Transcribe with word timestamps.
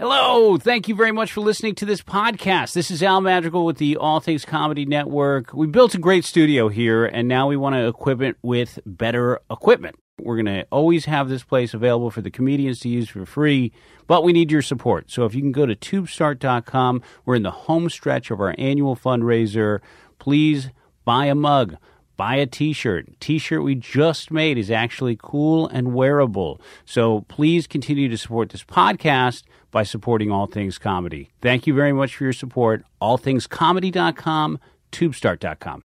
Hello, 0.00 0.56
thank 0.58 0.86
you 0.86 0.94
very 0.94 1.10
much 1.10 1.32
for 1.32 1.40
listening 1.40 1.74
to 1.74 1.84
this 1.84 2.02
podcast. 2.02 2.72
This 2.72 2.88
is 2.88 3.02
Al 3.02 3.20
Madrigal 3.20 3.64
with 3.64 3.78
the 3.78 3.96
All 3.96 4.20
Things 4.20 4.44
Comedy 4.44 4.86
Network. 4.86 5.52
We 5.52 5.66
built 5.66 5.96
a 5.96 5.98
great 5.98 6.24
studio 6.24 6.68
here, 6.68 7.04
and 7.04 7.26
now 7.26 7.48
we 7.48 7.56
want 7.56 7.74
to 7.74 7.88
equip 7.88 8.22
it 8.22 8.36
with 8.40 8.78
better 8.86 9.40
equipment. 9.50 9.96
We're 10.20 10.36
going 10.36 10.46
to 10.46 10.68
always 10.70 11.06
have 11.06 11.28
this 11.28 11.42
place 11.42 11.74
available 11.74 12.12
for 12.12 12.20
the 12.20 12.30
comedians 12.30 12.78
to 12.80 12.88
use 12.88 13.08
for 13.08 13.26
free, 13.26 13.72
but 14.06 14.22
we 14.22 14.32
need 14.32 14.52
your 14.52 14.62
support. 14.62 15.10
So 15.10 15.24
if 15.24 15.34
you 15.34 15.40
can 15.40 15.50
go 15.50 15.66
to 15.66 15.74
tubestart.com, 15.74 17.02
we're 17.24 17.34
in 17.34 17.42
the 17.42 17.50
home 17.50 17.90
stretch 17.90 18.30
of 18.30 18.40
our 18.40 18.54
annual 18.56 18.94
fundraiser. 18.94 19.80
Please 20.20 20.70
buy 21.04 21.26
a 21.26 21.34
mug 21.34 21.76
buy 22.18 22.34
a 22.34 22.44
t-shirt. 22.46 23.18
T-shirt 23.20 23.62
we 23.62 23.74
just 23.74 24.30
made 24.30 24.58
is 24.58 24.70
actually 24.70 25.16
cool 25.22 25.66
and 25.68 25.94
wearable. 25.94 26.60
So 26.84 27.22
please 27.28 27.66
continue 27.66 28.10
to 28.10 28.18
support 28.18 28.50
this 28.50 28.64
podcast 28.64 29.44
by 29.70 29.84
supporting 29.84 30.30
All 30.30 30.46
Things 30.46 30.76
Comedy. 30.76 31.30
Thank 31.40 31.66
you 31.66 31.72
very 31.72 31.94
much 31.94 32.16
for 32.16 32.24
your 32.24 32.34
support. 32.34 32.84
Allthingscomedy.com, 33.00 34.58
tubestart.com. 34.92 35.87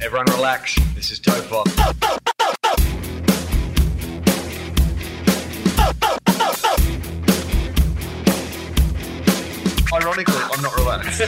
Everyone 0.00 0.26
relax. 0.26 0.76
This 0.94 1.10
is 1.10 1.18
Fofop. 1.18 1.66
Ironically, 9.92 10.36
I'm 10.36 10.62
not 10.62 10.76
relaxed. 10.76 11.20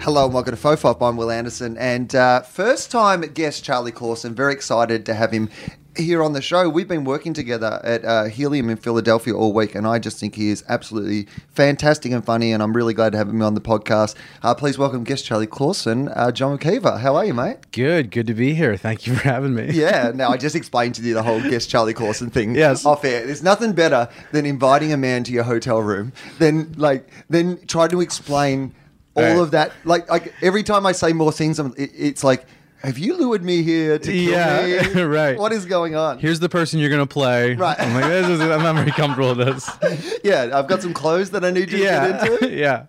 Hello 0.00 0.26
and 0.26 0.32
welcome 0.32 0.54
to 0.54 0.62
Fofop. 0.62 1.02
I'm 1.02 1.16
Wil 1.16 1.32
Anderson, 1.32 1.76
and 1.76 2.14
uh, 2.14 2.42
first 2.42 2.92
time 2.92 3.22
guest 3.22 3.64
Charlie 3.64 3.90
Clausen. 3.90 4.32
Very 4.32 4.52
excited 4.52 5.04
to 5.06 5.14
have 5.14 5.32
him 5.32 5.50
here 5.98 6.22
on 6.22 6.32
the 6.32 6.40
show. 6.40 6.68
We've 6.68 6.86
been 6.88 7.04
working 7.04 7.34
together 7.34 7.80
at 7.82 8.04
uh, 8.04 8.24
Helium 8.24 8.70
in 8.70 8.76
Philadelphia 8.76 9.34
all 9.34 9.52
week, 9.52 9.74
and 9.74 9.86
I 9.86 9.98
just 9.98 10.18
think 10.18 10.34
he 10.36 10.50
is 10.50 10.64
absolutely 10.68 11.26
fantastic 11.50 12.12
and 12.12 12.24
funny. 12.24 12.52
And 12.52 12.62
I'm 12.62 12.74
really 12.74 12.94
glad 12.94 13.12
to 13.12 13.18
have 13.18 13.28
him 13.28 13.42
on 13.42 13.54
the 13.54 13.60
podcast. 13.60 14.14
Uh, 14.42 14.54
please 14.54 14.78
welcome 14.78 15.04
guest 15.04 15.24
Charlie 15.24 15.46
Clausen, 15.46 16.08
uh, 16.08 16.30
John 16.32 16.56
McKeever. 16.58 17.00
How 17.00 17.16
are 17.16 17.24
you, 17.24 17.34
mate? 17.34 17.58
Good, 17.72 18.10
good 18.10 18.26
to 18.28 18.34
be 18.34 18.54
here. 18.54 18.76
Thank 18.76 19.06
you 19.06 19.14
for 19.16 19.22
having 19.28 19.54
me. 19.54 19.70
Yeah. 19.72 20.12
Now 20.18 20.30
I 20.30 20.36
just 20.36 20.56
explained 20.56 20.94
to 20.96 21.02
you 21.02 21.14
the 21.14 21.22
whole 21.22 21.40
guest 21.40 21.68
Charlie 21.70 21.94
Clausen 21.94 22.30
thing. 22.30 22.54
Yes. 22.54 22.84
Off 22.86 23.04
air. 23.04 23.24
There's 23.26 23.42
nothing 23.42 23.72
better 23.72 24.08
than 24.32 24.46
inviting 24.46 24.92
a 24.92 24.96
man 24.96 25.22
to 25.24 25.32
your 25.32 25.44
hotel 25.44 25.80
room 25.80 26.12
than 26.38 26.72
like 26.76 27.08
then 27.28 27.58
try 27.66 27.86
to 27.88 28.00
explain 28.00 28.74
all 29.14 29.22
Right. 29.22 29.36
of 29.38 29.50
that. 29.52 29.72
Like 29.84 30.08
like 30.10 30.32
every 30.42 30.62
time 30.62 30.86
I 30.86 30.92
say 30.92 31.12
more 31.12 31.30
things, 31.32 31.58
I'm, 31.58 31.74
it, 31.76 31.90
it's 31.94 32.24
like. 32.24 32.46
Have 32.82 32.96
you 32.96 33.16
lured 33.16 33.42
me 33.42 33.62
here 33.64 33.98
to 33.98 34.06
kill 34.12 34.30
Yeah, 34.32 34.88
me? 34.94 35.02
right. 35.02 35.36
What 35.36 35.52
is 35.52 35.66
going 35.66 35.96
on? 35.96 36.18
Here's 36.20 36.38
the 36.38 36.48
person 36.48 36.78
you're 36.78 36.90
gonna 36.90 37.06
play. 37.06 37.54
Right. 37.54 37.78
I'm 37.78 37.92
like, 37.94 38.04
this 38.04 38.28
is, 38.28 38.40
I'm 38.40 38.62
not 38.62 38.76
very 38.76 38.92
comfortable 38.92 39.34
with 39.34 39.46
this. 39.80 40.20
yeah, 40.24 40.50
I've 40.56 40.68
got 40.68 40.80
some 40.82 40.94
clothes 40.94 41.30
that 41.30 41.44
I 41.44 41.50
need 41.50 41.72
you 41.72 41.78
to 41.78 41.82
Yeah, 41.84 42.08
get 42.28 42.32
into. 42.42 42.50
yeah. 42.56 42.86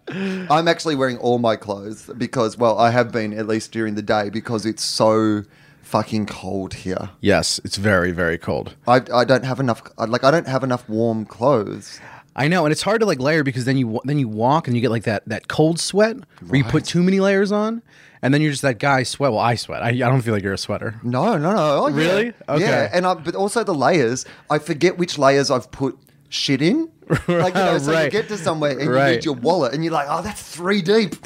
I'm 0.50 0.68
actually 0.68 0.96
wearing 0.96 1.18
all 1.18 1.40
my 1.40 1.56
clothes 1.56 2.10
because, 2.18 2.56
well, 2.58 2.78
I 2.78 2.92
have 2.92 3.12
been 3.12 3.34
at 3.34 3.48
least 3.48 3.72
during 3.72 3.96
the 3.96 4.04
day 4.04 4.30
because 4.30 4.66
it's 4.66 4.84
so 4.84 5.44
fucking 5.82 6.28
cold 6.28 6.76
here. 6.76 7.10
Yes, 7.20 7.60
it's 7.64 7.78
very, 7.78 8.12
very 8.12 8.38
cold. 8.38 8.76
I, 8.88 9.02
I 9.12 9.26
don't 9.26 9.44
have 9.44 9.60
enough. 9.60 9.82
Like 9.98 10.24
I 10.24 10.30
don't 10.30 10.48
have 10.48 10.64
enough 10.64 10.88
warm 10.88 11.26
clothes. 11.26 12.00
I 12.40 12.48
know, 12.48 12.66
and 12.66 12.72
it's 12.72 12.82
hard 12.82 13.02
to 13.02 13.06
like 13.06 13.20
layer 13.20 13.44
because 13.44 13.66
then 13.66 13.78
you 13.78 14.00
then 14.06 14.18
you 14.18 14.30
walk 14.30 14.68
and 14.68 14.76
you 14.76 14.82
get 14.82 14.92
like 14.92 15.04
that 15.04 15.28
that 15.28 15.50
cold 15.50 15.78
sweat 15.80 16.16
where 16.48 16.58
you 16.58 16.64
put 16.64 16.86
too 16.86 17.04
many 17.04 17.20
layers 17.20 17.52
on, 17.52 17.82
and 18.22 18.34
then 18.34 18.42
you're 18.42 18.52
just 18.52 18.62
that 18.62 18.80
guy 18.80 19.04
sweat. 19.04 19.32
Well, 19.34 19.42
I 19.42 19.56
sweat. 19.56 19.84
I, 19.84 19.90
I 19.90 19.92
don't 19.98 20.22
feel 20.22 20.34
like 20.34 20.42
you're 20.42 20.54
a 20.54 20.58
sweater. 20.58 20.96
No, 21.04 21.38
no, 21.38 21.52
no. 21.54 21.58
Oh, 21.84 21.88
yeah. 21.90 21.96
Really? 21.96 22.34
Okay. 22.48 22.64
Yeah, 22.64 22.90
and 22.94 23.06
I, 23.06 23.14
but 23.16 23.36
also 23.36 23.64
the 23.66 23.76
layers. 23.76 24.26
I 24.50 24.58
forget 24.60 24.98
which 24.98 25.18
layers 25.18 25.52
I've 25.52 25.70
put 25.70 25.98
shit 26.30 26.62
in. 26.62 26.90
Like 27.28 27.56
you 27.56 27.60
know, 27.60 27.78
so 27.80 28.00
you 28.00 28.10
get 28.12 28.28
to 28.28 28.38
somewhere 28.38 28.72
and 28.72 28.82
you 28.82 28.94
need 29.16 29.26
your 29.26 29.34
wallet, 29.34 29.74
and 29.74 29.84
you're 29.84 29.92
like, 29.92 30.06
oh, 30.10 30.22
that's 30.22 30.42
three 30.56 30.82
deep. 30.82 31.16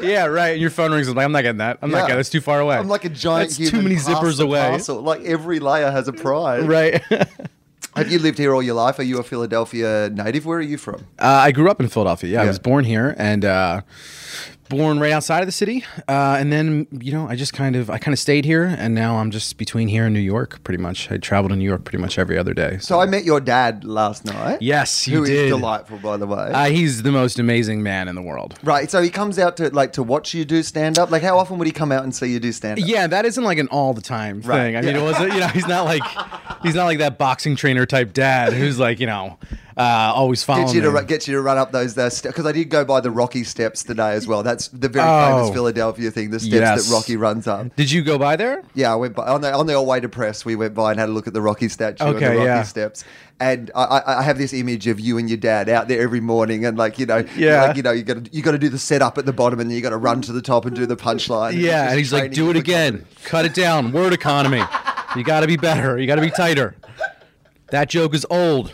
Yeah, 0.00 0.26
right. 0.26 0.50
And 0.52 0.60
your 0.60 0.70
phone 0.70 0.92
rings. 0.92 1.08
I'm 1.08 1.14
like, 1.16 1.24
I'm 1.24 1.32
not 1.32 1.42
getting 1.42 1.58
that. 1.58 1.78
I'm 1.82 1.90
Yeah. 1.90 1.98
not 1.98 2.02
getting. 2.06 2.16
That's 2.18 2.30
too 2.30 2.40
far 2.40 2.60
away. 2.60 2.76
I'm 2.76 2.88
like 2.88 3.04
a 3.04 3.08
giant. 3.08 3.56
That's 3.56 3.70
too 3.70 3.82
many 3.82 3.96
zippers 3.96 4.40
away. 4.40 4.60
parcel. 4.60 5.00
Like 5.00 5.22
every 5.22 5.60
layer 5.60 5.90
has 5.90 6.08
a 6.08 6.12
prize. 6.12 6.64
Right. 6.64 7.02
uh, 7.98 8.04
Have 8.04 8.12
you 8.12 8.18
lived 8.18 8.38
here 8.38 8.54
all 8.54 8.62
your 8.62 8.74
life? 8.74 8.98
Are 8.98 9.02
you 9.04 9.18
a 9.18 9.22
Philadelphia 9.22 10.10
native? 10.12 10.46
Where 10.46 10.58
are 10.58 10.62
you 10.62 10.78
from? 10.78 11.06
I 11.18 11.52
grew 11.52 11.70
up 11.70 11.80
in 11.80 11.88
Philadelphia. 11.88 12.30
Yeah, 12.30 12.42
I 12.42 12.46
was 12.46 12.58
born 12.58 12.84
here 12.84 13.14
and 13.18 13.44
uh, 13.44 13.82
born 14.68 14.98
right 15.00 15.12
outside 15.12 15.40
of 15.40 15.46
the 15.46 15.52
city. 15.52 15.84
Uh, 16.08 16.36
and 16.38 16.52
then 16.52 16.86
you 16.92 17.12
know, 17.12 17.28
I 17.28 17.36
just 17.36 17.52
kind 17.52 17.76
of 17.76 17.90
I 17.90 17.98
kind 17.98 18.12
of 18.12 18.18
stayed 18.18 18.44
here, 18.44 18.64
and 18.64 18.94
now 18.94 19.16
I'm 19.16 19.30
just 19.30 19.56
between 19.58 19.88
here 19.88 20.04
and 20.04 20.14
New 20.14 20.20
York, 20.20 20.62
pretty 20.64 20.82
much. 20.82 21.10
I 21.10 21.16
travel 21.18 21.48
to 21.48 21.56
New 21.56 21.64
York 21.64 21.84
pretty 21.84 21.98
much 21.98 22.18
every 22.18 22.36
other 22.38 22.54
day. 22.54 22.78
So 22.80 23.00
I 23.00 23.06
met 23.06 23.24
your 23.24 23.40
dad 23.40 23.84
last 23.84 24.24
night. 24.24 24.62
Yes, 24.62 25.06
you 25.08 25.18
who 25.18 25.22
is 25.24 25.28
did. 25.30 25.48
delightful, 25.48 25.98
by 25.98 26.16
the 26.16 26.26
way. 26.26 26.50
Uh, 26.52 26.66
he's 26.70 27.02
the 27.02 27.12
most 27.12 27.38
amazing 27.38 27.82
man 27.82 28.08
in 28.08 28.14
the 28.14 28.22
world. 28.22 28.58
right. 28.62 28.90
So 28.90 29.00
he 29.02 29.10
comes 29.10 29.38
out 29.38 29.56
to 29.58 29.70
like 29.70 29.92
to 29.94 30.02
watch 30.02 30.34
you 30.34 30.44
do 30.44 30.62
stand 30.62 30.98
up. 30.98 31.10
Like, 31.10 31.22
how 31.22 31.38
often 31.38 31.58
would 31.58 31.66
he 31.66 31.72
come 31.72 31.92
out 31.92 32.04
and 32.04 32.14
see 32.14 32.26
you 32.26 32.40
do 32.40 32.52
stand 32.52 32.80
up? 32.80 32.86
Yeah, 32.88 33.06
that 33.06 33.24
isn't 33.24 33.44
like 33.44 33.58
an 33.58 33.68
all 33.68 33.94
the 33.94 34.02
time 34.02 34.40
Right, 34.42 34.58
thing. 34.58 34.76
I 34.76 34.80
mean, 34.82 34.94
yeah. 34.94 35.00
it 35.00 35.04
wasn't. 35.04 35.32
you 35.34 35.40
know 35.40 35.48
he's 35.48 35.66
not 35.66 35.84
like 35.84 36.02
he's 36.62 36.74
not 36.74 36.84
like 36.84 36.98
that 36.98 37.18
boxing 37.18 37.56
trainer 37.56 37.86
type 37.86 38.12
dad 38.12 38.52
who's 38.52 38.78
like 38.78 39.00
you 39.00 39.06
know 39.06 39.38
uh, 39.78 40.12
always 40.14 40.42
following. 40.42 40.66
Get 40.66 40.74
you 40.74 40.80
to 40.82 40.90
me. 40.90 41.04
get 41.04 41.28
you 41.28 41.34
to 41.34 41.40
run 41.40 41.56
up 41.56 41.70
those 41.70 41.94
because 41.94 42.16
steps. 42.16 42.34
Because 42.34 42.46
I 42.46 42.52
did 42.52 42.68
go 42.68 42.84
by 42.84 43.00
the 43.00 43.10
Rocky 43.12 43.44
steps 43.44 43.84
today 43.84 44.12
as 44.12 44.26
well. 44.26 44.42
That's 44.42 44.68
the 44.68 44.88
very 44.88 45.06
Oh. 45.08 45.36
famous 45.36 45.54
Philadelphia 45.54 46.10
thing. 46.10 46.30
The 46.30 46.40
steps 46.40 46.52
Yes. 46.52 46.88
that 46.88 46.92
Rocky 46.94 47.16
runs 47.16 47.46
up. 47.46 47.74
Did 47.76 47.90
you 47.90 48.02
go 48.02 48.18
by 48.18 48.34
there? 48.36 48.62
Yeah, 48.74 48.92
I 48.92 48.96
went 48.96 49.14
by 49.14 49.26
on 49.28 49.40
the 49.40 49.52
on 49.54 49.66
the 49.66 49.74
old 49.74 49.86
way 49.86 50.00
to 50.00 50.08
press. 50.08 50.44
We 50.44 50.56
went 50.56 50.74
by 50.74 50.90
and 50.90 50.98
had 51.00 51.08
a 51.08 51.12
look 51.12 51.28
at 51.28 51.32
the 51.32 51.40
Rocky 51.40 51.68
statue 51.68 52.04
and 52.04 52.18
the 52.18 52.26
Rocky 52.28 52.42
yeah. 52.42 52.62
steps. 52.64 53.04
And 53.40 53.70
I, 53.72 54.02
I, 54.04 54.22
have 54.22 54.36
this 54.36 54.52
image 54.52 54.88
of 54.88 54.98
you 54.98 55.16
and 55.16 55.28
your 55.30 55.36
dad 55.38 55.68
out 55.68 55.86
there 55.86 56.00
every 56.00 56.18
morning, 56.18 56.64
and 56.64 56.76
like 56.76 56.98
you 56.98 57.06
know, 57.06 57.24
Yeah. 57.36 57.62
like 57.62 57.76
you 57.76 57.84
know, 57.84 57.92
you 57.92 58.02
got 58.02 58.24
to 58.24 58.30
you 58.34 58.42
got 58.42 58.50
to 58.50 58.58
do 58.58 58.68
the 58.68 58.78
setup 58.78 59.16
at 59.16 59.26
the 59.26 59.32
bottom, 59.32 59.60
and 59.60 59.70
then 59.70 59.76
you 59.76 59.80
got 59.82 59.90
to 59.90 59.96
run 59.96 60.22
to 60.22 60.32
the 60.32 60.42
top 60.42 60.64
and 60.66 60.74
do 60.74 60.86
the 60.86 60.96
punchline. 60.96 61.52
Yeah, 61.52 61.84
just 61.84 61.90
and 61.90 61.98
he's 61.98 62.12
like, 62.12 62.32
"Do 62.32 62.50
it 62.50 62.56
again. 62.56 62.94
comedy." 62.94 63.14
Cut 63.24 63.44
it 63.44 63.54
down. 63.54 63.92
Word 63.92 64.12
economy. 64.12 64.64
You 65.14 65.22
got 65.22 65.40
to 65.40 65.46
be 65.46 65.56
better. 65.56 65.96
You 65.98 66.08
got 66.08 66.16
to 66.16 66.20
be 66.20 66.30
tighter. 66.30 66.74
That 67.70 67.88
joke 67.88 68.12
is 68.12 68.26
old. 68.28 68.72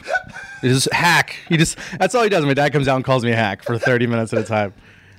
It 0.65 0.71
is 0.71 0.89
hack. 0.93 1.37
He 1.49 1.57
just 1.57 1.79
that's 1.99 2.15
all 2.15 2.23
he 2.23 2.29
does. 2.29 2.45
My 2.45 2.55
dad 2.55 2.73
comes 2.73 2.89
out 2.89 2.97
and 2.97 3.05
calls 3.05 3.25
me 3.25 3.33
a 3.33 3.37
hack 3.37 3.63
for 3.63 3.79
30 3.79 4.07
minutes 4.07 4.33
at 4.33 4.39
a 4.41 4.45
time. 4.45 4.73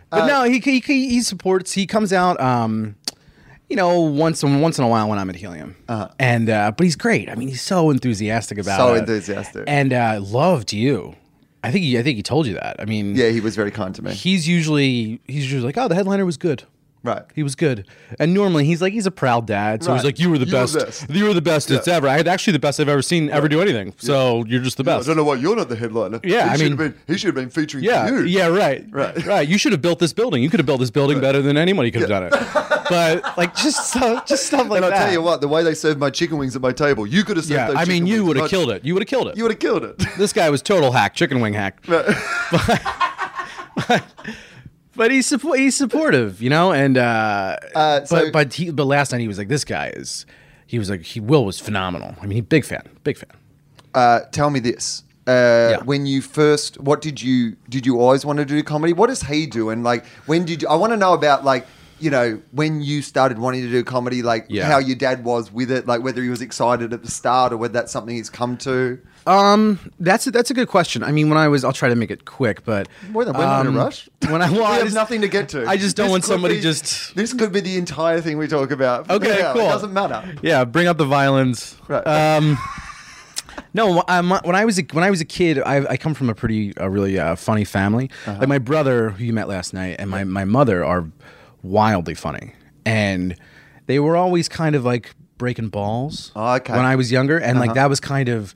But 0.10 0.24
Uh, 0.24 0.28
no, 0.28 0.44
he, 0.44 0.60
he 0.60 0.80
he 0.80 1.22
supports. 1.22 1.72
He 1.74 1.86
comes 1.88 2.12
out 2.14 2.40
um 2.40 2.96
you 3.70 3.76
know, 3.76 4.00
once 4.02 4.44
in 4.44 4.62
once 4.62 4.78
in 4.78 4.84
a 4.86 4.88
while 4.88 5.10
when 5.10 5.18
I'm 5.18 5.28
at 5.30 5.36
Helium, 5.36 5.76
and 6.20 6.50
uh, 6.50 6.72
but 6.78 6.84
he's 6.84 6.96
great. 6.96 7.30
I 7.32 7.36
mean, 7.36 7.48
he's 7.48 7.64
so 7.64 7.90
enthusiastic 7.90 8.60
about 8.60 8.80
Uh-huh. 8.80 8.90
So 8.90 8.96
enthusiastic. 8.96 9.64
and 9.68 9.92
uh, 9.92 10.20
loved 10.22 10.72
you. 10.72 11.16
I 11.64 11.72
think 11.72 11.84
he, 11.84 11.98
I 11.98 12.04
think 12.04 12.16
he 12.18 12.22
told 12.22 12.46
you 12.46 12.54
that. 12.54 12.76
I 12.78 12.86
mean, 12.86 13.16
Yeah, 13.16 13.30
he 13.30 13.40
was 13.42 13.56
very 13.56 13.72
kind 13.72 13.96
to 13.96 14.04
me. 14.04 14.14
he's 14.14 14.48
usually 14.48 15.20
he's 15.26 15.44
usually 15.52 15.64
like, 15.64 15.78
oh, 15.80 15.88
the 15.88 15.96
headliner 15.96 16.26
was 16.26 16.38
good. 16.38 16.64
Right. 17.06 17.24
He 17.36 17.44
was 17.44 17.56
good. 17.56 17.88
And 18.20 18.34
normally 18.34 18.66
he's 18.66 18.82
like 18.82 18.94
he's 18.94 19.06
a 19.06 19.12
proud 19.12 19.48
dad, 19.48 19.84
so 19.84 19.94
he's 19.94 20.04
like 20.04 20.20
you 20.20 20.30
were 20.30 20.38
the 20.38 20.46
You 20.46 20.54
were 20.56 20.62
best. 20.62 20.76
best. 20.78 21.10
You 21.10 21.26
were 21.26 21.34
the 21.34 21.42
best 21.42 21.72
it's 21.72 21.88
ever. 21.88 22.08
I 22.08 22.18
had 22.18 22.28
actually 22.28 22.54
the 22.54 22.60
best 22.60 22.80
I've 22.80 22.90
ever 22.90 23.02
seen 23.02 23.30
ever 23.30 23.48
do 23.48 23.62
anything. 23.62 23.94
So 23.98 24.44
you're 24.46 24.62
just 24.62 24.78
the 24.78 24.84
best. 24.84 25.06
I 25.06 25.10
don't 25.10 25.18
know 25.18 25.24
why 25.24 25.36
you're 25.36 25.56
not 25.56 25.70
the 25.70 25.76
headliner. 25.76 26.20
Yeah, 26.24 26.46
he 26.46 26.50
I 26.50 26.58
should 26.58 26.68
mean- 26.70 26.78
been, 26.78 26.96
he 27.08 27.18
should 27.18 27.28
have 27.28 27.36
been 27.36 27.50
featuring 27.50 27.84
yeah, 27.84 28.10
you. 28.10 28.22
yeah, 28.24 28.48
right, 28.48 28.86
Right. 28.90 29.26
right. 29.26 29.48
You 29.48 29.58
should 29.58 29.72
have 29.72 29.82
built 29.82 30.00
this 30.00 30.14
building. 30.14 30.44
You 30.44 30.50
could 30.50 30.60
have 30.60 30.66
built 30.66 30.80
this 30.80 30.92
building 30.92 31.20
better 31.22 31.42
than 31.42 31.58
anybody 31.58 31.92
could 31.92 32.02
have 32.02 32.10
done 32.10 32.24
it. 32.24 32.32
But 32.90 33.38
like 33.38 33.56
just 33.56 33.90
stuff, 33.90 34.26
just 34.26 34.46
stuff 34.48 34.70
like 34.70 34.82
that. 34.82 34.88
And 34.88 34.96
I'll 34.96 35.04
tell 35.06 35.14
you 35.14 35.22
what, 35.22 35.42
the 35.42 35.48
way 35.48 35.64
they 35.64 35.74
served 35.74 36.00
my 36.00 36.10
chicken 36.10 36.38
wings 36.38 36.56
at 36.56 36.62
my 36.62 36.72
table, 36.72 37.06
you 37.08 37.24
could 37.24 37.38
have 37.38 37.46
served 37.46 37.74
Yeah, 37.74 37.80
I 37.80 37.86
mean, 37.86 38.06
you 38.08 38.26
would 38.26 38.38
have 38.38 38.50
killed 38.50 38.72
it. 38.72 38.84
You 38.84 38.94
would 38.94 39.02
have 39.04 39.10
killed 39.10 39.28
it. 39.28 39.38
You 39.38 39.44
would 39.44 39.52
have 39.52 39.60
killed 39.60 39.84
it. 39.84 39.98
this 40.18 40.34
guy 40.34 40.50
was 40.50 40.62
total 40.62 40.92
hack, 40.92 41.16
chicken 41.16 41.40
wing 41.42 41.54
hack. 41.54 41.84
But 44.96 45.12
he's 45.12 45.28
suppo- 45.30 45.58
he's 45.58 45.76
supportive, 45.76 46.42
you 46.42 46.50
know, 46.50 46.72
and 46.72 46.98
uh, 46.98 47.58
Uh, 47.76 48.06
so- 48.06 48.16
but 48.26 48.32
but 48.34 48.54
he, 48.54 48.72
but 48.72 48.86
last 48.86 49.12
night 49.12 49.22
he 49.22 49.28
was 49.28 49.38
like, 49.38 49.48
this 49.50 49.66
guy 49.66 49.92
is, 49.96 50.26
he 50.66 50.80
was 50.80 50.90
like, 50.90 51.02
he 51.02 51.20
Wil 51.20 51.46
was 51.46 51.60
phenomenal. 51.60 52.16
I 52.22 52.26
mean, 52.26 52.36
he 52.36 52.42
big 52.42 52.64
fan, 52.66 52.84
big 53.04 53.18
fan. 53.18 53.30
Uh, 53.94 54.22
tell 54.32 54.50
me 54.50 54.60
this. 54.60 55.04
Uh, 55.28 55.32
Yeah. 55.32 55.78
When 55.84 56.06
you 56.06 56.22
first, 56.22 56.80
what 56.80 57.02
did 57.02 57.22
you 57.22 57.56
did 57.70 57.86
you 57.86 58.00
always 58.00 58.26
want 58.26 58.38
to 58.40 58.46
do 58.46 58.62
comedy? 58.64 58.94
What 58.94 59.08
does 59.08 59.24
he 59.24 59.46
do? 59.48 59.70
And 59.70 59.84
like, 59.84 60.06
when 60.28 60.46
did 60.46 60.62
you? 60.62 60.68
I 60.68 60.76
want 60.76 60.94
to 60.94 60.98
know 60.98 61.14
about 61.14 61.44
like 61.44 61.66
you 61.98 62.10
know, 62.12 62.42
when 62.52 62.82
you 62.82 63.02
started 63.02 63.40
wanting 63.40 63.62
to 63.62 63.70
do 63.72 63.82
comedy, 63.82 64.22
like 64.22 64.46
Yeah. 64.50 64.66
how 64.66 64.80
your 64.80 64.98
dad 64.98 65.24
was 65.24 65.50
with 65.52 65.72
it, 65.72 65.88
like 65.88 66.04
whether 66.04 66.22
he 66.22 66.28
was 66.30 66.42
excited 66.42 66.92
at 66.92 67.02
the 67.04 67.10
start 67.10 67.54
or 67.54 67.58
whether 67.58 67.72
that's 67.72 67.92
something 67.92 68.14
he's 68.16 68.30
come 68.30 68.58
to. 68.58 69.00
Um, 69.28 69.80
that's 70.00 70.28
a, 70.28 70.32
that's 70.32 70.52
a 70.52 70.54
good 70.54 70.68
question. 70.68 71.04
I 71.04 71.12
mean, 71.12 71.30
when 71.30 71.38
I 71.38 71.48
was, 71.48 71.64
I'll 71.64 71.74
try 71.74 71.90
to 71.90 71.96
make 71.96 72.12
it 72.12 72.26
quick, 72.26 72.64
but 72.64 72.88
We're, 73.12 73.26
we're 73.26 73.32
not 73.34 73.62
in 73.62 73.68
um, 73.68 73.76
a 73.76 73.80
rush. 73.86 74.08
When 74.30 74.42
I, 74.42 74.52
well, 74.52 74.60
we 74.60 74.66
I 74.66 74.74
have 74.76 74.84
just- 74.84 74.96
nothing 74.96 75.22
to 75.22 75.28
get 75.28 75.50
to. 75.50 75.66
I 75.68 75.78
just 75.78 75.96
don't 75.98 76.06
This 76.08 76.12
want 76.12 76.24
somebody 76.26 76.56
be- 76.56 76.62
just. 76.62 77.16
This 77.16 77.34
could 77.34 77.52
be 77.52 77.60
the 77.62 77.78
entire 77.78 78.22
thing 78.22 78.38
we 78.38 78.48
talk 78.48 78.72
about. 78.72 79.10
Okay, 79.10 79.40
Yeah, 79.40 79.54
cool. 79.54 79.64
It 79.64 79.70
doesn't 79.70 79.94
matter. 79.94 80.36
Yeah, 80.44 80.64
bring 80.66 80.88
up 80.88 80.98
the 80.98 81.06
violence. 81.06 81.76
Right. 81.88 82.06
Um, 82.06 82.58
no, 83.74 84.04
um, 84.08 84.30
when 84.44 84.56
I 84.56 84.66
was 84.66 84.78
a, 84.80 84.84
when 84.92 85.04
I 85.04 85.10
was 85.10 85.22
a 85.22 85.26
kid, 85.26 85.60
I, 85.60 85.86
I 85.92 85.98
come 85.98 86.14
from 86.14 86.30
a 86.30 86.36
pretty 86.36 86.74
a 86.78 86.90
really 86.90 87.18
uh, 87.20 87.36
funny 87.36 87.64
family. 87.66 88.10
Uh-huh. 88.26 88.38
Like 88.40 88.48
my 88.48 88.60
brother, 88.60 89.10
who 89.12 89.24
you 89.24 89.34
met 89.34 89.48
last 89.48 89.74
night, 89.74 89.96
and 90.00 90.10
my 90.10 90.24
my 90.24 90.46
mother 90.46 90.84
are 90.86 91.10
wildly 91.64 92.14
funny, 92.16 92.54
and 92.86 93.36
they 93.88 94.00
were 94.00 94.16
always 94.16 94.48
kind 94.48 94.76
of 94.76 94.86
like 94.86 95.16
breaking 95.38 95.70
balls. 95.70 96.32
Oh, 96.36 96.54
okay. 96.56 96.74
When 96.74 96.86
I 96.86 96.96
was 96.96 97.12
younger, 97.12 97.38
and 97.38 97.58
Uh-huh. 97.58 97.68
like 97.68 97.76
that 97.76 97.90
was 97.90 98.00
kind 98.00 98.30
of 98.30 98.54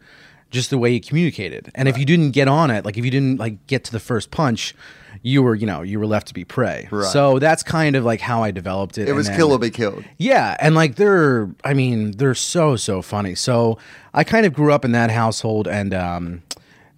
just 0.52 0.70
the 0.70 0.78
way 0.78 0.92
you 0.92 1.02
communicated. 1.02 1.72
And 1.76 1.88
if 1.88 1.98
you 1.98 2.06
didn't 2.06 2.32
get 2.32 2.48
on 2.48 2.72
it, 2.72 2.86
like 2.86 2.98
if 2.98 3.06
you 3.06 3.12
didn't 3.12 3.38
like 3.40 3.66
get 3.68 3.84
to 3.86 3.92
the 3.92 4.00
first 4.00 4.32
punch. 4.32 4.76
You 5.22 5.44
were, 5.44 5.54
you 5.54 5.66
know, 5.66 5.82
you 5.82 6.00
were 6.00 6.06
left 6.06 6.28
to 6.30 6.34
be 6.34 6.46
prey. 6.46 6.88
Right. 6.92 7.06
So 7.12 7.40
that's 7.40 7.62
kind 7.62 7.98
of 7.98 8.06
like 8.06 8.22
how 8.22 8.42
I 8.42 8.52
developed 8.52 8.98
it. 8.98 9.02
It 9.02 9.08
and 9.10 9.18
was 9.18 9.28
then- 9.28 9.36
kill 9.36 9.52
or 9.52 9.60
be 9.60 9.70
killed. 9.70 10.06
yeah, 10.18 10.56
and 10.62 10.76
like 10.76 10.96
they're, 10.96 11.50
I 11.66 11.74
mean, 11.74 12.12
they're 12.12 12.36
so 12.36 12.78
so 12.78 13.02
funny. 13.02 13.36
So 13.36 13.80
I 14.14 14.24
kind 14.24 14.46
of 14.46 14.54
grew 14.54 14.72
up 14.72 14.86
in 14.86 14.94
that 14.94 15.12
household, 15.12 15.68
and 15.68 15.94
um, 15.94 16.44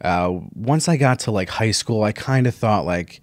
uh, 0.01 0.37
once 0.53 0.87
I 0.87 0.97
got 0.97 1.17
to 1.21 1.31
like 1.31 1.49
high 1.49 1.71
school, 1.71 2.03
I 2.03 2.11
kind 2.11 2.45
of 2.45 2.53
thought 2.53 2.85
like 2.85 3.21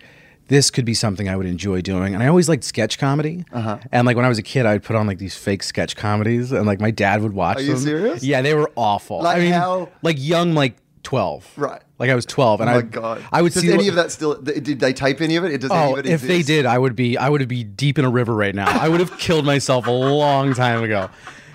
this 0.49 0.71
could 0.71 0.85
be 0.85 0.95
something 0.95 1.29
I 1.29 1.37
would 1.37 1.47
enjoy 1.47 1.81
doing. 1.81 2.15
And 2.15 2.23
I 2.23 2.27
always 2.27 2.49
liked 2.49 2.65
sketch 2.65 2.99
comedy. 2.99 3.45
Uh-huh. 3.53 3.79
And 3.93 4.07
like 4.07 4.17
when 4.17 4.25
I 4.25 4.29
was 4.29 4.39
a 4.39 4.43
kid, 4.43 4.67
I'd 4.67 4.83
put 4.83 4.97
on 4.97 5.07
like 5.07 5.19
these 5.19 5.37
fake 5.37 5.63
sketch 5.63 5.95
comedies, 5.97 6.53
and 6.53 6.67
like 6.67 6.81
my 6.81 6.91
dad 6.91 7.23
would 7.23 7.33
watch 7.33 7.59
Are 7.59 7.63
you 7.63 7.75
them. 7.75 7.79
serious? 7.83 8.23
Yeah, 8.25 8.43
they 8.43 8.55
were 8.55 8.71
awful. 8.77 9.23
Like 9.23 9.37
I 9.37 9.41
mean, 9.41 9.53
how- 9.53 9.89
like 10.03 10.17
young, 10.19 10.55
like 10.55 10.77
twelve. 11.03 11.47
Right. 11.57 11.81
Like 11.99 12.11
I 12.11 12.15
was 12.15 12.27
twelve, 12.27 12.61
and 12.61 12.71
oh 12.71 12.75
my 12.75 12.79
I, 12.79 12.83
god! 12.83 13.25
I 13.33 13.43
would 13.43 13.53
Does 13.53 13.63
see 13.63 13.69
any 13.69 13.79
what- 13.79 13.89
of 13.89 13.95
that 13.97 14.13
still? 14.13 14.41
Did 14.41 14.79
they 14.79 14.93
tape 14.93 15.21
any 15.21 15.35
of 15.37 15.45
it? 15.45 15.61
Does 15.61 15.71
any 15.71 15.81
Oh, 15.81 15.93
of 15.95 15.99
it 16.01 16.07
if 16.07 16.23
they 16.23 16.43
did, 16.43 16.65
I 16.65 16.79
would 16.79 16.95
be 16.95 17.17
I 17.19 17.29
would 17.29 17.47
be 17.49 17.65
deep 17.65 17.99
in 17.99 18.05
a 18.05 18.11
river 18.11 18.35
right 18.35 18.55
now. 18.55 18.69
I 18.69 18.89
would 18.89 19.01
have 19.01 19.19
killed 19.19 19.45
myself 19.45 19.87
a 19.87 19.91
long 19.91 20.55
time 20.55 20.83
ago. 20.85 21.11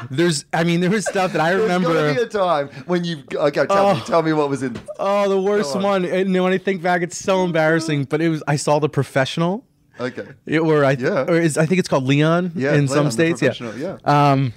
There's, 0.10 0.46
I 0.54 0.64
mean, 0.64 0.80
there 0.82 0.90
was 0.90 1.06
stuff 1.06 1.34
that 1.34 1.42
I 1.42 1.54
There's 1.56 1.68
gotta 1.82 2.14
be 2.16 2.22
a 2.22 2.26
time 2.28 2.70
when 2.86 3.04
you 3.04 3.24
okay. 3.34 3.66
Tell 3.66 3.96
me, 3.96 4.02
tell 4.02 4.22
me 4.24 4.34
what 4.34 4.50
was 4.50 4.64
in. 4.64 4.80
Oh, 5.00 5.30
the 5.30 5.42
worst 5.42 5.76
on. 5.76 5.84
one. 5.84 6.06
And 6.06 6.34
when 6.34 6.54
I 6.54 6.58
think 6.58 6.82
back, 6.82 7.02
it's 7.02 7.18
so 7.18 7.44
embarrassing. 7.44 8.06
But 8.06 8.22
it 8.22 8.30
was 8.30 8.44
I 8.48 8.56
saw 8.56 8.80
the 8.80 8.90
professional. 8.90 9.66
Okay. 10.00 10.28
It, 10.46 10.60
or 10.60 10.84
I, 10.84 10.92
Yeah. 10.94 11.26
or 11.28 11.40
is, 11.40 11.58
I 11.58 11.66
think 11.66 11.80
it's 11.80 11.88
called 11.88 12.06
Leon 12.06 12.52
Yeah, 12.56 12.72
in 12.74 12.86
Leon, 12.86 12.88
some 12.88 13.12
states. 13.12 13.42
Yeah. 13.42 13.54
yeah. 13.78 13.98
Um, 14.06 14.54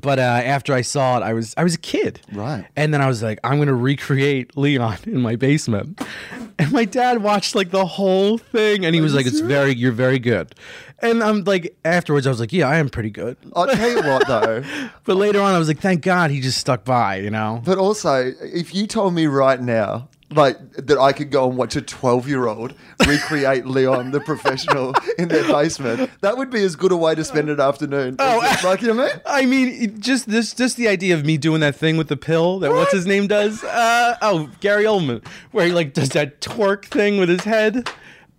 but 0.00 0.18
uh, 0.18 0.22
after 0.22 0.72
I 0.72 0.82
saw 0.82 1.18
it, 1.18 1.22
I 1.22 1.32
was 1.32 1.54
I 1.56 1.64
was 1.64 1.74
a 1.74 1.78
kid, 1.78 2.20
Right. 2.32 2.64
And 2.76 2.92
then 2.92 3.00
I 3.00 3.06
was 3.08 3.22
like, 3.22 3.38
I'm 3.44 3.58
gonna 3.58 3.74
recreate 3.74 4.56
Leon 4.56 4.98
in 5.06 5.20
my 5.20 5.36
basement. 5.36 6.00
And 6.58 6.70
my 6.72 6.84
dad 6.84 7.22
watched 7.22 7.54
like 7.54 7.70
the 7.70 7.84
whole 7.86 8.38
thing, 8.38 8.84
and 8.84 8.94
he 8.94 9.00
was 9.00 9.14
like, 9.14 9.26
"It's 9.26 9.40
very, 9.40 9.74
you're 9.74 9.92
very 9.92 10.18
good." 10.18 10.54
And 11.00 11.22
I'm 11.22 11.42
like, 11.42 11.76
afterwards, 11.84 12.26
I 12.26 12.30
was 12.30 12.38
like, 12.38 12.52
"Yeah, 12.52 12.68
I 12.68 12.76
am 12.76 12.88
pretty 12.88 13.10
good." 13.10 13.36
I'll 13.56 13.66
tell 13.66 13.90
you 13.90 14.02
what 14.02 14.26
though. 14.28 14.62
But 15.04 15.16
later 15.16 15.40
on, 15.40 15.52
I 15.54 15.58
was 15.58 15.66
like, 15.66 15.80
"Thank 15.80 16.02
God 16.02 16.30
he 16.30 16.40
just 16.40 16.58
stuck 16.58 16.84
by," 16.84 17.16
you 17.16 17.30
know. 17.30 17.60
But 17.64 17.78
also, 17.78 18.32
if 18.40 18.74
you 18.74 18.86
told 18.86 19.14
me 19.14 19.26
right 19.26 19.60
now, 19.60 20.08
like 20.36 20.56
that 20.74 20.98
I 20.98 21.12
could 21.12 21.30
go 21.30 21.48
and 21.48 21.56
watch 21.56 21.76
a 21.76 21.82
twelve-year-old 21.82 22.74
recreate 23.06 23.66
Leon 23.66 24.10
the 24.10 24.20
professional 24.20 24.94
in 25.18 25.28
their 25.28 25.46
basement, 25.46 26.10
that 26.20 26.36
would 26.36 26.50
be 26.50 26.62
as 26.62 26.76
good 26.76 26.92
a 26.92 26.96
way 26.96 27.14
to 27.14 27.24
spend 27.24 27.50
an 27.50 27.60
afternoon. 27.60 28.16
Oh, 28.18 28.40
as- 28.40 28.64
like 28.64 28.82
you 28.82 28.88
know 28.88 29.02
what 29.02 29.22
I 29.26 29.44
mean? 29.44 29.66
I 29.72 29.80
mean, 29.80 30.00
just 30.00 30.28
this, 30.28 30.54
just 30.54 30.76
the 30.76 30.88
idea 30.88 31.14
of 31.14 31.24
me 31.24 31.36
doing 31.36 31.60
that 31.60 31.76
thing 31.76 31.96
with 31.96 32.08
the 32.08 32.16
pill 32.16 32.58
that 32.60 32.70
what's 32.70 32.92
his 32.92 33.06
name 33.06 33.26
does. 33.26 33.62
Uh, 33.64 34.16
oh, 34.22 34.50
Gary 34.60 34.84
Oldman, 34.84 35.24
where 35.50 35.66
he 35.66 35.72
like 35.72 35.92
does 35.94 36.10
that 36.10 36.40
twerk 36.40 36.84
thing 36.86 37.18
with 37.18 37.28
his 37.28 37.44
head. 37.44 37.88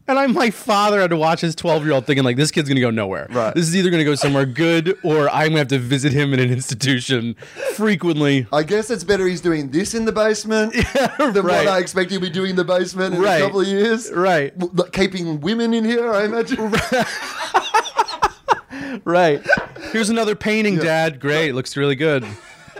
And 0.05 0.19
I'm 0.19 0.33
my 0.33 0.49
father 0.51 0.99
had 0.99 1.11
to 1.11 1.17
watch 1.17 1.39
his 1.41 1.55
12 1.55 1.83
year 1.85 1.93
old 1.93 2.05
thinking 2.05 2.25
like 2.25 2.35
this 2.35 2.51
kid's 2.51 2.67
gonna 2.67 2.81
go 2.81 2.89
nowhere. 2.89 3.27
Right. 3.29 3.53
This 3.55 3.67
is 3.67 3.75
either 3.75 3.89
gonna 3.89 4.03
go 4.03 4.15
somewhere 4.15 4.45
good 4.45 4.97
or 5.01 5.29
I'm 5.29 5.49
gonna 5.49 5.59
have 5.59 5.67
to 5.69 5.79
visit 5.79 6.11
him 6.11 6.33
in 6.33 6.39
an 6.41 6.51
institution 6.51 7.35
frequently. 7.75 8.45
I 8.51 8.63
guess 8.63 8.89
it's 8.89 9.05
better 9.05 9.25
he's 9.27 9.39
doing 9.41 9.69
this 9.71 9.93
in 9.93 10.03
the 10.03 10.11
basement 10.11 10.73
than 10.93 11.33
right. 11.33 11.43
what 11.43 11.67
I 11.67 11.79
expect 11.79 12.11
he'll 12.11 12.19
be 12.19 12.29
doing 12.29 12.51
in 12.51 12.55
the 12.57 12.65
basement 12.65 13.15
in 13.15 13.21
Right. 13.21 13.41
a 13.41 13.45
couple 13.45 13.61
of 13.61 13.67
years. 13.67 14.11
Right. 14.11 14.53
Like, 14.75 14.91
Keeping 14.91 15.39
women 15.39 15.73
in 15.73 15.85
here, 15.85 16.11
I 16.13 16.25
imagine. 16.25 16.73
Right. 19.05 19.41
Here's 19.91 20.09
another 20.09 20.35
painting, 20.35 20.77
Dad. 20.77 21.19
Great. 21.19 21.53
Looks 21.53 21.75
really 21.75 21.95
good. 21.95 22.25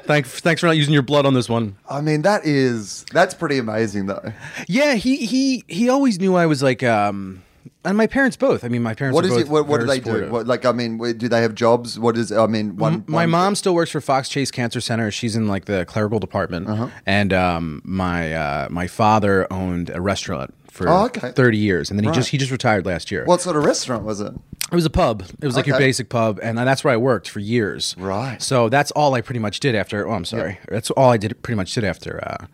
Thanks, 0.05 0.39
thanks 0.41 0.59
for 0.61 0.67
not 0.67 0.77
using 0.77 0.93
your 0.93 1.03
blood 1.03 1.25
on 1.25 1.33
this 1.33 1.47
one. 1.49 1.75
I 1.89 2.01
mean, 2.01 2.21
that 2.23 2.45
is 2.45 3.05
that's 3.11 3.33
pretty 3.33 3.57
amazing, 3.57 4.07
though. 4.07 4.33
Yeah, 4.67 4.95
he 4.95 5.25
he 5.25 5.63
he 5.67 5.89
always 5.89 6.19
knew 6.19 6.35
I 6.35 6.45
was 6.45 6.61
like 6.61 6.83
um 6.83 7.43
and 7.85 7.97
my 7.97 8.07
parents 8.07 8.37
both. 8.37 8.63
I 8.63 8.69
mean, 8.69 8.81
my 8.81 8.93
parents 8.93 9.13
What 9.15 9.23
were 9.25 9.29
is 9.31 9.35
both 9.37 9.45
it? 9.45 9.49
What, 9.49 9.67
what 9.67 9.79
do 9.81 9.85
very 9.85 9.99
they 9.99 10.03
do? 10.25 10.29
What, 10.31 10.47
like, 10.47 10.65
I 10.65 10.71
mean, 10.71 10.97
do 11.17 11.27
they 11.27 11.41
have 11.41 11.53
jobs? 11.53 11.99
What 11.99 12.17
is? 12.17 12.31
I 12.31 12.45
mean, 12.47 12.77
one. 12.77 13.03
my 13.07 13.23
one- 13.23 13.29
mom 13.29 13.55
still 13.55 13.75
works 13.75 13.91
for 13.91 13.99
Fox 14.01 14.29
Chase 14.29 14.51
Cancer 14.51 14.79
Center. 14.79 15.11
She's 15.11 15.35
in 15.35 15.47
like 15.47 15.65
the 15.65 15.85
clerical 15.85 16.19
department, 16.19 16.67
Uh-huh. 16.69 16.87
and 17.05 17.33
um, 17.33 17.81
my 17.83 18.33
uh, 18.33 18.67
my 18.69 18.87
father 18.87 19.51
owned 19.51 19.89
a 19.89 19.99
restaurant 20.01 20.53
for 20.73 20.89
Oh, 20.89 21.05
okay. 21.05 21.31
thirty 21.31 21.57
years, 21.57 21.89
and 21.91 21.99
then 21.99 22.03
he 22.03 22.09
Right. 22.09 22.15
just 22.15 22.29
he 22.29 22.37
just 22.37 22.51
retired 22.51 22.85
last 22.85 23.11
year. 23.11 23.23
What 23.25 23.41
sort 23.41 23.55
of 23.55 23.63
restaurant 23.63 24.03
was 24.03 24.19
it? 24.19 24.33
It 24.71 24.75
was 24.75 24.85
a 24.85 24.89
pub. 24.89 25.23
It 25.39 25.45
was 25.45 25.55
like 25.55 25.67
your 25.67 25.77
basic 25.77 26.09
pub, 26.09 26.39
and 26.41 26.57
that's 26.57 26.83
where 26.83 26.91
I 26.93 26.97
worked 26.97 27.29
for 27.29 27.39
years. 27.39 27.95
Right. 27.97 28.41
So 28.41 28.69
that's 28.69 28.89
all 28.91 29.13
I 29.13 29.21
pretty 29.21 29.39
much 29.39 29.59
did 29.59 29.75
after. 29.75 30.07
Oh, 30.07 30.13
I'm 30.13 30.25
sorry. 30.25 30.57
That's 30.67 30.89
all 30.91 31.11
I 31.11 31.17
did. 31.17 31.41
Pretty 31.43 31.55
much 31.57 31.73
did 31.75 31.83
after 31.83 32.19
uh, 32.27 32.47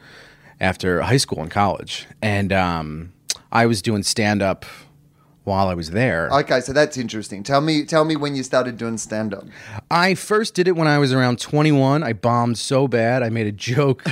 after 0.60 1.02
high 1.02 1.18
school 1.18 1.42
and 1.42 1.50
college, 1.50 2.08
and 2.22 2.52
um, 2.52 3.14
I 3.52 3.66
was 3.66 3.82
doing 3.82 4.04
stand 4.04 4.42
up 4.42 4.66
while 5.46 5.70
I 5.70 5.74
was 5.74 5.92
there. 5.92 6.30
Okay, 6.32 6.60
so 6.60 6.74
that's 6.74 6.98
interesting. 6.98 7.42
Tell 7.44 7.62
me, 7.62 7.84
tell 7.86 8.04
me 8.04 8.16
when 8.18 8.36
you 8.36 8.44
started 8.44 8.78
doing 8.78 8.98
stand 8.98 9.34
up. 9.34 9.46
I 9.90 10.14
first 10.14 10.54
did 10.54 10.68
it 10.68 10.76
when 10.76 10.88
I 10.88 11.00
was 11.00 11.12
around 11.14 11.40
21. 11.40 12.04
I 12.04 12.14
bombed 12.14 12.58
so 12.58 12.88
bad. 12.88 13.24
I 13.24 13.30
made 13.30 13.48
a 13.48 13.52
joke. 13.54 14.04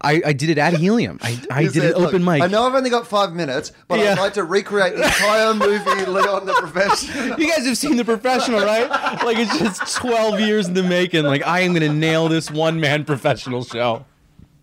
I, 0.00 0.22
I 0.26 0.32
did 0.32 0.50
it 0.50 0.58
at 0.58 0.74
Helium. 0.74 1.18
I, 1.22 1.40
I 1.50 1.62
did 1.66 1.84
an 1.84 1.94
open 1.94 2.24
mic. 2.24 2.42
I 2.42 2.46
know 2.46 2.64
I've 2.66 2.74
only 2.74 2.90
got 2.90 3.06
five 3.06 3.32
minutes, 3.32 3.72
but 3.88 3.98
Yeah. 3.98 4.12
I'd 4.12 4.18
like 4.18 4.34
to 4.34 4.44
recreate 4.44 4.96
the 4.96 5.04
entire 5.04 5.54
movie 5.54 6.06
Leon 6.06 6.46
the 6.46 6.54
Professional. 6.54 7.38
You 7.38 7.48
guys 7.48 7.66
have 7.66 7.76
seen 7.76 7.96
The 7.96 8.04
Professional, 8.04 8.60
right? 8.60 8.88
Like 9.24 9.38
it's 9.38 9.58
just 9.58 9.96
12 9.96 10.40
years 10.40 10.68
in 10.68 10.74
the 10.74 10.82
making. 10.82 11.24
Like 11.24 11.46
I 11.46 11.60
am 11.60 11.72
gonna 11.72 11.92
nail 11.92 12.28
this 12.28 12.50
one 12.50 12.80
man 12.80 13.04
professional 13.04 13.64
show. 13.64 14.04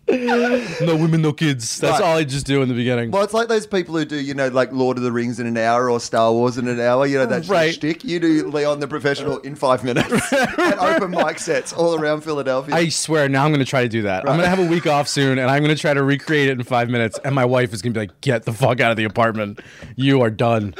No 0.08 0.96
women, 0.96 1.20
no 1.22 1.32
kids. 1.32 1.80
That's 1.80 2.00
Right. 2.00 2.06
all 2.06 2.16
I 2.16 2.24
just 2.24 2.46
do 2.46 2.62
in 2.62 2.68
the 2.68 2.74
beginning. 2.74 3.10
Well, 3.10 3.24
it's 3.24 3.34
like 3.34 3.48
those 3.48 3.66
people 3.66 3.96
who 3.96 4.04
do, 4.04 4.16
you 4.16 4.34
know, 4.34 4.46
like 4.48 4.70
Lord 4.72 4.96
of 4.98 5.02
the 5.02 5.10
Rings 5.10 5.40
in 5.40 5.46
an 5.46 5.56
hour 5.56 5.90
or 5.90 5.98
Star 5.98 6.32
Wars 6.32 6.58
in 6.58 6.68
an 6.68 6.78
hour. 6.80 7.06
You 7.06 7.18
know 7.18 7.26
that 7.26 7.48
Right. 7.48 7.74
shtick. 7.74 8.04
You 8.04 8.20
do 8.20 8.48
Leon 8.48 8.78
the 8.80 8.86
Professional 8.86 9.38
in 9.38 9.56
five 9.56 9.82
minutes 9.82 10.32
at 10.32 10.78
open 10.78 11.10
mic 11.10 11.38
sets 11.40 11.72
all 11.72 11.96
around 11.98 12.20
Philadelphia. 12.22 12.74
I 12.74 12.88
swear, 12.88 13.28
now 13.28 13.44
I'm 13.44 13.50
gonna 13.52 13.64
try 13.64 13.82
to 13.82 13.88
do 13.88 14.02
that. 14.02 14.20
I'm 14.28 14.36
gonna 14.36 14.48
have 14.48 14.60
a 14.60 14.64
week 14.66 14.86
off 14.86 15.08
soon, 15.08 15.38
and 15.38 15.50
I'm 15.50 15.62
gonna 15.62 15.74
try 15.74 15.92
to 15.92 16.02
recreate 16.04 16.48
it 16.48 16.52
in 16.52 16.62
five 16.62 16.88
minutes. 16.88 17.18
And 17.24 17.34
my 17.34 17.44
wife 17.44 17.72
is 17.74 17.82
gonna 17.82 17.94
be 17.94 18.00
like, 18.00 18.20
"Get 18.20 18.44
the 18.44 18.52
fuck 18.52 18.80
out 18.80 18.92
of 18.92 18.96
the 18.96 19.04
apartment. 19.04 19.60
You 19.96 20.22
are 20.22 20.30
done." 20.30 20.74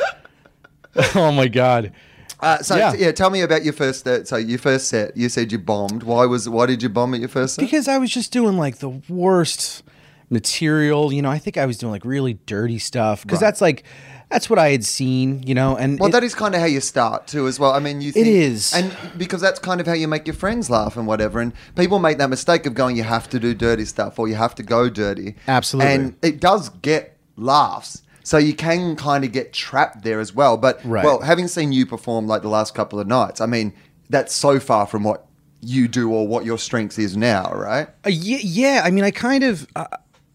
oh 1.16 1.32
my 1.32 1.48
god. 1.48 1.92
Uh, 2.40 2.58
so 2.62 2.76
Yeah. 2.76 2.92
yeah. 2.94 3.12
tell 3.12 3.30
me 3.30 3.40
about 3.40 3.64
your 3.64 3.72
first. 3.72 4.06
Uh, 4.06 4.24
so 4.24 4.36
your 4.36 4.58
first 4.58 4.88
set. 4.88 5.16
You 5.16 5.28
said 5.28 5.52
you 5.52 5.58
bombed. 5.58 6.02
Why 6.02 6.26
was? 6.26 6.48
Why 6.48 6.66
did 6.66 6.82
you 6.82 6.88
bomb 6.88 7.14
at 7.14 7.20
your 7.20 7.28
first 7.28 7.54
set? 7.54 7.62
Because 7.62 7.88
I 7.88 7.98
was 7.98 8.10
just 8.10 8.32
doing 8.32 8.56
like 8.58 8.78
the 8.78 8.90
worst 9.08 9.82
material. 10.30 11.12
You 11.12 11.22
know, 11.22 11.30
I 11.30 11.38
think 11.38 11.56
I 11.56 11.66
was 11.66 11.78
doing 11.78 11.92
like 11.92 12.04
really 12.04 12.34
dirty 12.46 12.78
stuff 12.78 13.22
because 13.22 13.40
that's 13.40 13.60
like 13.60 13.84
that's 14.28 14.50
what 14.50 14.58
I 14.58 14.70
had 14.70 14.84
seen. 14.84 15.42
You 15.46 15.54
know, 15.54 15.76
and 15.76 15.98
Well, 15.98 16.08
it- 16.08 16.12
that 16.12 16.24
is 16.24 16.34
kind 16.34 16.54
of 16.54 16.60
how 16.60 16.66
you 16.66 16.80
start 16.80 17.26
too, 17.26 17.46
as 17.46 17.58
well. 17.60 17.72
I 17.72 17.78
mean, 17.78 18.00
you 18.00 18.12
think, 18.12 18.26
is. 18.26 18.72
and 18.74 18.94
because 19.16 19.40
that's 19.40 19.58
kind 19.60 19.80
of 19.80 19.86
how 19.86 19.92
you 19.94 20.08
make 20.08 20.26
your 20.26 20.34
friends 20.34 20.68
laugh 20.68 20.96
and 20.96 21.06
whatever. 21.06 21.40
And 21.40 21.52
people 21.76 21.98
make 21.98 22.18
that 22.18 22.28
mistake 22.30 22.66
of 22.66 22.74
going, 22.74 22.96
you 22.96 23.04
have 23.04 23.28
to 23.30 23.38
do 23.38 23.54
dirty 23.54 23.84
stuff 23.84 24.18
or 24.18 24.28
you 24.28 24.34
have 24.34 24.54
to 24.56 24.62
go 24.62 24.88
dirty. 24.90 25.36
Absolutely. 25.46 25.92
and 25.94 26.14
it 26.22 26.40
does 26.40 26.68
get 26.82 27.16
laughs. 27.36 28.02
So 28.26 28.38
you 28.38 28.54
can 28.54 28.96
kind 28.96 29.24
of 29.24 29.30
get 29.30 29.52
trapped 29.52 30.02
there 30.02 30.18
as 30.18 30.34
well. 30.34 30.56
But 30.56 30.80
Right. 30.84 31.04
well, 31.04 31.20
having 31.20 31.46
seen 31.46 31.70
you 31.70 31.86
perform 31.86 32.26
like 32.26 32.42
the 32.42 32.48
last 32.48 32.74
couple 32.74 32.98
of 32.98 33.06
nights, 33.06 33.40
I 33.40 33.46
mean, 33.46 33.72
that's 34.10 34.34
so 34.34 34.58
far 34.58 34.84
from 34.88 35.04
what 35.04 35.26
you 35.60 35.86
do 35.86 36.10
or 36.10 36.26
what 36.26 36.44
your 36.44 36.58
strength 36.58 36.98
is 36.98 37.16
now, 37.16 37.52
right? 37.54 37.86
Uh, 38.04 38.08
yeah, 38.10 38.38
yeah. 38.42 38.82
I 38.84 38.90
mean, 38.90 39.04
I 39.04 39.12
kind 39.12 39.44
of, 39.44 39.68
uh, 39.76 39.86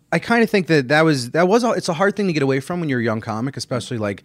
I 0.10 0.20
kind 0.20 0.42
of 0.42 0.50
think 0.50 0.68
that 0.68 0.88
that 0.88 1.02
was 1.04 1.32
that 1.32 1.50
was. 1.50 1.66
A, 1.66 1.72
it's 1.72 1.90
a 1.90 1.94
hard 1.94 2.16
thing 2.16 2.28
to 2.28 2.34
get 2.34 2.44
away 2.44 2.62
from 2.62 2.80
when 2.80 2.88
you're 2.88 3.02
a 3.02 3.04
young 3.04 3.20
comic, 3.20 3.58
especially 3.58 3.98
like, 3.98 4.24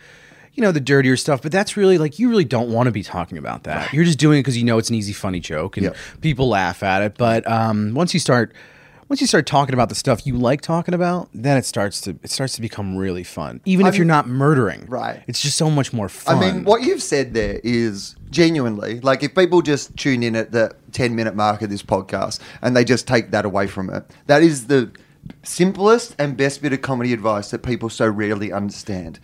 you 0.55 0.63
know, 0.63 0.71
the 0.71 0.79
dirtier 0.81 1.17
stuff. 1.17 1.43
But 1.43 1.51
that's 1.51 1.77
really 1.77 1.99
like 1.99 2.21
you 2.21 2.31
really 2.31 2.45
don't 2.45 2.71
want 2.73 2.87
to 2.87 2.93
be 2.93 3.03
talking 3.03 3.37
about 3.37 3.65
that. 3.65 3.93
You're 3.93 4.05
just 4.05 4.21
doing 4.21 4.39
it 4.39 4.43
because 4.43 4.57
you 4.57 4.63
know 4.65 4.79
it's 4.79 4.91
an 4.91 4.95
easy, 4.95 5.13
funny 5.13 5.41
joke, 5.41 5.77
and 5.77 5.87
Yep. 5.87 5.97
people 6.21 6.49
laugh 6.49 6.85
at 6.85 7.03
it. 7.03 7.19
But 7.19 7.45
um, 7.51 7.95
once 7.95 8.15
you 8.15 8.21
start. 8.21 8.55
Once 9.09 9.21
you 9.21 9.27
start 9.27 9.47
talking 9.47 9.73
about 9.75 9.89
the 9.89 9.95
stuff 9.95 10.27
you 10.27 10.35
like 10.37 10.61
talking 10.61 10.95
about, 10.95 11.29
then 11.33 11.57
it 11.57 11.65
starts 11.65 12.01
to 12.03 12.11
it 12.23 12.31
starts 12.31 12.55
to 12.55 12.61
become 12.61 12.97
really 12.97 13.23
fun. 13.25 13.61
Even 13.65 13.87
if 13.87 13.93
I'm- 13.93 13.99
you're 13.99 14.07
not 14.07 14.29
murdering, 14.29 14.87
Right. 14.89 15.23
It's 15.27 15.41
just 15.41 15.57
so 15.57 15.71
much 15.71 15.93
more 15.93 16.09
fun. 16.09 16.37
I 16.37 16.41
mean, 16.53 16.65
what 16.65 16.83
you've 16.83 17.03
said 17.03 17.35
there 17.35 17.61
is 17.65 18.17
genuinely 18.31 19.01
like 19.01 19.23
if 19.23 19.35
people 19.35 19.63
just 19.63 19.97
tune 19.97 20.23
in 20.23 20.35
at 20.35 20.53
the 20.53 20.73
10 20.93 21.15
minute 21.15 21.37
mark 21.37 21.63
of 21.63 21.71
this 21.71 21.83
podcast 21.83 22.41
and 22.63 22.77
they 22.77 22.85
just 22.85 23.07
take 23.07 23.31
that 23.31 23.45
away 23.45 23.67
from 23.67 23.91
it, 23.91 24.05
that 24.27 24.43
is 24.43 24.67
the 24.67 24.91
simplest 25.43 26.15
and 26.19 26.37
best 26.37 26.63
bit 26.63 26.73
of 26.73 26.83
comedy 26.83 27.13
advice 27.13 27.51
that 27.51 27.63
people 27.63 27.89
so 27.89 28.07
rarely 28.09 28.53
understand. 28.53 29.19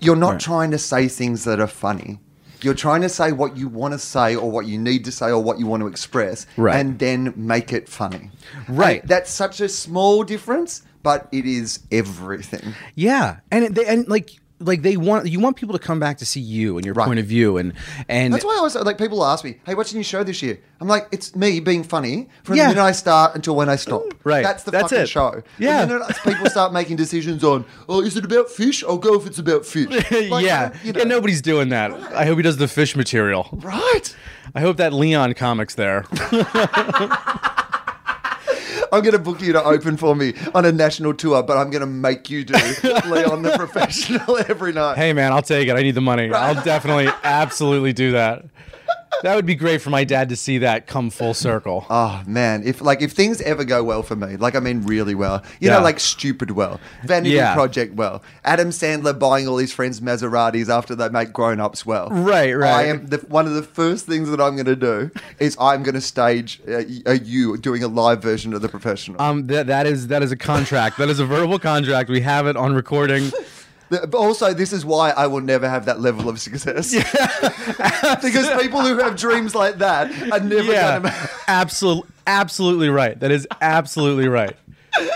You're 0.00 0.16
not 0.16 0.32
Right. 0.32 0.40
trying 0.40 0.70
to 0.72 0.78
say 0.78 1.08
things 1.08 1.44
that 1.44 1.60
are 1.60 1.66
funny. 1.66 2.20
You're 2.62 2.74
trying 2.74 3.02
to 3.02 3.08
say 3.08 3.32
what 3.32 3.56
you 3.56 3.68
want 3.68 3.92
to 3.92 3.98
say 3.98 4.34
or 4.34 4.50
what 4.50 4.66
you 4.66 4.78
need 4.78 5.04
to 5.04 5.12
say 5.12 5.30
or 5.30 5.42
what 5.42 5.58
you 5.58 5.66
want 5.66 5.82
to 5.82 5.86
express 5.86 6.46
Right. 6.56 6.76
and 6.78 6.98
then 6.98 7.32
make 7.36 7.72
it 7.72 7.88
funny. 7.88 8.30
Right. 8.68 9.00
And 9.02 9.08
that's 9.08 9.30
such 9.30 9.60
a 9.60 9.68
small 9.68 10.24
difference, 10.24 10.82
but 11.02 11.28
it 11.32 11.46
is 11.46 11.80
everything. 11.92 12.74
Yeah, 12.94 13.36
and 13.50 13.74
they 13.74 13.86
and 13.86 14.08
like 14.08 14.30
like 14.60 14.82
they 14.82 14.96
want 14.96 15.26
you 15.28 15.38
want 15.40 15.56
people 15.56 15.72
to 15.78 15.84
come 15.84 16.00
back 16.00 16.18
to 16.18 16.26
see 16.26 16.40
you 16.40 16.76
and 16.76 16.84
your 16.84 16.94
Right. 16.94 17.06
point 17.06 17.20
of 17.20 17.26
view 17.26 17.56
and 17.58 17.72
and 18.08 18.34
That's 18.34 18.44
why 18.44 18.54
I 18.54 18.56
always 18.58 18.74
like 18.74 18.98
people 18.98 19.24
ask 19.24 19.44
me, 19.44 19.56
"Hey, 19.64 19.74
what's 19.74 19.92
your 19.92 19.98
new 19.98 20.04
show 20.04 20.24
this 20.24 20.42
year?" 20.42 20.58
I'm 20.80 20.88
like, 20.88 21.06
"It's 21.12 21.34
me 21.36 21.60
being 21.60 21.84
funny 21.84 22.28
from 22.42 22.56
Yeah. 22.56 22.64
the 22.64 22.68
minute 22.74 22.82
I 22.82 22.92
start 22.92 23.34
until 23.36 23.54
when 23.56 23.68
I 23.68 23.76
stop." 23.76 24.02
Right. 24.24 24.42
That's 24.42 24.64
the 24.64 24.70
That's 24.72 24.90
fucking 24.90 25.04
it. 25.04 25.08
show. 25.08 25.42
Yeah. 25.58 25.84
The 25.84 25.98
minute 25.98 26.16
people 26.24 26.50
start 26.50 26.72
making 26.72 26.96
decisions 26.96 27.44
on, 27.44 27.64
"Oh, 27.88 28.00
is 28.02 28.16
it 28.16 28.24
about 28.24 28.50
fish?" 28.50 28.82
I'll 28.82 28.98
go 28.98 29.14
if 29.14 29.26
it's 29.26 29.38
about 29.38 29.64
fish. 29.64 29.88
Like, 30.28 30.44
yeah, 30.44 30.72
you 30.84 30.92
know, 30.92 30.98
yeah, 31.00 31.04
nobody's 31.04 31.40
doing 31.42 31.68
that. 31.68 31.92
I 31.92 32.24
hope 32.26 32.36
he 32.38 32.42
does 32.42 32.56
the 32.56 32.68
fish 32.68 32.96
material. 32.96 33.48
Right. 33.52 34.14
I 34.54 34.60
hope 34.60 34.76
that 34.78 34.92
Leon 34.92 35.34
comics 35.34 35.74
there. 35.76 36.04
I'm 38.92 39.02
going 39.02 39.12
to 39.12 39.18
book 39.18 39.40
you 39.40 39.52
to 39.52 39.62
open 39.62 39.96
for 39.96 40.14
me 40.14 40.34
on 40.54 40.64
a 40.64 40.72
national 40.72 41.14
tour, 41.14 41.42
but 41.42 41.56
I'm 41.56 41.70
going 41.70 41.80
to 41.80 41.86
make 41.86 42.30
you 42.30 42.44
do 42.44 42.54
Leon 43.06 43.42
the 43.42 43.54
Professional 43.56 44.38
every 44.48 44.72
night. 44.72 44.96
hey 44.96 45.12
man, 45.12 45.32
I'll 45.32 45.42
take 45.42 45.68
it. 45.68 45.76
I 45.76 45.82
need 45.82 45.94
the 45.94 46.00
money. 46.00 46.32
I'll 46.32 46.62
definitely, 46.64 47.08
absolutely 47.22 47.92
do 47.92 48.12
that. 48.12 48.44
That 49.22 49.34
would 49.34 49.46
be 49.46 49.54
great 49.54 49.82
for 49.82 49.90
my 49.90 50.04
dad 50.04 50.28
to 50.28 50.36
see 50.36 50.58
that 50.58 50.86
come 50.86 51.10
full 51.10 51.34
circle. 51.34 51.86
Oh 51.98 52.22
man, 52.26 52.62
if 52.64 52.80
like 52.80 53.02
if 53.02 53.12
things 53.12 53.40
ever 53.40 53.64
go 53.64 53.82
well 53.82 54.02
for 54.02 54.14
me, 54.14 54.36
like 54.36 54.54
I 54.54 54.60
mean 54.60 54.82
really 54.82 55.14
well, 55.14 55.42
you 55.60 55.68
know, 55.68 55.80
like 55.80 55.98
stupid 55.98 56.52
well, 56.52 56.80
Vanity 57.04 57.34
Yeah. 57.34 57.54
Project 57.54 57.94
well, 57.94 58.22
Adam 58.44 58.68
Sandler 58.70 59.18
buying 59.18 59.48
all 59.48 59.56
his 59.58 59.72
friends 59.72 60.00
Maseratis 60.00 60.68
after 60.68 60.94
they 60.94 61.08
make 61.08 61.32
grown 61.32 61.60
ups 61.60 61.84
well. 61.84 62.08
Right, 62.10 62.52
right. 62.52 62.70
I 62.72 62.84
am 62.84 63.06
the, 63.06 63.18
one 63.28 63.46
of 63.46 63.54
the 63.54 63.62
first 63.62 64.06
things 64.06 64.30
that 64.30 64.40
I'm 64.40 64.54
going 64.54 64.66
to 64.66 64.76
do 64.76 65.10
is 65.38 65.56
I'm 65.58 65.82
going 65.82 65.94
to 65.94 66.00
stage 66.00 66.60
a, 66.68 66.84
a 67.06 67.18
you 67.18 67.56
doing 67.56 67.82
a 67.82 67.88
live 67.88 68.22
version 68.22 68.52
of 68.54 68.62
the 68.62 68.68
professional. 68.68 69.20
Um, 69.20 69.46
that 69.48 69.66
that 69.66 69.86
is 69.86 70.08
that 70.08 70.22
is 70.22 70.30
a 70.30 70.36
contract. 70.36 70.98
That 70.98 71.08
is 71.08 71.18
a 71.18 71.26
verbal 71.26 71.58
contract. 71.58 72.10
We 72.10 72.20
have 72.20 72.46
it 72.46 72.56
on 72.56 72.74
recording. 72.74 73.32
The- 73.90 74.16
also, 74.16 74.52
this 74.52 74.72
is 74.72 74.84
why 74.84 75.10
I 75.10 75.26
will 75.26 75.40
never 75.40 75.68
have 75.68 75.86
that 75.86 76.00
level 76.00 76.28
of 76.28 76.40
success. 76.40 76.92
Yeah. 76.92 77.02
because 78.22 78.48
people 78.60 78.80
who 78.82 78.98
have 78.98 79.16
dreams 79.16 79.54
like 79.54 79.78
that 79.78 80.10
are 80.32 80.40
never 80.40 80.72
yeah, 80.72 81.00
going 81.00 81.12
to. 81.12 81.30
absolutely, 81.48 82.10
absolutely 82.26 82.88
right. 82.88 83.18
That 83.18 83.30
is 83.30 83.46
absolutely 83.60 84.28
right. 84.28 84.56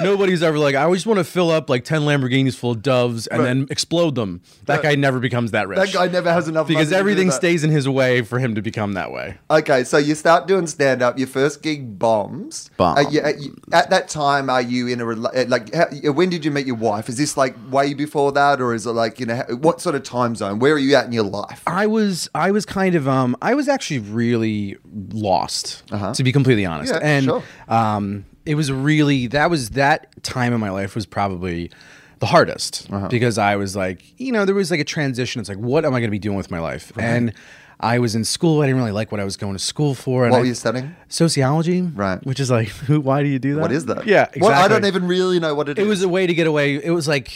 Nobody's 0.00 0.42
ever 0.42 0.58
like, 0.58 0.74
I 0.74 0.82
always 0.82 1.04
want 1.06 1.18
to 1.18 1.24
fill 1.24 1.50
up 1.50 1.68
like 1.68 1.84
ten 1.84 2.02
Lamborghinis 2.02 2.54
full 2.54 2.72
of 2.72 2.82
doves 2.82 3.26
and 3.26 3.40
Right. 3.40 3.46
then 3.46 3.66
explode 3.70 4.14
them. 4.14 4.40
That 4.66 4.76
Right. 4.76 4.82
guy 4.82 4.94
never 4.94 5.18
becomes 5.18 5.50
that 5.52 5.66
rich. 5.68 5.78
That 5.78 5.92
guy 5.92 6.06
never 6.08 6.32
has 6.32 6.46
enough 6.48 6.66
money 6.68 6.76
because 6.76 6.92
everything 6.92 7.28
that. 7.28 7.32
stays 7.34 7.64
in 7.64 7.70
his 7.70 7.88
way 7.88 8.22
for 8.22 8.38
him 8.38 8.54
to 8.54 8.62
become 8.62 8.92
that 8.94 9.10
way. 9.12 9.36
Okay, 9.50 9.84
so 9.84 9.98
you 9.98 10.14
start 10.14 10.46
doing 10.46 10.66
stand 10.66 11.02
up. 11.02 11.18
Your 11.18 11.26
first 11.28 11.62
gig 11.62 11.98
bombs. 11.98 12.70
Bombs. 12.76 13.12
You- 13.12 13.22
are 13.22 13.30
you- 13.30 13.56
at 13.72 13.90
that 13.90 14.08
time, 14.08 14.48
are 14.50 14.62
you 14.62 14.86
in 14.86 15.00
a 15.00 15.08
uh, 15.08 15.44
like? 15.48 15.74
How, 15.74 15.86
when 16.12 16.30
did 16.30 16.44
you 16.44 16.50
meet 16.50 16.66
your 16.66 16.76
wife? 16.76 17.08
Is 17.08 17.16
this 17.16 17.36
like 17.36 17.54
way 17.70 17.94
before 17.94 18.32
that, 18.32 18.60
or 18.60 18.74
is 18.74 18.86
it 18.86 18.92
like 18.92 19.18
you 19.20 19.26
know 19.26 19.42
what 19.60 19.80
sort 19.80 19.94
of 19.94 20.02
time 20.02 20.36
zone? 20.36 20.58
Where 20.58 20.74
are 20.74 20.78
you 20.78 20.94
at 20.94 21.06
in 21.06 21.12
your 21.12 21.24
life? 21.24 21.62
I 21.66 21.86
was 21.86 22.28
I 22.34 22.50
was 22.50 22.64
kind 22.66 22.94
of 22.94 23.08
um 23.08 23.36
I 23.42 23.54
was 23.54 23.68
actually 23.68 23.98
really 24.00 24.76
lost 25.12 25.82
Uh-huh. 25.90 26.12
to 26.14 26.22
be 26.24 26.32
completely 26.32 26.64
honest. 26.66 26.92
Yeah, 26.92 27.00
and 27.02 27.24
sure. 27.24 27.42
um 27.68 28.24
it 28.46 28.54
was 28.54 28.70
really 28.72 29.26
that 29.28 29.50
was 29.50 29.70
that 29.70 30.22
time 30.22 30.52
in 30.52 30.60
my 30.60 30.70
life 30.70 30.94
was 30.94 31.06
probably 31.06 31.70
the 32.18 32.26
hardest 32.26 32.88
Uh-huh. 32.90 33.08
because 33.08 33.36
I 33.38 33.56
was 33.56 33.74
like, 33.74 34.02
you 34.20 34.30
know, 34.32 34.44
there 34.44 34.54
was 34.54 34.70
like 34.70 34.80
a 34.80 34.84
transition. 34.84 35.40
It's 35.40 35.48
like, 35.48 35.58
what 35.58 35.84
am 35.84 35.92
I 35.94 35.98
going 36.00 36.08
to 36.08 36.12
be 36.12 36.18
doing 36.20 36.36
with 36.36 36.50
my 36.52 36.60
life? 36.60 36.92
And 36.96 37.32
I 37.80 37.98
was 37.98 38.14
in 38.14 38.22
school. 38.24 38.62
I 38.62 38.66
didn't 38.66 38.78
really 38.78 38.92
like 38.92 39.10
what 39.10 39.20
I 39.20 39.24
was 39.24 39.36
going 39.36 39.54
to 39.54 39.58
school 39.58 39.94
for. 39.96 40.22
And 40.22 40.30
What 40.30 40.38
I- 40.38 40.40
were 40.42 40.46
you 40.46 40.54
studying? 40.54 40.94
Sociology, 41.08 41.82
Right. 41.82 42.24
Which 42.24 42.38
is 42.38 42.48
like, 42.48 42.68
who, 42.68 43.00
why 43.08 43.24
do 43.24 43.28
you 43.28 43.40
do 43.40 43.56
that? 43.56 43.60
What 43.60 43.72
is 43.72 43.86
that? 43.86 44.06
Yeah, 44.06 44.22
exactly. 44.22 44.42
What, 44.42 44.54
I 44.54 44.68
don't 44.68 44.84
even 44.84 45.08
really 45.08 45.40
know 45.40 45.54
what 45.56 45.68
it 45.68 45.78
is. 45.78 45.84
It 45.84 45.88
was 45.88 46.02
a 46.02 46.08
way 46.08 46.28
to 46.28 46.34
get 46.34 46.46
away. 46.46 46.76
It 46.76 46.90
was 46.92 47.08
like, 47.08 47.32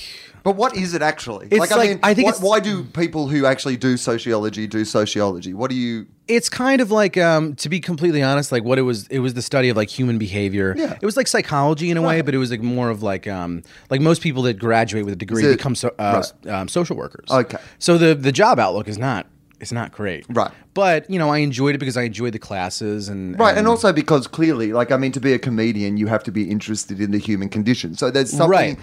But 0.46 0.54
what 0.54 0.76
is 0.76 0.94
it 0.94 1.02
actually? 1.02 1.48
It's 1.50 1.72
I 1.72 1.76
like- 1.76 1.88
mean, 1.90 1.98
I 2.04 2.14
think 2.14 2.26
why, 2.26 2.30
it's- 2.30 2.40
why 2.40 2.60
do 2.60 2.84
people 2.84 3.26
who 3.26 3.46
actually 3.46 3.76
do 3.76 3.96
sociology 3.96 4.68
do 4.68 4.84
sociology? 4.84 5.52
What 5.54 5.70
do 5.70 5.76
you? 5.76 6.06
it's 6.28 6.48
kind 6.48 6.80
of 6.80 6.90
like 6.90 7.16
um 7.16 7.54
to 7.54 7.68
be 7.68 7.78
completely 7.78 8.20
honest 8.20 8.50
like 8.50 8.64
what 8.64 8.78
it 8.80 8.82
was 8.82 9.06
it 9.08 9.20
was 9.20 9.34
the 9.34 9.42
study 9.42 9.68
of 9.68 9.76
like 9.76 9.88
human 9.88 10.18
behavior 10.18 10.74
Yeah. 10.76 10.96
it 11.00 11.06
was 11.06 11.16
like 11.16 11.28
psychology 11.28 11.88
in 11.88 11.96
a 11.96 12.02
way 12.02 12.16
Right. 12.16 12.24
but 12.24 12.34
it 12.34 12.38
was 12.38 12.50
like 12.50 12.62
more 12.62 12.90
of 12.90 13.00
like 13.00 13.28
um 13.28 13.62
like 13.90 14.00
most 14.00 14.22
people 14.22 14.42
that 14.42 14.54
graduate 14.58 15.04
with 15.04 15.14
a 15.14 15.16
degree 15.16 15.44
it- 15.44 15.56
become 15.56 15.76
so, 15.76 15.94
uh, 16.00 16.24
um, 16.48 16.66
social 16.66 16.96
workers 16.96 17.28
Okay. 17.30 17.58
so 17.78 17.96
the 17.96 18.12
the 18.16 18.32
job 18.32 18.58
outlook 18.58 18.88
is 18.88 18.98
not 18.98 19.26
it's 19.60 19.70
not 19.70 19.92
great 19.92 20.26
Right. 20.28 20.50
but 20.74 21.08
you 21.08 21.16
know 21.20 21.28
i 21.30 21.38
enjoyed 21.38 21.76
it 21.76 21.78
because 21.78 21.96
i 21.96 22.02
enjoyed 22.02 22.32
the 22.34 22.40
classes 22.40 23.08
and 23.08 23.38
Right, 23.38 23.56
and 23.56 23.68
also 23.68 23.92
because 23.92 24.26
clearly, 24.26 24.72
like, 24.72 24.90
I 24.90 24.96
mean, 24.96 25.12
to 25.12 25.20
be 25.20 25.32
a 25.32 25.38
comedian, 25.38 25.96
you 25.96 26.08
have 26.08 26.24
to 26.24 26.32
be 26.32 26.50
interested 26.50 27.00
in 27.00 27.12
the 27.12 27.18
human 27.18 27.48
condition. 27.48 27.94
So 27.94 28.10
there's 28.10 28.30
something. 28.30 28.50
Right. 28.50 28.78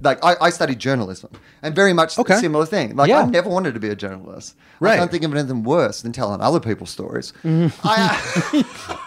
Like 0.00 0.24
I, 0.24 0.34
I 0.40 0.50
studied 0.50 0.78
journalism, 0.78 1.30
and 1.62 1.74
very 1.74 1.92
much 1.92 2.18
Okay. 2.18 2.36
similar 2.36 2.66
thing. 2.66 2.96
Like 2.96 3.08
Yeah. 3.08 3.20
I 3.20 3.26
never 3.26 3.48
wanted 3.50 3.74
to 3.74 3.80
be 3.80 3.88
a 3.90 3.96
journalist. 3.96 4.56
Right. 4.80 4.92
Mm-hmm. 4.92 4.98
can't 5.00 5.10
think 5.10 5.24
of 5.24 5.34
anything 5.34 5.62
worse 5.62 6.02
than 6.02 6.12
telling 6.12 6.40
other 6.40 6.60
people's 6.60 6.90
stories. 6.90 7.32
I, 7.44 8.64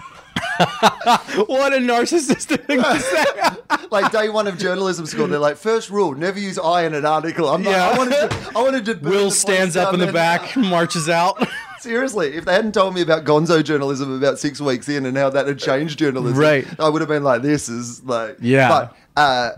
what 1.47 1.73
a 1.73 1.77
narcissistic 1.77 2.65
thing 2.65 2.81
to 2.81 2.99
say 2.99 3.85
like 3.91 4.11
day 4.11 4.29
one 4.29 4.47
of 4.47 4.57
journalism 4.57 5.05
school, 5.05 5.27
they're 5.27 5.39
like, 5.39 5.57
first 5.57 5.89
rule, 5.89 6.13
never 6.15 6.39
use 6.39 6.57
I 6.59 6.83
in 6.83 6.93
an 6.93 7.05
article. 7.05 7.49
I'm 7.49 7.63
like, 7.63 7.75
Yeah. 7.75 7.89
I 7.89 7.97
wanted 7.97 8.29
to, 8.29 8.51
I 8.55 8.61
wanted 8.63 8.85
to. 8.85 8.93
Wil 9.09 9.31
stands 9.31 9.75
up 9.75 9.93
in 9.93 9.99
the 9.99 10.11
back 10.11 10.55
marches 10.55 11.09
out 11.09 11.47
Seriously, 11.79 12.33
if 12.35 12.43
they 12.45 12.53
hadn't 12.53 12.71
told 12.73 12.95
me 12.95 13.01
about 13.01 13.23
gonzo 13.23 13.63
journalism 13.63 14.11
about 14.17 14.39
six 14.39 14.59
weeks 14.59 14.89
in 14.89 15.05
and 15.05 15.15
how 15.15 15.29
that 15.29 15.45
had 15.47 15.59
changed 15.59 15.99
journalism, 15.99 16.37
Right. 16.37 16.65
I 16.79 16.89
would 16.89 17.01
have 17.01 17.07
been 17.09 17.23
like, 17.23 17.43
this 17.43 17.69
is 17.69 18.03
like. 18.03 18.37
Yeah. 18.41 18.67
But, 18.67 18.95
uh, 19.15 19.51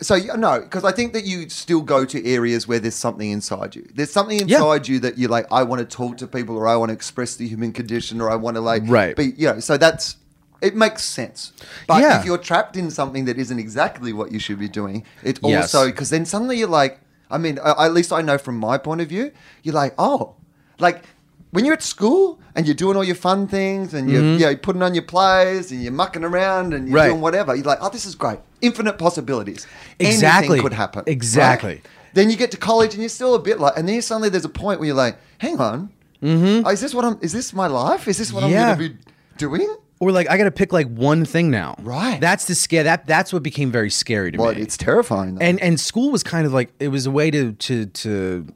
so, 0.00 0.16
no, 0.36 0.60
because 0.60 0.84
I 0.84 0.92
think 0.92 1.12
that 1.14 1.24
you 1.24 1.48
still 1.48 1.80
go 1.80 2.04
to 2.04 2.26
areas 2.26 2.68
where 2.68 2.78
there's 2.78 2.94
something 2.94 3.30
inside 3.30 3.74
you. 3.74 3.88
There's 3.94 4.12
something 4.12 4.38
Yeah. 4.48 4.58
inside 4.58 4.88
you 4.88 4.98
that 5.00 5.16
you're 5.18 5.30
like, 5.30 5.46
I 5.50 5.62
want 5.62 5.78
to 5.80 5.86
talk 5.86 6.18
to 6.18 6.26
people 6.26 6.56
or 6.56 6.66
I 6.68 6.76
want 6.76 6.90
to 6.90 6.94
express 6.94 7.36
the 7.36 7.48
human 7.48 7.72
condition 7.72 8.20
or 8.20 8.30
I 8.30 8.36
want 8.36 8.56
to, 8.56 8.60
like, 8.60 8.82
Right. 8.86 9.16
be, 9.16 9.32
you 9.36 9.48
know, 9.48 9.60
so 9.60 9.76
that's. 9.76 10.16
It 10.62 10.74
makes 10.74 11.04
sense. 11.04 11.52
But 11.86 12.00
Yeah. 12.00 12.18
if 12.18 12.24
you're 12.24 12.38
trapped 12.38 12.76
in 12.78 12.90
something 12.90 13.26
that 13.26 13.38
isn't 13.38 13.58
exactly 13.58 14.12
what 14.14 14.32
you 14.32 14.38
should 14.38 14.58
be 14.58 14.68
doing, 14.70 15.04
it 15.22 15.38
Yes. 15.42 15.74
also, 15.74 15.86
because 15.90 16.08
then 16.10 16.24
suddenly 16.24 16.58
you're 16.58 16.66
like, 16.68 16.98
I 17.30 17.36
mean, 17.36 17.58
at 17.62 17.92
least 17.92 18.10
I 18.12 18.22
know 18.22 18.38
from 18.38 18.56
my 18.58 18.78
point 18.78 19.02
of 19.02 19.08
view, 19.08 19.32
you're 19.62 19.74
like, 19.74 19.94
oh, 19.98 20.34
like 20.78 21.02
when 21.56 21.64
you're 21.64 21.74
at 21.74 21.82
school 21.82 22.38
and 22.54 22.66
you're 22.66 22.74
doing 22.84 22.96
all 22.98 23.02
your 23.12 23.14
fun 23.28 23.48
things 23.48 23.94
and 23.94 24.10
you're, 24.10 24.22
you 24.22 24.38
know, 24.46 24.54
putting 24.56 24.82
on 24.82 24.94
your 24.94 25.02
plays 25.14 25.72
and 25.72 25.82
you're 25.82 25.92
mucking 26.02 26.22
around 26.24 26.74
and 26.74 26.86
you're 26.88 26.88
Mm-hmm. 26.88 26.94
Right. 26.96 27.08
doing 27.08 27.20
whatever, 27.22 27.54
you're 27.56 27.64
like, 27.64 27.78
oh, 27.80 27.88
this 27.88 28.04
is 28.04 28.14
great. 28.14 28.38
Infinite 28.60 28.98
possibilities. 28.98 29.66
Exactly. 29.98 30.46
Anything 30.48 30.62
could 30.62 30.72
happen. 30.74 30.98
right? 31.00 31.08
Exactly. 31.08 31.82
Then 32.14 32.30
you 32.30 32.36
get 32.36 32.50
to 32.52 32.56
college 32.56 32.92
and 32.94 33.02
you're 33.02 33.08
still 33.20 33.34
a 33.34 33.38
bit 33.38 33.58
like, 33.58 33.74
and 33.78 33.88
then 33.88 34.00
suddenly 34.02 34.28
there's 34.28 34.44
a 34.44 34.48
point 34.64 34.80
where 34.80 34.86
you're 34.88 34.96
like, 35.06 35.16
hang 35.38 35.58
on, 35.58 35.90
mm-hmm. 36.22 36.66
is 36.68 36.80
this 36.80 36.94
what 36.94 37.04
I'm, 37.06 37.18
is 37.22 37.32
this 37.32 37.52
my 37.52 37.66
life? 37.68 38.06
Is 38.08 38.18
this 38.18 38.32
what 38.32 38.48
Yeah. 38.50 38.72
I'm 38.72 38.78
going 38.78 38.90
to 38.90 38.94
be 38.94 39.00
doing? 39.38 39.76
or 39.98 40.10
like 40.12 40.28
i 40.28 40.36
gotta 40.36 40.50
pick 40.50 40.74
like 40.74 40.86
one 40.88 41.24
thing 41.24 41.50
now 41.50 41.74
Right. 41.80 42.20
that's 42.20 42.44
the 42.44 42.54
scare 42.54 42.82
that 42.84 43.06
that's 43.06 43.32
what 43.32 43.42
became 43.42 43.70
very 43.72 43.88
scary 43.88 44.30
to 44.32 44.36
Well, 44.38 44.54
me 44.54 44.60
it's 44.60 44.76
terrifying. 44.76 45.36
Though. 45.36 45.40
and 45.46 45.58
and 45.62 45.80
school 45.80 46.10
was 46.10 46.22
kind 46.22 46.44
of 46.46 46.52
like 46.52 46.68
it 46.78 46.88
was 46.88 47.06
a 47.06 47.10
way 47.10 47.30
to 47.30 47.52
to 47.52 47.86
to 47.86 48.46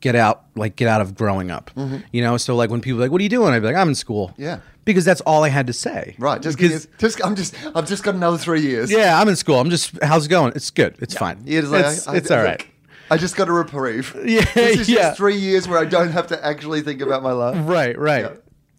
get 0.00 0.14
out 0.14 0.44
like 0.54 0.76
get 0.76 0.88
out 0.88 1.00
of 1.00 1.14
growing 1.14 1.50
up 1.50 1.70
you 2.12 2.22
know 2.22 2.36
so 2.36 2.54
like 2.54 2.70
when 2.70 2.80
people 2.80 2.98
are 2.98 3.02
like 3.02 3.10
what 3.10 3.20
are 3.20 3.24
you 3.24 3.28
doing 3.30 3.52
i'd 3.54 3.60
be 3.60 3.66
like 3.66 3.76
i'm 3.76 3.88
in 3.88 3.94
school 3.94 4.28
Mm-hmm. 4.30 4.42
Yeah. 4.42 4.58
because 4.84 5.04
that's 5.04 5.20
all 5.22 5.42
i 5.44 5.48
had 5.48 5.66
to 5.68 5.72
say 5.72 6.14
right. 6.18 6.40
Just, 6.42 6.58
because 6.58 6.86
because, 6.86 7.14
just, 7.14 7.24
I'm 7.26 7.34
just, 7.34 7.54
I've 7.74 7.86
just 7.88 8.02
got 8.02 8.14
another 8.14 8.38
three 8.38 8.60
years. 8.60 8.90
yeah 8.90 9.20
i'm 9.20 9.28
in 9.28 9.36
school 9.36 9.58
i'm 9.58 9.70
just 9.70 9.92
how's 10.02 10.26
it 10.26 10.28
going 10.28 10.52
it's 10.54 10.70
good 10.70 10.96
it's 11.00 11.14
fine 11.14 11.40
Yeah, 11.44 11.60
it's, 11.60 11.68
like, 11.68 11.84
it's, 11.86 12.08
I- 12.08 12.14
it's 12.16 12.30
I- 12.30 12.38
all 12.38 12.44
right 12.44 12.66
I 13.08 13.16
just 13.18 13.36
got 13.36 13.48
a 13.48 13.52
reprieve. 13.52 14.16
Yeah, 14.26 14.44
this 14.54 14.80
is 14.80 14.88
yeah. 14.88 14.96
just 14.96 15.16
three 15.18 15.36
years 15.36 15.68
where 15.68 15.78
I 15.78 15.84
don't 15.84 16.10
have 16.10 16.26
to 16.26 16.44
actually 16.44 16.80
think 16.80 17.00
about 17.00 17.22
my 17.22 17.30
life. 17.30 17.56
right 17.60 17.96
right 17.96 18.24
Yeah. 18.24 18.32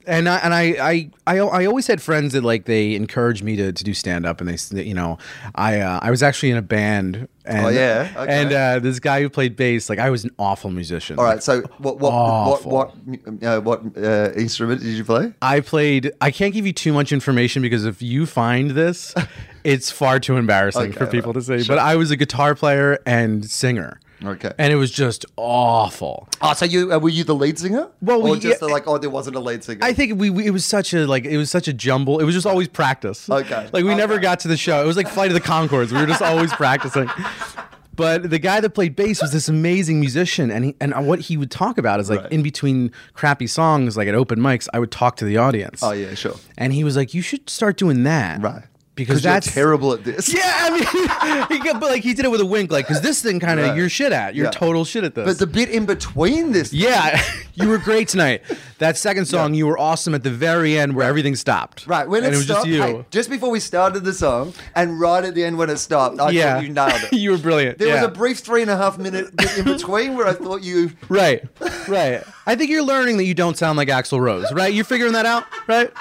And 0.07 0.27
I 0.29 0.37
and 0.37 0.53
I 0.53 0.61
I 0.79 1.11
I, 1.27 1.37
I 1.39 1.65
always 1.65 1.85
had 1.87 2.01
friends 2.01 2.33
that 2.33 2.43
like 2.43 2.65
they 2.65 2.95
encouraged 2.95 3.43
me 3.43 3.55
to, 3.57 3.71
to 3.71 3.83
do 3.83 3.93
stand 3.93 4.25
up, 4.25 4.41
and 4.41 4.49
they 4.49 4.83
you 4.83 4.93
know 4.93 5.17
I 5.55 5.79
uh, 5.81 5.99
I 6.01 6.09
was 6.11 6.23
actually 6.23 6.51
in 6.51 6.57
a 6.57 6.61
band. 6.61 7.27
And, 7.45 7.65
Oh, 7.65 7.69
yeah? 7.69 8.11
Okay. 8.17 8.41
And 8.41 8.51
uh, 8.51 8.79
this 8.79 8.99
guy 8.99 9.21
who 9.21 9.29
played 9.29 9.55
bass, 9.55 9.89
like 9.89 9.99
I 9.99 10.09
was 10.09 10.25
an 10.25 10.31
awful 10.37 10.69
musician. 10.69 11.17
All 11.17 11.23
right. 11.23 11.41
So 11.41 11.61
what 11.77 11.97
what 11.99 12.11
Awful. 12.11 12.71
what 12.71 12.93
what 12.97 13.43
uh, 13.43 13.61
what 13.61 13.81
uh, 13.97 14.31
instrument 14.35 14.81
did 14.81 14.97
you 14.97 15.05
play? 15.05 15.33
I 15.41 15.61
played. 15.61 16.11
I 16.19 16.31
can't 16.31 16.53
give 16.53 16.65
you 16.67 16.73
too 16.73 16.91
much 16.91 17.11
information 17.13 17.61
because 17.61 17.85
if 17.85 18.01
you 18.01 18.25
find 18.25 18.71
this, 18.71 19.13
it's 19.63 19.89
far 19.91 20.19
too 20.19 20.35
embarrassing 20.35 20.89
Okay, 20.89 20.97
for 20.97 21.05
people 21.07 21.31
right. 21.31 21.45
to 21.45 21.63
say. 21.63 21.67
But 21.67 21.79
I 21.79 21.95
was 21.95 22.11
a 22.11 22.17
guitar 22.17 22.53
player 22.53 22.99
and 23.05 23.49
singer. 23.49 23.99
Okay. 24.23 24.51
And 24.57 24.73
it 24.73 24.77
was 24.77 24.89
just 24.91 25.25
awful. 25.35 26.27
Oh, 26.41 26.53
so 26.53 26.65
you 26.65 26.91
uh, 26.91 26.97
were 26.99 27.09
you 27.09 27.23
the 27.23 27.35
lead 27.35 27.59
singer? 27.59 27.87
Well, 28.01 28.21
or 28.25 28.31
we- 28.33 28.39
just 28.39 28.61
yeah, 28.61 28.67
like 28.67 28.87
oh, 28.87 28.97
there 28.97 29.09
wasn't 29.09 29.35
a 29.35 29.39
lead 29.39 29.63
singer. 29.63 29.79
I 29.83 29.93
think 29.93 30.19
we, 30.19 30.29
we 30.29 30.45
it 30.47 30.51
was 30.51 30.65
such 30.65 30.93
a 30.93 31.05
like 31.05 31.25
it 31.25 31.37
was 31.37 31.51
such 31.51 31.67
a 31.67 31.73
jumble. 31.73 32.19
It 32.19 32.23
was 32.23 32.33
just 32.33 32.47
always 32.47 32.67
practice. 32.67 33.29
Okay. 33.29 33.69
Like 33.71 33.83
we 33.85 33.93
never 33.95 34.17
got 34.19 34.39
to 34.41 34.47
the 34.47 34.57
show. 34.57 34.81
It 34.83 34.87
was 34.87 34.97
like 34.97 35.07
Flight 35.07 35.29
of 35.29 35.33
the 35.35 35.41
Conchords. 35.41 35.91
We 35.91 35.99
were 35.99 36.07
just 36.07 36.21
always 36.21 36.51
practicing. 36.63 37.09
But 37.95 38.29
the 38.29 38.37
guy 38.37 38.59
that 38.59 38.71
played 38.71 38.95
bass 38.95 39.23
was 39.23 39.31
this 39.31 39.49
amazing 39.49 39.99
musician, 39.99 40.51
and 40.51 40.65
he, 40.65 40.75
and 40.79 41.07
what 41.07 41.19
he 41.19 41.35
would 41.35 41.49
talk 41.49 41.79
about 41.79 41.99
is 41.99 42.11
like 42.11 42.21
Right. 42.21 42.31
in 42.31 42.43
between 42.43 42.91
crappy 43.13 43.47
songs, 43.47 43.97
like 43.97 44.07
at 44.07 44.13
open 44.13 44.39
mics, 44.39 44.67
I 44.71 44.77
would 44.77 44.91
talk 44.91 45.15
to 45.17 45.25
the 45.25 45.37
audience. 45.37 45.81
Oh 45.81 45.93
yeah, 45.93 46.13
sure. 46.13 46.35
And 46.59 46.73
he 46.73 46.83
was 46.83 46.95
like, 46.95 47.15
"You 47.15 47.23
should 47.23 47.49
start 47.49 47.75
doing 47.77 48.03
that, 48.03 48.39
Right. 48.41 48.63
Because 48.97 49.23
you're 49.23 49.31
that's 49.33 49.53
terrible 49.53 49.93
at 49.93 50.03
this. 50.03 50.33
Yeah, 50.33 50.41
I 50.43 50.69
mean, 50.71 51.47
he 51.59 51.63
got- 51.63 51.79
but 51.79 51.89
like 51.91 52.03
he 52.03 52.13
did 52.13 52.25
it 52.25 52.31
with 52.31 52.41
a 52.41 52.45
wink, 52.45 52.71
like 52.71 52.85
because 52.87 53.01
this 53.01 53.21
thing 53.21 53.39
kind 53.39 53.59
of 53.59 53.67
Right. 53.67 53.77
you're 53.77 53.87
shit 53.89 54.11
at. 54.11 54.35
You're 54.35 54.45
Yeah. 54.45 54.51
total 54.51 54.83
shit 54.83 55.03
at 55.05 55.15
this. 55.15 55.25
But 55.25 55.37
the 55.39 55.47
bit 55.47 55.69
in 55.69 55.85
between 55.85 56.51
this, 56.51 56.73
yeah, 56.73 57.21
you 57.55 57.69
were 57.69 57.77
great 57.77 58.07
tonight. 58.09 58.41
That 58.79 58.97
second 58.97 59.25
song, 59.25 59.53
you 59.53 59.65
were 59.67 59.77
awesome 59.77 60.13
at 60.13 60.23
the 60.23 60.29
very 60.29 60.77
end 60.77 60.95
where 60.95 61.07
everything 61.07 61.35
stopped. 61.35 61.87
Right, 61.87 62.07
when 62.07 62.23
and 62.23 62.33
it, 62.33 62.35
it 62.35 62.37
was 62.37 62.45
stopped, 62.45 62.65
just 62.65 62.67
you. 62.67 62.81
hey, 62.81 63.05
just 63.11 63.29
before 63.29 63.49
we 63.49 63.59
started 63.59 64.03
the 64.03 64.13
song, 64.13 64.53
and 64.75 64.99
right 64.99 65.23
at 65.23 65.33
the 65.35 65.43
end 65.43 65.57
when 65.57 65.69
it 65.69 65.77
stopped, 65.77 66.19
I 66.19 66.31
yeah, 66.31 66.55
thought 66.55 66.63
you 66.63 66.69
nailed 66.73 66.91
it. 67.11 67.13
you 67.13 67.31
were 67.31 67.37
brilliant. 67.37 67.77
there 67.77 67.87
yeah. 67.89 68.01
was 68.01 68.03
a 68.03 68.11
brief 68.11 68.39
three 68.39 68.61
and 68.61 68.71
a 68.71 68.77
half 68.77 68.97
minute 68.97 69.35
bit 69.35 69.57
in 69.57 69.65
between 69.65 70.15
where 70.15 70.27
I 70.27 70.33
thought 70.33 70.63
you. 70.63 70.91
right, 71.09 71.43
right. 71.87 72.23
I 72.45 72.55
think 72.55 72.69
you're 72.71 72.83
learning 72.83 73.17
that 73.17 73.25
you 73.25 73.33
don't 73.33 73.57
sound 73.57 73.77
like 73.77 73.89
Axl 73.89 74.19
Rose, 74.21 74.51
right? 74.53 74.73
You're 74.73 74.85
figuring 74.85 75.13
that 75.13 75.25
out, 75.25 75.43
right? 75.67 75.91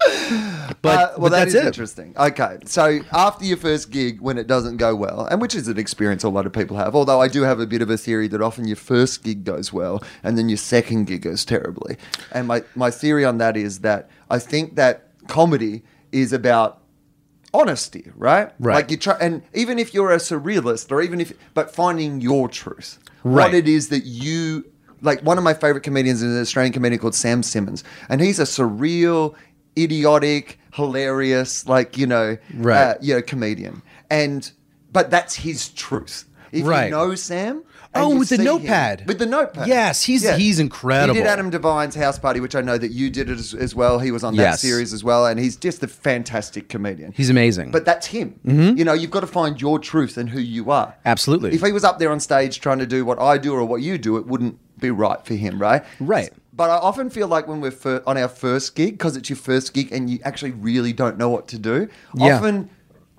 But, 0.80 0.94
Uh, 0.94 1.06
but 1.12 1.20
well, 1.20 1.30
that 1.30 1.38
that's 1.46 1.54
is 1.54 1.64
interesting. 1.66 2.14
Okay, 2.16 2.58
so 2.66 3.00
after 3.12 3.44
your 3.44 3.56
first 3.56 3.90
gig, 3.90 4.20
when 4.20 4.38
it 4.38 4.46
doesn't 4.46 4.76
go 4.76 4.94
well, 4.94 5.26
and 5.26 5.40
which 5.40 5.54
is 5.54 5.66
an 5.66 5.78
experience 5.78 6.22
a 6.22 6.28
lot 6.28 6.46
of 6.46 6.52
people 6.52 6.76
have, 6.76 6.94
although 6.94 7.20
I 7.20 7.26
do 7.28 7.42
have 7.42 7.58
a 7.58 7.66
bit 7.66 7.82
of 7.82 7.90
a 7.90 7.96
theory 7.96 8.28
that 8.28 8.40
often 8.42 8.66
your 8.68 8.76
first 8.76 9.24
gig 9.24 9.44
goes 9.44 9.72
well 9.72 10.02
and 10.22 10.36
then 10.38 10.48
your 10.48 10.58
second 10.58 11.06
gig 11.06 11.22
goes 11.22 11.44
terribly. 11.44 11.96
And 12.32 12.46
my, 12.46 12.62
my 12.76 12.90
theory 12.90 13.24
on 13.24 13.38
that 13.38 13.56
is 13.56 13.80
that 13.80 14.08
I 14.30 14.38
think 14.38 14.76
that 14.76 15.08
comedy 15.26 15.82
is 16.12 16.32
about 16.32 16.80
honesty, 17.52 18.10
right? 18.14 18.52
Right. 18.60 18.74
Like 18.74 18.90
you 18.90 18.98
try, 18.98 19.16
and 19.20 19.42
even 19.54 19.78
if 19.78 19.94
you're 19.94 20.12
a 20.12 20.18
surrealist, 20.18 20.92
or 20.92 21.00
even 21.02 21.20
if, 21.20 21.32
but 21.54 21.74
finding 21.74 22.20
your 22.20 22.48
truth, 22.48 22.98
Right. 23.24 23.46
what 23.46 23.54
it 23.54 23.66
is 23.66 23.88
that 23.88 24.04
you 24.04 24.64
like. 25.02 25.20
One 25.22 25.38
of 25.38 25.44
my 25.44 25.54
favorite 25.54 25.82
comedians 25.82 26.22
is 26.22 26.32
an 26.34 26.40
Australian 26.40 26.72
comedian 26.72 27.00
called 27.00 27.14
Sam 27.16 27.42
Simmons, 27.42 27.82
and 28.08 28.20
he's 28.20 28.38
a 28.38 28.44
surreal, 28.44 29.34
idiotic, 29.82 30.58
hilarious, 30.74 31.66
like 31.66 31.96
you 31.96 32.06
know, 32.06 32.36
Right. 32.54 32.76
uh, 32.82 32.94
you 33.00 33.14
know, 33.14 33.22
comedian, 33.22 33.82
and 34.10 34.50
but 34.92 35.10
that's 35.10 35.34
his 35.36 35.68
truth. 35.68 36.24
If 36.50 36.66
Right. 36.66 36.86
you 36.86 36.90
know 36.90 37.14
Sam. 37.14 37.62
Oh, 37.94 38.16
with 38.18 38.28
the 38.28 38.36
see 38.36 38.42
him- 38.42 38.46
notepad. 38.46 39.04
with 39.06 39.18
the 39.18 39.26
notepad. 39.26 39.66
Yes, 39.66 40.02
he's- 40.02 40.36
he's 40.36 40.58
incredible. 40.58 41.14
He 41.14 41.20
did 41.22 41.26
Adam 41.26 41.48
Devine's 41.50 41.94
house 41.94 42.18
party, 42.18 42.38
which 42.38 42.54
I 42.54 42.60
know 42.60 42.76
that 42.76 42.90
you 42.92 43.08
did 43.10 43.30
it 43.30 43.38
as, 43.38 43.54
as 43.54 43.74
well. 43.74 43.98
He 43.98 44.10
was 44.10 44.22
on 44.22 44.36
that 44.36 44.42
Yes. 44.42 44.60
series 44.60 44.92
as 44.92 45.02
well, 45.02 45.26
and 45.26 45.40
he's 45.40 45.56
just 45.56 45.82
a 45.82 45.88
fantastic 45.88 46.68
comedian. 46.68 47.12
He's 47.16 47.30
amazing. 47.30 47.70
But 47.70 47.86
that's 47.86 48.06
him. 48.08 48.34
You 48.44 48.84
know, 48.84 48.92
you've 48.92 49.10
got 49.10 49.20
to 49.20 49.26
find 49.26 49.60
your 49.60 49.78
truth 49.78 50.18
and 50.18 50.28
who 50.30 50.38
you 50.40 50.70
are. 50.70 50.94
Absolutely. 51.06 51.54
If 51.54 51.62
he 51.62 51.72
was 51.72 51.82
up 51.82 51.98
there 51.98 52.10
on 52.12 52.20
stage 52.20 52.60
trying 52.60 52.78
to 52.78 52.86
do 52.86 53.04
what 53.06 53.18
I 53.20 53.38
do 53.38 53.54
or 53.54 53.64
what 53.64 53.80
you 53.80 53.96
do, 53.98 54.16
it 54.18 54.26
wouldn't 54.26 54.58
be 54.78 54.90
right 54.90 55.24
for 55.24 55.34
him, 55.34 55.58
right? 55.58 55.82
Right. 55.98 56.30
But 56.58 56.70
I 56.70 56.76
often 56.76 57.08
feel 57.08 57.28
like 57.28 57.46
when 57.46 57.60
we're 57.60 57.70
fir- 57.70 58.02
on 58.04 58.18
our 58.18 58.26
first 58.26 58.74
gig, 58.74 58.98
because 58.98 59.16
it's 59.16 59.30
your 59.30 59.36
first 59.36 59.72
gig 59.72 59.92
and 59.92 60.10
you 60.10 60.18
actually 60.24 60.50
really 60.50 60.92
don't 60.92 61.16
know 61.16 61.28
what 61.28 61.46
to 61.48 61.58
do, 61.58 61.88
Yeah. 62.16 62.34
often 62.36 62.68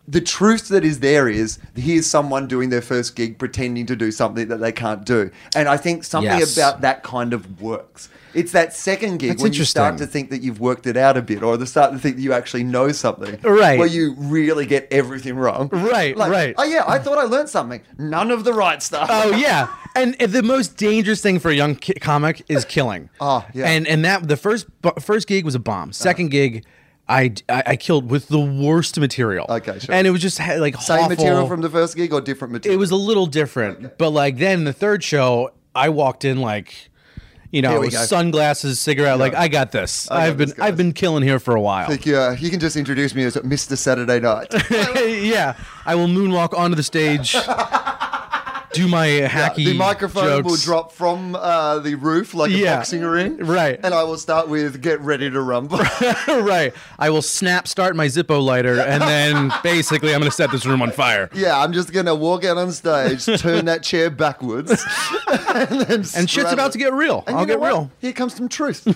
the 0.05 0.19
truth 0.19 0.67
that 0.67 0.83
is 0.83 0.99
there 0.99 1.29
is 1.29 1.57
here's 1.73 2.05
someone 2.05 2.47
doing 2.47 2.69
their 2.69 2.81
first 2.81 3.15
gig 3.15 3.37
pretending 3.39 3.85
to 3.85 3.95
do 3.95 4.11
something 4.11 4.49
that 4.49 4.57
they 4.59 4.73
can't 4.73 5.05
do. 5.05 5.31
And 5.55 5.69
I 5.69 5.77
think 5.77 6.03
something 6.03 6.37
Yes. 6.37 6.57
about 6.57 6.81
that 6.81 7.01
kind 7.03 7.31
of 7.31 7.61
works. 7.61 8.09
It's 8.33 8.51
that 8.51 8.73
second 8.73 9.17
gig 9.17 9.29
That's 9.31 9.43
when 9.43 9.53
you 9.53 9.63
start 9.65 9.97
to 9.97 10.05
think 10.07 10.29
that 10.29 10.41
you've 10.41 10.59
worked 10.59 10.85
it 10.87 10.97
out 10.97 11.17
a 11.17 11.21
bit 11.21 11.41
or 11.43 11.57
the 11.57 11.65
start 11.65 11.91
to 11.93 11.99
think 11.99 12.15
that 12.17 12.21
you 12.21 12.33
actually 12.33 12.63
know 12.63 12.91
something. 12.91 13.39
Right. 13.41 13.79
Where 13.79 13.87
you 13.87 14.15
really 14.17 14.65
get 14.65 14.87
everything 14.91 15.35
wrong. 15.35 15.69
Right, 15.71 16.15
Like, 16.15 16.31
right. 16.31 16.55
Oh 16.57 16.63
yeah, 16.63 16.83
I 16.87 16.99
thought 16.99 17.17
I 17.17 17.23
learned 17.23 17.49
something. 17.49 17.81
None 17.97 18.31
of 18.31 18.43
the 18.43 18.53
right 18.53 18.81
stuff. 18.83 19.07
Oh 19.11 19.31
yeah, 19.31 19.67
and 19.95 20.13
the 20.15 20.43
most 20.43 20.77
dangerous 20.77 21.21
thing 21.21 21.39
for 21.39 21.49
a 21.49 21.55
young 21.55 21.75
ki- 21.75 21.93
comic 21.95 22.43
is 22.49 22.65
killing. 22.65 23.09
Oh, 23.19 23.45
yeah. 23.53 23.67
and 23.69 23.87
and 23.87 24.05
that 24.05 24.27
the 24.27 24.37
first 24.37 24.67
first 24.99 25.27
gig 25.27 25.45
was 25.45 25.55
a 25.55 25.59
bomb. 25.59 25.89
Uh-huh. 25.89 25.91
Second 25.93 26.29
gig, 26.29 26.65
I, 27.07 27.33
I 27.49 27.63
I 27.67 27.75
killed 27.75 28.09
with 28.11 28.27
the 28.27 28.39
worst 28.39 28.99
material. 28.99 29.45
Okay, 29.49 29.79
sure. 29.79 29.95
and 29.95 30.05
it 30.05 30.11
was 30.11 30.21
just 30.21 30.39
like 30.39 30.75
Same 30.77 30.99
awful. 30.99 31.09
material 31.09 31.47
from 31.47 31.61
the 31.61 31.69
first 31.69 31.95
gig 31.95 32.13
or 32.13 32.21
different 32.21 32.51
material? 32.53 32.75
It 32.77 32.79
was 32.79 32.91
a 32.91 32.95
little 32.95 33.25
different, 33.25 33.97
but 33.97 34.11
like 34.11 34.37
then 34.37 34.63
the 34.65 34.73
third 34.73 35.03
show, 35.03 35.51
I 35.73 35.89
walked 35.89 36.23
in 36.25 36.39
like. 36.39 36.88
You 37.51 37.63
know, 37.63 37.89
sunglasses, 37.89 38.79
cigarette. 38.79 39.17
Like 39.17 39.33
I 39.33 39.47
got 39.47 39.71
this. 39.71 40.09
I 40.11 40.27
I've 40.27 40.37
been. 40.37 40.53
I've 40.59 40.77
been 40.77 40.93
killing 40.93 41.23
here 41.23 41.39
for 41.39 41.55
a 41.55 41.61
while. 41.61 41.89
Like, 41.89 42.05
yeah, 42.05 42.19
uh, 42.19 42.31
you 42.33 42.51
can 42.51 42.59
just 42.59 42.75
introduce 42.75 43.15
me 43.15 43.23
as 43.23 43.35
Mr. 43.37 43.75
Saturday 43.75 44.19
Night. 44.19 44.53
yeah, 45.23 45.55
I 45.85 45.95
will 45.95 46.07
moonwalk 46.07 46.55
onto 46.55 46.75
the 46.75 46.83
stage, 46.83 47.33
do 48.73 48.87
my 48.87 49.07
hacky. 49.07 49.65
the 49.65 49.73
microphone 49.73 50.43
will 50.43 50.55
drop 50.55 50.91
from 50.91 51.35
uh, 51.35 51.79
the 51.79 51.95
roof 51.95 52.33
like 52.33 52.51
a 52.51 52.53
Yeah. 52.53 52.75
boxing 52.77 53.01
ring. 53.01 53.37
Right. 53.37 53.79
And 53.83 53.93
I 53.93 54.03
will 54.03 54.17
start 54.17 54.47
with 54.47 54.81
Get 54.81 54.99
Ready 55.01 55.29
to 55.29 55.41
Rumble. 55.41 55.79
right. 56.27 56.73
I 56.97 57.09
will 57.09 57.21
snap 57.21 57.67
start 57.67 57.95
my 57.95 58.05
Zippo 58.07 58.41
lighter, 58.43 58.79
and 58.79 59.01
then 59.01 59.51
basically 59.63 60.13
I'm 60.13 60.19
going 60.19 60.29
to 60.31 60.35
set 60.35 60.51
this 60.51 60.65
room 60.65 60.81
on 60.81 60.91
fire. 60.91 61.29
yeah, 61.33 61.59
I'm 61.59 61.73
just 61.73 61.91
going 61.93 62.05
to 62.05 62.15
walk 62.15 62.43
out 62.45 62.57
on 62.57 62.71
stage, 62.71 63.25
turn 63.39 63.65
that 63.65 63.81
chair 63.83 64.09
backwards. 64.09 64.71
and 65.29 65.81
then 65.81 65.99
And 66.15 66.29
shit's 66.29 66.51
about 66.53 66.71
to 66.73 66.77
get 66.77 66.93
real. 66.93 67.23
And 67.27 67.37
I'll 67.37 67.45
get 67.45 67.59
real. 67.59 67.89
Here 67.99 68.13
comes 68.13 68.35
some 68.35 68.49
truth. 68.49 68.87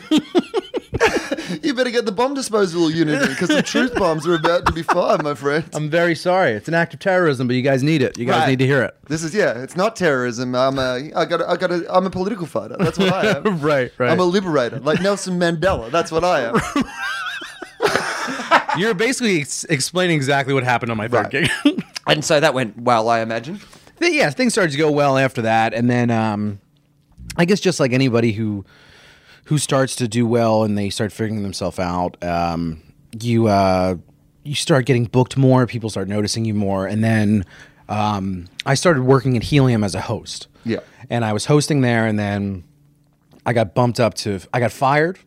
you 1.63 1.73
better 1.73 1.89
get 1.89 2.05
the 2.05 2.11
bomb 2.11 2.33
disposal 2.33 2.89
unit 2.91 3.21
in 3.21 3.29
because 3.29 3.49
the 3.49 3.61
truth 3.61 3.95
bombs 3.95 4.27
are 4.27 4.35
about 4.35 4.65
to 4.67 4.73
be 4.73 4.83
fired, 4.83 5.23
my 5.23 5.33
friend. 5.33 5.65
I'm 5.73 5.89
very 5.89 6.15
sorry. 6.15 6.51
It's 6.51 6.67
an 6.67 6.73
act 6.73 6.93
of 6.93 6.99
terrorism, 6.99 7.47
but 7.47 7.55
you 7.55 7.61
guys 7.61 7.83
need 7.83 8.01
it. 8.01 8.17
You 8.17 8.25
guys 8.25 8.41
Right. 8.41 8.49
need 8.49 8.59
to 8.59 8.65
hear 8.67 8.83
it. 8.83 8.95
This 9.07 9.23
is 9.23 9.33
yeah, 9.33 9.61
it's 9.61 9.75
not 9.75 9.95
terrorism. 9.95 10.55
I'm 10.55 10.77
a, 10.79 11.11
I 11.15 11.25
got, 11.25 11.41
a, 11.41 11.49
I 11.49 11.57
got, 11.57 11.71
a, 11.71 11.85
I'm 11.93 12.05
a 12.05 12.09
political 12.09 12.45
fighter. 12.45 12.75
That's 12.79 12.97
what 12.99 13.11
I 13.11 13.27
am. 13.37 13.61
Right, 13.61 13.91
right. 13.97 14.11
I'm 14.11 14.19
a 14.19 14.23
liberator, 14.25 14.79
like 14.79 15.01
Nelson 15.01 15.39
Mandela. 15.39 15.89
That's 15.91 16.11
what 16.11 16.23
I 16.23 16.41
am. 16.41 16.55
You're 18.77 18.93
basically 18.95 19.41
ex- 19.41 19.65
explaining 19.65 20.15
exactly 20.15 20.53
what 20.53 20.63
happened 20.63 20.91
on 20.91 20.97
my 20.97 21.07
third 21.07 21.31
Right. 21.33 21.49
gig. 21.63 21.83
and 22.07 22.25
so 22.25 22.39
that 22.39 22.53
went 22.53 22.77
well, 22.79 23.07
I 23.09 23.19
imagine. 23.19 23.59
Th- 23.99 24.13
yeah, 24.13 24.29
things 24.31 24.53
started 24.53 24.71
to 24.71 24.77
go 24.77 24.91
well 24.91 25.17
after 25.17 25.43
that, 25.43 25.73
and 25.75 25.87
then 25.89 26.09
um, 26.09 26.59
I 27.37 27.45
guess 27.45 27.59
just 27.59 27.79
like 27.79 27.93
anybody 27.93 28.31
who 28.31 28.65
who 29.45 29.57
starts 29.57 29.95
to 29.97 30.07
do 30.07 30.25
well 30.25 30.63
and 30.63 30.77
they 30.77 30.89
start 30.89 31.11
figuring 31.11 31.43
themselves 31.43 31.79
out, 31.79 32.21
um, 32.23 32.81
you 33.19 33.47
uh, 33.47 33.95
you 34.43 34.55
start 34.55 34.85
getting 34.85 35.05
booked 35.05 35.37
more. 35.37 35.65
People 35.67 35.89
start 35.89 36.07
noticing 36.07 36.45
you 36.45 36.53
more, 36.53 36.85
and 36.87 37.03
then 37.03 37.45
um, 37.89 38.47
I 38.65 38.73
started 38.75 39.03
working 39.03 39.37
at 39.37 39.43
Helium 39.43 39.83
as 39.83 39.95
a 39.95 40.01
host. 40.01 40.47
Yeah. 40.65 40.79
and 41.09 41.25
I 41.25 41.33
was 41.33 41.45
hosting 41.45 41.81
there, 41.81 42.05
and 42.05 42.17
then 42.17 42.63
I 43.45 43.53
got 43.53 43.73
bumped 43.75 43.99
up 43.99 44.13
to 44.15 44.39
I 44.53 44.59
got 44.59 44.71
fired 44.71 45.19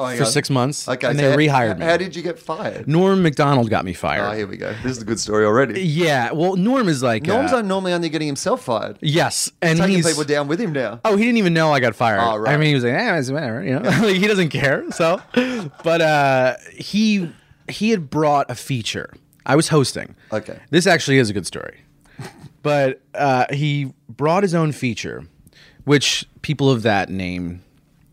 Oh, 0.00 0.16
for 0.16 0.24
six 0.24 0.50
months, 0.50 0.88
Okay, 0.88 1.06
and 1.08 1.18
so 1.18 1.36
they 1.36 1.46
how- 1.46 1.58
rehired 1.60 1.78
me. 1.78 1.84
How 1.84 1.96
did 1.96 2.16
you 2.16 2.22
get 2.22 2.38
fired? 2.38 2.88
Norm 2.88 3.22
Macdonald 3.22 3.68
got 3.70 3.84
me 3.84 3.92
fired. 3.92 4.22
Oh, 4.28 4.32
here 4.36 4.46
we 4.46 4.56
go. 4.56 4.74
This 4.82 4.96
is 4.96 5.02
a 5.02 5.04
good 5.04 5.20
story 5.20 5.44
already. 5.44 5.82
yeah, 5.82 6.32
well, 6.32 6.56
Norm 6.56 6.88
is 6.88 7.02
like 7.02 7.24
Norm's 7.24 7.52
uh, 7.52 7.62
normally 7.62 7.92
only 7.92 8.08
getting 8.08 8.26
himself 8.28 8.62
fired. 8.64 8.98
yes, 9.02 9.50
and 9.60 9.78
Taking 9.78 9.96
he's 9.96 10.06
people 10.08 10.24
down 10.24 10.48
with 10.48 10.60
him 10.60 10.72
now. 10.72 11.00
Oh, 11.04 11.16
he 11.16 11.24
didn't 11.24 11.38
even 11.38 11.54
know 11.54 11.72
I 11.72 11.80
got 11.80 11.94
fired. 11.94 12.20
Oh, 12.20 12.36
right. 12.36 12.54
I 12.54 12.56
mean, 12.56 12.68
he 12.68 12.74
was 12.74 12.84
like, 12.84 12.94
"Eh, 12.94 13.18
it's 13.18 13.30
whatever," 13.30 13.62
you 13.62 13.78
know. 13.78 13.88
Like, 13.88 14.16
he 14.22 14.26
doesn't 14.26 14.48
care. 14.50 14.90
So, 14.92 15.20
but 15.84 16.00
uh, 16.00 16.56
he 16.74 17.30
he 17.68 17.90
had 17.90 18.10
brought 18.10 18.50
a 18.50 18.54
feature. 18.54 19.12
I 19.46 19.56
was 19.56 19.68
hosting. 19.68 20.14
Okay. 20.32 20.58
This 20.70 20.86
actually 20.86 21.18
is 21.18 21.30
a 21.30 21.32
good 21.32 21.46
story. 21.46 21.80
But 22.62 23.00
uh, 23.14 23.46
he 23.52 23.92
brought 24.08 24.42
his 24.42 24.54
own 24.54 24.72
feature, 24.72 25.24
which 25.84 26.26
people 26.42 26.70
of 26.70 26.82
that 26.82 27.08
name 27.08 27.62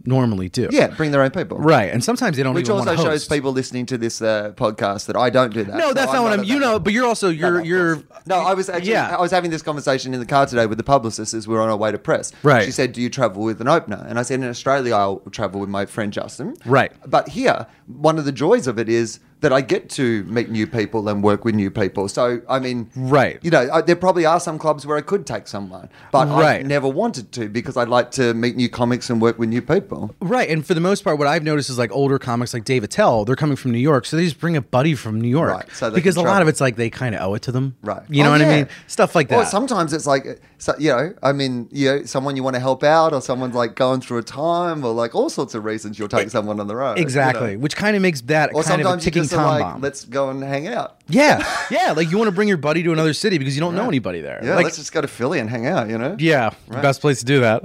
normally 0.08 0.50
do. 0.50 0.70
Yeah, 0.72 0.88
bring 0.88 1.12
their 1.12 1.22
own 1.22 1.32
people. 1.32 1.58
Right. 1.58 1.92
And 1.92 2.04
sometimes 2.04 2.38
they 2.38 2.44
don't 2.44 2.56
Which 2.56 2.70
even 2.70 2.88
also 2.88 2.96
shows 2.96 3.28
people 3.28 3.52
listening 3.52 3.86
to 3.88 3.98
this 3.98 4.22
uh, 4.22 4.54
podcast 4.56 5.06
that 5.08 5.16
I 5.16 5.30
don't 5.30 5.54
do 5.54 5.64
that. 5.66 5.76
No, 5.76 5.90
So 5.90 5.94
that's 5.94 6.14
not 6.14 6.24
what 6.24 6.34
I'm. 6.34 6.44
You 6.44 6.60
know, 6.60 6.80
but 6.80 6.94
you're 6.94 7.06
also 7.06 7.30
you're 7.30 7.60
no, 7.60 7.64
you're. 7.64 8.04
No, 8.26 8.38
I 8.38 8.54
was 8.54 8.70
actually. 8.70 8.92
Yeah. 8.92 9.16
I 9.16 9.22
was 9.22 9.32
having 9.32 9.52
this 9.52 9.62
conversation 9.62 10.14
in 10.14 10.20
the 10.20 10.26
car 10.26 10.46
today 10.46 10.66
with 10.66 10.78
the 10.78 10.84
publicist 10.84 11.34
as 11.34 11.48
we 11.48 11.56
are 11.56 11.62
on 11.62 11.70
our 11.70 11.78
way 11.78 11.92
to 11.92 11.98
press. 11.98 12.32
Right. 12.44 12.66
She 12.66 12.72
said, 12.72 12.94
"Do 12.94 13.02
you 13.02 13.10
travel 13.10 13.44
with 13.44 13.62
an 13.62 13.68
opener?" 13.68 14.06
And 14.08 14.18
I 14.18 14.24
said, 14.24 14.40
"In 14.40 14.48
Australia, 14.48 14.96
I'll 14.96 15.20
travel 15.32 15.60
with 15.60 15.70
my 15.70 15.86
friend 15.86 16.14
Justin." 16.14 16.56
Right. 16.66 16.92
But 17.06 17.30
here, 17.30 17.68
one 17.88 18.18
of 18.18 18.26
the 18.26 18.32
joys 18.32 18.68
of 18.68 18.80
it 18.80 18.90
is 18.90 19.20
that 19.42 19.54
I 19.54 19.62
get 19.62 19.90
to 19.92 20.24
meet 20.24 20.50
new 20.50 20.66
people 20.66 21.08
and 21.10 21.24
work 21.24 21.46
with 21.46 21.54
new 21.54 21.70
people. 21.70 22.08
So 22.08 22.42
I 22.50 22.60
mean, 22.60 22.90
Right. 22.96 23.40
You 23.44 23.52
know, 23.52 23.70
I, 23.72 23.82
there 23.82 23.96
probably 23.96 24.26
are 24.26 24.40
some 24.40 24.58
clubs 24.58 24.86
where 24.86 24.98
I 24.98 25.02
could 25.02 25.28
take 25.28 25.48
someone, 25.48 25.90
but 26.12 26.28
right. 26.28 26.60
I 26.60 26.64
never 26.64 26.88
wanted 26.88 27.32
to 27.34 27.48
because 27.48 27.78
I 27.78 27.84
like 27.84 28.12
to 28.12 28.34
meet 28.34 28.56
new 28.56 28.68
comics 28.70 29.10
and 29.10 29.22
work 29.22 29.38
with 29.38 29.50
new 29.50 29.62
people. 29.62 30.16
Right, 30.20 30.50
and 30.50 30.66
for 30.66 30.74
the 30.74 30.82
most 30.82 31.04
part, 31.04 31.20
what 31.20 31.28
I've 31.28 31.44
noticed 31.44 31.70
is 31.70 31.78
like 31.78 31.92
older 31.92 32.18
comics 32.18 32.54
like 32.54 32.64
Dave 32.64 32.84
Attell, 32.84 33.26
they're 33.26 33.36
coming 33.36 33.56
from 33.58 33.72
New 33.72 33.78
York, 33.80 34.06
so 34.06 34.18
they 34.18 34.24
just 34.24 34.40
bring 34.40 34.56
a 34.58 34.62
buddy 34.62 34.96
from 34.96 35.22
New 35.22 35.28
York. 35.30 35.52
Right, 35.52 35.72
so 35.72 35.92
because 35.92 36.18
a 36.18 36.22
lot 36.22 36.42
of 36.42 36.48
it's 36.48 36.60
like 36.60 36.76
they 36.76 36.90
kind 36.90 37.14
of 37.14 37.22
owe 37.22 37.34
it 37.36 37.44
to 37.44 37.52
them. 37.52 37.76
Right. 37.84 38.02
You 38.10 38.24
know 38.24 38.30
Oh, 38.30 38.32
what 38.32 38.42
yeah. 38.42 38.48
I 38.50 38.56
mean? 38.58 38.68
Stuff 38.88 39.14
like 39.16 39.30
that. 39.30 39.38
Or 39.38 39.46
sometimes 39.46 39.94
it's 39.94 40.08
like, 40.08 40.42
so, 40.58 40.74
you 40.80 40.90
know, 40.92 41.14
I 41.22 41.32
mean, 41.32 41.70
you 41.72 41.86
know, 41.90 42.04
someone 42.06 42.36
you 42.36 42.44
want 42.44 42.56
to 42.56 42.60
help 42.60 42.84
out, 42.84 43.14
or 43.14 43.22
someone's 43.22 43.54
like 43.56 43.76
going 43.76 44.02
through 44.02 44.18
a 44.18 44.24
time, 44.24 44.84
or 44.84 44.92
like 44.94 45.14
all 45.14 45.30
sorts 45.30 45.54
of 45.54 45.64
reasons 45.64 46.00
you'll 46.00 46.08
take 46.08 46.30
someone 46.32 46.60
on 46.60 46.66
the 46.68 46.76
road. 46.76 46.92
you 46.94 46.96
know. 46.96 47.02
exactly, 47.04 47.56
which 47.56 47.76
kind 47.76 47.96
of 47.96 48.02
makes 48.02 48.22
that 48.22 48.50
Or 48.56 48.64
kind 48.64 48.82
of 48.82 48.88
a 48.98 48.98
ticking 49.00 49.27
time 49.36 49.46
like, 49.46 49.62
bomb. 49.62 49.82
let's 49.82 50.06
go 50.06 50.30
and 50.30 50.44
hang 50.44 50.68
out. 50.68 51.02
yeah, 51.08 51.44
yeah, 51.72 51.92
like 51.94 52.10
you 52.12 52.18
want 52.18 52.28
to 52.28 52.32
bring 52.36 52.48
your 52.48 52.58
buddy 52.58 52.84
to 52.84 52.92
another 52.94 53.14
city 53.14 53.38
because 53.38 53.56
you 53.56 53.60
don't 53.62 53.76
know 53.76 53.88
anybody 53.88 54.22
there. 54.22 54.40
Yeah, 54.44 54.56
like, 54.56 54.64
let's 54.66 54.78
just 54.78 54.92
go 54.94 55.02
to 55.02 55.08
Philly 55.08 55.40
and 55.40 55.50
hang 55.50 55.66
out. 55.68 55.90
You 55.90 55.98
know. 55.98 56.16
Yeah, 56.20 56.52
the 56.68 56.82
best 56.82 57.02
place 57.02 57.20
to 57.20 57.26
do 57.26 57.40
that. 57.42 57.64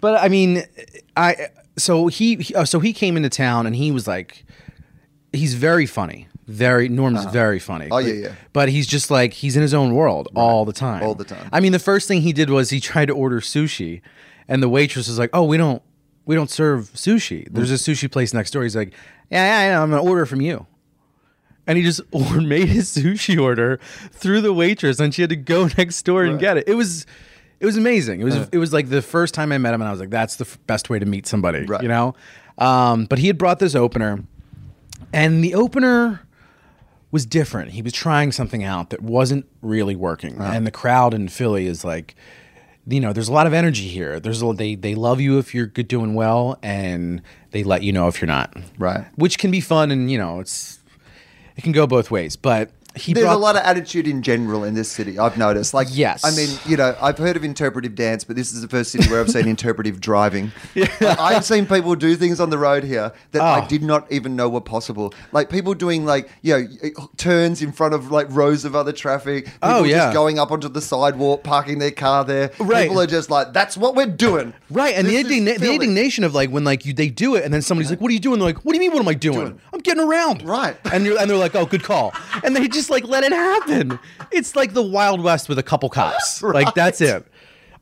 But 0.00 0.22
I 0.22 0.28
mean, 0.28 0.62
I 1.16 1.48
so 1.76 2.06
he 2.08 2.36
he- 2.36 2.54
uh, 2.54 2.64
so 2.64 2.80
he 2.80 2.92
came 2.92 3.16
into 3.16 3.28
town 3.28 3.66
and 3.66 3.74
he 3.76 3.90
was 3.90 4.06
like, 4.06 4.44
he's 5.32 5.54
very 5.54 5.86
funny. 5.86 6.28
Very 6.46 6.88
Norm's 6.88 7.24
very 7.24 7.58
funny. 7.58 7.88
Oh, 7.90 7.98
yeah, 7.98 8.06
But- 8.06 8.14
yeah. 8.20 8.32
But 8.52 8.68
he's 8.68 8.86
just 8.86 9.10
like 9.10 9.32
he's 9.32 9.56
in 9.56 9.62
his 9.62 9.74
own 9.74 9.94
world 9.94 10.28
all 10.36 10.64
the 10.64 10.72
time. 10.72 11.02
All 11.02 11.14
the 11.16 11.24
time. 11.24 11.48
I 11.52 11.58
mean, 11.60 11.72
the 11.72 11.80
first 11.80 12.06
thing 12.06 12.20
he 12.22 12.32
did 12.32 12.50
was 12.50 12.70
he 12.70 12.78
tried 12.78 13.06
to 13.06 13.14
order 13.14 13.40
sushi, 13.40 14.00
and 14.46 14.62
the 14.62 14.68
waitress 14.68 15.08
was 15.08 15.18
like, 15.18 15.30
"Oh, 15.32 15.42
we 15.42 15.56
don't 15.56 15.82
we 16.24 16.34
don't 16.36 16.50
serve 16.50 16.90
sushi. 16.94 17.48
There's 17.50 17.72
a 17.72 17.74
sushi 17.74 18.08
place 18.10 18.32
next 18.32 18.52
door." 18.52 18.62
He's 18.62 18.76
like, 18.76 18.92
"Yeah, 19.28 19.44
yeah, 19.64 19.66
I 19.70 19.74
know. 19.74 19.82
I'm 19.82 19.90
gonna 19.90 20.02
order 20.08 20.24
from 20.24 20.40
you." 20.40 20.66
And 21.66 21.76
he 21.76 21.82
just 21.84 22.00
made 22.12 22.68
his 22.68 22.94
sushi 22.96 23.40
order 23.40 23.78
through 24.12 24.40
the 24.40 24.52
waitress, 24.52 25.00
and 25.00 25.14
she 25.14 25.22
had 25.22 25.30
to 25.30 25.36
go 25.36 25.68
next 25.78 26.02
door 26.02 26.24
and 26.24 26.38
get 26.38 26.56
it. 26.56 26.68
It 26.68 26.74
was, 26.74 27.06
it 27.60 27.66
was 27.66 27.76
amazing. 27.76 28.20
It 28.20 28.24
was, 28.24 28.36
it 28.52 28.58
was 28.58 28.72
like 28.72 28.88
the 28.88 29.02
first 29.02 29.34
time 29.34 29.50
I 29.52 29.58
met 29.58 29.74
him, 29.74 29.80
and 29.80 29.88
I 29.88 29.90
was 29.90 30.00
like, 30.00 30.10
"That's 30.10 30.36
the 30.36 30.44
f- 30.44 30.58
best 30.66 30.90
way 30.90 30.98
to 30.98 31.06
meet 31.06 31.26
somebody," 31.26 31.64
Right. 31.64 31.82
you 31.82 31.88
know. 31.88 32.14
Um, 32.58 33.06
but 33.06 33.18
he 33.18 33.26
had 33.26 33.36
brought 33.38 33.58
this 33.58 33.74
opener, 33.74 34.20
and 35.12 35.42
the 35.42 35.54
opener 35.54 36.20
was 37.10 37.24
different. 37.26 37.70
He 37.72 37.82
was 37.82 37.92
trying 37.92 38.32
something 38.32 38.62
out 38.64 38.90
that 38.90 39.00
wasn't 39.02 39.46
really 39.62 39.96
working, 39.96 40.36
and 40.40 40.66
the 40.66 40.70
crowd 40.70 41.14
in 41.14 41.28
Philly 41.28 41.66
is 41.66 41.84
like, 41.84 42.14
you 42.86 43.00
know, 43.00 43.12
there's 43.12 43.28
a 43.28 43.32
lot 43.32 43.46
of 43.46 43.52
energy 43.52 43.88
here. 43.88 44.20
There's 44.20 44.42
a, 44.42 44.52
they 44.52 44.74
they 44.74 44.94
love 44.94 45.20
you 45.20 45.38
if 45.38 45.54
you're 45.54 45.66
good 45.66 45.88
doing 45.88 46.14
well, 46.14 46.58
and 46.62 47.22
they 47.50 47.62
let 47.64 47.82
you 47.82 47.92
know 47.92 48.06
if 48.08 48.20
you're 48.20 48.26
not. 48.26 48.56
Right. 48.78 49.06
Which 49.16 49.38
can 49.38 49.50
be 49.50 49.60
fun, 49.60 49.90
and 49.90 50.10
you 50.10 50.18
know, 50.18 50.40
it's 50.40 50.75
it 51.56 51.62
can 51.62 51.72
go 51.72 51.86
both 51.86 52.10
ways. 52.10 52.36
But 52.36 52.70
he 52.96 53.12
There's 53.12 53.24
brought 53.26 53.36
a 53.36 53.38
lot 53.38 53.56
of 53.56 53.62
attitude 53.62 54.06
in 54.06 54.22
general 54.22 54.64
in 54.64 54.74
this 54.74 54.90
city. 54.90 55.18
I've 55.18 55.36
noticed. 55.38 55.74
Like, 55.74 55.88
Yes. 55.90 56.24
I 56.24 56.30
mean, 56.34 56.48
you 56.66 56.76
know, 56.76 56.96
I've 57.00 57.18
heard 57.18 57.36
of 57.36 57.44
interpretive 57.44 57.94
dance, 57.94 58.24
but 58.24 58.36
this 58.36 58.52
is 58.52 58.62
the 58.62 58.68
first 58.68 58.90
city 58.92 59.08
where 59.10 59.20
I've 59.20 59.30
seen 59.30 59.46
interpretive 59.56 60.00
driving. 60.00 60.50
Like, 60.74 61.02
I've 61.20 61.44
seen 61.44 61.66
people 61.66 61.94
do 61.94 62.16
things 62.16 62.40
on 62.40 62.50
the 62.50 62.58
road 62.58 62.84
here 62.84 63.12
that 63.32 63.42
I 63.42 63.64
Oh. 63.64 63.68
did 63.68 63.82
not 63.82 64.10
even 64.10 64.34
know 64.36 64.48
were 64.48 64.60
possible. 64.60 65.12
Like 65.32 65.50
people 65.50 65.74
doing 65.74 66.04
like, 66.04 66.30
you 66.42 66.58
know, 66.58 67.08
turns 67.16 67.62
in 67.62 67.72
front 67.72 67.94
of 67.94 68.10
like 68.10 68.26
rows 68.30 68.64
of 68.64 68.74
other 68.74 68.92
traffic. 68.92 69.46
Oh, 69.62 69.68
people 69.68 69.76
Oh, 69.80 69.84
yeah. 69.84 69.96
just 69.98 70.14
going 70.14 70.38
up 70.38 70.50
onto 70.50 70.68
the 70.68 70.80
sidewalk, 70.80 71.42
parking 71.44 71.78
their 71.78 71.90
car 71.90 72.24
there. 72.24 72.50
Right. 72.58 72.88
People 72.88 73.00
are 73.00 73.06
just 73.06 73.30
like, 73.30 73.52
that's 73.52 73.76
what 73.76 73.94
we're 73.94 74.06
doing. 74.06 74.54
Right, 74.70 74.94
and 74.96 75.06
the, 75.06 75.22
This 75.22 75.26
is 75.26 75.32
indigna- 75.32 75.58
the 75.58 75.72
indignation 75.72 76.24
of 76.24 76.34
like 76.34 76.50
when 76.50 76.64
like 76.64 76.84
you 76.86 76.92
they 76.92 77.08
do 77.08 77.34
it, 77.34 77.44
and 77.44 77.52
then 77.54 77.62
somebody's 77.62 77.90
like, 77.90 78.00
"What 78.00 78.10
are 78.10 78.14
you 78.14 78.20
doing?" 78.20 78.38
They're 78.38 78.48
like, 78.48 78.64
"What 78.64 78.72
do 78.72 78.76
you 78.76 78.80
mean? 78.80 78.92
What 78.92 79.00
am 79.00 79.08
I 79.08 79.14
doing? 79.14 79.38
Doing. 79.38 79.60
I'm 79.72 79.80
getting 79.80 80.02
around." 80.02 80.42
Right. 80.42 80.76
and 80.92 81.04
you're 81.06 81.18
and 81.20 81.30
they're 81.30 81.36
like, 81.36 81.54
"Oh, 81.54 81.66
good 81.66 81.82
call," 81.84 82.12
and 82.42 82.54
they 82.56 82.66
just 82.68 82.85
like 82.90 83.04
let 83.06 83.24
it 83.24 83.32
happen. 83.32 83.98
It's 84.30 84.56
like 84.56 84.74
the 84.74 84.82
Wild 84.82 85.20
West 85.20 85.48
with 85.48 85.58
a 85.58 85.62
couple 85.62 85.88
cops. 85.88 86.42
Like 86.42 86.74
that's 86.74 87.00
it. 87.00 87.26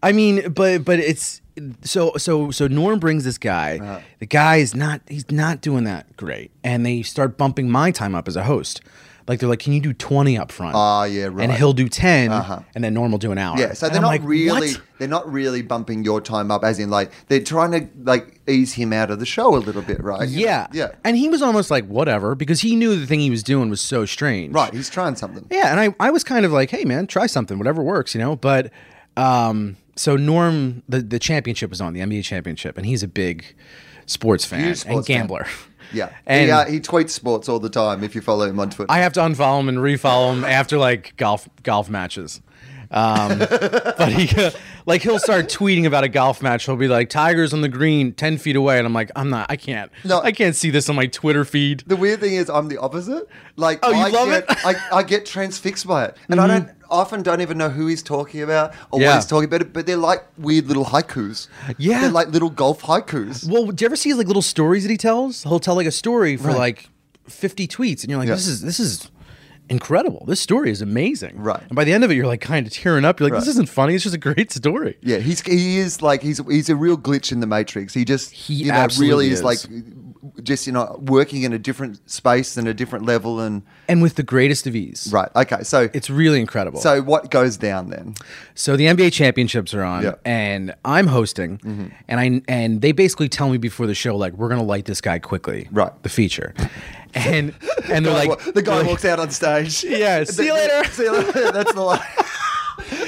I 0.02 0.12
mean, 0.12 0.52
but 0.52 0.84
but 0.84 0.98
it's 0.98 1.40
so 1.82 2.12
so 2.16 2.50
so 2.50 2.66
Norm 2.66 2.98
brings 2.98 3.24
this 3.24 3.38
guy. 3.38 3.78
Uh-huh. 3.80 4.00
The 4.18 4.26
guy 4.26 4.56
is 4.56 4.74
not 4.74 5.00
he's 5.08 5.30
not 5.30 5.60
doing 5.60 5.84
that 5.84 6.16
great, 6.16 6.50
and 6.62 6.84
they 6.84 7.02
start 7.02 7.36
bumping 7.38 7.70
my 7.70 7.90
time 7.90 8.14
up 8.14 8.26
as 8.28 8.36
a 8.36 8.44
host. 8.44 8.80
Like 9.26 9.40
they're 9.40 9.48
like, 9.48 9.58
"Can 9.60 9.72
you 9.72 9.80
do 9.80 9.92
twenty 9.94 10.36
up 10.36 10.52
front?" 10.52 10.74
Ah, 10.76 11.04
yeah, 11.04 11.24
right. 11.30 11.44
And 11.44 11.52
he'll 11.52 11.72
do 11.72 11.88
10 11.88 12.30
Uh-huh. 12.30 12.60
and 12.74 12.84
then 12.84 12.92
Norm 12.94 13.10
will 13.10 13.18
do 13.18 13.32
an 13.32 13.38
hour. 13.38 13.56
Yeah, 13.58 13.72
so 13.72 13.86
And 13.86 13.94
they're 13.94 13.98
I'm 13.98 14.02
not 14.02 14.08
like, 14.08 14.20
really 14.24 14.72
"What?" 14.72 14.82
they're 14.98 15.08
not 15.08 15.30
really 15.32 15.62
bumping 15.62 16.04
your 16.04 16.20
time 16.20 16.50
up 16.50 16.62
as 16.62 16.78
in 16.78 16.90
like 16.90 17.10
they're 17.28 17.42
trying 17.42 17.72
to 17.72 17.88
like 18.02 18.40
ease 18.46 18.74
him 18.74 18.92
out 18.92 19.10
of 19.10 19.18
the 19.20 19.26
show 19.26 19.54
a 19.56 19.58
little 19.58 19.80
bit, 19.82 20.02
right? 20.04 20.28
You 20.28 20.40
know? 20.40 20.42
Yeah. 20.52 20.66
Yeah. 20.72 20.88
And 21.04 21.16
he 21.16 21.28
was 21.28 21.40
almost 21.42 21.70
like, 21.70 21.86
whatever, 21.86 22.34
because 22.34 22.60
he 22.60 22.76
knew 22.76 22.94
the 22.98 23.06
thing 23.06 23.20
he 23.20 23.30
was 23.30 23.42
doing 23.42 23.70
was 23.70 23.80
so 23.80 24.04
strange. 24.04 24.52
Right, 24.54 24.72
he's 24.74 24.90
trying 24.90 25.16
something. 25.16 25.46
Yeah. 25.50 25.70
And 25.70 25.80
I, 25.80 25.94
I 25.98 26.10
was 26.10 26.22
kind 26.22 26.44
of 26.44 26.52
like, 26.52 26.70
hey, 26.70 26.84
man, 26.84 27.06
try 27.06 27.26
something, 27.26 27.56
whatever 27.58 27.82
works, 27.82 28.14
you 28.14 28.20
know? 28.20 28.36
But 28.36 28.70
um, 29.16 29.76
so 29.96 30.16
Norm, 30.16 30.82
the, 30.88 31.00
the 31.00 31.18
championship 31.18 31.70
was 31.70 31.80
on, 31.80 31.92
the 31.94 32.00
NBA 32.00 32.24
championship, 32.24 32.76
and 32.76 32.84
he's 32.86 33.02
a 33.02 33.08
big 33.08 33.44
sports 34.06 34.44
fan 34.44 34.64
Huge 34.64 34.78
sports 34.78 34.96
and 34.96 35.06
fan. 35.06 35.16
gambler. 35.20 35.46
Yeah. 35.92 36.10
And 36.26 36.46
he, 36.46 36.50
uh, 36.50 36.64
he 36.66 36.80
tweets 36.80 37.10
sports 37.10 37.48
all 37.48 37.58
the 37.58 37.70
time 37.70 38.02
if 38.02 38.14
you 38.14 38.20
follow 38.20 38.48
him 38.48 38.58
on 38.58 38.70
Twitter. 38.70 38.90
I 38.90 38.98
have 38.98 39.12
to 39.14 39.20
unfollow 39.20 39.60
him 39.60 39.68
and 39.68 39.78
refollow 39.78 40.32
him 40.32 40.44
after 40.44 40.78
like 40.78 41.16
golf 41.16 41.48
golf 41.62 41.88
matches. 41.88 42.40
Um, 42.94 43.38
but 43.98 44.12
he 44.12 44.50
like 44.86 45.02
he'll 45.02 45.18
start 45.18 45.46
tweeting 45.46 45.84
about 45.84 46.04
a 46.04 46.08
golf 46.08 46.40
match. 46.42 46.64
He'll 46.64 46.76
be 46.76 46.88
like, 46.88 47.10
"Tigers 47.10 47.52
on 47.52 47.60
the 47.60 47.68
green, 47.68 48.12
ten 48.12 48.38
feet 48.38 48.54
away," 48.56 48.78
and 48.78 48.86
I'm 48.86 48.92
like, 48.92 49.10
"I'm 49.16 49.28
not. 49.30 49.50
I 49.50 49.56
can't. 49.56 49.90
No. 50.04 50.20
I 50.20 50.30
can't 50.32 50.54
see 50.54 50.70
this 50.70 50.88
on 50.88 50.94
my 50.96 51.06
Twitter 51.06 51.44
feed." 51.44 51.82
the 51.86 51.96
weird 51.96 52.20
thing 52.20 52.34
is 52.34 52.48
I'm 52.48 52.68
the 52.68 52.78
opposite. 52.78 53.28
Like 53.56 53.80
Oh, 53.82 53.90
you 53.90 53.96
I 53.98 54.08
love 54.08 54.28
get, 54.28 54.44
it? 54.44 54.48
Mm-hmm. 54.48 54.94
I, 54.94 54.98
I 54.98 55.02
get 55.02 55.26
transfixed 55.26 55.86
by 55.86 56.04
it. 56.06 56.16
And 56.28 56.40
I 56.40 56.46
don't 56.46 56.70
often 56.90 57.22
don't 57.22 57.40
even 57.40 57.58
know 57.58 57.68
who 57.70 57.86
he's 57.88 58.02
talking 58.02 58.42
about 58.42 58.72
or 58.92 59.00
Yeah. 59.00 59.08
what 59.08 59.14
he's 59.16 59.26
talking 59.26 59.46
about, 59.46 59.62
it, 59.62 59.72
but 59.72 59.86
they're 59.86 59.96
like 59.96 60.24
weird 60.38 60.66
little 60.68 60.84
haikus. 60.84 61.48
Yeah. 61.78 62.02
They're 62.02 62.10
like 62.10 62.28
little 62.28 62.50
golf 62.50 62.82
haikus. 62.82 63.48
Well, 63.50 63.66
do 63.66 63.82
you 63.82 63.86
ever 63.86 63.96
see 63.96 64.10
his 64.10 64.18
like 64.18 64.28
little 64.28 64.42
stories 64.42 64.84
that 64.84 64.90
he 64.90 64.96
tells? 64.96 65.42
He'll 65.42 65.58
tell 65.58 65.74
like 65.74 65.86
a 65.88 65.90
story 65.92 66.36
for 66.36 66.48
Right. 66.48 66.56
like 66.58 66.88
fifty 67.28 67.66
tweets, 67.66 68.02
and 68.02 68.10
you're 68.10 68.18
like, 68.18 68.28
Yeah. 68.28 68.34
"This 68.34 68.46
is 68.46 68.60
this 68.60 68.78
is 68.78 69.10
incredible. 69.68 70.24
This 70.26 70.40
story 70.40 70.70
is 70.70 70.82
amazing." 70.82 71.38
Right. 71.38 71.62
And 71.62 71.74
by 71.74 71.84
the 71.84 71.92
end 71.92 72.04
of 72.04 72.10
it, 72.10 72.14
you're 72.14 72.26
like 72.26 72.40
kind 72.40 72.66
of 72.66 72.72
tearing 72.72 73.04
up. 73.04 73.20
You're 73.20 73.30
like, 73.30 73.38
"This 73.38 73.48
isn't 73.48 73.68
funny. 73.68 73.94
It's 73.94 74.04
just 74.04 74.14
a 74.14 74.18
great 74.18 74.50
story." 74.52 74.96
Yeah, 75.02 75.18
he's 75.18 75.40
he 75.42 75.78
is 75.78 76.02
like 76.02 76.22
he's 76.22 76.40
he's 76.48 76.68
a 76.68 76.76
real 76.76 76.96
glitch 76.96 77.32
in 77.32 77.40
the 77.40 77.46
matrix. 77.46 77.94
He 77.94 78.04
just 78.04 78.32
He 78.32 78.54
you 78.54 78.66
know 78.72 78.74
absolutely 78.74 79.08
really 79.08 79.30
is. 79.30 79.38
is. 79.40 79.44
like 79.44 79.58
just 80.42 80.66
you 80.66 80.72
know 80.72 80.98
working 81.06 81.42
in 81.42 81.52
a 81.52 81.58
different 81.58 82.08
space 82.10 82.56
and 82.56 82.66
a 82.68 82.74
different 82.74 83.04
level 83.06 83.40
and 83.40 83.62
And 83.88 84.02
with 84.02 84.14
the 84.14 84.22
greatest 84.22 84.66
of 84.66 84.74
ease. 84.76 85.08
right. 85.12 85.28
Okay, 85.36 85.62
so 85.62 85.88
It's 85.92 86.08
really 86.10 86.40
incredible. 86.40 86.80
so 86.80 87.02
what 87.02 87.30
goes 87.30 87.56
down 87.56 87.90
then? 87.90 88.14
So 88.54 88.76
the 88.76 88.86
NBA 88.86 89.12
championships 89.12 89.74
are 89.74 89.82
on, 89.82 90.02
Yeah. 90.02 90.10
Mm-hmm. 90.10 90.28
and 90.28 90.74
I'm 90.84 91.06
hosting, 91.06 91.92
and 92.08 92.20
I 92.20 92.42
and 92.48 92.80
they 92.80 92.92
basically 92.92 93.28
tell 93.28 93.48
me 93.50 93.58
before 93.58 93.86
the 93.86 93.94
show 93.94 94.16
like 94.16 94.32
we're 94.34 94.48
gonna 94.48 94.62
light 94.62 94.84
this 94.86 95.00
guy 95.00 95.18
quickly, 95.18 95.68
Right. 95.72 95.92
The 96.02 96.08
feature, 96.08 96.54
and 97.14 97.54
and 97.90 98.04
they're 98.06 98.12
like 98.26 98.38
the 98.54 98.62
guy 98.62 98.78
like, 98.78 98.86
walks 98.86 99.04
out 99.04 99.18
on 99.20 99.30
stage. 99.30 99.84
Yeah, 99.88 100.24
see 100.24 100.46
you 100.46 100.54
later. 100.54 100.84
see 100.90 101.04
you 101.04 101.12
later. 101.12 101.52
That's 101.52 101.72
the 101.74 101.80
line. 101.80 102.00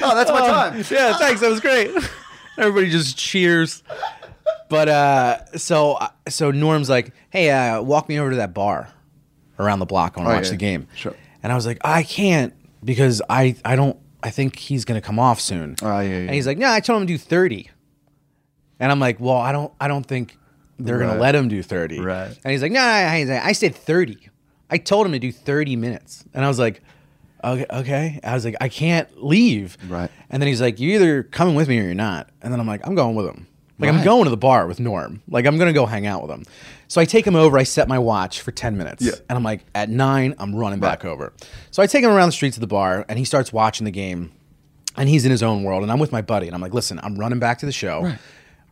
oh, 0.03 0.15
that's 0.15 0.31
my 0.31 0.47
time. 0.47 0.85
Yeah, 0.91 1.17
thanks. 1.19 1.41
That 1.41 1.51
was 1.51 1.61
great. 1.61 1.91
Everybody 2.59 2.91
just 2.91 3.19
cheers. 3.19 3.83
But 4.69 4.89
uh, 4.89 5.45
so 5.57 5.99
so 6.29 6.51
Norm's 6.51 6.89
like, 6.91 7.13
hey, 7.31 7.51
uh, 7.51 7.83
walk 7.83 8.09
me 8.09 8.19
over 8.19 8.31
to 8.31 8.37
that 8.37 8.53
bar 8.55 8.89
around 9.59 9.79
the 9.79 9.87
block. 9.87 10.15
I 10.17 10.21
want 10.21 10.29
to 10.29 10.33
Oh, 10.33 10.37
watch 10.37 10.45
yeah. 10.47 10.51
the 10.51 10.57
game. 10.57 10.89
Sure. 10.97 11.15
And 11.43 11.53
I 11.53 11.55
was 11.55 11.67
like, 11.67 11.79
I 11.85 12.03
can't 12.03 12.53
because 12.85 13.23
I 13.31 13.57
I 13.65 13.77
don't 13.77 13.97
I 14.23 14.31
think 14.31 14.57
he's 14.57 14.85
gonna 14.85 15.01
come 15.01 15.19
off 15.19 15.41
soon. 15.41 15.77
Oh, 15.83 16.01
yeah, 16.01 16.03
yeah. 16.03 16.15
And 16.17 16.31
he's 16.31 16.47
like, 16.47 16.59
no, 16.59 16.71
I 16.71 16.81
told 16.81 17.01
him 17.01 17.07
to 17.07 17.13
do 17.15 17.19
thirty. 17.19 17.71
And 18.81 18.91
I'm 18.91 19.01
like, 19.01 19.21
well, 19.21 19.37
I 19.39 19.53
don't 19.53 19.73
I 19.81 19.89
don't 19.89 20.05
think 20.05 20.37
they're 20.79 20.99
gonna 20.99 21.19
let 21.19 21.35
him 21.35 21.49
do 21.49 21.63
thirty. 21.63 22.01
Right. 22.01 22.37
And 22.45 22.51
he's 22.51 22.63
like, 22.63 22.73
no. 22.73 23.09
He's 23.17 23.31
I 23.31 23.53
said 23.53 23.75
thirty. 23.75 24.29
I 24.69 24.79
told 24.79 25.07
him 25.07 25.13
to 25.13 25.19
do 25.21 25.31
thirty 25.33 25.77
minutes. 25.77 26.25
And 26.35 26.45
I 26.45 26.49
was 26.49 26.59
like. 26.59 26.83
Okay, 27.45 27.67
okay. 27.71 28.19
I 28.25 28.35
was 28.35 28.45
like, 28.45 28.57
I 28.61 28.69
can't 28.69 29.23
leave. 29.23 29.77
Right. 29.89 30.11
And 30.31 30.43
then 30.43 30.49
he's 30.49 30.61
like, 30.61 30.81
You're 30.81 30.95
either 30.97 31.23
coming 31.23 31.55
with 31.55 31.69
me 31.69 31.79
or 31.79 31.83
you're 31.85 31.95
not. 31.95 32.31
And 32.43 32.53
then 32.53 32.59
I'm 32.59 32.67
like, 32.67 32.85
I'm 32.85 32.97
going 32.97 33.15
with 33.15 33.27
him. 33.27 33.47
Like, 33.79 33.91
I'm 33.91 34.03
going 34.05 34.25
to 34.25 34.31
the 34.31 34.37
bar 34.37 34.67
with 34.67 34.81
Norm. 34.81 35.23
Like, 35.29 35.45
I'm 35.45 35.59
going 35.59 35.69
to 35.69 35.75
go 35.75 35.85
hang 35.87 36.07
out 36.07 36.23
with 36.23 36.31
him. 36.31 36.45
So 36.89 37.01
I 37.01 37.05
take 37.05 37.27
him 37.27 37.37
over. 37.37 37.59
I 37.59 37.65
set 37.65 37.89
my 37.89 37.99
watch 37.99 38.41
for 38.41 38.51
10 38.51 38.79
minutes. 38.79 39.03
Yeah. 39.05 39.13
And 39.29 39.37
I'm 39.37 39.43
like, 39.43 39.65
At 39.75 39.91
nine, 39.91 40.35
I'm 40.39 40.55
running 40.55 40.81
back 40.81 41.05
over. 41.05 41.33
So 41.71 41.83
I 41.83 41.87
take 41.87 42.03
him 42.03 42.11
around 42.11 42.29
the 42.29 42.33
streets 42.33 42.57
of 42.57 42.63
the 42.63 42.67
bar 42.67 43.05
and 43.09 43.19
he 43.19 43.25
starts 43.25 43.53
watching 43.53 43.85
the 43.85 43.91
game 43.91 44.33
and 44.97 45.09
he's 45.09 45.25
in 45.25 45.31
his 45.31 45.43
own 45.43 45.63
world. 45.63 45.83
And 45.83 45.93
I'm 45.93 45.99
with 45.99 46.13
my 46.13 46.23
buddy. 46.23 46.47
And 46.47 46.55
I'm 46.55 46.61
like, 46.63 46.73
Listen, 46.75 46.99
I'm 47.03 47.19
running 47.19 47.39
back 47.39 47.59
to 47.59 47.67
the 47.67 47.73
show. 47.73 48.13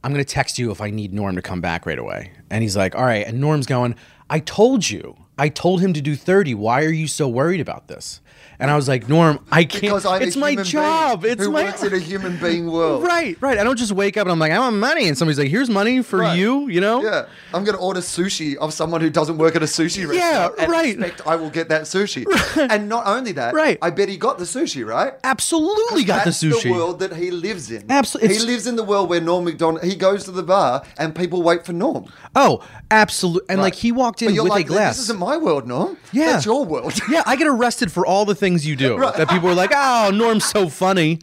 I'm 0.02 0.12
gonna 0.12 0.22
text 0.24 0.58
you 0.58 0.70
if 0.70 0.80
I 0.82 0.90
need 0.90 1.14
Norm 1.14 1.34
to 1.36 1.42
come 1.42 1.60
back 1.62 1.86
right 1.86 1.98
away. 1.98 2.32
And 2.50 2.62
he's 2.62 2.76
like, 2.76 2.94
all 2.94 3.04
right. 3.04 3.26
And 3.26 3.40
Norm's 3.40 3.66
going, 3.66 3.94
I 4.28 4.38
told 4.38 4.88
you. 4.88 5.16
I 5.38 5.48
told 5.48 5.80
him 5.80 5.92
to 5.94 6.00
do 6.00 6.14
30. 6.14 6.54
Why 6.54 6.84
are 6.84 6.90
you 6.92 7.08
so 7.08 7.26
worried 7.26 7.60
about 7.60 7.88
this? 7.88 8.20
And 8.58 8.70
I 8.70 8.76
was 8.76 8.86
like, 8.88 9.08
Norm, 9.08 9.40
I 9.50 9.64
can't. 9.64 9.94
It's 9.96 10.36
a 10.36 10.38
my 10.38 10.54
job. 10.56 11.24
It's 11.24 11.42
who 11.44 11.50
my 11.50 11.64
works 11.64 11.82
in 11.82 11.92
a 11.92 11.98
human 11.98 12.36
being 12.38 12.70
world. 12.70 13.02
Right, 13.02 13.36
right. 13.40 13.58
I 13.58 13.64
don't 13.64 13.76
just 13.78 13.92
wake 13.92 14.16
up 14.16 14.26
and 14.26 14.32
I'm 14.32 14.38
like, 14.38 14.52
I 14.52 14.58
want 14.58 14.76
money, 14.76 15.08
and 15.08 15.18
somebody's 15.18 15.38
like, 15.38 15.48
here's 15.48 15.68
money 15.70 16.02
for 16.02 16.20
Right. 16.20 16.38
you. 16.38 16.68
You 16.68 16.80
know? 16.80 17.02
Yeah, 17.02 17.26
I'm 17.52 17.64
going 17.64 17.76
to 17.76 17.82
order 17.82 18.00
sushi 18.00 18.56
of 18.56 18.72
someone 18.72 19.00
who 19.00 19.10
doesn't 19.10 19.38
work 19.38 19.56
at 19.56 19.62
a 19.62 19.66
sushi 19.66 20.08
restaurant. 20.08 20.54
Yeah, 20.58 20.66
right. 20.66 20.94
Expect 20.98 21.26
I 21.26 21.36
will 21.36 21.50
get 21.50 21.68
that 21.70 21.82
sushi. 21.82 22.24
And 22.74 22.88
not 22.88 23.06
only 23.06 23.32
that, 23.32 23.54
Right. 23.54 23.78
I 23.82 23.90
bet 23.90 24.08
he 24.08 24.16
got 24.16 24.38
the 24.38 24.44
sushi, 24.44 24.86
right? 24.86 25.14
Absolutely 25.24 26.04
got 26.04 26.24
the 26.24 26.30
sushi. 26.30 26.62
The 26.64 26.70
world 26.72 26.98
that 27.00 27.14
he 27.16 27.30
lives 27.30 27.70
in. 27.70 27.90
Absolutely. 27.90 28.34
He 28.36 28.40
lives 28.44 28.66
in 28.66 28.76
the 28.76 28.84
world 28.84 29.08
where 29.08 29.20
Norm 29.20 29.44
Macdonald. 29.44 29.82
He 29.84 29.96
goes 29.96 30.24
to 30.24 30.30
the 30.30 30.42
bar 30.42 30.84
and 30.98 31.14
people 31.14 31.42
wait 31.42 31.64
for 31.66 31.72
Norm. 31.72 32.06
Oh, 32.36 32.62
absolutely. 32.90 33.48
And 33.50 33.60
like 33.60 33.74
he 33.74 33.92
walked 33.92 34.22
in 34.22 34.28
But 34.28 34.34
you're 34.34 34.44
with 34.44 34.50
like, 34.52 34.66
a 34.66 34.68
glass. 34.68 34.96
This 34.96 35.04
isn't 35.04 35.18
my 35.18 35.36
world, 35.36 35.66
Norm. 35.66 35.96
Yeah. 36.12 36.32
that's 36.32 36.46
your 36.46 36.64
world. 36.64 36.94
yeah, 37.10 37.22
I 37.26 37.36
get 37.36 37.46
arrested 37.48 37.90
for 37.92 38.06
all 38.06 38.24
the 38.24 38.34
things 38.34 38.43
you 38.66 38.76
do. 38.76 38.98
That 38.98 39.28
people 39.28 39.48
were 39.48 39.54
like, 39.54 39.72
"Oh, 39.74 40.11
Norm's 40.12 40.44
so 40.44 40.68
funny," 40.68 41.20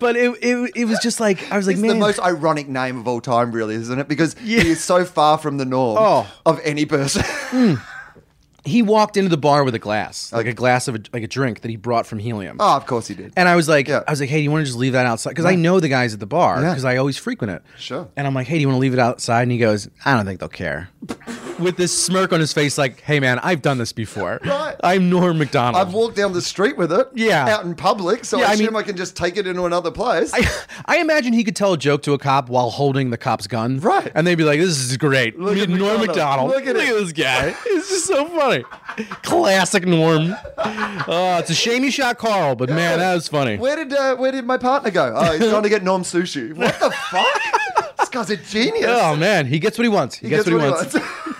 but 0.00 0.16
it 0.16 0.30
it, 0.42 0.70
it 0.74 0.84
was 0.86 0.98
just 1.00 1.20
like 1.20 1.50
I 1.52 1.56
was 1.56 1.66
like, 1.66 1.74
It's 1.74 1.82
"Man, 1.82 1.90
the 1.90 2.06
most 2.06 2.20
ironic 2.20 2.68
name 2.68 2.98
of 2.98 3.06
all 3.08 3.20
time, 3.20 3.52
really, 3.52 3.74
isn't 3.74 3.98
it? 3.98 4.08
Because 4.08 4.34
Yeah. 4.42 4.60
he 4.62 4.70
is 4.70 4.82
so 4.82 5.04
far 5.04 5.38
from 5.38 5.58
the 5.58 5.64
norm 5.64 5.96
Oh. 6.00 6.26
of 6.46 6.60
any 6.64 6.86
person. 6.86 7.22
Hmm. 7.50 7.74
he 8.62 8.82
walked 8.82 9.16
into 9.16 9.30
the 9.30 9.38
bar 9.38 9.64
with 9.64 9.74
a 9.74 9.78
glass, 9.78 10.32
like 10.34 10.40
Okay. 10.42 10.50
a 10.50 10.54
glass 10.54 10.86
of 10.86 10.94
a, 10.94 11.00
like 11.14 11.22
a 11.22 11.26
drink 11.26 11.62
that 11.62 11.70
he 11.70 11.76
brought 11.76 12.06
from 12.06 12.18
Helium." 12.18 12.58
oh, 12.60 12.76
of 12.76 12.84
course 12.86 13.08
he 13.08 13.14
did. 13.14 13.32
And 13.36 13.48
I 13.48 13.56
was 13.56 13.68
like, 13.68 13.88
Yeah. 13.88 14.02
I 14.06 14.10
was 14.12 14.20
like, 14.20 14.28
hey, 14.28 14.36
do 14.36 14.42
you 14.42 14.50
want 14.50 14.62
to 14.62 14.66
just 14.66 14.78
leave 14.78 14.92
that 14.92 15.06
outside? 15.06 15.30
Because 15.30 15.46
I 15.46 15.54
know 15.54 15.80
the 15.80 15.88
guys 15.88 16.12
at 16.14 16.20
the 16.20 16.26
bar 16.26 16.56
because 16.60 16.84
I 16.84 16.96
always 16.98 17.16
frequent 17.16 17.52
it. 17.52 17.62
Sure. 17.78 18.08
And 18.16 18.26
I'm 18.26 18.34
like, 18.34 18.46
hey, 18.46 18.56
do 18.56 18.60
you 18.60 18.68
want 18.68 18.76
to 18.76 18.80
leave 18.80 18.92
it 18.92 18.98
outside? 18.98 19.42
And 19.42 19.52
he 19.52 19.56
goes, 19.58 19.88
I 20.04 20.14
don't 20.14 20.26
think 20.26 20.40
they'll 20.40 20.48
care. 20.50 20.90
With 21.60 21.76
this 21.76 21.96
smirk 21.96 22.32
on 22.32 22.40
his 22.40 22.52
face, 22.52 22.78
like, 22.78 23.00
hey 23.02 23.20
man, 23.20 23.38
I've 23.40 23.62
done 23.62 23.78
this 23.78 23.92
before. 23.92 24.40
Right. 24.44 24.76
I'm 24.82 25.10
Norm 25.10 25.38
Macdonald. 25.38 25.86
I've 25.86 25.92
walked 25.92 26.16
down 26.16 26.32
the 26.32 26.42
street 26.42 26.76
with 26.76 26.92
it, 26.92 27.08
Yeah. 27.14 27.48
out 27.48 27.64
in 27.64 27.74
public, 27.74 28.24
so 28.24 28.38
Yeah, 28.38 28.46
I 28.46 28.50
I 28.50 28.52
assume 28.54 28.76
I 28.76 28.82
can 28.82 28.96
just 28.96 29.16
take 29.16 29.36
it 29.36 29.46
into 29.46 29.64
another 29.64 29.90
place. 29.90 30.32
I, 30.34 30.48
I 30.86 30.98
imagine 30.98 31.32
he 31.32 31.44
could 31.44 31.56
tell 31.56 31.72
a 31.72 31.78
joke 31.78 32.02
to 32.02 32.12
a 32.12 32.18
cop 32.18 32.48
while 32.48 32.70
holding 32.70 33.10
the 33.10 33.18
cop's 33.18 33.46
gun. 33.46 33.78
Right. 33.80 34.10
And 34.14 34.26
they'd 34.26 34.36
be 34.36 34.44
like, 34.44 34.58
this 34.60 34.78
is 34.78 34.96
great. 34.96 35.38
Look 35.38 35.56
at 35.58 35.68
Norm 35.68 36.00
McDonald. 36.00 36.08
Macdonald. 36.08 36.50
Look 36.50 36.66
at 36.66 36.76
it." 36.76 36.90
this 36.94 37.12
guy. 37.12 37.54
It's 37.66 37.88
just 37.88 38.06
so 38.06 38.26
funny. 38.28 38.64
Classic 39.22 39.86
Norm. 39.86 40.34
Oh, 40.56 41.36
it's 41.38 41.50
a 41.50 41.54
shame 41.54 41.82
he 41.82 41.90
shot 41.90 42.18
Carl, 42.18 42.54
but 42.54 42.68
man, 42.68 42.98
that 42.98 43.14
was 43.14 43.28
funny. 43.28 43.56
Where 43.56 43.76
did 43.76 43.92
uh, 43.92 44.16
where 44.16 44.32
did 44.32 44.44
my 44.44 44.56
partner 44.58 44.90
go? 44.90 45.14
Oh, 45.16 45.32
he's 45.38 45.48
trying 45.48 45.62
to 45.62 45.68
get 45.68 45.82
Norm 45.82 46.02
sushi. 46.02 46.54
What 46.54 46.78
the 46.80 46.90
fuck? 46.90 47.96
this 47.98 48.08
guy's 48.08 48.30
a 48.30 48.36
genius. 48.36 48.86
Oh 48.88 49.16
man, 49.16 49.46
he 49.46 49.58
gets 49.58 49.78
what 49.78 49.84
he 49.84 49.88
wants. 49.88 50.16
He, 50.16 50.28
gets, 50.28 50.50
what 50.50 50.60
he 50.62 50.70
wants. 50.70 50.96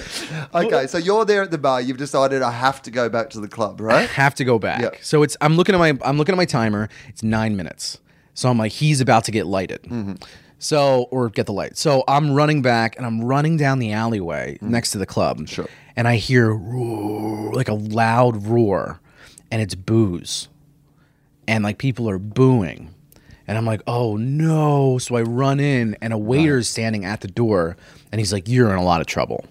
okay, 0.54 0.86
so 0.86 0.98
you're 0.98 1.24
there 1.24 1.42
at 1.42 1.50
the 1.50 1.58
bar. 1.58 1.80
You've 1.80 1.98
decided 1.98 2.42
I 2.42 2.50
have 2.50 2.80
to 2.82 2.90
go 2.90 3.08
back 3.08 3.30
to 3.30 3.40
the 3.40 3.48
club, 3.48 3.80
right? 3.80 4.08
have 4.10 4.34
to 4.36 4.44
go 4.44 4.58
back. 4.58 4.80
Yeah. 4.80 4.90
So 5.02 5.22
it's 5.22 5.36
I'm 5.40 5.56
looking 5.56 5.74
at 5.74 5.78
my 5.78 5.98
I'm 6.02 6.16
looking 6.16 6.34
at 6.34 6.38
my 6.38 6.44
timer. 6.44 6.88
It's 7.08 7.22
nine 7.22 7.56
minutes. 7.56 7.98
So 8.34 8.48
I'm 8.48 8.58
like, 8.58 8.72
he's 8.72 9.00
about 9.00 9.24
to 9.24 9.30
get 9.30 9.46
lighted. 9.46 9.82
Mm-hmm. 9.82 10.14
So 10.58 11.08
or 11.10 11.28
get 11.28 11.46
the 11.46 11.52
light. 11.52 11.76
So 11.76 12.04
I'm 12.08 12.32
running 12.32 12.62
back 12.62 12.96
and 12.96 13.04
I'm 13.04 13.22
running 13.22 13.56
down 13.56 13.78
the 13.78 13.92
alleyway 13.92 14.58
next 14.60 14.92
to 14.92 14.98
the 14.98 15.06
club. 15.06 15.46
Sure. 15.48 15.68
And 15.96 16.08
I 16.08 16.16
hear 16.16 16.52
roar, 16.54 17.52
like 17.52 17.68
a 17.68 17.74
loud 17.74 18.46
roar, 18.46 19.00
and 19.50 19.60
it's 19.60 19.74
booze, 19.74 20.48
and 21.46 21.62
like 21.62 21.76
people 21.76 22.08
are 22.08 22.18
booing. 22.18 22.94
And 23.46 23.58
I'm 23.58 23.66
like, 23.66 23.82
oh 23.86 24.16
no. 24.16 24.96
So 24.96 25.16
I 25.16 25.22
run 25.22 25.60
in, 25.60 25.98
and 26.00 26.14
a 26.14 26.18
waiter's 26.18 26.68
standing 26.68 27.04
at 27.04 27.20
the 27.20 27.28
door, 27.28 27.76
and 28.10 28.20
he's 28.20 28.32
like, 28.32 28.48
You're 28.48 28.70
in 28.70 28.78
a 28.78 28.84
lot 28.84 29.02
of 29.02 29.06
trouble. 29.06 29.44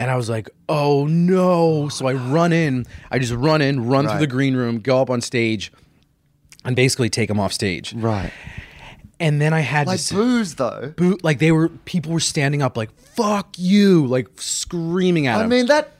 And 0.00 0.10
I 0.10 0.16
was 0.16 0.28
like, 0.30 0.48
oh 0.68 1.06
no. 1.06 1.88
So 1.90 2.06
I 2.08 2.14
run 2.14 2.52
in, 2.52 2.86
I 3.10 3.18
just 3.18 3.34
run 3.34 3.60
in, 3.62 3.86
run 3.86 4.08
through 4.08 4.18
the 4.18 4.26
green 4.26 4.56
room, 4.56 4.80
go 4.80 5.00
up 5.00 5.10
on 5.10 5.20
stage, 5.20 5.70
and 6.64 6.74
basically 6.74 7.10
take 7.10 7.28
him 7.30 7.38
off 7.38 7.52
stage. 7.52 7.92
Right. 7.94 8.32
And 9.20 9.38
then 9.40 9.52
I 9.52 9.60
had 9.60 9.86
Like 9.86 10.00
to 10.00 10.14
booze, 10.14 10.54
though. 10.54 10.94
boot, 10.96 11.22
like 11.22 11.38
they 11.38 11.52
were, 11.52 11.68
people 11.68 12.10
were 12.12 12.20
standing 12.20 12.62
up, 12.62 12.78
like, 12.78 12.90
fuck 13.14 13.54
you, 13.58 14.06
like 14.06 14.28
screaming 14.36 15.26
at 15.26 15.34
him. 15.34 15.40
I 15.40 15.44
him. 15.44 15.50
mean, 15.50 15.66
that 15.66 15.92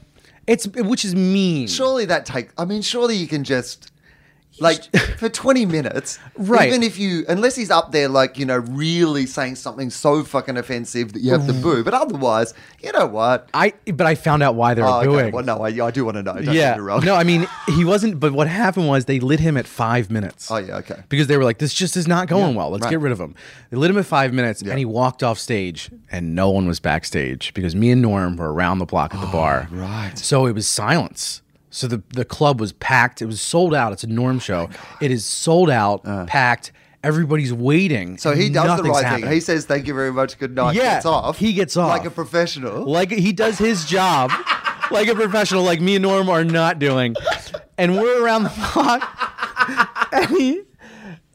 it's, 0.46 0.66
which 0.66 1.04
is 1.04 1.14
mean. 1.14 1.68
surely 1.68 2.06
that 2.06 2.24
take. 2.24 2.48
I 2.56 2.64
mean, 2.64 2.80
surely 2.80 3.16
you 3.16 3.26
can 3.26 3.44
just. 3.44 3.92
Like 4.60 4.84
for 5.18 5.28
twenty 5.28 5.66
minutes, 5.66 6.18
Right. 6.36 6.68
Even 6.68 6.82
if 6.82 6.98
you, 6.98 7.24
unless 7.28 7.56
he's 7.56 7.70
up 7.70 7.92
there, 7.92 8.08
like 8.08 8.38
you 8.38 8.44
know, 8.44 8.58
really 8.58 9.26
saying 9.26 9.56
something 9.56 9.90
so 9.90 10.22
fucking 10.22 10.56
offensive 10.56 11.12
that 11.12 11.20
you 11.20 11.32
have 11.32 11.46
to 11.46 11.52
boo. 11.52 11.82
But 11.82 11.94
otherwise, 11.94 12.54
you 12.82 12.92
know 12.92 13.06
what? 13.06 13.48
I, 13.54 13.74
but 13.92 14.06
I 14.06 14.14
found 14.14 14.42
out 14.42 14.54
why 14.54 14.74
they 14.74 14.82
were 14.82 14.88
Oh, 14.88 14.98
okay. 14.98 15.06
booing. 15.06 15.32
Well, 15.32 15.44
no, 15.44 15.62
I, 15.62 15.86
I 15.86 15.90
do 15.90 16.04
want 16.04 16.16
to 16.16 16.22
know. 16.22 16.34
Don't 16.40 16.54
yeah. 16.54 16.76
No, 16.76 17.14
I 17.14 17.24
mean, 17.24 17.48
he 17.68 17.84
wasn't, 17.84 18.20
but 18.20 18.32
what 18.32 18.48
happened 18.48 18.88
was 18.88 19.04
they 19.06 19.20
lit 19.20 19.40
him 19.40 19.56
at 19.56 19.66
five 19.66 20.10
minutes. 20.10 20.50
Oh 20.50 20.56
yeah. 20.58 20.76
Okay. 20.78 21.02
because 21.08 21.26
they 21.26 21.36
were 21.36 21.44
like, 21.44 21.58
this 21.58 21.74
just 21.74 21.96
is 21.96 22.06
not 22.06 22.28
going 22.28 22.54
well. 22.54 22.70
Let's 22.70 22.84
right. 22.84 22.90
get 22.90 23.00
rid 23.00 23.12
of 23.12 23.20
him. 23.20 23.34
They 23.70 23.76
lit 23.76 23.90
him 23.90 23.98
at 23.98 24.06
five 24.06 24.32
minutes, 24.32 24.62
Yeah. 24.62 24.70
and 24.70 24.78
he 24.78 24.84
walked 24.84 25.22
off 25.22 25.38
stage, 25.38 25.90
and 26.10 26.34
no 26.34 26.50
one 26.50 26.66
was 26.66 26.80
backstage 26.80 27.52
because 27.54 27.74
me 27.74 27.90
and 27.90 28.02
Norm 28.02 28.36
were 28.36 28.52
around 28.52 28.78
the 28.78 28.86
block 28.86 29.14
at 29.14 29.20
the 29.20 29.28
oh, 29.28 29.32
bar. 29.32 29.68
Oh, 29.70 29.76
right. 29.76 30.18
So 30.18 30.46
it 30.46 30.52
was 30.54 30.66
silence. 30.66 31.42
So 31.70 31.86
the 31.86 32.02
the 32.10 32.24
club 32.24 32.60
was 32.60 32.72
packed. 32.72 33.22
It 33.22 33.26
was 33.26 33.40
sold 33.40 33.74
out. 33.74 33.92
It's 33.92 34.04
a 34.04 34.08
Norm 34.08 34.38
show. 34.40 34.68
it 35.00 35.10
is 35.10 35.24
sold 35.24 35.70
out, 35.70 36.04
packed. 36.26 36.72
Everybody's 37.02 37.52
waiting. 37.52 38.14
Uh. 38.14 38.18
So 38.18 38.34
he 38.34 38.50
does 38.50 38.76
the 38.82 38.88
right 38.88 39.04
happening. 39.04 39.24
thing. 39.24 39.32
He 39.32 39.40
says, 39.40 39.64
"Thank 39.64 39.86
you 39.86 39.94
very 39.94 40.12
much. 40.12 40.38
Good 40.38 40.54
night." 40.54 40.74
Yeah, 40.74 40.96
Gets 40.96 41.06
off. 41.06 41.38
he 41.38 41.52
gets 41.54 41.76
off. 41.76 41.88
like 41.88 42.04
a 42.04 42.10
professional. 42.10 42.84
like 42.84 43.10
he 43.10 43.32
does 43.32 43.56
his 43.56 43.84
job 43.86 44.30
like 44.90 45.08
a 45.08 45.14
professional 45.14 45.62
like 45.62 45.80
me 45.80 45.94
and 45.96 46.02
norm 46.02 46.28
are 46.28 46.44
not 46.44 46.78
doing 46.80 47.14
and 47.78 47.96
we're 47.96 48.22
around 48.22 48.42
the 48.42 48.70
block 48.74 50.08
and 50.12 50.26
he 50.36 50.62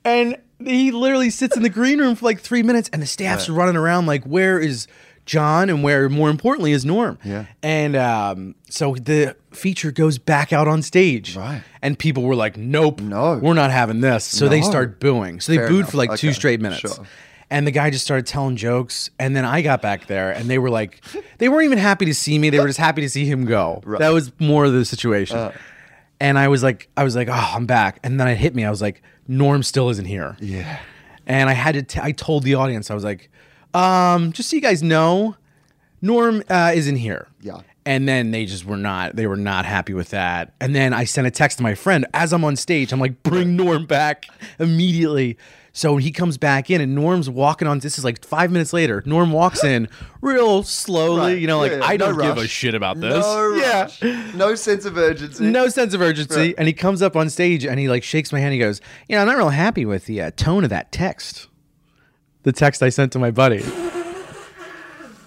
and 0.04 0.38
he 0.60 0.92
literally 0.92 1.30
sits 1.30 1.56
in 1.56 1.64
the 1.64 1.70
green 1.70 2.00
room 2.00 2.16
for 2.16 2.26
like 2.26 2.42
three 2.42 2.62
minutes 2.64 2.90
and 2.94 3.02
the 3.02 3.06
staff's 3.08 3.50
running 3.50 3.76
around 3.78 4.06
like 4.08 4.24
where 4.26 4.60
is 4.60 4.88
john 5.26 5.70
and 5.70 5.84
where 5.84 6.10
more 6.10 6.30
importantly 6.30 6.72
is 6.74 6.86
norm 6.86 7.18
Yeah. 7.24 7.46
and 7.64 7.96
um, 7.96 8.56
so 8.70 8.94
the 8.96 9.36
feature 9.58 9.92
goes 9.92 10.18
back 10.18 10.52
out 10.54 10.68
on 10.68 10.82
stage 10.82 11.36
Right. 11.36 11.62
and 11.82 11.98
people 11.98 12.24
were 12.24 12.36
like 12.36 12.58
nope 12.58 13.00
No. 13.02 13.38
we're 13.38 13.54
not 13.54 13.72
having 13.72 14.02
this 14.02 14.24
so 14.26 14.48
they 14.48 14.62
start 14.62 15.00
booing 15.00 15.40
so 15.40 15.52
they 15.52 15.58
Fair 15.58 15.68
booed 15.68 15.78
enough. 15.80 15.92
for 15.92 15.98
like 15.98 16.16
two 16.20 16.34
straight 16.34 16.62
minutes 16.62 16.82
Sure. 16.82 17.06
and 17.50 17.66
the 17.66 17.72
guy 17.72 17.90
just 17.90 18.04
started 18.04 18.26
telling 18.26 18.56
jokes. 18.56 19.10
And 19.20 19.36
then 19.36 19.46
I 19.46 19.62
got 19.62 19.82
back 19.82 20.08
there 20.08 20.32
and 20.32 20.50
they 20.50 20.58
were 20.58 20.70
like, 20.72 21.04
they 21.38 21.48
weren't 21.48 21.66
even 21.66 21.78
happy 21.78 22.06
to 22.06 22.14
see 22.14 22.40
me. 22.40 22.50
They 22.50 22.60
were 22.60 22.66
just 22.68 22.80
happy 22.80 23.02
to 23.02 23.10
see 23.10 23.26
him 23.26 23.46
go. 23.46 23.82
That 24.00 24.10
was 24.10 24.32
more 24.40 24.66
of 24.66 24.74
the 24.74 24.84
situation. 24.84 25.38
Uh. 25.38 25.52
and 26.20 26.40
I 26.40 26.48
was 26.48 26.64
like, 26.64 26.90
I 26.98 27.04
was 27.04 27.16
like, 27.16 27.28
oh, 27.30 27.52
I'm 27.56 27.66
back. 27.68 28.00
And 28.04 28.20
then 28.20 28.28
it 28.28 28.36
hit 28.38 28.56
me. 28.56 28.66
I 28.66 28.70
was 28.72 28.82
like, 28.82 29.02
Norm 29.28 29.62
still 29.64 29.90
isn't 29.90 30.06
here. 30.06 30.36
Yeah. 30.40 30.80
And 31.28 31.48
I 31.50 31.54
had 31.54 31.74
to, 31.76 31.84
t- 31.84 32.00
I 32.02 32.12
told 32.14 32.44
the 32.44 32.56
audience, 32.56 32.90
I 32.90 32.96
was 32.96 33.04
like, 33.04 33.30
um, 33.76 34.32
just 34.34 34.50
so 34.50 34.56
you 34.56 34.62
guys 34.62 34.82
know, 34.82 35.36
Norm 36.02 36.44
uh, 36.50 36.72
isn't 36.74 36.96
here. 36.98 37.28
Yeah. 37.42 37.60
And 37.88 38.08
then 38.10 38.32
they 38.32 38.46
just 38.46 38.66
were 38.66 38.78
not, 38.78 39.16
they 39.16 39.28
were 39.28 39.38
not 39.38 39.64
happy 39.66 39.94
with 39.94 40.10
that. 40.10 40.54
And 40.60 40.74
then 40.74 40.92
I 40.92 41.04
sent 41.04 41.28
a 41.28 41.32
text 41.32 41.58
to 41.58 41.64
my 41.64 41.76
friend 41.76 42.06
as 42.16 42.34
I'm 42.34 42.44
on 42.44 42.56
stage. 42.56 42.92
I'm 42.92 43.00
like, 43.00 43.22
bring 43.22 43.56
Norm 43.56 43.86
back 43.86 44.26
immediately. 44.60 45.38
So 45.72 45.98
he 45.98 46.12
comes 46.12 46.38
back 46.40 46.72
in 46.72 46.80
and 46.82 46.96
Norm's 46.96 47.30
walking 47.30 47.68
on, 47.68 47.80
this 47.80 47.98
is 48.00 48.04
like 48.06 48.26
five 48.26 48.50
minutes 48.50 48.72
later. 48.74 49.04
Norm 49.06 49.32
walks 49.32 49.64
in 49.64 49.88
real 50.22 50.64
slowly, 50.64 51.34
Right. 51.34 51.40
you 51.40 51.46
know, 51.48 51.60
like, 51.60 51.74
Yeah, 51.74 51.78
yeah. 51.80 51.86
I 51.86 51.98
No 51.98 52.14
don't 52.14 52.22
give 52.22 52.38
a 52.38 52.48
shit 52.48 52.74
about 52.74 53.00
this. 53.00 53.24
No 53.24 53.54
yeah. 53.56 54.32
No 54.34 54.56
sense 54.56 54.86
of 54.86 54.98
urgency. 54.98 55.44
No 55.44 55.68
sense 55.68 55.94
of 55.94 56.02
urgency. 56.02 56.36
Right. 56.40 56.56
And 56.58 56.68
he 56.68 56.74
comes 56.74 57.02
up 57.04 57.16
on 57.16 57.30
stage 57.30 57.66
and 57.66 57.78
he 57.80 57.88
like 57.88 58.04
shakes 58.04 58.32
my 58.32 58.40
hand. 58.40 58.54
He 58.54 58.60
goes, 58.60 58.82
You 59.08 59.16
know, 59.16 59.22
I'm 59.22 59.28
not 59.28 59.38
real 59.38 59.50
happy 59.50 59.86
with 59.86 60.06
the 60.06 60.22
uh, 60.22 60.32
tone 60.36 60.64
of 60.64 60.70
that 60.72 60.92
text. 60.92 61.50
The 62.44 62.52
text 62.54 62.82
I 62.82 62.90
sent 62.90 63.12
to 63.12 63.20
my 63.20 63.30
buddy. 63.32 63.64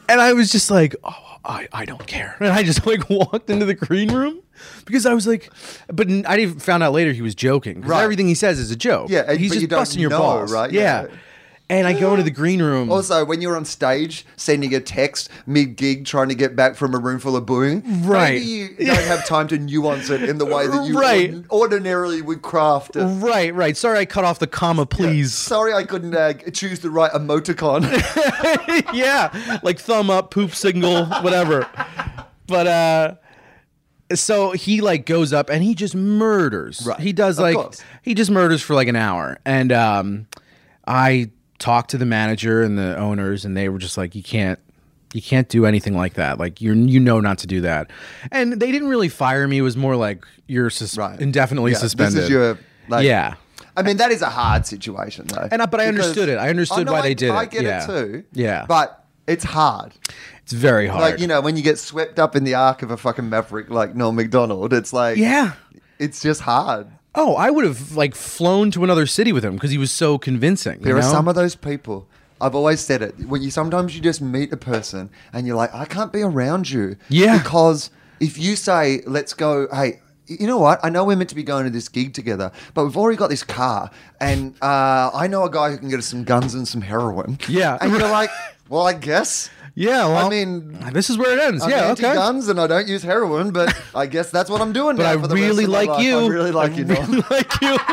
And 0.08 0.20
I 0.20 0.32
was 0.32 0.50
just 0.50 0.70
like, 0.70 0.96
Oh, 1.04 1.36
I, 1.44 1.68
I 1.72 1.84
don't 1.84 2.06
care. 2.06 2.36
And 2.40 2.48
I 2.48 2.62
just 2.62 2.86
like 2.86 3.08
walked 3.10 3.50
into 3.50 3.64
the 3.66 3.74
green 3.74 4.12
room 4.12 4.42
because 4.84 5.06
I 5.06 5.14
was 5.14 5.26
like, 5.26 5.50
but 5.88 6.08
I 6.10 6.36
didn't 6.36 6.60
found 6.60 6.82
out 6.82 6.92
later 6.92 7.12
he 7.12 7.22
was 7.22 7.34
joking. 7.34 7.82
Right. 7.82 8.02
Everything 8.02 8.26
he 8.26 8.34
says 8.34 8.58
is 8.58 8.70
a 8.70 8.76
joke. 8.76 9.10
Yeah, 9.10 9.32
he's 9.34 9.52
just 9.52 9.68
busting 9.68 10.00
your 10.00 10.10
know, 10.10 10.18
balls. 10.18 10.52
right? 10.52 10.70
Yeah. 10.70 11.02
Yeah. 11.02 11.08
And 11.70 11.86
I 11.86 11.92
go 11.92 12.12
into 12.12 12.22
the 12.22 12.30
green 12.42 12.62
room. 12.62 12.90
Also, 12.90 13.24
when 13.26 13.42
you're 13.42 13.54
on 13.56 13.66
stage 13.66 14.24
sending 14.36 14.74
a 14.74 14.80
text 14.80 15.28
mid 15.46 15.76
gig 15.76 16.06
trying 16.06 16.30
to 16.30 16.34
get 16.34 16.56
back 16.56 16.76
from 16.76 16.94
a 16.94 16.98
room 16.98 17.18
full 17.18 17.36
of 17.36 17.44
booing, 17.44 17.82
Right. 18.06 18.40
maybe 18.40 18.44
you 18.46 18.86
don't 18.86 19.04
have 19.04 19.26
time 19.26 19.48
to 19.48 19.58
nuance 19.58 20.08
it 20.08 20.22
in 20.22 20.38
the 20.38 20.46
way 20.46 20.66
that 20.66 20.86
you 20.86 20.98
Right. 20.98 21.34
ord- 21.34 21.44
ordinarily 21.50 22.22
would 22.22 22.40
craft 22.40 22.96
it. 22.96 23.04
right, 23.04 23.54
right. 23.54 23.76
Sorry, 23.76 23.98
I 23.98 24.06
cut 24.06 24.24
off 24.24 24.38
the 24.38 24.46
comma, 24.46 24.86
please. 24.86 25.34
Sorry, 25.34 25.74
I 25.74 25.84
couldn't 25.84 26.14
uh, 26.14 26.32
choose 26.52 26.80
the 26.80 26.90
right 26.90 27.12
emoticon. 27.12 27.82
yeah, 28.94 29.58
like 29.62 29.78
thumb 29.78 30.08
up, 30.10 30.30
poop 30.30 30.54
signal, 30.54 31.04
whatever. 31.22 31.66
But 32.46 32.66
uh 32.66 33.14
so 34.14 34.52
he 34.52 34.80
like 34.80 35.04
goes 35.04 35.34
up 35.34 35.50
and 35.50 35.62
he 35.62 35.74
just 35.74 35.94
murders. 35.94 36.82
Right. 36.86 36.98
He 36.98 37.12
does 37.12 37.38
like 37.38 37.58
he 38.02 38.14
just 38.14 38.30
murders 38.30 38.62
for 38.62 38.72
like 38.74 38.88
an 38.88 38.96
hour. 38.96 39.38
And 39.44 39.70
um 39.70 40.26
I 40.86 41.30
talked 41.58 41.90
to 41.90 41.98
the 41.98 42.06
manager 42.06 42.62
and 42.62 42.78
the 42.78 42.96
owners, 42.96 43.44
and 43.44 43.56
they 43.56 43.68
were 43.68 43.78
just 43.78 43.96
like, 43.98 44.14
"You 44.14 44.22
can't, 44.22 44.58
you 45.12 45.22
can't 45.22 45.48
do 45.48 45.66
anything 45.66 45.96
like 45.96 46.14
that. 46.14 46.38
Like 46.38 46.60
you're, 46.60 46.74
you 46.74 47.00
know, 47.00 47.20
not 47.20 47.38
to 47.38 47.46
do 47.46 47.60
that." 47.62 47.90
And 48.30 48.52
they 48.54 48.70
didn't 48.72 48.88
really 48.88 49.08
fire 49.08 49.46
me. 49.48 49.58
It 49.58 49.62
was 49.62 49.76
more 49.76 49.96
like 49.96 50.24
you're 50.46 50.70
sus- 50.70 50.96
Right. 50.96 51.20
indefinitely 51.20 51.72
Yeah, 51.72 51.78
suspended. 51.78 52.16
This 52.18 52.24
is 52.24 52.30
your 52.30 52.58
like, 52.88 53.04
yeah. 53.04 53.34
I 53.76 53.82
mean, 53.82 53.96
that 53.98 54.10
is 54.10 54.22
a 54.22 54.28
hard 54.30 54.66
situation, 54.66 55.26
though. 55.28 55.48
And 55.52 55.62
I- 55.62 55.66
but 55.66 55.80
I 55.80 55.86
understood 55.86 56.28
it. 56.28 56.36
I 56.38 56.48
understood 56.48 56.80
Oh, 56.80 56.82
no, 56.84 56.92
why 56.92 56.98
I- 57.00 57.02
they 57.02 57.14
did 57.14 57.28
it. 57.28 57.32
I 57.32 57.42
it. 57.44 57.50
get 57.50 57.62
Yeah. 57.62 57.84
it 57.84 57.86
too. 57.86 58.24
Yeah. 58.32 58.64
but 58.68 59.04
it's 59.26 59.44
hard. 59.44 59.92
It's 60.42 60.52
very 60.54 60.86
hard. 60.86 61.02
Like 61.02 61.20
you 61.20 61.26
know, 61.26 61.40
when 61.42 61.56
you 61.56 61.62
get 61.62 61.78
swept 61.78 62.18
up 62.18 62.34
in 62.34 62.44
the 62.44 62.54
arc 62.54 62.82
of 62.82 62.90
a 62.90 62.96
fucking 62.96 63.28
maverick 63.28 63.68
like 63.68 63.94
Noel 63.94 64.12
Macdonald, 64.12 64.72
it's 64.72 64.92
like 64.94 65.18
yeah. 65.18 65.52
it's 65.98 66.22
just 66.22 66.40
hard. 66.40 66.86
Oh, 67.20 67.34
I 67.34 67.50
would 67.50 67.64
have 67.64 67.96
like 67.96 68.14
flown 68.14 68.70
to 68.70 68.84
another 68.84 69.04
city 69.04 69.32
with 69.32 69.44
him 69.44 69.54
because 69.54 69.72
he 69.72 69.78
was 69.78 69.90
so 69.90 70.18
convincing. 70.18 70.78
There 70.82 70.92
you 70.92 71.00
are 71.00 71.02
some 71.02 71.26
of 71.26 71.34
those 71.34 71.56
people. 71.56 72.06
I've 72.40 72.54
always 72.54 72.78
said 72.78 73.02
it. 73.02 73.18
When 73.26 73.42
you 73.42 73.50
sometimes 73.50 73.96
you 73.96 74.00
just 74.00 74.22
meet 74.22 74.52
a 74.52 74.56
person 74.56 75.10
and 75.32 75.44
you're 75.44 75.56
like, 75.56 75.74
I 75.74 75.84
can't 75.84 76.12
be 76.12 76.22
around 76.22 76.70
you. 76.70 76.94
Yeah. 77.08 77.36
Because 77.38 77.90
if 78.20 78.38
you 78.38 78.54
say, 78.54 79.02
let's 79.04 79.34
go, 79.34 79.66
hey, 79.72 79.98
you 80.26 80.46
know 80.46 80.58
what? 80.58 80.78
I 80.84 80.90
know 80.90 81.04
we're 81.04 81.16
meant 81.16 81.30
to 81.30 81.34
be 81.34 81.42
going 81.42 81.64
to 81.64 81.70
this 81.70 81.88
gig 81.88 82.14
together, 82.14 82.52
but 82.72 82.84
we've 82.84 82.96
already 82.96 83.16
got 83.16 83.30
this 83.30 83.42
car, 83.42 83.90
and 84.20 84.54
uh, 84.62 85.10
I 85.12 85.26
know 85.26 85.44
a 85.44 85.50
guy 85.50 85.70
who 85.70 85.78
can 85.78 85.88
get 85.88 85.98
us 85.98 86.06
some 86.06 86.22
guns 86.22 86.54
and 86.54 86.68
some 86.68 86.82
heroin. 86.82 87.38
Yeah. 87.48 87.78
And 87.80 87.90
you're 87.90 88.00
like, 88.10 88.30
well, 88.68 88.86
I 88.86 88.92
guess. 88.92 89.50
Yeah, 89.80 90.06
well, 90.08 90.26
I 90.26 90.28
mean, 90.28 90.76
uh, 90.82 90.90
this 90.90 91.08
is 91.08 91.16
where 91.16 91.38
it 91.38 91.40
ends. 91.40 91.62
I'm 91.62 91.70
yeah, 91.70 91.92
okay. 91.92 92.04
anti-guns 92.08 92.48
and 92.48 92.60
I 92.60 92.66
don't 92.66 92.88
use 92.88 93.04
heroin, 93.04 93.52
but 93.52 93.72
I 93.94 94.06
guess 94.06 94.28
that's 94.28 94.50
what 94.50 94.60
I'm 94.60 94.72
doing 94.72 94.96
But 94.96 95.04
now 95.04 95.10
I 95.10 95.16
for 95.18 95.28
the 95.28 95.36
rest 95.36 95.46
really 95.46 95.64
of 95.64 95.70
my 95.70 95.76
like 95.78 95.88
life. 95.88 96.02
you. 96.02 96.18
I 96.18 96.26
really 96.26 96.50
like 96.50 96.72
I 96.72 96.74
you, 96.74 96.84
Noel. 96.84 97.06
really 97.06 97.22
like 97.30 97.60
you. 97.62 97.78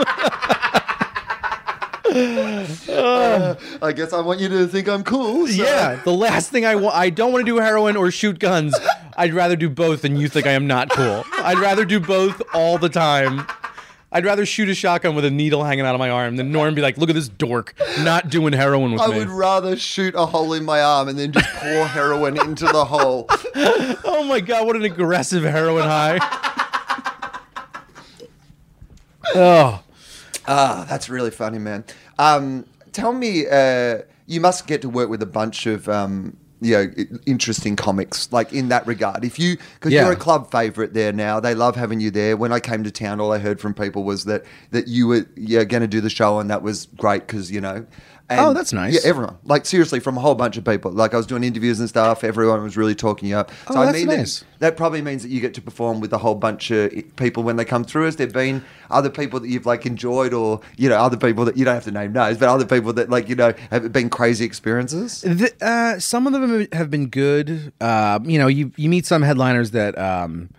Uh, 2.88 3.56
I 3.82 3.92
guess 3.92 4.14
I 4.14 4.22
want 4.22 4.40
you 4.40 4.48
to 4.48 4.68
think 4.68 4.88
I'm 4.88 5.04
cool. 5.04 5.48
so- 5.48 5.54
yeah, 5.64 6.00
the 6.06 6.14
last 6.14 6.50
thing 6.50 6.66
I 6.66 6.76
want, 6.76 6.96
I 6.96 7.10
don't 7.10 7.34
want 7.34 7.46
to 7.46 7.52
do 7.52 7.58
heroin 7.58 7.98
or 7.98 8.10
shoot 8.10 8.40
guns. 8.40 8.74
I'd 9.18 9.34
rather 9.34 9.56
do 9.58 9.70
both 9.70 10.02
than 10.02 10.16
you 10.16 10.30
think 10.30 10.46
I 10.48 10.52
am 10.52 10.66
not 10.68 10.90
cool. 10.92 11.24
I'd 11.40 11.58
rather 11.60 11.84
do 11.84 12.00
both 12.00 12.42
all 12.54 12.78
the 12.78 12.90
time. 12.90 13.46
I'd 14.16 14.24
rather 14.24 14.46
shoot 14.46 14.70
a 14.70 14.74
shotgun 14.74 15.14
with 15.14 15.26
a 15.26 15.30
needle 15.30 15.66
hanging 15.66 15.86
out 15.86 15.94
of 15.94 16.00
my 16.00 16.10
arm 16.10 16.38
than 16.38 16.50
Norm 16.50 16.74
be 16.74 16.82
like, 16.82 16.98
look 16.98 17.10
at 17.10 17.16
this 17.16 17.28
dork 17.28 17.76
not 18.00 18.30
doing 18.30 18.54
heroin 18.54 18.94
with 18.94 19.02
I 19.02 19.08
me. 19.08 19.16
I 19.16 19.18
would 19.18 19.28
rather 19.28 19.76
shoot 19.76 20.16
a 20.16 20.26
hole 20.26 20.54
in 20.54 20.64
my 20.64 20.82
arm 20.82 21.10
and 21.10 21.20
then 21.20 21.34
just 21.34 21.50
pour 21.56 21.86
heroin 21.86 22.40
into 22.40 22.64
the 22.64 22.86
hole. 22.86 23.26
oh 24.06 24.26
my 24.26 24.40
god, 24.40 24.68
what 24.68 24.78
an 24.78 24.84
aggressive 24.84 25.44
heroin 25.44 25.84
high. 25.84 26.20
oh, 29.36 29.84
Ah, 30.48 30.86
that's 30.88 31.10
really 31.10 31.32
funny, 31.32 31.60
man. 31.60 31.84
Um, 32.18 32.66
tell 32.94 33.12
me, 33.12 33.48
uh, 33.48 33.98
you 34.28 34.40
must 34.40 34.66
get 34.66 34.82
to 34.84 34.88
work 34.90 35.10
with 35.10 35.22
a 35.24 35.28
bunch 35.28 35.66
of 35.66 35.90
um, 35.90 36.38
you 36.66 36.74
know 36.76 37.18
interesting 37.26 37.76
comics, 37.76 38.32
like 38.32 38.52
in 38.54 38.70
that 38.70 38.86
regard. 38.88 39.24
If 39.24 39.38
you, 39.40 39.58
because 39.76 39.94
Yeah. 39.94 40.04
you're 40.04 40.14
a 40.14 40.16
club 40.18 40.50
favorite 40.52 40.94
there 40.94 41.14
now, 41.14 41.40
they 41.40 41.54
love 41.56 41.76
having 41.76 42.00
you 42.00 42.12
there. 42.12 42.36
When 42.36 42.52
I 42.52 42.60
came 42.60 42.84
to 42.84 42.92
town, 42.92 43.20
all 43.22 43.32
I 43.32 43.38
heard 43.40 43.60
from 43.60 43.74
people 43.74 44.04
was 44.04 44.26
that 44.26 44.44
that 44.72 44.88
you 44.88 45.08
were 45.08 45.26
yeah 45.36 45.64
going 45.64 45.82
to 45.82 45.88
do 45.88 46.02
the 46.02 46.10
show, 46.10 46.40
and 46.40 46.50
that 46.50 46.62
was 46.64 46.88
great 46.98 47.28
because 47.28 47.52
you 47.52 47.62
know. 47.62 47.86
And, 48.28 48.40
Oh, 48.40 48.54
that's 48.54 48.74
nice. 48.74 48.94
Yeah, 48.96 49.02
everyone. 49.10 49.38
Like 49.44 49.68
seriously, 49.68 50.00
from 50.00 50.18
a 50.18 50.20
whole 50.20 50.34
bunch 50.34 50.58
of 50.58 50.64
people. 50.66 50.92
Like 50.92 51.14
I 51.14 51.18
was 51.18 51.28
doing 51.28 51.44
interviews 51.44 51.80
and 51.80 51.88
stuff. 51.88 52.24
Everyone 52.24 52.64
was 52.64 52.76
really 52.76 52.96
talking 52.96 53.30
you 53.30 53.36
up. 53.38 53.52
So 53.68 53.76
Oh, 53.76 53.82
I 53.82 53.86
that's 53.86 53.98
mean, 54.00 54.08
nice. 54.08 54.40
that, 54.40 54.46
that 54.60 54.78
probably 54.78 55.04
means 55.04 55.22
that 55.22 55.30
you 55.30 55.40
get 55.40 55.54
to 55.54 55.62
perform 55.62 56.00
with 56.00 56.12
a 56.12 56.18
whole 56.18 56.34
bunch 56.34 56.72
of 56.72 56.92
people 57.18 57.44
when 57.44 57.56
they 57.56 57.66
come 57.66 57.84
through. 57.84 58.06
Has 58.06 58.16
there 58.16 58.26
have 58.26 58.34
been 58.34 58.64
other 58.90 59.12
people 59.12 59.40
that 59.42 59.48
you've 59.50 59.68
like 59.68 59.86
enjoyed, 59.86 60.34
or 60.34 60.62
you 60.76 60.90
know, 60.90 60.98
other 60.98 61.18
people 61.18 61.46
that 61.46 61.56
you 61.56 61.66
don't 61.66 61.76
have 61.76 61.84
to 61.84 61.92
name 61.92 62.14
names, 62.14 62.40
but 62.40 62.50
other 62.50 62.66
people 62.66 62.94
that 62.94 63.12
like 63.12 63.30
you 63.30 63.36
know 63.36 63.54
have 63.70 63.94
been 63.94 64.10
crazy 64.10 64.44
experiences? 64.44 65.22
The, 65.22 65.54
uh, 65.62 66.00
some 66.00 66.26
of 66.26 66.34
them 66.34 66.68
have 66.72 66.90
been 66.90 67.10
good. 67.10 67.74
Uh, 67.80 68.20
you 68.24 68.40
know, 68.40 68.48
you 68.48 68.72
you 68.76 68.90
meet 68.90 69.06
some 69.06 69.22
headliners 69.22 69.70
that, 69.72 69.96
um, 70.00 70.50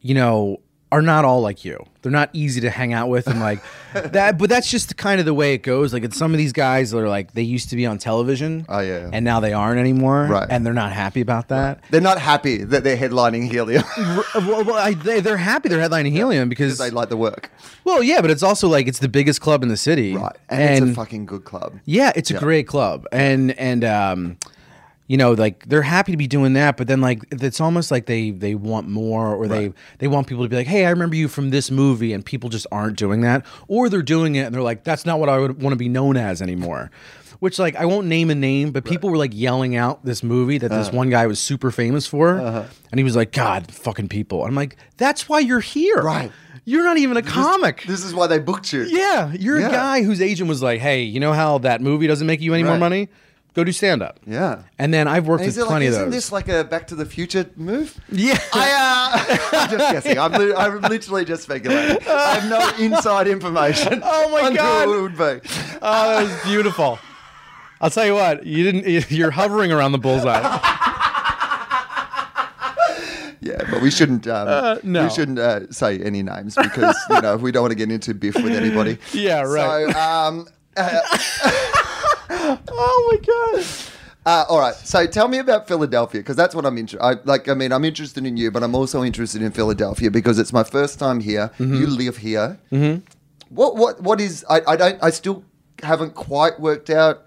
you 0.00 0.14
know, 0.14 0.60
are 0.90 1.02
not 1.02 1.24
all 1.24 1.40
like 1.42 1.64
you. 1.64 1.84
They're 2.02 2.12
not 2.12 2.30
easy 2.32 2.60
to 2.62 2.70
hang 2.70 2.92
out 2.94 3.08
with, 3.08 3.26
and 3.26 3.40
like 3.40 3.60
that. 3.92 4.38
But 4.38 4.48
that's 4.48 4.70
just 4.70 4.96
kind 4.96 5.20
of 5.20 5.26
the 5.26 5.34
way 5.34 5.52
it 5.52 5.58
goes. 5.58 5.92
Like, 5.92 6.04
it's 6.04 6.16
some 6.16 6.32
of 6.32 6.38
these 6.38 6.52
guys 6.52 6.92
that 6.92 6.98
are 6.98 7.08
like 7.08 7.32
they 7.34 7.42
used 7.42 7.70
to 7.70 7.76
be 7.76 7.84
on 7.86 7.98
television, 7.98 8.64
Oh, 8.68 8.80
yeah. 8.80 9.10
and 9.12 9.24
now 9.24 9.40
they 9.40 9.52
aren't 9.52 9.78
anymore, 9.80 10.24
Right. 10.26 10.46
And 10.48 10.64
they're 10.64 10.72
not 10.72 10.92
happy 10.92 11.20
about 11.20 11.48
that. 11.48 11.82
They're 11.90 12.00
not 12.00 12.18
happy 12.18 12.58
that 12.64 12.84
they're 12.84 12.96
headlining 12.96 13.50
Helium. 13.50 13.84
Well, 14.34 14.64
well 14.64 14.74
I, 14.76 14.94
they, 14.94 15.20
they're 15.20 15.36
happy 15.36 15.68
they're 15.68 15.86
headlining 15.86 16.12
Helium 16.12 16.48
because, 16.48 16.78
they 16.78 16.90
like 16.90 17.08
the 17.08 17.16
work, 17.16 17.50
well, 17.84 18.02
yeah, 18.02 18.20
but 18.20 18.30
it's 18.30 18.42
also 18.42 18.68
like 18.68 18.86
it's 18.86 19.00
the 19.00 19.08
biggest 19.08 19.40
club 19.40 19.62
in 19.62 19.68
the 19.68 19.76
city, 19.76 20.14
right? 20.16 20.36
And, 20.48 20.88
it's 20.88 20.92
a 20.92 20.94
fucking 20.94 21.26
good 21.26 21.44
club. 21.44 21.78
Yeah, 21.84 22.12
it's 22.14 22.30
a 22.30 22.38
great 22.38 22.66
club, 22.66 23.06
and 23.12 23.50
and 23.58 23.84
um, 23.84 24.38
you 25.08 25.16
know, 25.16 25.32
like 25.32 25.66
they're 25.66 25.82
happy 25.82 26.12
to 26.12 26.16
be 26.18 26.26
doing 26.28 26.52
that, 26.52 26.76
but 26.76 26.86
then 26.86 27.00
like 27.00 27.22
it's 27.32 27.60
almost 27.60 27.90
like 27.90 28.06
they 28.06 28.30
they 28.30 28.54
want 28.54 28.88
more, 28.88 29.34
or 29.34 29.48
they 29.48 29.72
they 29.98 30.06
want 30.06 30.26
people 30.28 30.44
to 30.44 30.48
be 30.48 30.54
like, 30.56 30.66
hey, 30.68 30.86
I 30.86 30.90
remember 30.90 31.16
you 31.16 31.26
from 31.28 31.50
this 31.50 31.70
movie, 31.70 32.12
and 32.12 32.24
people 32.24 32.50
just 32.50 32.66
aren't 32.70 32.96
doing 32.96 33.22
that, 33.22 33.44
or 33.66 33.88
they're 33.88 34.02
doing 34.02 34.36
it 34.36 34.42
and 34.42 34.54
they're 34.54 34.62
like, 34.62 34.84
that's 34.84 35.04
not 35.06 35.18
what 35.18 35.28
I 35.28 35.38
would 35.38 35.60
want 35.62 35.72
to 35.72 35.76
be 35.78 35.88
known 35.88 36.16
as 36.16 36.40
anymore. 36.40 36.90
Which 37.40 37.58
like 37.58 37.76
I 37.76 37.84
won't 37.86 38.06
name 38.08 38.30
a 38.30 38.34
name, 38.34 38.70
but 38.72 38.84
people 38.84 39.10
were 39.10 39.16
like 39.16 39.30
yelling 39.32 39.76
out 39.76 40.04
this 40.04 40.22
movie 40.22 40.58
that 40.58 40.70
Uh-huh. 40.70 40.82
this 40.82 40.92
one 40.92 41.08
guy 41.08 41.26
was 41.26 41.38
super 41.40 41.70
famous 41.70 42.06
for, 42.06 42.36
and 42.38 42.98
he 43.00 43.04
was 43.04 43.16
like, 43.16 43.32
God, 43.32 43.70
fucking 43.72 44.08
people. 44.08 44.44
I'm 44.44 44.54
like, 44.56 44.76
that's 44.98 45.28
why 45.28 45.38
you're 45.40 45.60
here, 45.60 46.02
Right. 46.02 46.30
You're 46.64 46.84
not 46.84 46.98
even 46.98 47.16
a 47.16 47.22
comic. 47.22 47.84
This 47.86 48.04
is 48.04 48.12
why 48.12 48.26
they 48.26 48.38
booked 48.38 48.74
you. 48.74 48.82
Yeah, 48.82 49.32
you're 49.32 49.58
Yeah. 49.58 49.68
a 49.68 49.70
guy 49.70 50.02
whose 50.02 50.20
agent 50.20 50.50
was 50.50 50.62
like, 50.62 50.80
"Hey, 50.80 51.00
you 51.02 51.18
know 51.18 51.32
how 51.32 51.56
that 51.58 51.80
movie 51.80 52.06
doesn't 52.06 52.26
make 52.26 52.42
you 52.42 52.52
any 52.52 52.62
more 52.62 52.76
money? 52.76 53.08
Go 53.54 53.64
do 53.64 53.72
stand 53.72 54.02
up." 54.02 54.20
Yeah. 54.26 54.62
And 54.78 54.94
then 54.94 55.08
I've 55.08 55.26
worked 55.26 55.44
with 55.44 55.56
it 55.56 55.60
like, 55.60 55.68
plenty 55.68 55.86
isn't 55.86 56.10
this 56.10 56.30
like 56.30 56.48
a 56.48 56.64
Back 56.64 56.86
to 56.88 56.94
the 56.94 57.04
Future 57.06 57.46
move? 57.56 57.98
yeah. 58.10 58.38
I, 58.52 58.70
uh, 58.72 59.36
I'm 59.60 59.70
just 59.70 59.92
guessing. 59.92 60.18
I'm, 60.18 60.32
li- 60.32 60.54
I'm 60.54 60.80
literally 60.82 61.24
just 61.24 61.42
speculating. 61.44 61.98
I 62.08 62.34
have 62.38 62.48
no 62.48 62.84
inside 62.84 63.26
information. 63.28 64.02
Oh 64.10 64.30
my 64.30 64.42
on 64.42 64.52
who 64.52 64.56
God. 64.56 64.88
it 64.88 65.02
would 65.02 65.16
be. 65.16 65.48
oh, 65.82 66.20
that 66.20 66.22
was 66.22 66.42
beautiful. 66.44 66.98
I'll 67.80 67.90
tell 67.90 68.06
you 68.06 68.14
what, 68.14 68.44
you 68.46 68.64
didn't. 68.70 69.10
You're 69.10 69.30
hovering 69.30 69.70
around 69.72 69.92
the 69.92 69.98
bullseye. 69.98 70.42
Yeah, 73.40 73.62
but 73.70 73.80
we 73.80 73.90
shouldn't. 73.90 74.26
Um, 74.26 74.80
no. 74.82 75.04
We 75.04 75.10
shouldn't 75.10 75.38
uh, 75.38 75.70
say 75.70 76.00
any 76.00 76.22
names 76.22 76.54
because 76.56 76.96
you 77.08 77.20
know 77.22 77.36
we 77.36 77.50
don't 77.52 77.62
want 77.62 77.70
to 77.70 77.76
get 77.76 77.90
into 77.90 78.12
biff 78.12 78.34
with 78.34 78.52
anybody. 78.52 78.98
Yeah, 79.12 79.42
right. 79.42 79.90
So, 79.90 79.98
um, 79.98 80.48
oh 82.30 83.08
my 83.10 83.26
god. 83.26 83.64
uh, 84.26 84.44
all 84.48 84.58
right. 84.58 84.74
So 84.74 85.06
tell 85.06 85.28
me 85.28 85.38
about 85.38 85.66
Philadelphia 85.68 86.20
because 86.20 86.36
that's 86.36 86.54
what 86.54 86.64
I'm 86.66 86.76
interested. 86.78 87.26
Like. 87.26 87.48
I 87.48 87.54
mean, 87.54 87.72
I'm 87.72 87.84
interested 87.84 88.26
in 88.26 88.36
you, 88.36 88.50
but 88.50 88.62
I'm 88.62 88.74
also 88.74 89.02
interested 89.02 89.42
in 89.42 89.52
Philadelphia 89.52 90.10
because 90.10 90.38
it's 90.38 90.52
my 90.52 90.64
first 90.64 90.98
time 90.98 91.20
here. 91.20 91.50
Mm-hmm. 91.58 91.74
You 91.74 91.86
live 91.86 92.16
here. 92.18 92.58
Mm-hmm. 92.72 93.04
What? 93.54 93.76
What? 93.76 94.02
What 94.02 94.20
is? 94.20 94.44
I, 94.50 94.60
I 94.66 94.76
don't. 94.76 95.02
I 95.02 95.10
still 95.10 95.44
haven't 95.82 96.14
quite 96.14 96.58
worked 96.60 96.90
out 96.90 97.22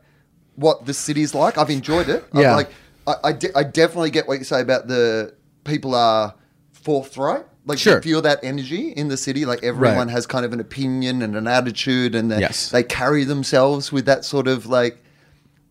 what 0.56 0.86
the 0.86 0.94
city's 0.94 1.34
like. 1.34 1.58
I've 1.58 1.70
enjoyed 1.70 2.10
it. 2.10 2.26
I'm 2.34 2.42
Yeah. 2.42 2.56
like 2.56 2.70
I, 3.08 3.14
I, 3.24 3.32
de- 3.32 3.58
I 3.58 3.64
definitely 3.64 4.12
get 4.12 4.28
what 4.28 4.38
you 4.38 4.44
say 4.44 4.62
about 4.62 4.88
the 4.88 5.34
people 5.64 5.96
are 5.96 6.36
forthright. 6.74 7.46
Like 7.66 7.78
Sure. 7.78 7.96
you 7.98 8.02
feel 8.02 8.22
that 8.24 8.40
energy 8.44 8.90
in 8.90 9.08
the 9.10 9.18
city. 9.18 9.46
Like 9.46 9.64
everyone 9.64 9.98
Right. 10.08 10.10
has 10.10 10.26
kind 10.26 10.46
of 10.46 10.54
an 10.54 10.60
opinion 10.60 11.22
and 11.22 11.36
an 11.36 11.48
attitude, 11.48 12.16
and 12.16 12.32
they, 12.32 12.40
Yes. 12.40 12.70
they 12.70 12.82
carry 12.84 13.24
themselves 13.24 13.92
with 13.92 14.06
that 14.06 14.26
sort 14.26 14.48
of 14.48 14.66
like 14.66 15.04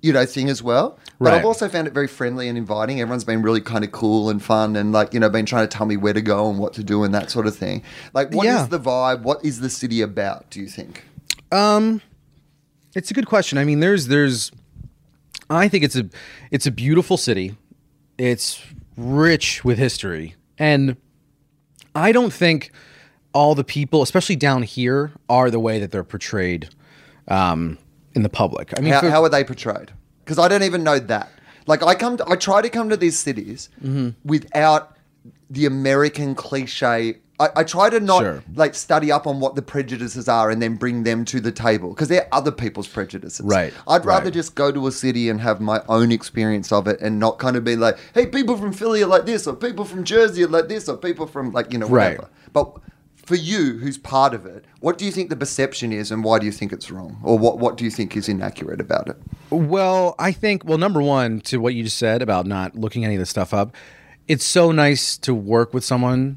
you 0.03 0.13
know 0.13 0.25
thing 0.25 0.49
as 0.49 0.63
well. 0.63 0.99
But 1.19 1.35
I've 1.35 1.45
also 1.45 1.69
found 1.69 1.87
it 1.87 1.93
very 1.93 2.07
friendly 2.07 2.49
and 2.49 2.57
inviting. 2.57 3.01
Everyone's 3.01 3.25
been 3.25 3.43
really 3.43 3.61
kind 3.61 3.85
of 3.85 3.93
cool 3.93 4.31
and 4.31 4.43
fun, 4.43 4.77
and 4.77 4.93
like 4.93 5.13
you 5.13 5.21
know, 5.21 5.29
been 5.29 5.45
trying 5.47 5.69
to 5.69 5.77
tell 5.77 5.85
me 5.85 5.97
where 5.99 6.13
to 6.15 6.23
go 6.23 6.49
and 6.49 6.59
what 6.59 6.73
to 6.75 6.83
do 6.85 7.03
and 7.05 7.13
that 7.15 7.31
sort 7.31 7.47
of 7.47 7.55
thing. 7.57 7.83
Like, 8.15 8.33
what 8.33 8.47
is 8.47 8.53
Yeah. 8.55 8.67
the 8.67 8.81
vibe? 8.81 9.23
What 9.23 9.45
is 9.45 9.61
the 9.61 9.69
city 9.69 10.01
about? 10.01 10.49
Do 10.49 10.61
you 10.61 10.69
think? 10.69 11.05
Um, 11.53 12.01
it's 12.95 13.11
a 13.11 13.15
good 13.15 13.27
question. 13.27 13.59
I 13.59 13.65
mean, 13.65 13.81
there's 13.81 14.07
there's, 14.07 14.51
I 15.51 15.69
think 15.69 15.85
it's 15.85 15.97
a 15.97 16.09
it's 16.53 16.67
a 16.67 16.71
beautiful 16.71 17.17
city. 17.19 17.57
It's 18.17 18.63
rich 18.97 19.65
with 19.65 19.77
history, 19.77 20.37
and 20.57 20.97
I 22.01 22.13
don't 22.13 22.33
think 22.33 22.73
all 23.33 23.55
the 23.55 23.65
people, 23.65 24.03
especially 24.03 24.37
down 24.37 24.63
here, 24.63 25.13
are 25.29 25.51
the 25.51 25.61
way 25.61 25.79
that 25.79 25.91
they're 25.93 26.05
portrayed 26.05 26.69
um, 27.29 27.79
in 28.15 28.23
the 28.23 28.29
public. 28.29 28.73
I 28.77 28.81
mean, 28.81 28.93
How, 28.93 29.01
for- 29.01 29.11
how 29.11 29.23
are 29.23 29.29
they 29.29 29.45
portrayed? 29.45 29.93
Because 30.25 30.39
I 30.39 30.49
don't 30.49 30.63
even 30.65 30.83
know 30.83 30.99
that. 30.99 31.29
Like, 31.67 31.83
I 31.83 31.95
come, 31.95 32.17
to, 32.17 32.25
I 32.29 32.37
try 32.37 32.63
to 32.63 32.69
come 32.71 32.89
to 32.89 32.97
these 32.97 33.19
cities 33.19 33.69
Mm-hmm. 33.85 34.11
without 34.25 34.97
the 35.49 35.67
American 35.67 36.35
cliche. 36.35 37.19
I, 37.41 37.49
I 37.57 37.65
try 37.65 37.89
to 37.91 37.99
not 37.99 38.21
Sure. 38.23 38.45
like 38.55 38.75
study 38.75 39.11
up 39.11 39.27
on 39.27 39.41
what 39.41 39.55
the 39.55 39.63
prejudices 39.63 40.29
are 40.29 40.51
and 40.51 40.61
then 40.61 40.77
bring 40.77 41.03
them 41.05 41.25
to 41.25 41.41
the 41.41 41.51
table 41.51 41.89
because 41.89 42.09
they're 42.09 42.29
other 42.33 42.53
people's 42.53 42.87
prejudices. 42.87 43.45
Right, 43.45 43.73
I'd 43.89 44.05
rather 44.05 44.27
right. 44.27 44.35
just 44.35 44.55
go 44.55 44.71
to 44.71 44.87
a 44.87 44.93
city 44.93 45.29
and 45.31 45.41
have 45.41 45.61
my 45.61 45.83
own 45.89 46.13
experience 46.13 46.71
of 46.71 46.87
it 46.87 47.01
and 47.01 47.19
not 47.19 47.39
kind 47.39 47.57
of 47.57 47.65
be 47.65 47.75
like, 47.77 47.97
hey, 48.15 48.27
people 48.27 48.57
from 48.57 48.73
Philly 48.73 49.03
are 49.03 49.07
like 49.07 49.25
this, 49.27 49.47
or 49.47 49.57
people 49.57 49.85
from 49.85 50.05
Jersey 50.05 50.45
are 50.45 50.49
like 50.49 50.69
this, 50.69 50.89
or 50.89 50.97
people 50.97 51.27
from 51.27 51.51
like 51.53 51.73
you 51.73 51.79
know 51.79 51.89
Right. 51.89 52.19
whatever. 52.19 52.29
But 52.53 52.77
for 53.17 53.37
you, 53.37 53.79
who's 53.79 53.97
part 53.97 54.35
of 54.35 54.45
it, 54.45 54.65
what 54.81 54.99
do 54.99 55.05
you 55.05 55.13
think 55.13 55.31
the 55.31 55.37
perception 55.37 55.93
is, 55.93 56.11
and 56.11 56.23
why 56.25 56.39
do 56.41 56.47
you 56.47 56.53
think 56.53 56.73
it's 56.73 56.91
wrong, 56.91 57.19
or 57.23 57.39
what 57.39 57.59
what 57.59 57.77
do 57.79 57.85
you 57.85 57.91
think 57.91 58.17
is 58.17 58.29
inaccurate 58.29 58.81
about 58.81 59.09
it? 59.09 59.17
Well, 59.51 60.15
I 60.19 60.33
think 60.33 60.65
well, 60.65 60.79
number 60.79 61.01
one, 61.01 61.41
to 61.43 61.59
what 61.59 61.75
you 61.75 61.85
just 61.85 61.97
said 61.97 62.21
about 62.23 62.47
not 62.47 62.75
looking 62.77 63.05
any 63.05 63.15
of 63.15 63.19
this 63.21 63.31
stuff 63.31 63.55
up, 63.55 63.75
it's 64.29 64.45
so 64.45 64.73
nice 64.73 65.17
to 65.19 65.35
work 65.35 65.73
with 65.73 65.85
someone 65.85 66.37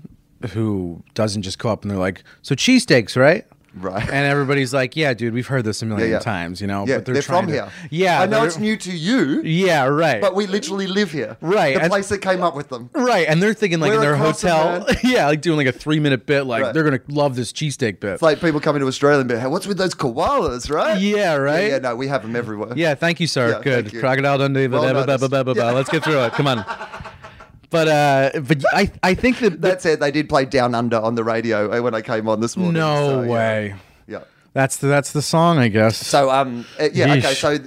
who 0.51 1.03
doesn't 1.13 1.41
just 1.43 1.59
go 1.59 1.69
up 1.69 1.81
and 1.83 1.91
they're 1.91 1.97
like, 1.97 2.23
"So 2.41 2.55
cheesesteaks, 2.55 3.15
right?" 3.15 3.45
Right. 3.75 4.03
And 4.03 4.27
everybody's 4.27 4.71
like, 4.71 4.95
"Yeah, 4.95 5.15
dude, 5.15 5.33
we've 5.33 5.47
heard 5.47 5.65
this 5.65 5.81
a 5.81 5.87
million 5.87 6.07
Yeah, 6.09 6.15
yeah. 6.17 6.19
times, 6.19 6.61
you 6.61 6.67
know." 6.67 6.85
Yeah, 6.85 6.97
but 6.97 7.05
they're, 7.05 7.21
trying 7.23 7.45
from 7.45 7.47
to- 7.47 7.53
here. 7.53 7.69
Yeah, 7.89 8.21
I 8.21 8.27
know 8.27 8.43
it's 8.43 8.59
new 8.59 8.77
to 8.77 8.91
you, 8.91 9.41
Yeah, 9.41 9.85
right. 9.85 10.21
but 10.21 10.35
we 10.35 10.45
literally 10.45 10.85
live 10.85 11.11
here. 11.11 11.37
Right, 11.41 11.73
the 11.73 11.81
and- 11.81 11.89
place 11.89 12.07
that 12.09 12.19
came 12.19 12.43
up 12.43 12.55
with 12.55 12.69
them. 12.69 12.91
Right, 12.93 13.27
and 13.27 13.41
they're 13.41 13.55
thinking 13.55 13.79
like 13.79 13.89
We're 13.89 13.95
in 13.95 14.01
their 14.01 14.15
hotel, 14.15 14.85
yeah, 15.03 15.25
like 15.25 15.41
doing 15.41 15.57
like 15.57 15.65
a 15.65 15.71
three 15.71 15.99
minute 15.99 16.27
bit, 16.27 16.43
like 16.43 16.61
Right. 16.61 16.71
they're 16.75 16.83
gonna 16.83 16.99
love 17.07 17.35
this 17.35 17.51
cheesesteak 17.51 17.99
bit. 17.99 18.13
It's 18.13 18.21
like 18.21 18.39
people 18.39 18.59
coming 18.59 18.79
to 18.81 18.87
Australia 18.87 19.21
and 19.21 19.27
be, 19.29 19.37
hey, 19.37 19.47
what's 19.47 19.65
with 19.65 19.79
those 19.79 19.95
koalas, 19.95 20.69
right? 20.69 21.01
Yeah, 21.01 21.33
right? 21.33 21.69
Yeah, 21.71 21.79
no, 21.79 21.95
we 21.95 22.07
have 22.09 22.21
them 22.21 22.35
everywhere. 22.35 22.73
yeah, 22.75 22.93
thank 22.93 23.19
you, 23.19 23.25
sir. 23.25 23.53
Yeah, 23.53 23.61
Good. 23.63 23.91
you. 23.91 23.99
Crocodile 24.01 24.37
Dundee. 24.37 24.67
Well 24.67 24.83
blah, 24.83 24.93
blah, 24.93 25.03
blah, 25.05 25.13
noticed. 25.15 25.29
blah, 25.31 25.43
blah, 25.43 25.53
blah. 25.55 25.69
Yeah. 25.69 25.71
Let's 25.71 25.89
get 25.89 26.03
through 26.03 26.19
it. 26.25 26.33
Come 26.33 26.45
on. 26.45 26.63
But 27.73 27.87
uh, 27.87 28.39
but 28.41 28.63
I 28.71 28.91
I 29.01 29.15
think 29.15 29.39
that, 29.39 29.59
That 29.61 29.81
said, 29.81 29.99
they 29.99 30.11
did 30.11 30.29
play 30.29 30.45
Down 30.45 30.75
Under 30.75 30.97
on 30.97 31.15
the 31.15 31.23
radio 31.23 31.71
uh, 31.75 31.81
when 31.81 31.95
I 31.95 32.01
came 32.01 32.29
on 32.29 32.39
this 32.39 32.55
morning. 32.55 32.79
no 32.79 33.23
so, 33.23 33.27
way. 33.27 33.73
Yeah. 34.05 34.25
That's 34.53 34.77
the 34.77 34.87
that's 34.87 35.11
the 35.11 35.23
song, 35.23 35.57
I 35.57 35.69
guess. 35.69 35.97
So 35.97 36.29
um 36.29 36.65
uh, 36.79 36.89
yeah 36.93 37.15
okay 37.15 37.33
so 37.33 37.57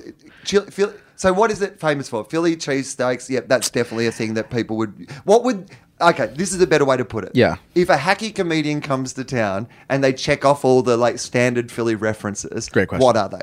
Phil- 0.45 0.95
so 1.17 1.33
what 1.33 1.51
is 1.51 1.61
it 1.61 1.81
famous 1.81 2.09
for? 2.09 2.25
Philly 2.25 2.57
cheesesteaks. 2.57 3.29
Yep, 3.29 3.49
that's 3.49 3.69
definitely 3.69 4.07
a 4.07 4.13
thing 4.13 4.35
that 4.35 4.49
people 4.51 4.77
would. 4.77 5.11
What 5.25 5.43
would? 5.43 5.71
Okay, 5.99 6.26
this 6.34 6.53
is 6.53 6.61
a 6.61 6.66
better 6.66 6.84
way 6.84 6.99
to 6.99 7.05
put 7.05 7.24
it. 7.24 7.32
Yeah. 7.34 7.57
If 7.74 7.88
a 7.88 7.97
hacky 7.97 8.34
comedian 8.34 8.82
comes 8.82 9.14
to 9.14 9.24
town 9.24 9.66
and 9.88 10.05
they 10.05 10.12
check 10.12 10.44
off 10.44 10.64
all 10.64 10.82
the 10.82 10.97
like 10.97 11.18
standard 11.18 11.72
Philly 11.72 11.94
references, 11.94 12.68
Great 12.68 12.88
question. 12.88 13.05
What 13.05 13.16
are 13.16 13.30
they? 13.30 13.40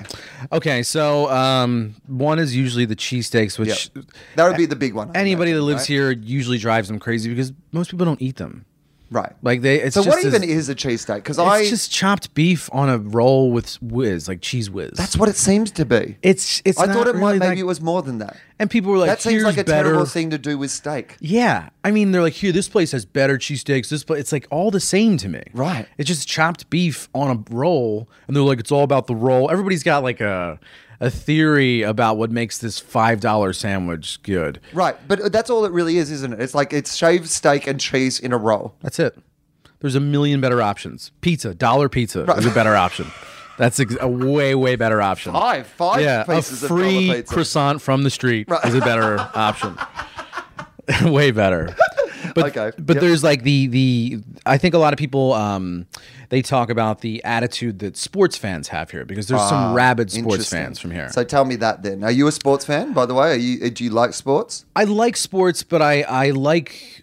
Okay, 0.51 0.83
so 0.83 1.29
um, 1.31 1.95
one 2.05 2.37
is 2.37 2.55
usually 2.55 2.85
the 2.85 2.95
cheesesteaks, 2.95 3.57
which 3.57 3.89
Yep. 3.95 4.05
That 4.35 4.47
would 4.47 4.57
be 4.57 4.67
the 4.67 4.75
big 4.75 4.93
one. 4.93 5.11
I 5.15 5.19
anybody 5.19 5.51
that 5.51 5.61
lives 5.61 5.81
right? 5.81 5.87
here 5.87 6.11
usually 6.11 6.59
drives 6.59 6.89
them 6.89 6.99
crazy 6.99 7.29
because 7.29 7.53
most 7.71 7.89
people 7.89 8.05
don't 8.05 8.21
eat 8.21 8.35
them. 8.35 8.65
Right? 9.13 9.33
Like 9.41 9.61
they, 9.61 9.79
it's 9.81 9.93
so 9.93 10.03
what 10.03 10.23
even 10.25 10.43
is 10.43 10.67
a 10.69 10.75
cheesesteak? 10.75 11.15
Because 11.15 11.37
It's 11.37 11.47
I 11.47 11.65
just 11.69 11.91
chopped 11.91 12.33
beef 12.33 12.69
on 12.73 12.89
a 12.89 12.97
roll 12.97 13.51
with 13.51 13.81
whiz, 13.81 14.27
like 14.27 14.41
cheese 14.41 14.69
whiz. 14.69 14.91
that's 14.95 15.15
what 15.15 15.29
it 15.29 15.35
seems 15.37 15.71
to 15.71 15.85
be. 15.85 16.17
it's. 16.21 16.61
It's. 16.65 16.79
I 16.79 16.87
thought 16.87 17.07
it 17.07 17.11
really 17.15 17.21
might 17.21 17.39
maybe 17.39 17.55
that- 17.55 17.61
it 17.61 17.65
was 17.65 17.79
more 17.79 18.01
than 18.01 18.17
that. 18.17 18.35
And 18.59 18.69
people 18.69 18.91
were 18.91 18.97
like, 18.99 19.09
that 19.09 19.21
seems 19.21 19.43
like 19.43 19.57
a 19.57 19.63
better. 19.63 19.89
terrible 19.89 20.05
thing 20.05 20.29
to 20.29 20.37
do 20.37 20.57
with 20.57 20.71
steak. 20.71 21.17
Yeah, 21.19 21.69
I 21.83 21.91
mean, 21.91 22.11
they're 22.11 22.21
like, 22.21 22.33
here, 22.33 22.51
this 22.53 22.69
place 22.69 22.91
has 22.93 23.03
better 23.03 23.37
cheesesteaks. 23.37 23.89
This 23.89 24.03
place, 24.03 24.21
it's 24.21 24.31
like 24.31 24.47
all 24.51 24.71
the 24.71 24.79
same 24.79 25.17
to 25.17 25.27
me. 25.27 25.43
Right. 25.53 25.87
It's 25.97 26.07
just 26.07 26.27
chopped 26.27 26.69
beef 26.69 27.09
on 27.13 27.35
a 27.35 27.53
roll, 27.53 28.07
and 28.27 28.35
they're 28.35 28.43
like, 28.43 28.59
it's 28.59 28.71
all 28.71 28.83
about 28.83 29.07
the 29.07 29.15
roll. 29.15 29.49
Everybody's 29.51 29.83
got 29.83 30.03
like 30.03 30.21
a 30.21 30.59
a 30.99 31.09
theory 31.09 31.81
about 31.81 32.17
what 32.17 32.31
makes 32.31 32.57
this 32.57 32.79
five 32.79 33.19
dollar 33.19 33.53
sandwich 33.53 34.21
good. 34.23 34.59
Right, 34.73 34.95
but 35.07 35.31
that's 35.31 35.49
all 35.49 35.65
it 35.65 35.71
really 35.71 35.97
is, 35.97 36.11
isn't 36.11 36.33
it? 36.33 36.41
It's 36.41 36.55
like 36.55 36.73
it's 36.73 36.95
shaved 36.95 37.29
steak 37.29 37.67
and 37.67 37.79
cheese 37.79 38.19
in 38.19 38.33
a 38.33 38.37
roll. 38.37 38.75
That's 38.81 38.99
it. 38.99 39.17
There's 39.79 39.95
a 39.95 39.99
million 39.99 40.39
better 40.39 40.61
options. 40.61 41.11
Pizza, 41.21 41.53
dollar 41.53 41.89
pizza 41.89 42.23
is 42.37 42.45
a 42.45 42.51
better 42.51 42.75
option. 42.75 43.07
That's 43.57 43.79
ex- 43.79 43.97
a 43.99 44.07
way, 44.07 44.55
way 44.55 44.75
better 44.75 45.01
option. 45.01 45.33
Five, 45.33 45.67
five 45.67 46.01
yeah, 46.01 46.25
a 46.27 46.41
free 46.41 47.23
croissant 47.23 47.81
from 47.81 48.03
the 48.03 48.09
street 48.09 48.49
is 48.65 48.73
a 48.73 48.79
better 48.79 49.19
option. 49.35 49.77
way 51.03 51.31
better. 51.31 51.75
But, 52.33 52.55
Okay, 52.57 52.71
but 52.79 52.95
yep. 52.95 53.01
there's 53.01 53.23
like 53.23 53.43
the 53.43 53.67
the 53.67 54.19
I 54.45 54.57
think 54.57 54.73
a 54.73 54.77
lot 54.77 54.93
of 54.93 54.99
people 54.99 55.33
um 55.33 55.85
they 56.29 56.41
talk 56.41 56.69
about 56.69 57.01
the 57.01 57.23
attitude 57.23 57.79
that 57.79 57.95
sports 57.97 58.37
fans 58.37 58.67
have 58.69 58.89
here 58.91 59.05
because 59.05 59.27
there's 59.27 59.47
some 59.47 59.73
rabid 59.73 60.11
sports 60.11 60.51
Ah, 60.51 60.55
fans 60.57 60.79
from 60.79 60.91
here. 60.91 61.09
So 61.09 61.23
tell 61.23 61.45
me 61.45 61.55
that 61.57 61.83
then. 61.83 62.03
Are 62.03 62.11
you 62.11 62.27
a 62.27 62.31
sports 62.31 62.65
fan, 62.65 62.93
by 62.93 63.05
the 63.05 63.13
way? 63.13 63.31
Are 63.31 63.35
you? 63.35 63.69
Do 63.69 63.83
you 63.83 63.89
like 63.91 64.13
sports? 64.13 64.65
I 64.75 64.85
like 64.85 65.15
sports, 65.15 65.61
but 65.63 65.81
I 65.81 66.01
I 66.03 66.31
like 66.31 67.01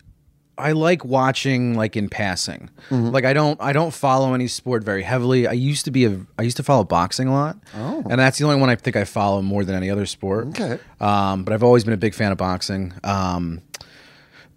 I 0.58 0.72
like 0.72 1.04
watching 1.06 1.74
like 1.74 1.96
in 1.96 2.08
passing. 2.10 2.68
Mm-hmm. 2.90 3.10
Like 3.10 3.24
I 3.24 3.32
don't 3.32 3.58
I 3.62 3.72
don't 3.72 3.94
follow 3.94 4.34
any 4.34 4.46
sport 4.48 4.84
very 4.84 5.02
heavily. 5.02 5.46
I 5.46 5.52
used 5.52 5.84
to 5.86 5.90
be 5.90 6.04
a 6.04 6.20
I 6.38 6.42
used 6.42 6.56
to 6.58 6.62
follow 6.62 6.84
boxing 6.84 7.28
a 7.28 7.32
lot. 7.32 7.56
Oh. 7.74 8.02
And 8.10 8.20
that's 8.20 8.36
the 8.38 8.44
only 8.44 8.60
one 8.60 8.68
I 8.68 8.74
think 8.76 8.96
I 8.96 9.04
follow 9.04 9.40
more 9.42 9.64
than 9.64 9.74
any 9.74 9.88
other 9.90 10.04
sport. 10.06 10.48
Okay. 10.48 10.78
Um, 11.00 11.44
but 11.44 11.54
I've 11.54 11.62
always 11.62 11.84
been 11.84 11.94
a 11.94 11.98
big 11.98 12.14
fan 12.14 12.30
of 12.32 12.36
boxing. 12.38 12.92
Um, 13.04 13.62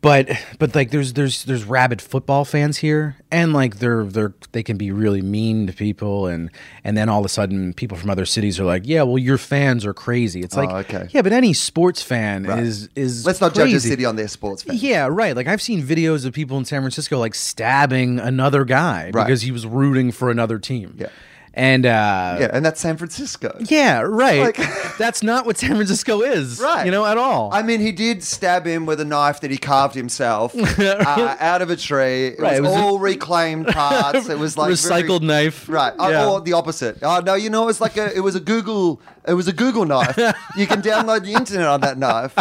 but 0.03 0.29
but 0.59 0.75
like 0.75 0.91
there's 0.91 1.13
there's 1.13 1.43
there's 1.45 1.63
rabid 1.63 1.99
football 2.01 2.45
fans 2.45 2.77
here 2.77 3.15
and 3.31 3.53
like 3.53 3.79
they're 3.79 4.03
they're 4.03 4.33
they 4.51 4.61
can 4.61 4.77
be 4.77 4.91
really 4.91 5.21
mean 5.23 5.65
to 5.65 5.73
people 5.73 6.27
and 6.27 6.51
and 6.83 6.95
then 6.95 7.09
all 7.09 7.19
of 7.19 7.25
a 7.25 7.29
sudden 7.29 7.73
people 7.73 7.97
from 7.97 8.11
other 8.11 8.25
cities 8.25 8.59
are 8.59 8.65
like 8.65 8.83
yeah 8.85 9.01
well 9.01 9.17
your 9.17 9.39
fans 9.39 9.85
are 9.85 9.93
crazy 9.93 10.41
it's 10.41 10.55
like 10.55 10.69
Oh, 10.69 10.77
okay. 10.77 11.07
yeah 11.09 11.23
but 11.23 11.31
any 11.31 11.53
sports 11.53 12.03
fan 12.03 12.45
is 12.45 12.89
is 12.95 13.25
Let's 13.25 13.41
not 13.41 13.55
judge 13.55 13.73
a 13.73 13.79
city 13.79 14.05
on 14.05 14.15
their 14.15 14.27
sports 14.27 14.61
fans. 14.63 14.83
Yeah, 14.83 15.07
right. 15.09 15.35
Like 15.35 15.47
I've 15.47 15.61
seen 15.61 15.81
videos 15.81 16.25
of 16.25 16.33
people 16.33 16.57
in 16.57 16.65
San 16.65 16.81
Francisco 16.81 17.17
like 17.17 17.33
stabbing 17.33 18.19
another 18.19 18.65
guy 18.65 19.09
Right. 19.13 19.25
because 19.25 19.41
he 19.41 19.51
was 19.51 19.65
rooting 19.65 20.11
for 20.11 20.29
another 20.29 20.59
team. 20.59 20.95
Yeah. 20.99 21.07
And 21.55 21.85
uh 21.85 22.37
Yeah, 22.39 22.49
and 22.51 22.65
that's 22.65 22.81
San 22.81 22.97
Francisco. 22.97 23.55
yeah, 23.59 24.01
right. 24.01 24.41
Like- 24.57 24.57
That's 24.97 25.23
not 25.23 25.45
what 25.47 25.57
San 25.57 25.71
Francisco 25.75 26.21
is. 26.21 26.59
Right. 26.59 26.85
You 26.85 26.91
know, 26.91 27.03
at 27.05 27.17
all. 27.17 27.51
I 27.53 27.61
mean, 27.63 27.79
he 27.79 27.91
did 27.91 28.23
stab 28.23 28.65
him 28.65 28.85
with 28.85 28.99
a 28.99 29.05
knife 29.05 29.41
that 29.41 29.49
he 29.51 29.57
carved 29.57 29.95
himself 29.95 30.53
uh, 30.79 31.35
out 31.39 31.61
of 31.63 31.69
a 31.71 31.75
tree. 31.75 32.27
It 32.27 32.39
Right, 32.39 32.51
was, 32.51 32.59
it 32.59 32.61
was 32.63 32.71
a- 32.71 32.75
all 32.75 32.99
reclaimed 32.99 33.67
parts. 33.67 34.29
It 34.29 34.37
was 34.37 34.55
like 34.57 34.71
Recycled 34.71 35.21
very- 35.25 35.45
knife. 35.45 35.67
Right. 35.69 35.93
Oh, 35.97 36.09
Yeah. 36.09 36.27
Or 36.29 36.41
the 36.41 36.53
opposite. 36.53 36.97
Oh 37.03 37.21
no, 37.25 37.33
you 37.35 37.49
know, 37.49 37.63
it 37.63 37.67
was 37.67 37.81
like 37.81 37.97
a 37.97 38.15
it 38.15 38.21
was 38.21 38.35
a 38.35 38.39
Google 38.39 38.99
it 39.27 39.33
was 39.33 39.47
a 39.47 39.53
Google 39.53 39.85
knife. 39.85 40.17
you 40.57 40.67
can 40.67 40.81
download 40.81 41.23
the 41.23 41.33
internet 41.33 41.67
on 41.67 41.81
that 41.81 41.97
knife. 41.97 42.35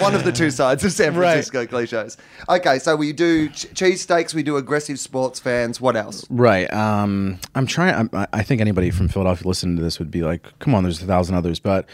One 0.00 0.14
of 0.14 0.24
the 0.24 0.32
two 0.32 0.50
sides 0.50 0.84
of 0.84 0.92
San 0.92 1.14
Right. 1.14 1.32
Francisco 1.32 1.66
cliches. 1.66 2.16
Okay, 2.48 2.78
so 2.78 2.94
we 2.96 3.12
do 3.12 3.48
ch- 3.48 3.66
cheesesteaks, 3.74 4.34
we 4.34 4.42
do 4.42 4.56
aggressive 4.56 4.98
sports 4.98 5.40
fans. 5.40 5.80
What 5.80 5.96
else? 5.96 6.26
Right. 6.30 6.72
Um, 6.72 7.38
I'm 7.54 7.66
trying. 7.66 8.08
I, 8.12 8.26
I 8.32 8.42
think 8.42 8.60
anybody 8.60 8.90
from 8.90 9.08
Philadelphia 9.08 9.46
listening 9.48 9.76
to 9.76 9.82
this 9.82 9.98
would 9.98 10.10
be 10.10 10.22
like, 10.22 10.58
"Come 10.58 10.74
on, 10.74 10.82
there's 10.82 11.02
a 11.02 11.06
thousand 11.06 11.34
others." 11.36 11.58
But, 11.60 11.86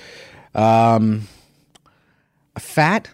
um, 0.55 1.28
fat. 2.59 3.11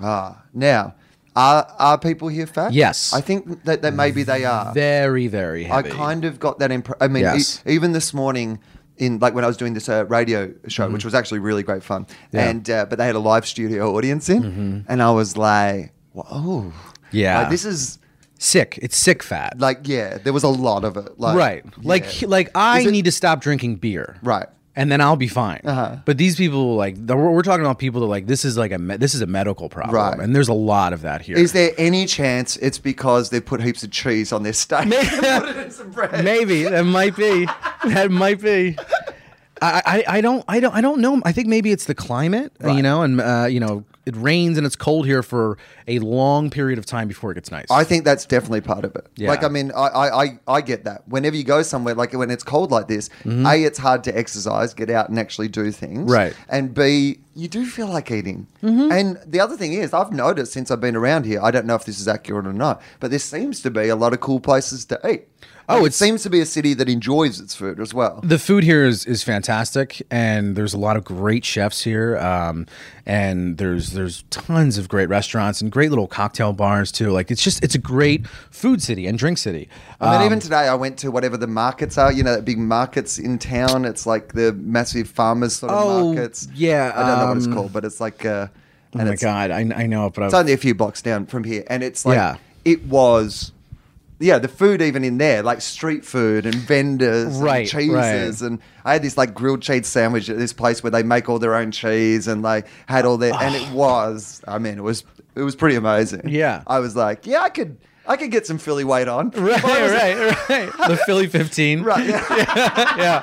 Ah, 0.00 0.42
now, 0.52 0.94
are 1.34 1.66
are 1.78 1.98
people 1.98 2.28
here 2.28 2.46
fat? 2.46 2.72
Yes. 2.72 3.12
I 3.12 3.20
think 3.20 3.64
that, 3.64 3.82
that 3.82 3.94
maybe 3.94 4.22
they 4.22 4.44
are. 4.44 4.72
Very, 4.72 5.26
very 5.26 5.70
I 5.70 5.82
kind 5.82 6.24
of 6.24 6.38
got 6.38 6.58
that 6.58 6.70
impression. 6.70 6.98
I 7.02 7.08
mean, 7.08 7.22
Yes. 7.22 7.62
e- 7.66 7.72
even 7.72 7.92
this 7.92 8.12
morning, 8.14 8.58
in 8.98 9.18
like 9.18 9.34
when 9.34 9.44
I 9.44 9.46
was 9.46 9.56
doing 9.56 9.74
this 9.74 9.88
uh, 9.88 10.04
radio 10.06 10.52
show, 10.68 10.88
which 10.90 11.04
was 11.04 11.14
actually 11.14 11.40
really 11.40 11.62
great 11.62 11.82
fun, 11.82 12.04
Mm-hmm. 12.04 12.36
Yeah. 12.36 12.48
and 12.50 12.70
uh, 12.70 12.86
but 12.86 12.98
they 12.98 13.06
had 13.06 13.14
a 13.14 13.18
live 13.20 13.46
studio 13.46 13.94
audience 13.96 14.28
in, 14.28 14.84
and 14.88 15.02
I 15.02 15.10
was 15.10 15.36
like, 15.36 15.92
"Whoa, 16.12 16.72
Yeah. 17.12 17.40
like, 17.40 17.50
this 17.50 17.64
is 17.64 17.98
sick. 18.38 18.78
It's 18.82 18.96
sick 18.96 19.22
fat. 19.22 19.58
like, 19.58 19.86
yeah, 19.88 20.18
there 20.18 20.32
was 20.32 20.42
a 20.44 20.48
lot 20.48 20.84
of 20.84 20.96
it, 20.96 21.18
like, 21.18 21.36
right. 21.36 21.64
Like 21.84 22.22
yeah. 22.22 22.28
like 22.28 22.50
I 22.54 22.80
it- 22.80 22.90
need 22.90 23.04
to 23.06 23.12
stop 23.12 23.40
drinking 23.40 23.76
beer. 23.76 24.16
right." 24.22 24.48
And 24.76 24.92
then 24.92 25.00
I'll 25.00 25.16
be 25.16 25.26
fine. 25.26 25.62
Uh-huh. 25.64 25.96
But 26.04 26.18
these 26.18 26.36
people, 26.36 26.76
like, 26.76 26.94
the, 27.04 27.16
we're, 27.16 27.42
talking 27.42 27.64
about 27.64 27.78
people 27.78 28.02
that 28.02 28.06
like 28.06 28.26
this 28.26 28.44
is 28.44 28.58
like 28.58 28.72
a 28.72 28.78
me- 28.78 28.98
this 28.98 29.14
is 29.14 29.22
a 29.22 29.26
medical 29.26 29.68
problem, 29.68 29.94
Right. 29.94 30.18
and 30.20 30.36
there's 30.36 30.48
a 30.48 30.52
lot 30.54 30.92
of 30.92 31.00
that 31.02 31.22
here. 31.22 31.36
Is 31.36 31.52
there 31.52 31.72
any 31.78 32.04
chance 32.06 32.56
it's 32.58 32.78
because 32.78 33.30
they 33.30 33.40
put 33.40 33.62
heaps 33.62 33.82
of 33.82 33.90
cheese 33.90 34.32
on 34.32 34.42
their 34.42 34.52
steak? 34.52 34.90
put 34.90 35.48
it 35.48 35.56
in 35.56 35.70
some 35.70 35.90
bread. 35.90 36.22
Maybe 36.22 36.64
that 36.64 36.84
might 36.84 37.16
be. 37.16 37.46
That 37.84 38.10
might 38.10 38.40
be. 38.40 38.76
I, 39.62 39.82
I, 40.08 40.18
I 40.18 40.20
don't 40.20 40.44
I 40.46 40.60
don't 40.60 40.74
I 40.74 40.80
don't 40.82 41.00
know. 41.00 41.22
I 41.24 41.32
think 41.32 41.48
maybe 41.48 41.72
it's 41.72 41.86
the 41.86 41.94
climate, 41.94 42.52
uh, 42.62 42.72
you 42.72 42.82
know, 42.82 43.02
and 43.02 43.20
uh, 43.20 43.46
you 43.48 43.60
know 43.60 43.84
it 44.06 44.16
rains 44.16 44.56
and 44.56 44.66
it's 44.66 44.76
cold 44.76 45.04
here 45.04 45.22
for 45.22 45.58
a 45.88 45.98
long 45.98 46.48
period 46.48 46.78
of 46.78 46.86
time 46.86 47.08
before 47.08 47.32
it 47.32 47.34
gets 47.34 47.50
nice. 47.50 47.66
I 47.70 47.82
think 47.82 48.04
that's 48.04 48.24
definitely 48.24 48.60
part 48.60 48.84
of 48.84 48.94
it. 48.94 49.06
Yeah. 49.16 49.28
Like, 49.28 49.42
I 49.42 49.48
mean, 49.48 49.72
I, 49.72 49.88
I, 49.88 50.38
I, 50.46 50.60
get 50.60 50.84
that. 50.84 51.06
Whenever 51.08 51.36
you 51.36 51.42
go 51.42 51.62
somewhere, 51.62 51.94
like 51.94 52.12
when 52.12 52.30
it's 52.30 52.44
cold 52.44 52.70
like 52.70 52.86
this, 52.86 53.10
A, 53.26 53.64
it's 53.64 53.78
hard 53.78 54.04
to 54.04 54.16
exercise, 54.16 54.74
get 54.74 54.90
out 54.90 55.08
and 55.08 55.18
actually 55.18 55.48
do 55.48 55.70
things. 55.72 55.98
Mm-hmm. 55.98 56.10
Right. 56.10 56.32
Mm-hmm. 56.32 56.54
And 56.54 56.74
B, 56.74 57.18
you 57.36 57.48
do 57.48 57.66
feel 57.66 57.86
like 57.88 58.10
eating. 58.10 58.46
And 58.62 59.18
the 59.26 59.38
other 59.40 59.56
thing 59.56 59.74
is, 59.74 59.92
I've 59.92 60.10
noticed 60.12 60.52
since 60.52 60.70
I've 60.72 60.80
been 60.80 60.96
around 60.96 61.24
here, 61.26 61.40
I 61.42 61.50
don't 61.52 61.66
know 61.66 61.76
if 61.76 61.84
this 61.84 62.00
is 62.00 62.08
accurate 62.08 62.46
or 62.46 62.52
not, 62.52 62.82
but 62.98 63.10
there 63.10 63.18
seems 63.20 63.60
to 63.62 63.70
be 63.70 63.88
a 63.88 63.96
lot 63.96 64.12
of 64.12 64.20
cool 64.20 64.40
places 64.40 64.84
to 64.86 64.98
eat. 65.08 65.28
Oh, 65.68 65.84
it 65.84 65.94
seems 65.94 66.22
to 66.22 66.30
be 66.30 66.40
a 66.40 66.46
city 66.46 66.74
that 66.74 66.88
enjoys 66.88 67.40
its 67.40 67.52
food 67.52 67.80
as 67.80 67.92
well. 67.92 68.20
the 68.22 68.38
food 68.38 68.62
here 68.62 68.84
is, 68.84 69.04
is 69.04 69.24
fantastic, 69.24 70.00
and 70.12 70.54
there's 70.54 70.72
a 70.74 70.78
lot 70.78 70.96
of 70.96 71.02
great 71.04 71.44
chefs 71.44 71.82
here, 71.82 72.16
um, 72.18 72.66
and 73.04 73.58
there's 73.58 73.90
there's 73.90 74.22
tons 74.30 74.78
of 74.78 74.88
great 74.88 75.08
restaurants 75.08 75.60
and 75.60 75.72
great 75.72 75.90
little 75.90 76.06
cocktail 76.06 76.52
bars 76.52 76.92
too. 76.92 77.10
Like 77.10 77.32
it's 77.32 77.42
just 77.42 77.64
it's 77.64 77.74
a 77.74 77.78
great 77.80 78.28
food 78.28 78.80
city 78.80 79.08
and 79.08 79.18
drink 79.18 79.38
city. 79.38 79.68
I 80.00 80.12
mean, 80.12 80.20
Um, 80.20 80.26
even 80.26 80.38
today, 80.38 80.68
I 80.68 80.74
went 80.76 80.98
to 80.98 81.10
whatever 81.10 81.36
the 81.36 81.48
markets 81.48 81.98
are. 81.98 82.12
You 82.12 82.22
know, 82.22 82.36
that 82.36 82.44
big 82.44 82.58
markets 82.58 83.18
in 83.18 83.36
town. 83.40 83.84
It's 83.84 84.06
like 84.06 84.34
the 84.34 84.52
massive 84.52 85.08
farmers 85.08 85.56
sort 85.56 85.72
of 85.72 85.82
Oh, 85.84 86.14
markets. 86.14 86.46
yeah, 86.54 86.92
I 86.94 87.00
don't 87.08 87.18
know 87.25 87.25
what 87.28 87.36
it's 87.38 87.46
um, 87.46 87.54
called, 87.54 87.72
but 87.72 87.84
it's 87.84 88.00
like. 88.00 88.24
Uh, 88.24 88.48
oh 88.94 89.04
my 89.04 89.16
god, 89.16 89.50
I, 89.50 89.60
I 89.60 89.86
know, 89.86 90.10
but 90.10 90.24
It's 90.24 90.34
I've, 90.34 90.40
only 90.40 90.52
a 90.52 90.56
few 90.56 90.74
blocks 90.74 91.02
down 91.02 91.26
from 91.26 91.44
here, 91.44 91.64
and 91.66 91.82
it's 91.82 92.06
like 92.06 92.16
Yeah. 92.16 92.36
it 92.64 92.84
was 92.86 93.52
yeah, 94.18 94.38
the 94.38 94.48
food 94.48 94.80
even 94.80 95.04
in 95.04 95.18
there, 95.18 95.42
like 95.42 95.60
street 95.60 96.02
food 96.02 96.46
and 96.46 96.54
vendors 96.54 97.36
Right, 97.36 97.60
and 97.60 97.68
cheeses. 97.68 98.40
right. 98.40 98.50
And 98.50 98.60
I 98.82 98.94
had 98.94 99.02
this 99.02 99.18
like 99.18 99.34
grilled 99.34 99.60
cheese 99.60 99.86
sandwich 99.86 100.30
at 100.30 100.38
this 100.38 100.54
place 100.54 100.82
where 100.82 100.90
they 100.90 101.02
make 101.02 101.28
all 101.28 101.38
their 101.38 101.54
own 101.54 101.70
cheese 101.70 102.26
and 102.26 102.40
like 102.40 102.66
had 102.86 103.04
all 103.04 103.18
their, 103.18 103.34
and 103.34 103.54
it 103.54 103.70
was, 103.72 104.40
I 104.48 104.58
mean, 104.58 104.78
it 104.78 104.82
was, 104.82 105.04
it 105.34 105.42
was 105.42 105.54
pretty 105.54 105.76
amazing. 105.76 106.30
Yeah. 106.30 106.62
I 106.66 106.78
was 106.78 106.96
like, 106.96 107.26
yeah, 107.26 107.42
I 107.42 107.50
could, 107.50 107.76
I 108.06 108.16
could 108.16 108.30
get 108.30 108.46
some 108.46 108.56
Philly 108.56 108.84
weight 108.84 109.06
on. 109.08 109.30
Right, 109.36 109.60
But 109.62 109.90
right, 109.90 110.48
right. 110.48 110.88
The 110.88 110.96
Philly 111.04 111.26
15. 111.26 111.82
Right. 111.86 112.08
Yeah. 112.08 113.20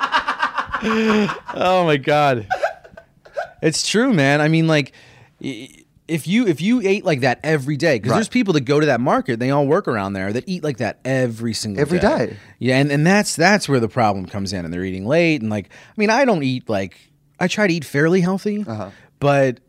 Oh 1.54 1.84
my 1.84 1.96
god. 1.96 2.46
It's 3.64 3.88
true, 3.88 4.12
man. 4.12 4.40
I 4.40 4.48
mean, 4.48 4.66
like, 4.68 4.92
if 6.06 6.26
you 6.26 6.46
if 6.46 6.60
you 6.60 6.80
ate 6.82 7.04
like 7.04 7.20
that 7.20 7.40
every 7.42 7.76
day, 7.76 7.96
because 7.96 8.10
Right. 8.10 8.16
there's 8.18 8.28
people 8.28 8.52
that 8.54 8.60
go 8.62 8.78
to 8.78 8.86
that 8.86 9.00
market, 9.00 9.38
they 9.40 9.50
all 9.50 9.66
work 9.66 9.88
around 9.88 10.12
there 10.12 10.32
that 10.32 10.44
eat 10.46 10.62
like 10.62 10.76
that 10.78 10.98
every 11.04 11.54
single 11.54 11.80
Every 11.80 11.98
day. 11.98 12.26
day. 12.26 12.36
Yeah, 12.58 12.76
and, 12.78 12.90
and 12.92 13.06
that's 13.06 13.34
that's 13.36 13.68
where 13.68 13.80
the 13.80 13.88
problem 13.88 14.26
comes 14.26 14.52
in, 14.52 14.64
and 14.64 14.72
they're 14.72 14.84
eating 14.84 15.06
late, 15.06 15.40
and 15.40 15.50
like, 15.50 15.70
I 15.72 15.92
mean, 15.96 16.10
I 16.10 16.24
don't 16.24 16.42
eat 16.42 16.68
like 16.68 16.96
I 17.40 17.48
try 17.48 17.66
to 17.66 17.72
eat 17.74 17.84
fairly 17.84 18.20
healthy, 18.20 18.64
Uh-huh. 18.66 18.90
but. 19.18 19.60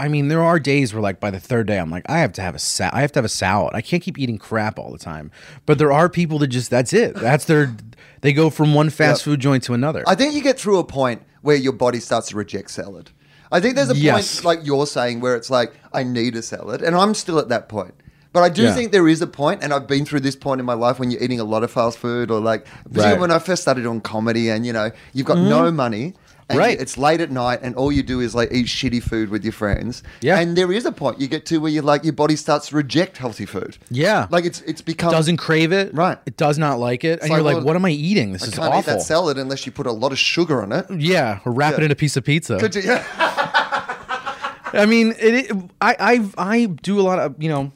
I 0.00 0.06
mean, 0.06 0.28
there 0.28 0.44
are 0.44 0.60
days 0.60 0.94
where, 0.94 1.02
like, 1.02 1.18
by 1.18 1.32
the 1.32 1.40
third 1.40 1.66
day, 1.66 1.76
I'm 1.76 1.90
like, 1.90 2.04
I 2.08 2.20
have 2.20 2.32
to 2.34 2.40
have 2.40 2.54
a 2.54 2.58
sa- 2.60 2.90
I 2.92 3.00
have 3.00 3.10
to 3.10 3.18
have 3.18 3.24
a 3.24 3.28
salad. 3.28 3.72
I 3.74 3.80
can't 3.80 4.00
keep 4.00 4.16
eating 4.16 4.38
crap 4.38 4.78
all 4.78 4.92
the 4.92 4.98
time. 4.98 5.32
But 5.66 5.78
there 5.78 5.90
are 5.92 6.08
people 6.08 6.38
that 6.38 6.46
just 6.46 6.70
that's 6.70 6.92
it. 6.92 7.16
That's 7.16 7.46
their. 7.46 7.74
They 8.20 8.32
go 8.32 8.48
from 8.48 8.74
one 8.74 8.90
fast 8.90 9.22
Yep. 9.22 9.24
food 9.24 9.40
joint 9.40 9.64
to 9.64 9.74
another. 9.74 10.04
I 10.06 10.14
think 10.14 10.34
you 10.34 10.40
get 10.40 10.56
through 10.56 10.78
a 10.78 10.84
point 10.84 11.22
where 11.42 11.56
your 11.56 11.72
body 11.72 11.98
starts 11.98 12.28
to 12.28 12.36
reject 12.36 12.70
salad. 12.70 13.10
I 13.50 13.60
think 13.60 13.76
there's 13.76 13.90
a 13.90 13.96
Yes. 13.96 14.36
point, 14.40 14.44
like 14.44 14.66
you're 14.66 14.86
saying, 14.86 15.20
where 15.20 15.34
it's 15.36 15.50
like, 15.50 15.72
I 15.92 16.02
need 16.02 16.36
a 16.36 16.42
salad. 16.42 16.82
And 16.82 16.94
I'm 16.94 17.14
still 17.14 17.38
at 17.38 17.48
that 17.48 17.68
point. 17.68 17.94
But 18.34 18.42
I 18.42 18.50
do 18.50 18.62
Yeah. 18.64 18.74
think 18.74 18.92
there 18.92 19.08
is 19.08 19.22
a 19.22 19.26
point, 19.26 19.62
and 19.62 19.72
I've 19.72 19.86
been 19.86 20.04
through 20.04 20.20
this 20.20 20.36
point 20.36 20.60
in 20.60 20.66
my 20.66 20.74
life 20.74 20.98
when 20.98 21.10
you're 21.10 21.22
eating 21.22 21.40
a 21.40 21.44
lot 21.44 21.62
of 21.64 21.70
fast 21.70 21.98
food, 21.98 22.30
or 22.30 22.40
like, 22.40 22.66
Right. 22.92 23.12
Mm-hmm. 23.12 23.20
when 23.22 23.30
I 23.30 23.38
first 23.38 23.62
started 23.62 23.82
doing 23.82 24.02
comedy, 24.02 24.50
and 24.50 24.66
you 24.66 24.72
know, 24.72 24.90
you've 25.14 25.26
got 25.26 25.38
no 25.38 25.70
money. 25.72 26.14
And 26.48 26.58
Right. 26.58 26.80
It's 26.80 26.96
late 26.96 27.20
at 27.20 27.30
night, 27.30 27.60
and 27.62 27.74
all 27.76 27.92
you 27.92 28.02
do 28.02 28.20
is 28.20 28.34
like 28.34 28.50
eat 28.52 28.66
shitty 28.66 29.02
food 29.02 29.28
with 29.28 29.44
your 29.44 29.52
friends. 29.52 30.02
Yeah. 30.22 30.38
And 30.38 30.56
there 30.56 30.72
is 30.72 30.86
a 30.86 30.92
point 30.92 31.20
you 31.20 31.28
get 31.28 31.44
to 31.46 31.58
where 31.58 31.70
you 31.70 31.82
like 31.82 32.04
your 32.04 32.14
body 32.14 32.36
starts 32.36 32.68
to 32.68 32.76
reject 32.76 33.18
healthy 33.18 33.44
food. 33.44 33.76
Yeah. 33.90 34.26
Like 34.30 34.44
it's 34.46 34.62
it's 34.62 34.80
become 34.80 35.10
doesn't 35.10 35.36
crave 35.36 35.72
it. 35.72 35.94
Right. 35.94 36.16
It 36.24 36.36
does 36.38 36.56
not 36.58 36.78
like 36.78 37.04
it. 37.04 37.20
and 37.20 37.28
like, 37.28 37.36
you're 37.36 37.42
like, 37.42 37.56
well, 37.56 37.64
what 37.66 37.76
am 37.76 37.84
I 37.84 37.90
eating? 37.90 38.32
This 38.32 38.44
I 38.44 38.46
is 38.46 38.54
can't 38.54 38.72
eat 38.74 38.78
awful. 38.78 38.94
that 38.94 39.02
salad 39.02 39.36
unless 39.36 39.66
you 39.66 39.72
put 39.72 39.86
a 39.86 39.92
lot 39.92 40.10
of 40.12 40.18
sugar 40.18 40.62
on 40.62 40.72
it. 40.72 40.86
yeah. 40.90 41.40
Or 41.44 41.52
wrap 41.52 41.74
it 41.74 41.82
in 41.84 41.90
a 41.90 41.94
piece 41.96 42.16
of 42.16 42.24
pizza. 42.24 42.58
Could 42.58 42.74
you? 42.74 42.82
Yeah. 42.82 43.04
I 44.72 44.86
mean, 44.86 45.14
it, 45.18 45.50
it, 45.50 45.56
I, 45.80 45.96
I, 45.98 46.52
I 46.52 46.64
do 46.66 47.00
a 47.00 47.02
lot 47.02 47.18
of, 47.18 47.42
you 47.42 47.48
know, 47.48 47.72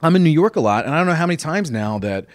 I'm 0.00 0.16
in 0.16 0.24
New 0.24 0.30
York 0.30 0.56
a 0.56 0.60
lot, 0.60 0.84
and 0.86 0.94
I 0.94 0.98
don't 0.98 1.06
know 1.06 1.14
how 1.14 1.26
many 1.26 1.36
times 1.36 1.70
now 1.70 1.98
that 1.98 2.26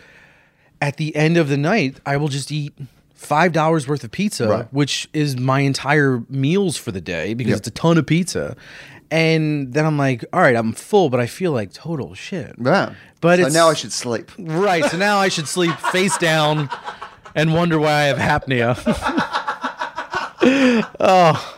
at 0.81 0.97
the 0.97 1.15
end 1.15 1.35
of 1.37 1.49
the 1.49 1.57
night, 1.57 1.99
I 2.05 2.17
will 2.17 2.27
just 2.27 2.51
eat 2.51 2.73
five 3.17 3.51
dollars 3.51 3.85
worth 3.87 4.03
of 4.05 4.11
pizza, 4.11 4.47
Right. 4.47 4.67
which 4.73 5.09
is 5.13 5.37
my 5.37 5.59
entire 5.61 6.23
meals 6.29 6.77
for 6.77 6.91
the 6.93 7.01
day 7.01 7.33
because 7.33 7.49
Yep. 7.51 7.57
it's 7.57 7.67
a 7.67 7.71
ton 7.71 7.97
of 7.97 8.05
pizza. 8.05 8.55
And 9.11 9.73
then 9.73 9.85
I'm 9.85 9.97
like, 9.97 10.23
all 10.33 10.41
right, 10.41 10.55
I'm 10.55 10.71
full, 10.73 11.09
but 11.09 11.19
I 11.19 11.27
feel 11.27 11.51
like 11.51 11.73
total 11.73 12.13
shit. 12.13 12.55
Yeah. 12.63 12.93
But 13.21 13.39
so 13.39 13.47
now 13.49 13.69
I 13.69 13.73
should 13.73 13.91
sleep. 13.93 14.31
Right. 14.37 14.83
So 14.85 14.97
now 14.97 15.17
I 15.17 15.29
should 15.29 15.47
sleep 15.47 15.75
face 15.91 16.17
down 16.17 16.69
and 17.35 17.53
wonder 17.53 17.79
why 17.79 17.91
I 17.91 18.03
have 18.13 18.43
apnea. 18.43 18.77
Oh. 20.99 21.53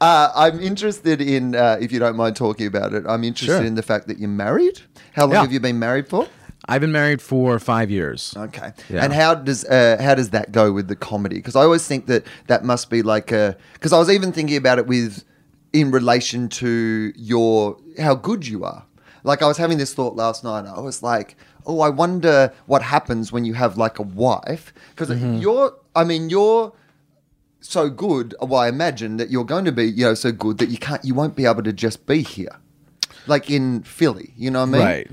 Uh, 0.00 0.30
I'm 0.34 0.60
interested 0.60 1.20
in, 1.20 1.54
uh, 1.54 1.78
if 1.80 1.92
you 1.92 1.98
don't 1.98 2.16
mind 2.16 2.36
talking 2.36 2.66
about 2.66 2.92
it, 2.94 3.04
I'm 3.08 3.24
interested 3.24 3.56
Sure. 3.58 3.64
in 3.64 3.74
the 3.74 3.82
fact 3.82 4.06
that 4.08 4.18
you're 4.18 4.28
married. 4.28 4.80
How 5.14 5.24
long 5.24 5.32
Yeah. 5.34 5.40
have 5.42 5.52
you 5.52 5.60
been 5.60 5.78
married 5.78 6.08
for? 6.08 6.26
I've 6.70 6.80
been 6.80 6.92
married 6.92 7.20
for 7.20 7.58
five 7.58 7.90
years. 7.90 8.34
Okay. 8.36 8.72
Yeah. 8.88 9.04
And 9.04 9.12
how 9.12 9.34
does 9.34 9.64
uh, 9.64 9.96
how 10.00 10.14
does 10.14 10.30
that 10.30 10.52
go 10.52 10.72
with 10.72 10.88
the 10.88 10.96
comedy? 10.96 11.36
Because 11.36 11.56
I 11.56 11.62
always 11.62 11.86
think 11.86 12.06
that 12.06 12.24
that 12.46 12.64
must 12.64 12.90
be 12.90 13.02
like 13.02 13.32
a. 13.32 13.56
Because 13.74 13.92
I 13.92 13.98
was 13.98 14.08
even 14.10 14.32
thinking 14.32 14.56
about 14.56 14.78
it 14.78 14.86
with 14.86 15.24
in 15.72 15.90
relation 15.90 16.48
to 16.48 17.12
your 17.16 17.76
how 17.98 18.14
good 18.14 18.46
you 18.46 18.64
are. 18.64 18.84
Like 19.22 19.42
I 19.42 19.46
was 19.46 19.58
having 19.58 19.78
this 19.78 19.92
thought 19.94 20.16
last 20.16 20.42
night. 20.44 20.64
I 20.66 20.80
was 20.80 21.02
like, 21.02 21.36
oh, 21.66 21.80
I 21.80 21.90
wonder 21.90 22.52
what 22.66 22.82
happens 22.82 23.32
when 23.32 23.44
you 23.44 23.54
have 23.54 23.76
like 23.76 23.98
a 23.98 24.02
wife. 24.02 24.72
Because 24.90 25.10
Mm-hmm. 25.10 25.36
you're, 25.38 25.74
I 25.94 26.04
mean, 26.04 26.30
you're 26.30 26.72
so 27.60 27.90
good. 27.90 28.34
Well, 28.40 28.60
I 28.60 28.68
imagine 28.68 29.18
that 29.18 29.30
you're 29.30 29.44
going 29.44 29.66
to 29.66 29.72
be, 29.72 29.84
you 29.84 30.04
know, 30.06 30.14
so 30.14 30.32
good 30.32 30.58
that 30.58 30.70
you 30.70 30.78
can't, 30.78 31.04
you 31.04 31.14
won't 31.14 31.36
be 31.36 31.44
able 31.44 31.62
to 31.64 31.72
just 31.72 32.06
be 32.06 32.22
here, 32.22 32.56
like 33.26 33.50
in 33.50 33.82
Philly. 33.82 34.32
You 34.36 34.50
know 34.50 34.60
what 34.60 34.68
I 34.68 34.72
mean? 34.72 34.80
Right. 34.80 35.10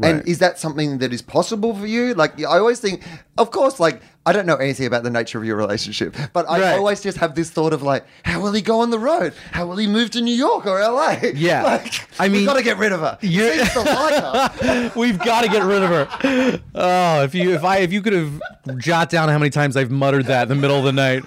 And 0.00 0.26
is 0.26 0.38
that 0.38 0.58
something 0.58 0.98
that 0.98 1.12
is 1.12 1.20
possible 1.20 1.74
for 1.74 1.86
you? 1.86 2.14
Like, 2.14 2.38
I 2.40 2.58
always 2.58 2.80
think, 2.80 3.02
of 3.36 3.50
course, 3.50 3.78
like, 3.78 4.00
I 4.24 4.32
don't 4.32 4.46
know 4.46 4.54
anything 4.56 4.86
about 4.86 5.02
the 5.02 5.10
nature 5.10 5.36
of 5.38 5.44
your 5.44 5.56
relationship, 5.56 6.16
but 6.32 6.48
I 6.48 6.60
Right. 6.60 6.72
always 6.78 7.02
just 7.02 7.18
have 7.18 7.34
this 7.34 7.50
thought 7.50 7.72
of 7.74 7.82
like, 7.82 8.06
how 8.24 8.40
will 8.40 8.52
he 8.52 8.62
go 8.62 8.80
on 8.80 8.90
the 8.90 8.98
road? 8.98 9.34
How 9.50 9.66
will 9.66 9.76
he 9.76 9.86
move 9.86 10.10
to 10.12 10.22
New 10.22 10.34
York 10.34 10.64
or 10.64 10.78
LA? 10.80 11.16
Yeah. 11.34 11.62
Like, 11.72 11.92
I 12.18 12.28
mean, 12.28 12.38
we've 12.38 12.46
got 12.46 12.54
to 12.54 12.62
get 12.62 12.78
rid 12.78 12.92
of 12.92 13.00
her. 13.00 13.18
You're- 13.20 13.58
like. 13.76 14.94
We've 14.96 15.18
got 15.18 15.42
to 15.42 15.48
get 15.48 15.62
rid 15.64 15.82
of 15.82 15.90
her. 15.90 16.60
Oh, 16.74 17.22
if 17.24 17.34
you 17.34 17.52
if 17.54 17.64
I 17.64 17.78
if 17.78 17.92
you 17.92 18.00
could 18.00 18.12
have 18.14 18.40
jot 18.78 19.10
down 19.10 19.28
how 19.28 19.38
many 19.38 19.50
times 19.50 19.76
I've 19.76 19.90
muttered 19.90 20.26
that 20.26 20.42
in 20.44 20.48
the 20.48 20.54
middle 20.54 20.78
of 20.78 20.84
the 20.84 20.92
night, 20.92 21.22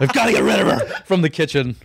I've 0.00 0.12
got 0.12 0.26
to 0.26 0.32
get 0.32 0.42
rid 0.42 0.58
of 0.60 0.66
her 0.66 0.86
from 1.06 1.22
the 1.22 1.30
kitchen. 1.30 1.76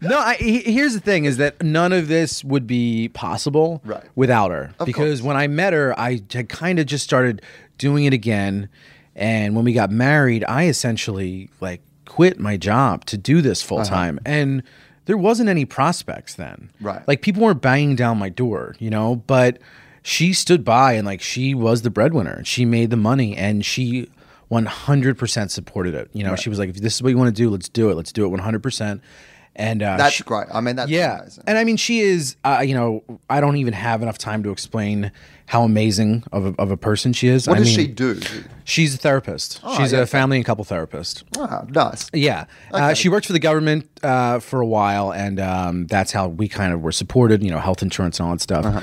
No, 0.00 0.18
I, 0.18 0.34
he- 0.34 0.62
here's 0.62 0.94
the 0.94 1.00
thing: 1.00 1.24
is 1.24 1.36
that 1.38 1.62
none 1.62 1.92
of 1.92 2.08
this 2.08 2.44
would 2.44 2.66
be 2.66 3.08
possible 3.08 3.80
Right. 3.84 4.04
without 4.14 4.50
her. 4.50 4.72
Of 4.78 4.86
because 4.86 5.20
course. 5.20 5.26
when 5.26 5.36
I 5.36 5.46
met 5.48 5.72
her, 5.72 5.98
I 5.98 6.20
had 6.32 6.48
kind 6.48 6.78
of 6.78 6.86
just 6.86 7.04
started 7.04 7.42
doing 7.78 8.04
it 8.04 8.12
again, 8.12 8.68
and 9.16 9.54
when 9.56 9.64
we 9.64 9.72
got 9.72 9.90
married, 9.90 10.44
I 10.44 10.66
essentially 10.66 11.50
like 11.60 11.80
quit 12.04 12.38
my 12.38 12.56
job 12.56 13.04
to 13.06 13.16
do 13.16 13.42
this 13.42 13.62
full 13.62 13.80
uh-huh. 13.80 13.90
time, 13.90 14.20
and 14.24 14.62
there 15.06 15.16
wasn't 15.16 15.48
any 15.48 15.64
prospects 15.64 16.34
then. 16.34 16.70
Right. 16.80 17.06
Like 17.08 17.22
people 17.22 17.42
weren't 17.42 17.62
banging 17.62 17.96
down 17.96 18.18
my 18.18 18.28
door, 18.28 18.76
you 18.78 18.90
know, 18.90 19.16
but 19.26 19.58
she 20.02 20.32
stood 20.32 20.64
by 20.64 20.92
and 20.92 21.06
like 21.06 21.20
she 21.20 21.54
was 21.54 21.82
the 21.82 21.90
breadwinner 21.90 22.42
she 22.44 22.64
made 22.64 22.88
the 22.90 22.96
money 22.96 23.36
and 23.36 23.64
she 23.64 24.08
100% 24.50 25.50
supported 25.50 25.94
it. 25.94 26.08
You 26.12 26.24
know, 26.24 26.36
she 26.36 26.48
was 26.48 26.58
like, 26.58 26.70
if 26.70 26.76
this 26.76 26.94
is 26.94 27.02
what 27.02 27.10
you 27.10 27.18
want 27.18 27.34
to 27.34 27.42
do, 27.42 27.50
let's 27.50 27.68
do 27.68 27.90
it. 27.90 27.94
Let's 27.94 28.12
do 28.12 28.24
it 28.24 28.38
100%. 28.38 29.00
And 29.58 29.82
uh, 29.82 29.96
That's 29.96 30.14
she- 30.14 30.22
great. 30.24 30.46
I 30.54 30.60
mean, 30.60 30.76
that's 30.76 30.88
yeah. 30.88 31.18
amazing. 31.18 31.44
And 31.48 31.58
I 31.58 31.64
mean, 31.64 31.76
she 31.76 31.98
is, 31.98 32.36
uh, 32.44 32.62
you 32.64 32.74
know, 32.74 33.02
I 33.28 33.40
don't 33.40 33.56
even 33.56 33.74
have 33.74 34.02
enough 34.02 34.16
time 34.16 34.44
to 34.44 34.50
explain 34.50 35.10
how 35.46 35.64
amazing 35.64 36.22
of 36.30 36.46
a, 36.46 36.54
of 36.62 36.70
a 36.70 36.76
person 36.76 37.12
she 37.12 37.26
is. 37.26 37.48
what 37.48 37.56
I 37.56 37.60
does 37.60 37.76
mean, 37.76 37.86
she 37.88 37.92
do? 37.92 38.20
She's 38.62 38.94
a 38.94 38.98
therapist. 38.98 39.60
she's 39.76 39.92
yeah, 39.92 40.00
a 40.00 40.06
family 40.06 40.36
and 40.36 40.46
couple 40.46 40.62
therapist. 40.64 41.24
Ah, 41.36 41.64
nice. 41.70 42.08
Yeah, 42.12 42.44
uh, 42.72 42.94
she 42.94 43.08
worked 43.08 43.26
for 43.26 43.32
the 43.32 43.40
government 43.40 43.88
uh, 44.04 44.38
for 44.38 44.60
a 44.60 44.66
while, 44.66 45.12
and 45.12 45.40
um, 45.40 45.86
that's 45.86 46.12
how 46.12 46.28
we 46.28 46.46
kind 46.48 46.72
of 46.72 46.82
were 46.82 46.92
supported. 46.92 47.42
You 47.42 47.50
know, 47.50 47.58
health 47.58 47.82
insurance 47.82 48.20
and 48.20 48.28
all 48.28 48.34
that 48.34 48.40
stuff. 48.40 48.64
Uh-huh. 48.64 48.80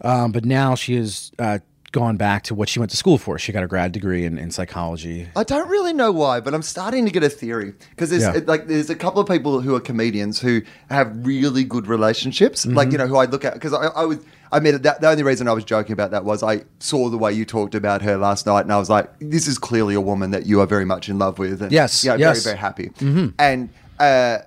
Um, 0.00 0.32
but 0.32 0.44
now 0.44 0.74
she 0.74 0.94
is 0.96 1.30
uh, 1.38 1.58
gone 1.92 2.16
back 2.16 2.42
to 2.44 2.54
what 2.54 2.68
she 2.68 2.78
went 2.78 2.90
to 2.90 2.96
school 2.96 3.16
for. 3.18 3.38
She 3.38 3.50
got 3.52 3.62
a 3.64 3.66
grad 3.66 3.92
degree 3.92 4.24
in, 4.24 4.36
in 4.38 4.50
psychology. 4.50 5.26
I 5.34 5.42
don't 5.44 5.68
really 5.68 5.92
know 5.92 6.12
why, 6.12 6.40
but 6.40 6.52
I'm 6.54 6.62
starting 6.62 7.06
to 7.06 7.10
get 7.10 7.22
a 7.24 7.30
theory 7.30 7.72
because 7.90 8.10
there's 8.10 8.22
Yeah. 8.22 8.40
like 8.46 8.66
there's 8.66 8.90
a 8.90 8.94
couple 8.94 9.20
of 9.20 9.28
people 9.28 9.60
who 9.60 9.74
are 9.74 9.80
comedians 9.80 10.38
who 10.40 10.60
have 10.90 11.26
really 11.26 11.64
good 11.64 11.86
relationships, 11.86 12.66
like 12.66 12.92
you 12.92 12.98
know 12.98 13.06
who 13.06 13.16
I 13.16 13.24
look 13.24 13.44
at 13.44 13.54
because 13.54 13.72
I, 13.72 13.86
I 13.86 14.04
was 14.04 14.18
I 14.52 14.60
mean 14.60 14.80
that 14.82 15.00
the 15.00 15.08
only 15.08 15.22
reason 15.22 15.48
I 15.48 15.52
was 15.52 15.64
joking 15.64 15.92
about 15.92 16.10
that 16.10 16.24
was 16.24 16.42
I 16.42 16.62
saw 16.78 17.08
the 17.08 17.18
way 17.18 17.32
you 17.32 17.44
talked 17.44 17.74
about 17.74 18.02
her 18.02 18.16
last 18.16 18.46
night 18.46 18.62
and 18.62 18.72
I 18.72 18.78
was 18.78 18.90
like, 18.90 19.10
this 19.20 19.46
is 19.46 19.58
clearly 19.58 19.94
a 19.94 20.00
woman 20.00 20.30
that 20.32 20.46
you 20.46 20.60
are 20.60 20.66
very 20.66 20.84
much 20.84 21.08
in 21.08 21.18
love 21.18 21.38
with, 21.38 21.62
and 21.62 21.72
Yes, 21.72 22.04
yeah, 22.04 22.14
yes. 22.16 22.42
very 22.44 22.54
very 22.54 22.58
happy, 22.58 22.90
and. 23.38 23.68
uh 23.98 24.38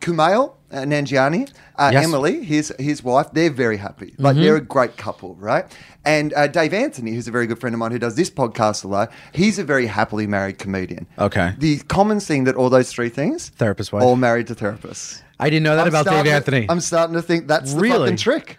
Kumail 0.00 0.54
uh, 0.72 0.76
Nanjiani, 0.78 1.50
uh, 1.76 1.90
Yes. 1.92 2.04
Emily, 2.04 2.44
his 2.44 2.72
his 2.78 3.02
wife, 3.02 3.26
they're 3.32 3.50
very 3.50 3.76
happy. 3.76 4.14
Like 4.18 4.36
they're 4.36 4.56
a 4.56 4.60
great 4.60 4.96
couple, 4.96 5.34
right? 5.36 5.64
And 6.04 6.32
uh, 6.34 6.46
Dave 6.46 6.72
Anthony, 6.72 7.12
who's 7.12 7.28
a 7.28 7.30
very 7.30 7.46
good 7.46 7.58
friend 7.58 7.74
of 7.74 7.78
mine 7.78 7.92
who 7.92 7.98
does 7.98 8.14
this 8.14 8.30
podcast 8.30 8.84
a 8.84 8.88
lot, 8.88 9.12
he's 9.32 9.58
a 9.58 9.64
very 9.64 9.86
happily 9.86 10.26
married 10.26 10.58
comedian. 10.58 11.06
Okay. 11.18 11.52
The 11.58 11.78
common 11.88 12.20
thing 12.20 12.44
that 12.44 12.54
all 12.56 12.70
those 12.70 12.90
three 12.92 13.08
things, 13.10 13.50
Therapist 13.50 13.92
wife. 13.92 14.02
all 14.02 14.16
married 14.16 14.46
to 14.46 14.54
therapists. 14.54 15.22
I 15.38 15.50
didn't 15.50 15.64
know 15.64 15.76
that 15.76 15.82
I'm 15.82 15.88
about 15.88 16.06
Dave 16.06 16.24
to- 16.24 16.30
Anthony. 16.32 16.66
I'm 16.68 16.80
starting 16.80 17.14
to 17.14 17.22
think 17.22 17.46
that's 17.48 17.74
the 17.74 17.88
fucking 17.88 18.16
trick. 18.16 18.56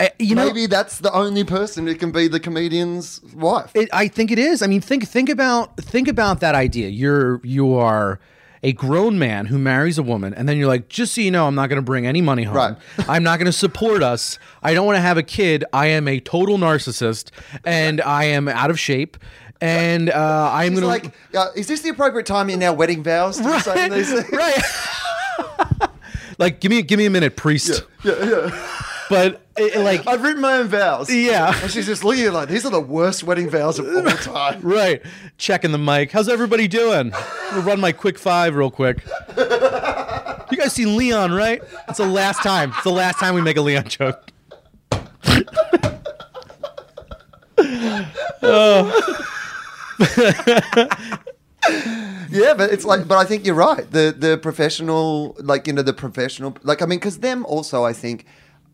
Uh, 0.00 0.08
you 0.18 0.34
know, 0.34 0.46
Maybe 0.46 0.66
that's 0.66 0.98
the 1.00 1.12
only 1.12 1.44
person 1.44 1.86
who 1.86 1.94
can 1.94 2.10
be 2.10 2.26
the 2.26 2.40
comedian's 2.40 3.20
wife. 3.34 3.70
It, 3.74 3.90
I 3.92 4.08
think 4.08 4.30
it 4.30 4.38
is. 4.38 4.62
I 4.62 4.66
mean, 4.66 4.80
think 4.80 5.06
think 5.06 5.28
about 5.28 5.76
think 5.76 6.08
about 6.08 6.40
that 6.40 6.54
idea. 6.54 6.88
You're 6.88 7.40
you 7.44 7.74
are 7.74 8.18
a 8.62 8.72
grown 8.72 9.18
man 9.18 9.46
who 9.46 9.58
marries 9.58 9.98
a 9.98 10.02
woman, 10.02 10.34
and 10.34 10.48
then 10.48 10.56
you're 10.58 10.68
like, 10.68 10.88
just 10.88 11.14
so 11.14 11.20
you 11.20 11.30
know, 11.30 11.46
I'm 11.46 11.54
not 11.54 11.68
going 11.68 11.76
to 11.76 11.82
bring 11.82 12.06
any 12.06 12.20
money 12.20 12.44
home. 12.44 12.56
Right. 12.56 12.76
I'm 13.08 13.22
not 13.22 13.38
going 13.38 13.46
to 13.46 13.52
support 13.52 14.02
us. 14.02 14.38
I 14.62 14.74
don't 14.74 14.86
want 14.86 14.96
to 14.96 15.02
have 15.02 15.16
a 15.16 15.22
kid. 15.22 15.64
I 15.72 15.86
am 15.86 16.06
a 16.06 16.20
total 16.20 16.58
narcissist, 16.58 17.30
and 17.64 18.00
I 18.00 18.24
am 18.24 18.48
out 18.48 18.70
of 18.70 18.78
shape. 18.78 19.16
And 19.62 20.08
uh, 20.08 20.50
I'm 20.52 20.74
going 20.74 20.86
like, 20.86 21.12
uh, 21.34 21.48
is 21.54 21.66
this 21.66 21.82
the 21.82 21.90
appropriate 21.90 22.26
time 22.26 22.48
in 22.48 22.62
our 22.62 22.74
wedding 22.74 23.02
vows 23.02 23.36
to 23.38 23.60
saying 23.60 23.92
these 23.92 24.10
things? 24.10 24.32
right. 24.32 24.58
like, 26.38 26.60
give 26.60 26.70
me 26.70 26.80
give 26.80 26.98
me 26.98 27.04
a 27.04 27.10
minute, 27.10 27.36
priest. 27.36 27.84
Yeah. 28.02 28.14
yeah. 28.18 28.30
yeah. 28.30 28.68
but 29.10 29.42
it, 29.58 29.78
like 29.80 30.06
I've 30.06 30.22
written 30.22 30.40
my 30.40 30.54
own 30.54 30.68
vows. 30.68 31.12
Yeah. 31.12 31.54
And 31.62 31.70
she's 31.70 31.84
just 31.84 32.04
looking 32.04 32.24
at 32.24 32.32
like, 32.32 32.48
these 32.48 32.64
are 32.64 32.70
the 32.70 32.80
worst 32.80 33.22
wedding 33.24 33.50
vows 33.50 33.78
of 33.78 33.86
all 33.86 34.02
time. 34.16 34.62
right, 34.62 35.02
checking 35.36 35.72
the 35.72 35.78
mic. 35.78 36.10
How's 36.10 36.28
everybody 36.30 36.66
doing? 36.66 37.12
We'll 37.52 37.62
run 37.62 37.80
my 37.80 37.92
quick 37.92 38.18
five 38.18 38.54
real 38.54 38.70
quick. 38.70 39.04
You 39.36 40.56
guys 40.56 40.72
seen 40.72 40.96
Leon, 40.96 41.32
right? 41.32 41.62
It's 41.88 41.98
the 41.98 42.06
last 42.06 42.42
time. 42.42 42.70
It's 42.70 42.84
the 42.84 42.90
last 42.90 43.18
time 43.18 43.34
we 43.34 43.40
make 43.42 43.56
a 43.56 43.62
Leon 43.62 43.88
joke. 43.88 44.30
Yeah, 52.30 52.54
but 52.54 52.72
it's 52.72 52.84
like, 52.84 53.08
but 53.08 53.18
I 53.18 53.24
think 53.24 53.44
you're 53.44 53.56
right. 53.56 53.90
The 53.90 54.14
the 54.16 54.38
professional, 54.38 55.36
like 55.40 55.66
you 55.66 55.72
know, 55.72 55.82
the 55.82 55.92
professional, 55.92 56.56
like 56.62 56.80
I 56.80 56.86
mean, 56.86 57.00
because 57.00 57.18
them 57.18 57.44
also, 57.46 57.84
I 57.84 57.92
think, 57.92 58.24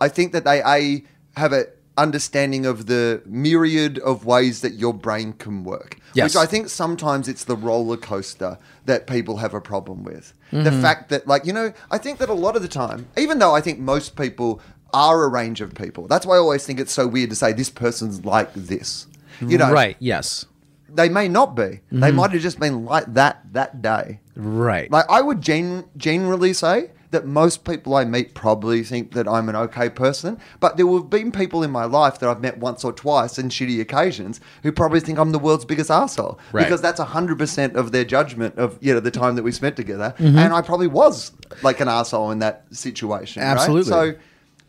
I 0.01 0.09
think 0.09 0.33
that 0.33 0.45
they 0.45 0.61
a 0.63 1.03
have 1.41 1.53
a 1.53 1.67
understanding 1.99 2.67
of 2.67 2.87
the 2.87 3.23
myriad 3.27 3.99
of 4.01 4.25
ways 4.27 4.61
that 4.61 4.75
your 4.75 4.93
brain 4.95 5.33
can 5.35 5.65
work. 5.65 5.99
Yes. 6.15 6.25
Which 6.35 6.37
I 6.43 6.47
think 6.47 6.69
sometimes 6.69 7.29
it's 7.29 7.45
the 7.45 7.57
roller 7.57 7.97
coaster 7.97 8.59
that 8.85 9.07
people 9.07 9.39
have 9.39 9.55
a 9.55 9.61
problem 9.61 10.03
with. 10.05 10.33
The 10.51 10.59
Mm-hmm. 10.59 10.83
fact 10.83 11.09
that, 11.11 11.27
like, 11.27 11.45
you 11.45 11.53
know, 11.53 11.73
I 11.91 11.99
think 11.99 12.19
that 12.19 12.29
a 12.29 12.35
lot 12.35 12.55
of 12.57 12.63
the 12.63 12.69
time, 12.69 13.07
even 13.17 13.39
though 13.39 13.55
I 13.55 13.61
think 13.61 13.79
most 13.79 14.15
people 14.17 14.61
are 14.95 15.25
a 15.25 15.29
range 15.29 15.61
of 15.61 15.75
people, 15.75 16.07
that's 16.07 16.25
why 16.25 16.37
I 16.37 16.39
always 16.39 16.65
think 16.65 16.79
it's 16.81 16.93
so 16.93 17.07
weird 17.07 17.31
to 17.31 17.37
say 17.37 17.53
this 17.53 17.71
person's 17.71 18.25
like 18.25 18.53
this. 18.55 19.07
You 19.41 19.59
know, 19.59 19.71
right? 19.73 19.97
Yes. 19.99 20.47
they 20.89 21.09
may 21.11 21.29
not 21.29 21.55
be. 21.57 21.63
Mm-hmm. 21.63 22.01
They 22.01 22.11
might 22.13 22.31
have 22.31 22.41
just 22.41 22.59
been 22.61 22.85
like 22.87 23.13
that 23.15 23.41
that 23.53 23.83
day. 23.83 24.21
Right. 24.35 24.91
Like 24.91 25.05
I 25.11 25.21
would 25.21 25.41
gen- 25.43 25.85
generally 25.97 26.53
say 26.55 26.91
that 27.11 27.27
most 27.27 27.65
people 27.65 27.95
I 27.95 28.05
meet 28.05 28.35
probably 28.35 28.83
think 28.83 29.13
that 29.13 29.27
I'm 29.29 29.49
an 29.49 29.57
okay 29.57 29.89
person, 29.89 30.39
but 30.61 30.77
there 30.77 30.87
have 30.93 31.09
been 31.11 31.31
people 31.33 31.63
in 31.63 31.71
my 31.71 31.85
life 31.85 32.19
that 32.19 32.29
I've 32.29 32.41
met 32.41 32.59
once 32.59 32.85
or 32.85 32.93
twice 32.93 33.39
in 33.39 33.49
shitty 33.49 33.81
occasions 33.81 34.41
who 34.63 34.73
probably 34.73 35.01
think 35.01 35.19
I'm 35.19 35.33
the 35.33 35.39
world's 35.39 35.65
biggest 35.65 35.91
asshole 35.91 36.39
Right. 36.53 36.65
because 36.65 36.81
that's 36.81 37.01
hundred 37.01 37.39
percent 37.39 37.77
of 37.77 37.93
their 37.93 38.05
judgment 38.05 38.57
of 38.59 38.79
you 38.81 38.93
know 38.95 39.01
the 39.01 39.11
time 39.11 39.37
that 39.37 39.43
we 39.43 39.53
spent 39.53 39.77
together, 39.77 40.15
Mm-hmm. 40.19 40.39
and 40.39 40.53
I 40.53 40.63
probably 40.63 40.87
was 40.89 41.33
like 41.63 41.81
an 41.81 41.89
asshole 41.89 42.31
in 42.31 42.39
that 42.41 42.65
situation. 42.71 43.43
right? 43.43 43.49
Absolutely. 43.51 43.91
So. 43.91 44.15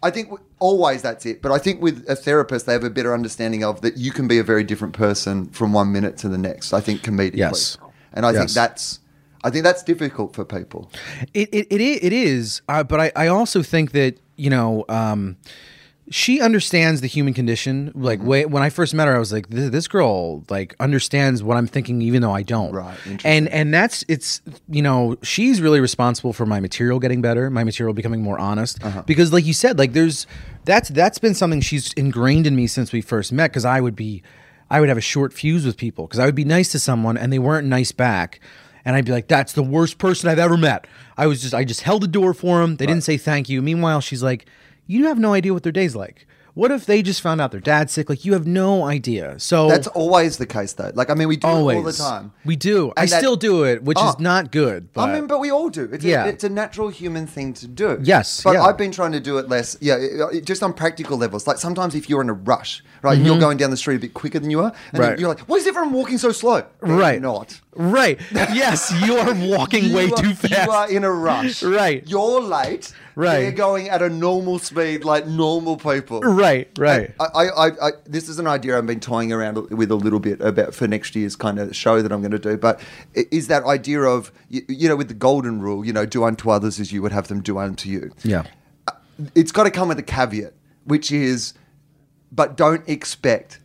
I 0.03 0.11
think 0.11 0.29
always 0.59 1.01
that's 1.01 1.25
it. 1.25 1.41
But 1.41 1.51
I 1.51 1.57
think 1.57 1.81
with 1.81 2.05
a 2.07 2.15
therapist, 2.15 2.67
they 2.67 2.73
have 2.73 2.83
a 2.83 2.89
better 2.91 3.15
understanding 3.15 3.63
of 3.63 3.81
that 3.81 3.97
you 3.97 4.11
can 4.11 4.27
be 4.27 4.37
a 4.37 4.43
very 4.43 4.63
different 4.63 4.93
person 4.93 5.47
from 5.47 5.73
one 5.73 5.91
minute 5.91 6.17
to 6.17 6.29
the 6.29 6.37
next. 6.37 6.71
I 6.71 6.81
think 6.81 7.01
comedically, 7.01 7.37
Yes. 7.37 7.79
and 8.13 8.23
I 8.23 8.31
think 8.31 8.51
that's, 8.51 8.99
I 9.47 9.49
think 9.49 9.63
that's 9.63 9.83
difficult 9.83 10.35
for 10.35 10.43
people. 10.45 10.91
It 11.33 11.49
it 11.53 11.67
it, 11.71 11.81
it 12.03 12.13
is, 12.13 12.61
uh, 12.67 12.83
but 12.83 12.99
I, 12.99 13.11
I 13.15 13.27
also 13.27 13.63
think 13.63 13.91
that 13.93 14.19
you 14.35 14.49
know 14.49 14.85
um, 14.89 15.37
she 16.09 16.39
understands 16.41 17.01
the 17.01 17.07
human 17.07 17.33
condition. 17.33 17.91
Like 17.95 18.19
Mm-hmm. 18.19 18.27
way, 18.27 18.45
when 18.45 18.63
I 18.63 18.69
first 18.69 18.93
met 18.93 19.07
her, 19.07 19.15
I 19.15 19.19
was 19.19 19.31
like, 19.33 19.49
this, 19.49 19.69
this 19.69 19.87
girl 19.87 20.43
like 20.49 20.75
understands 20.79 21.43
what 21.43 21.57
I'm 21.57 21.67
thinking, 21.67 22.01
even 22.01 22.21
though 22.21 22.31
I 22.31 22.43
don't. 22.43 22.73
Right. 22.73 22.97
And 23.23 23.47
and 23.49 23.73
that's 23.73 24.03
it's 24.07 24.41
you 24.69 24.81
know 24.81 25.17
she's 25.23 25.61
really 25.61 25.79
responsible 25.79 26.33
for 26.33 26.45
my 26.45 26.59
material 26.59 26.99
getting 26.99 27.21
better, 27.21 27.49
my 27.49 27.63
material 27.63 27.93
becoming 27.93 28.21
more 28.21 28.39
honest. 28.39 28.83
Uh-huh. 28.83 29.03
Because 29.05 29.31
like 29.33 29.45
you 29.45 29.53
said, 29.53 29.77
like 29.79 29.93
there's 29.93 30.27
that's 30.65 30.89
that's 30.89 31.19
been 31.19 31.33
something 31.33 31.61
she's 31.61 31.93
ingrained 31.93 32.47
in 32.47 32.55
me 32.55 32.67
since 32.67 32.91
we 32.91 33.01
first 33.01 33.31
met. 33.31 33.51
Because 33.51 33.65
I 33.65 33.81
would 33.81 33.95
be. 33.95 34.23
I 34.69 34.81
would 34.81 34.89
have 34.89 34.97
a 34.97 35.01
short 35.15 35.31
fuse 35.31 35.65
with 35.65 35.77
people 35.77 36.07
because 36.07 36.19
I 36.19 36.25
would 36.25 36.35
be 36.35 36.43
nice 36.43 36.73
to 36.73 36.79
someone 36.79 37.15
and 37.15 37.31
they 37.31 37.39
weren't 37.39 37.67
nice 37.67 37.93
back. 37.93 38.41
And 38.87 38.95
I'd 38.95 39.03
be 39.03 39.11
like, 39.11 39.27
that's 39.27 39.51
the 39.51 39.63
worst 39.63 39.97
person 39.97 40.29
I've 40.29 40.39
ever 40.39 40.55
met. 40.55 40.87
I 41.17 41.27
was 41.27 41.41
just, 41.41 41.53
I 41.53 41.65
just 41.65 41.81
held 41.81 42.03
the 42.03 42.07
door 42.07 42.33
for 42.33 42.61
them. 42.61 42.77
They 42.77 42.85
didn't 42.85 43.03
say 43.03 43.17
thank 43.17 43.49
you. 43.49 43.61
Meanwhile, 43.61 43.99
she's 43.99 44.23
like, 44.23 44.45
you 44.85 45.07
have 45.07 45.19
no 45.19 45.33
idea 45.33 45.53
what 45.53 45.63
their 45.63 45.73
day's 45.73 45.93
like. 45.93 46.25
What 46.57 46.71
if 46.71 46.87
they 46.87 47.03
just 47.03 47.21
found 47.21 47.39
out 47.39 47.51
their 47.51 47.59
dad's 47.61 47.93
sick? 47.93 48.09
Like, 48.09 48.25
you 48.25 48.33
have 48.33 48.47
no 48.47 48.83
idea. 48.83 49.35
So 49.39 49.67
That's 49.69 49.85
always 49.89 50.37
the 50.37 50.47
case, 50.47 50.73
though. 50.73 50.91
Like, 50.95 51.11
I 51.11 51.13
mean, 51.13 51.27
we 51.27 51.37
do 51.37 51.47
always 51.47 51.75
it 51.75 51.79
all 51.79 51.85
the 51.85 51.93
time. 51.93 52.31
We 52.45 52.55
do. 52.55 52.91
I 52.97 53.05
that- 53.05 53.19
still 53.19 53.35
do 53.35 53.63
it, 53.63 53.83
which 53.83 53.99
Oh. 54.01 54.09
is 54.09 54.19
not 54.19 54.51
good. 54.51 54.91
But 54.91 55.09
I 55.09 55.13
mean, 55.13 55.27
but 55.27 55.39
we 55.39 55.51
all 55.51 55.69
do. 55.69 55.87
It's, 55.91 56.03
Yeah. 56.03 56.25
a, 56.25 56.29
it's 56.29 56.43
a 56.43 56.49
natural 56.49 56.89
human 56.89 57.27
thing 57.27 57.53
to 57.53 57.67
do. 57.67 57.99
Yes, 58.01 58.41
But 58.43 58.53
yeah. 58.55 58.63
I've 58.63 58.75
been 58.77 58.91
trying 58.91 59.11
to 59.11 59.19
do 59.19 59.37
it 59.37 59.47
less. 59.49 59.77
Yeah, 59.81 59.97
it- 59.97 60.35
it- 60.37 60.45
just 60.45 60.63
on 60.63 60.73
practical 60.73 61.15
levels. 61.15 61.45
Like 61.45 61.59
sometimes 61.59 61.93
if 61.93 62.09
you're 62.09 62.21
in 62.21 62.29
a 62.29 62.33
rush, 62.33 62.83
right, 63.03 63.19
you're 63.19 63.37
going 63.39 63.57
down 63.57 63.69
the 63.69 63.77
street 63.77 63.97
a 63.97 63.99
bit 63.99 64.15
quicker 64.15 64.39
than 64.39 64.49
you 64.49 64.61
are, 64.61 64.73
and 64.93 64.99
Mm-hmm. 64.99 65.01
Right. 65.11 65.19
you're 65.19 65.29
like, 65.29 65.41
why 65.41 65.57
is 65.57 65.67
everyone 65.67 65.93
walking 65.93 66.17
so 66.17 66.31
slow? 66.31 66.63
They're 66.81 66.95
Right. 66.95 67.21
Not. 67.21 67.61
right. 67.75 68.19
yes, 68.31 68.91
you 69.05 69.15
are 69.17 69.35
walking 69.35 69.93
way 69.93 70.09
are- 70.09 70.17
too 70.17 70.33
fast. 70.33 70.65
You 70.65 70.71
are 70.71 70.89
in 70.89 71.03
a 71.03 71.11
rush. 71.11 71.61
Right. 71.61 72.03
You're 72.07 72.41
late. 72.41 72.91
Right. 73.17 73.39
They're 73.39 73.51
going 73.51 73.89
at 73.89 74.03
a 74.03 74.09
normal 74.09 74.59
speed 74.59 75.03
like 75.03 75.25
normal 75.25 75.75
people. 75.77 76.19
right, 76.21 76.69
right. 76.77 77.15
I, 77.19 77.25
I, 77.25 77.45
I, 77.45 77.87
I, 77.87 77.91
this 78.05 78.29
is 78.29 78.37
an 78.37 78.45
idea 78.45 78.77
I've 78.77 78.85
been 78.85 78.99
toying 78.99 79.33
around 79.33 79.71
with 79.71 79.89
a 79.89 79.95
little 79.95 80.19
bit 80.19 80.39
about 80.39 80.75
for 80.75 80.87
next 80.87 81.15
year's 81.15 81.35
kind 81.35 81.57
of 81.57 81.75
show 81.75 82.03
that 82.03 82.11
I'm 82.11 82.21
going 82.21 82.29
to 82.29 82.37
do. 82.37 82.57
But 82.57 82.79
is 83.15 83.47
that 83.47 83.63
idea 83.63 84.01
of 84.01 84.31
you, 84.49 84.61
you 84.67 84.87
know 84.87 84.95
with 84.95 85.07
the 85.07 85.15
golden 85.15 85.59
rule, 85.59 85.83
you 85.83 85.91
know, 85.91 86.05
do 86.05 86.23
unto 86.23 86.51
others 86.51 86.79
as 86.79 86.91
you 86.91 87.01
would 87.01 87.11
have 87.11 87.27
them 87.27 87.41
do 87.41 87.57
unto 87.57 87.89
you. 87.89 88.11
yeah. 88.21 88.43
Uh, 88.87 88.91
it's 89.33 89.51
got 89.51 89.63
to 89.63 89.71
come 89.71 89.87
with 89.87 89.97
a 89.97 90.03
caveat, 90.03 90.53
which 90.83 91.11
is, 91.11 91.55
but 92.31 92.55
don't 92.55 92.87
expect 92.87 93.59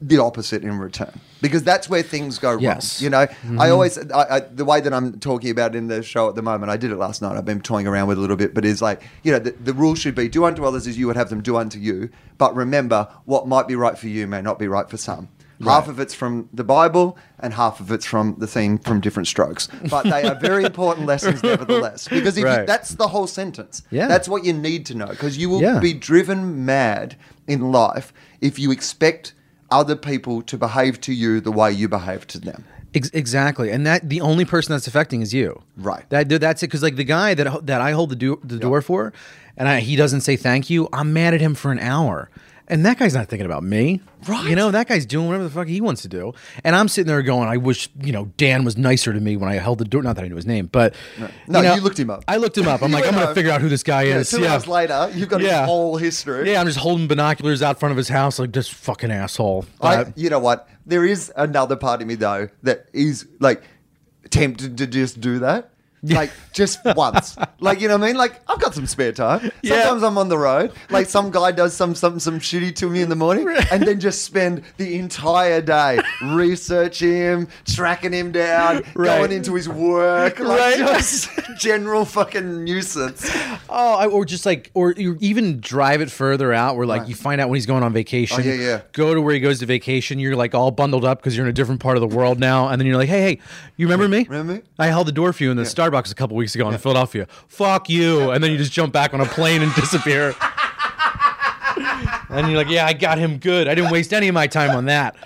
the 0.00 0.18
opposite 0.18 0.62
in 0.62 0.78
return 0.78 1.20
because 1.40 1.62
that's 1.62 1.88
where 1.88 2.02
things 2.02 2.38
go 2.38 2.54
wrong. 2.54 2.80
You 2.98 3.10
know, 3.10 3.20
I 3.20 3.26
mm-hmm. 3.26 3.60
always 3.60 3.98
I, 4.10 4.36
I, 4.36 4.40
the 4.40 4.64
way 4.64 4.80
that 4.80 4.92
I'm 4.92 5.18
talking 5.20 5.50
about 5.50 5.74
in 5.74 5.86
the 5.86 6.02
show 6.02 6.28
at 6.28 6.34
the 6.34 6.42
moment. 6.42 6.70
I 6.70 6.76
did 6.76 6.90
it 6.90 6.96
last 6.96 7.22
night. 7.22 7.36
I've 7.36 7.44
been 7.44 7.60
toying 7.60 7.86
around 7.86 8.08
with 8.08 8.18
it 8.18 8.20
a 8.20 8.22
little 8.22 8.36
bit, 8.36 8.54
but 8.54 8.64
is 8.64 8.82
like 8.82 9.02
you 9.22 9.32
know 9.32 9.38
the, 9.38 9.52
the 9.52 9.72
rule 9.72 9.94
should 9.94 10.14
be 10.14 10.28
do 10.28 10.44
unto 10.44 10.64
others 10.64 10.86
as 10.86 10.98
you 10.98 11.06
would 11.06 11.16
have 11.16 11.30
them 11.30 11.42
do 11.42 11.56
unto 11.56 11.78
you. 11.78 12.10
But 12.38 12.54
remember, 12.54 13.08
what 13.24 13.46
might 13.46 13.68
be 13.68 13.76
right 13.76 13.96
for 13.96 14.08
you 14.08 14.26
may 14.26 14.42
not 14.42 14.58
be 14.58 14.68
right 14.68 14.88
for 14.88 14.96
some. 14.96 15.28
Half 15.62 15.88
of 15.88 16.00
it's 16.00 16.14
from 16.14 16.48
the 16.52 16.64
Bible, 16.64 17.16
and 17.38 17.54
half 17.54 17.80
of 17.80 17.90
it's 17.90 18.04
from 18.04 18.36
the 18.38 18.46
theme 18.46 18.78
from 18.78 19.00
Diff'rent 19.00 19.26
Strokes. 19.26 19.68
But 19.88 20.04
they 20.04 20.24
are 20.24 20.34
very 20.34 20.64
important 20.64 21.06
lessons, 21.06 21.42
nevertheless, 21.42 22.08
because 22.08 22.36
if 22.36 22.44
you, 22.44 22.66
that's 22.66 22.90
the 22.90 23.08
whole 23.08 23.26
sentence. 23.26 23.82
Yeah. 23.90 24.08
That's 24.08 24.28
what 24.28 24.44
you 24.44 24.52
need 24.52 24.84
to 24.86 24.94
know, 24.94 25.06
because 25.06 25.38
you 25.38 25.48
will 25.48 25.62
Yeah. 25.62 25.78
be 25.78 25.92
driven 25.92 26.64
mad 26.64 27.16
in 27.46 27.72
life 27.72 28.12
if 28.40 28.58
you 28.58 28.70
expect 28.70 29.33
other 29.70 29.96
people 29.96 30.42
to 30.42 30.56
behave 30.56 31.00
to 31.02 31.12
you 31.12 31.40
the 31.40 31.52
way 31.52 31.72
you 31.72 31.88
behave 31.88 32.26
to 32.28 32.38
them. 32.38 32.64
Exactly, 32.94 33.70
and 33.72 33.84
that 33.86 34.08
the 34.08 34.20
only 34.20 34.44
person 34.44 34.72
that's 34.72 34.86
affecting 34.86 35.20
is 35.20 35.34
you. 35.34 35.62
Right. 35.76 36.08
That 36.10 36.28
that's 36.28 36.62
it. 36.62 36.68
Because 36.68 36.82
like 36.82 36.94
the 36.94 37.02
guy 37.02 37.34
that 37.34 37.66
that 37.66 37.80
I 37.80 37.90
hold 37.90 38.10
the, 38.10 38.16
do- 38.16 38.40
the 38.44 38.56
door 38.58 38.80
for, 38.82 39.12
and 39.56 39.68
I, 39.68 39.80
he 39.80 39.96
doesn't 39.96 40.20
say 40.20 40.36
thank 40.36 40.70
you. 40.70 40.88
I'm 40.92 41.12
mad 41.12 41.34
at 41.34 41.40
him 41.40 41.56
for 41.56 41.72
an 41.72 41.80
hour, 41.80 42.30
and 42.68 42.84
that 42.86 42.98
guy's 42.98 43.14
not 43.14 43.28
thinking 43.28 43.46
about 43.46 43.62
me. 43.62 44.00
Right. 44.26 44.48
You 44.48 44.56
know 44.56 44.70
that 44.70 44.88
guy's 44.88 45.04
doing 45.06 45.26
whatever 45.26 45.44
the 45.44 45.50
fuck 45.50 45.66
he 45.66 45.80
wants 45.80 46.02
to 46.02 46.08
do, 46.08 46.32
and 46.64 46.74
I'm 46.74 46.88
sitting 46.88 47.06
there 47.08 47.20
going, 47.22 47.48
I 47.48 47.56
wish 47.58 47.88
you 48.00 48.12
know 48.12 48.26
Dan 48.36 48.64
was 48.64 48.76
nicer 48.78 49.12
to 49.12 49.20
me 49.20 49.36
when 49.36 49.50
I 49.50 49.54
held 49.54 49.78
the 49.78 49.84
door. 49.84 50.02
Not 50.02 50.16
that 50.16 50.24
I 50.24 50.28
knew 50.28 50.36
his 50.36 50.46
name, 50.46 50.66
but 50.72 50.94
No, 51.46 51.60
know, 51.60 51.74
you 51.74 51.80
looked 51.82 51.98
him 51.98 52.08
up. 52.10 52.24
I 52.26 52.36
looked 52.38 52.56
him 52.56 52.66
up. 52.68 52.82
I'm 52.82 52.90
like, 52.92 53.04
I'm 53.08 53.12
gonna 53.14 53.34
figure 53.34 53.50
out 53.50 53.60
who 53.60 53.68
this 53.68 53.82
guy 53.82 54.04
Yeah, 54.04 54.18
is. 54.18 54.30
two 54.30 54.40
yeah. 54.40 54.52
hours 54.54 54.66
later, 54.66 55.10
you've 55.14 55.28
got 55.28 55.40
Yeah. 55.42 55.60
his 55.60 55.66
whole 55.68 55.96
history. 55.96 56.50
Yeah, 56.50 56.60
I'm 56.60 56.66
just 56.66 56.78
holding 56.78 57.06
binoculars 57.06 57.62
out 57.62 57.78
front 57.80 57.90
of 57.90 57.96
his 57.96 58.08
house, 58.08 58.38
like 58.38 58.52
this 58.52 58.68
fucking 58.68 59.10
asshole. 59.10 59.66
I, 59.80 60.06
you 60.16 60.30
know 60.30 60.38
what? 60.38 60.68
There 60.86 61.04
is 61.04 61.32
another 61.36 61.76
part 61.76 62.00
of 62.02 62.08
me 62.08 62.14
though 62.14 62.48
that 62.62 62.86
is 62.92 63.26
like 63.40 63.62
tempted 64.30 64.78
to 64.78 64.86
just 64.86 65.20
do 65.20 65.38
that. 65.40 65.70
Like 66.06 66.30
just 66.52 66.78
once, 66.96 67.36
like 67.60 67.80
you 67.80 67.88
know 67.88 67.96
what 67.96 68.04
I 68.04 68.06
mean. 68.08 68.16
Like 68.16 68.40
I've 68.48 68.60
got 68.60 68.74
some 68.74 68.86
spare 68.86 69.12
time. 69.12 69.50
Yeah. 69.62 69.82
Sometimes 69.82 70.02
I'm 70.02 70.18
on 70.18 70.28
the 70.28 70.36
road. 70.38 70.72
Like 70.90 71.06
some 71.08 71.30
guy 71.30 71.50
does 71.52 71.74
some 71.74 71.94
some 71.94 72.20
some 72.20 72.38
shitty 72.40 72.74
to 72.76 72.90
me 72.90 73.00
in 73.02 73.08
the 73.08 73.16
morning, 73.16 73.48
and 73.70 73.82
then 73.82 74.00
just 74.00 74.22
spend 74.24 74.62
the 74.76 74.98
entire 74.98 75.60
day 75.62 75.98
researching 76.22 77.12
him, 77.12 77.48
tracking 77.66 78.12
him 78.12 78.32
down, 78.32 78.82
Right. 78.94 79.18
going 79.18 79.32
into 79.32 79.54
his 79.54 79.68
work, 79.68 80.38
like 80.38 80.58
Right. 80.60 80.78
just 80.78 81.30
general 81.58 82.04
fucking 82.04 82.64
nuisance. 82.64 83.30
Oh, 83.68 83.94
I, 83.94 84.06
or 84.06 84.24
just 84.24 84.44
like, 84.44 84.70
or 84.74 84.92
you 84.92 85.16
even 85.20 85.60
drive 85.60 86.00
it 86.00 86.10
further 86.10 86.52
out, 86.52 86.76
where 86.76 86.86
like 86.86 87.08
you 87.08 87.14
find 87.14 87.40
out 87.40 87.48
when 87.48 87.56
he's 87.56 87.66
going 87.66 87.82
on 87.82 87.92
vacation. 87.92 88.40
Oh, 88.40 88.44
yeah, 88.44 88.54
yeah. 88.54 88.80
Go 88.92 89.14
to 89.14 89.20
where 89.22 89.32
he 89.34 89.40
goes 89.40 89.60
to 89.60 89.66
vacation. 89.66 90.18
You're 90.18 90.36
like 90.36 90.54
all 90.54 90.70
bundled 90.70 91.04
up 91.04 91.18
because 91.18 91.36
you're 91.36 91.46
in 91.46 91.50
a 91.50 91.54
different 91.54 91.80
part 91.80 91.96
of 91.96 92.00
the 92.08 92.14
world 92.16 92.38
now, 92.38 92.68
and 92.68 92.80
then 92.80 92.86
you're 92.86 92.96
like, 92.98 93.08
hey, 93.08 93.22
hey, 93.22 93.38
you 93.76 93.86
remember 93.86 94.08
me? 94.08 94.26
Remember 94.28 94.54
me? 94.54 94.62
I 94.78 94.88
held 94.88 95.06
the 95.06 95.12
door 95.12 95.32
for 95.32 95.42
you 95.44 95.50
in 95.50 95.56
the 95.56 95.62
Starbucks 95.62 95.93
a 95.94 96.14
couple 96.14 96.36
weeks 96.36 96.54
ago 96.54 96.68
in 96.70 96.78
Philadelphia. 96.78 97.26
Fuck 97.48 97.88
you, 97.88 98.30
and 98.30 98.42
then 98.42 98.50
you 98.50 98.58
just 98.58 98.72
jump 98.72 98.92
back 98.92 99.14
on 99.14 99.20
a 99.20 99.26
plane 99.26 99.62
and 99.62 99.74
disappear. 99.76 100.34
and 102.28 102.48
you're 102.48 102.56
like, 102.56 102.68
yeah, 102.68 102.86
I 102.86 102.92
got 102.92 103.18
him 103.18 103.38
good. 103.38 103.68
I 103.68 103.74
didn't 103.74 103.90
waste 103.90 104.12
any 104.12 104.28
of 104.28 104.34
my 104.34 104.46
time 104.46 104.70
on 104.70 104.86
that. 104.86 105.16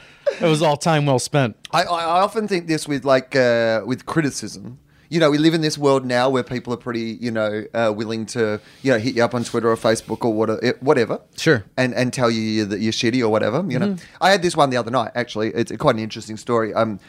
It 0.40 0.44
was 0.46 0.62
all 0.62 0.76
time 0.76 1.06
well 1.06 1.18
spent. 1.18 1.56
I, 1.72 1.82
I 1.82 2.02
I 2.02 2.20
often 2.20 2.46
think 2.46 2.66
this 2.66 2.86
with 2.86 3.04
like 3.04 3.34
uh, 3.34 3.82
with 3.86 4.06
criticism. 4.06 4.78
You 5.10 5.20
know, 5.20 5.30
we 5.30 5.38
live 5.38 5.54
in 5.54 5.62
this 5.62 5.78
world 5.78 6.04
now 6.04 6.28
where 6.28 6.42
people 6.42 6.74
are 6.74 6.76
pretty, 6.76 7.16
you 7.18 7.30
know, 7.30 7.64
uh, 7.72 7.90
willing 7.96 8.26
to, 8.26 8.60
you 8.82 8.92
know, 8.92 8.98
hit 8.98 9.16
you 9.16 9.24
up 9.24 9.34
on 9.34 9.42
Twitter 9.42 9.70
or 9.70 9.76
Facebook 9.76 10.22
or 10.22 10.34
whatever, 10.34 10.76
whatever. 10.80 11.22
Sure. 11.34 11.64
And 11.78 11.94
and 11.94 12.12
tell 12.12 12.30
you 12.30 12.66
that 12.66 12.80
you're 12.80 12.92
shitty 12.92 13.22
or 13.22 13.30
whatever. 13.30 13.64
You 13.66 13.78
know, 13.78 13.96
I 14.20 14.30
had 14.30 14.42
this 14.42 14.54
one 14.54 14.68
the 14.68 14.76
other 14.76 14.90
night. 14.90 15.12
Actually, 15.14 15.48
it's 15.54 15.72
quite 15.78 15.94
an 15.94 16.02
interesting 16.02 16.36
story. 16.36 16.74
Um, 16.74 17.00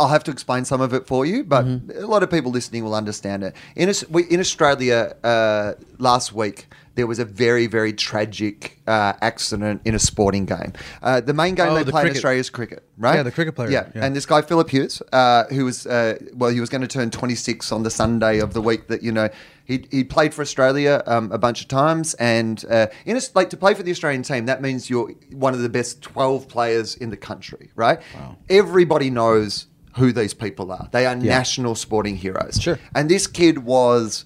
I'll 0.00 0.08
have 0.08 0.24
to 0.24 0.30
explain 0.30 0.64
some 0.64 0.80
of 0.80 0.92
it 0.94 1.06
for 1.06 1.24
you, 1.26 1.44
but 1.44 1.64
Mm-hmm. 1.64 2.02
a 2.04 2.06
lot 2.06 2.22
of 2.22 2.30
people 2.30 2.50
listening 2.52 2.84
will 2.84 2.94
understand 2.94 3.42
it. 3.42 3.54
In 3.76 3.88
in 4.30 4.40
Australia 4.40 5.14
uh, 5.24 5.72
last 5.98 6.32
week, 6.32 6.66
there 6.94 7.06
was 7.06 7.18
a 7.18 7.24
very 7.24 7.66
very 7.66 7.92
tragic 7.92 8.78
uh, 8.86 9.12
accident 9.20 9.80
in 9.84 9.94
a 9.94 9.98
sporting 9.98 10.46
game. 10.46 10.72
Uh, 11.02 11.20
the 11.20 11.32
main 11.34 11.54
game 11.54 11.68
Oh, 11.70 11.74
they 11.74 11.84
the 11.84 11.90
play 11.92 12.02
in 12.02 12.06
cricket. 12.06 12.16
Australia 12.18 12.40
is 12.40 12.50
cricket, 12.50 12.82
right? 12.96 13.14
Yeah, 13.16 13.22
the 13.24 13.30
cricket 13.32 13.54
player, 13.54 13.70
Yeah, 13.70 13.86
yeah. 13.94 14.04
and 14.04 14.14
this 14.16 14.26
guy 14.26 14.42
Philip 14.42 14.68
Hughes, 14.70 15.02
uh, 15.12 15.44
who 15.50 15.64
was 15.64 15.86
uh, 15.86 16.16
well, 16.34 16.50
he 16.50 16.60
was 16.60 16.68
going 16.70 16.82
to 16.82 16.88
turn 16.88 17.10
26 17.10 17.70
on 17.72 17.82
the 17.82 17.90
Sunday 17.90 18.40
of 18.40 18.52
the 18.52 18.60
week 18.62 18.88
that 18.88 19.02
you 19.02 19.12
know 19.12 19.28
he 19.64 19.84
he 19.90 20.02
played 20.04 20.32
for 20.34 20.42
Australia 20.42 21.02
um, 21.06 21.30
a 21.32 21.38
bunch 21.38 21.60
of 21.62 21.68
times, 21.68 22.14
and 22.14 22.64
uh, 22.70 22.86
in 23.04 23.16
a, 23.16 23.20
like 23.34 23.50
to 23.50 23.56
play 23.56 23.74
for 23.74 23.82
the 23.82 23.90
Australian 23.92 24.22
team, 24.22 24.46
that 24.46 24.60
means 24.62 24.88
you're 24.90 25.10
one 25.32 25.54
of 25.54 25.60
the 25.60 25.68
best 25.68 26.02
12 26.02 26.48
players 26.48 26.96
in 26.96 27.10
the 27.10 27.16
country, 27.16 27.70
right? 27.76 28.00
Everybody 28.48 29.10
knows 29.10 29.66
who 29.98 30.12
these 30.12 30.34
people 30.34 30.72
are. 30.72 30.88
They 30.92 31.06
are 31.06 31.14
national 31.14 31.74
sporting 31.74 32.16
heroes. 32.16 32.58
Sure. 32.60 32.78
And 32.94 33.08
this 33.10 33.26
kid 33.26 33.58
was 33.64 34.24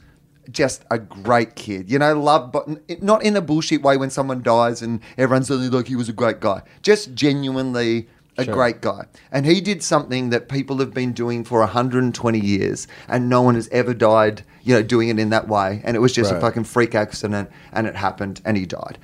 just 0.50 0.84
a 0.90 0.98
great 0.98 1.54
kid. 1.56 1.90
You 1.90 1.98
know, 1.98 2.18
love, 2.20 2.52
but 2.52 2.68
not 3.02 3.22
in 3.24 3.36
a 3.36 3.40
bullshit 3.40 3.82
way 3.82 3.96
when 3.96 4.10
someone 4.10 4.42
dies 4.42 4.82
and 4.82 5.00
everyone's 5.16 5.48
suddenly 5.48 5.70
like 5.70 5.88
he 5.88 5.96
was 5.96 6.08
a 6.08 6.12
great 6.12 6.40
guy. 6.40 6.62
Just 6.82 7.14
genuinely 7.14 8.08
a 8.38 8.44
Sure. 8.44 8.54
great 8.54 8.80
guy. 8.80 9.04
And 9.30 9.44
he 9.44 9.60
did 9.60 9.82
something 9.82 10.30
that 10.30 10.48
people 10.48 10.78
have 10.78 10.94
been 10.94 11.12
doing 11.12 11.44
for 11.44 11.60
120 11.60 12.38
years 12.40 12.88
and 13.06 13.28
no 13.28 13.42
one 13.42 13.54
has 13.56 13.68
ever 13.70 13.92
died, 13.92 14.42
you 14.62 14.74
know, 14.74 14.82
doing 14.82 15.08
it 15.10 15.18
in 15.18 15.28
that 15.30 15.48
way. 15.48 15.82
And 15.84 15.96
it 15.96 16.00
was 16.00 16.12
just 16.12 16.32
a 16.32 16.40
fucking 16.40 16.64
freak 16.64 16.94
accident 16.94 17.50
and 17.72 17.86
it 17.86 17.94
happened 17.94 18.40
and 18.44 18.56
he 18.56 18.64
died. 18.64 18.98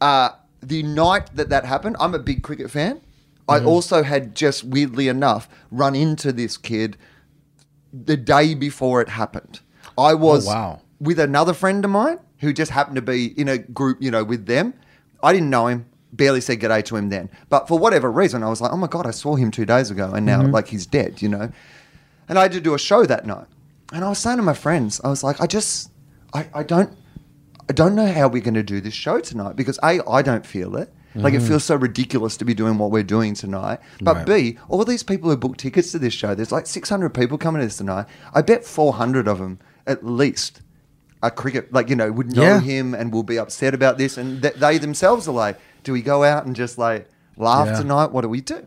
Uh, 0.00 0.30
the 0.62 0.82
night 0.82 1.30
that 1.36 1.48
that 1.48 1.64
happened, 1.64 1.96
I'm 1.98 2.14
a 2.14 2.18
big 2.18 2.42
cricket 2.42 2.70
fan. 2.70 3.00
I 3.48 3.58
Mm-hmm. 3.58 3.68
also 3.68 4.02
had 4.02 4.34
just 4.34 4.64
weirdly 4.64 5.08
enough 5.08 5.48
run 5.70 5.94
into 5.94 6.32
this 6.32 6.56
kid 6.56 6.96
the 7.92 8.16
day 8.16 8.54
before 8.54 9.00
it 9.00 9.08
happened. 9.08 9.60
I 9.96 10.14
was 10.14 10.46
Oh, 10.46 10.50
wow. 10.50 10.80
with 11.00 11.18
another 11.18 11.54
friend 11.54 11.84
of 11.84 11.90
mine 11.90 12.18
who 12.40 12.52
just 12.52 12.70
happened 12.72 12.96
to 12.96 13.02
be 13.02 13.26
in 13.40 13.48
a 13.48 13.58
group, 13.58 13.98
you 14.02 14.10
know, 14.10 14.24
with 14.24 14.46
them. 14.46 14.74
I 15.22 15.32
didn't 15.32 15.48
know 15.50 15.68
him, 15.68 15.86
barely 16.12 16.40
said 16.40 16.60
g'day 16.60 16.84
to 16.86 16.96
him 16.96 17.08
then. 17.08 17.30
But 17.48 17.66
for 17.68 17.78
whatever 17.78 18.10
reason, 18.12 18.42
I 18.42 18.48
was 18.48 18.60
like, 18.60 18.72
oh 18.72 18.76
my 18.76 18.88
God, 18.88 19.06
I 19.06 19.10
saw 19.12 19.36
him 19.36 19.50
two 19.50 19.64
days 19.64 19.90
ago 19.90 20.12
and 20.12 20.28
Mm-hmm. 20.28 20.42
now 20.46 20.48
like 20.50 20.68
he's 20.68 20.84
dead, 20.86 21.22
you 21.22 21.28
know? 21.28 21.50
And 22.28 22.38
I 22.38 22.42
had 22.42 22.52
to 22.52 22.60
do 22.60 22.74
a 22.74 22.78
show 22.78 23.06
that 23.06 23.26
night. 23.26 23.46
And 23.92 24.04
I 24.04 24.08
was 24.08 24.18
saying 24.18 24.36
to 24.38 24.42
my 24.42 24.52
friends, 24.54 25.00
I 25.04 25.08
was 25.08 25.22
like, 25.22 25.40
I 25.40 25.46
just, 25.46 25.90
I, 26.34 26.48
I 26.52 26.62
don't, 26.64 26.92
I 27.70 27.72
don't 27.72 27.94
know 27.94 28.10
how 28.12 28.26
we're 28.28 28.42
going 28.42 28.54
to 28.54 28.62
do 28.64 28.80
this 28.80 28.94
show 28.94 29.20
tonight 29.20 29.54
because 29.56 29.78
A, 29.82 30.00
I 30.08 30.22
don't 30.22 30.44
feel 30.44 30.76
it. 30.76 30.92
Like 31.16 31.34
it 31.34 31.42
mm. 31.42 31.48
feels 31.48 31.64
so 31.64 31.76
ridiculous 31.76 32.36
to 32.38 32.44
be 32.44 32.54
doing 32.54 32.78
what 32.78 32.90
we're 32.90 33.02
doing 33.02 33.34
tonight. 33.34 33.80
But. 34.00 34.26
B, 34.26 34.58
all 34.68 34.84
these 34.84 35.02
people 35.02 35.30
who 35.30 35.36
book 35.36 35.56
tickets 35.56 35.92
to 35.92 35.98
this 35.98 36.14
show, 36.14 36.34
there's 36.34 36.52
like 36.52 36.66
600 36.66 37.10
people 37.10 37.38
coming 37.38 37.60
to 37.60 37.66
this 37.66 37.78
tonight. 37.78 38.06
I 38.34 38.42
bet 38.42 38.64
400 38.64 39.28
of 39.28 39.38
them 39.38 39.58
at 39.86 40.04
least 40.04 40.62
are 41.22 41.30
cricket, 41.30 41.72
like, 41.72 41.88
you 41.88 41.96
know, 41.96 42.10
would 42.12 42.32
know 42.34 42.42
Yeah. 42.42 42.60
him 42.60 42.94
and 42.94 43.12
will 43.12 43.22
be 43.22 43.38
upset 43.38 43.74
about 43.74 43.98
this. 43.98 44.16
And 44.16 44.42
th- 44.42 44.54
they 44.54 44.78
themselves 44.78 45.26
are 45.28 45.32
like, 45.32 45.58
do 45.84 45.92
we 45.92 46.02
go 46.02 46.24
out 46.24 46.44
and 46.46 46.54
just 46.54 46.78
like 46.78 47.08
laugh 47.36 47.68
Yeah. 47.68 47.80
tonight? 47.80 48.12
What 48.12 48.22
do 48.22 48.28
we 48.28 48.40
do? 48.40 48.64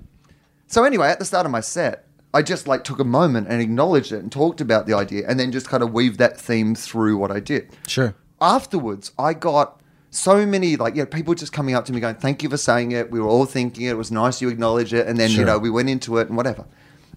So 0.68 0.84
anyway, 0.84 1.10
at 1.10 1.20
the 1.20 1.26
start 1.26 1.46
of 1.46 1.52
my 1.52 1.62
set, 1.62 2.06
I 2.34 2.42
just 2.42 2.68
like 2.68 2.84
took 2.84 3.00
a 3.00 3.04
moment 3.04 3.48
and 3.50 3.62
acknowledged 3.62 4.12
it 4.12 4.20
and 4.20 4.32
talked 4.32 4.62
about 4.62 4.86
the 4.86 4.94
idea 4.94 5.26
and 5.28 5.40
then 5.40 5.52
just 5.52 5.68
kind 5.68 5.82
of 5.82 5.92
weaved 5.92 6.20
that 6.20 6.40
theme 6.40 6.76
through 6.76 7.18
what 7.18 7.32
I 7.32 7.40
did. 7.40 7.70
Sure. 7.88 8.14
Afterwards, 8.40 9.12
I 9.18 9.34
got 9.34 9.79
so 10.12 10.46
many 10.46 10.76
like 10.76 10.96
you 10.96 11.02
know 11.02 11.06
people 11.06 11.34
just 11.36 11.54
coming 11.54 11.76
up 11.76 11.86
to 11.86 11.94
me 11.94 12.00
going, 12.00 12.16
"Thank 12.16 12.44
you 12.44 12.50
for 12.50 12.58
saying 12.58 12.92
it. 12.92 13.12
We 13.12 13.20
were 13.20 13.28
all 13.28 13.46
thinking 13.46 13.86
it. 13.86 13.92
It 13.92 13.98
was 13.98 14.12
nice 14.12 14.42
you 14.42 14.50
acknowledge 14.50 14.94
it." 14.94 15.08
And 15.08 15.18
then 15.18 15.32
you 15.32 15.46
know 15.46 15.58
we 15.60 15.70
went 15.70 15.90
into 15.90 16.18
it 16.18 16.28
and 16.28 16.38
whatever. 16.38 16.66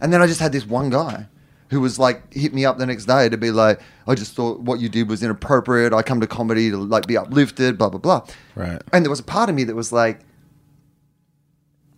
And 0.01 0.12
then 0.12 0.20
I 0.20 0.26
just 0.26 0.40
had 0.40 0.53
this 0.53 0.66
one 0.66 0.90
guy 0.90 1.26
who 1.70 1.80
was 1.80 1.99
like 1.99 2.32
hit 2.34 2.53
me 2.53 2.64
up 2.66 2.76
the 2.78 2.86
next 2.86 3.07
day 3.07 3.28
to 3.28 3.36
be 3.36 3.51
like, 3.51 3.80
"I 4.07 4.14
just 4.14 4.34
thought 4.34 4.61
what 4.61 4.80
you 4.80 4.88
did 4.88 5.09
was 5.09 5.22
inappropriate. 5.22 5.95
I 5.95 6.03
come 6.03 6.20
to 6.20 6.26
comedy 6.26 6.70
to 6.70 6.76
like 6.76 7.07
be 7.07 7.16
uplifted, 7.16 7.78
blah 7.78 7.88
blah 7.88 8.01
blah." 8.01 8.26
Right. 8.55 8.82
And 8.93 9.05
there 9.05 9.11
was 9.11 9.20
a 9.20 9.24
part 9.24 9.49
of 9.49 9.55
me 9.55 9.64
that 9.64 9.74
was 9.74 9.93
like, 9.93 10.20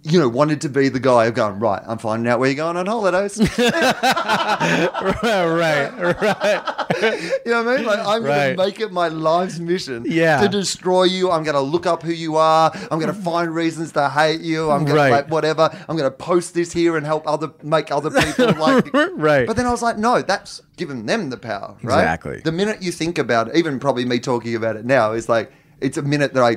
you 0.07 0.21
know, 0.21 0.29
wanted 0.29 0.61
to 0.61 0.69
be 0.69 0.91
the 0.91 1.01
guy 1.01 1.25
of 1.25 1.35
going, 1.35 1.59
right, 1.59 1.83
I'm 1.87 1.97
finding 1.97 2.31
out 2.31 2.39
where 2.39 2.51
you're 2.51 2.57
going 2.57 2.77
on 2.77 2.85
holidays. 2.87 3.39
right, 3.59 5.47
right. 5.47 6.15
Right. 6.21 7.31
You 7.45 7.51
know 7.53 7.63
what 7.65 7.73
I 7.73 7.77
mean? 7.77 7.87
Like, 7.87 7.99
I'm 8.07 8.23
going 8.23 8.57
to 8.57 8.63
make 8.65 8.81
it 8.81 8.93
my 8.93 9.09
life's 9.09 9.59
mission 9.59 10.05
Yeah. 10.07 10.41
to 10.43 10.49
destroy 10.49 11.05
you. 11.05 11.31
I'm 11.31 11.43
going 11.43 11.55
to 11.55 11.61
look 11.61 11.87
up 11.87 12.03
who 12.03 12.13
you 12.13 12.37
are. 12.37 12.71
I'm 12.91 12.99
going 12.99 13.13
to 13.15 13.19
find 13.19 13.55
reasons 13.55 13.93
to 13.93 14.09
hate 14.09 14.41
you. 14.41 14.71
I'm 14.71 14.85
going 14.85 14.97
Right. 14.97 15.09
to, 15.09 15.15
like, 15.17 15.31
whatever. 15.31 15.71
I'm 15.89 15.97
going 15.97 16.11
to 16.11 16.17
post 16.17 16.55
this 16.55 16.73
here 16.73 16.97
and 16.97 17.05
help 17.07 17.27
other, 17.27 17.51
make 17.63 17.91
other 17.91 18.11
people 18.11 18.53
like. 18.61 18.93
Right. 19.15 19.47
But 19.47 19.57
then 19.57 19.67
I 19.67 19.71
was 19.71 19.83
like, 19.83 19.99
no, 19.99 20.23
that's 20.23 20.61
giving 20.77 21.07
them 21.07 21.31
the 21.31 21.37
power, 21.37 21.77
right? 21.83 22.01
Exactly. 22.01 22.41
The 22.41 22.53
minute 22.53 22.83
you 22.83 22.93
think 22.93 23.19
about 23.19 23.49
it, 23.49 23.57
even 23.57 23.81
probably 23.81 24.05
me 24.05 24.19
talking 24.21 24.55
about 24.55 24.77
it 24.77 24.85
now, 24.85 25.13
is 25.13 25.29
like, 25.29 25.53
it's 25.81 25.97
a 25.97 26.03
minute 26.03 26.35
that 26.35 26.43
I, 26.43 26.51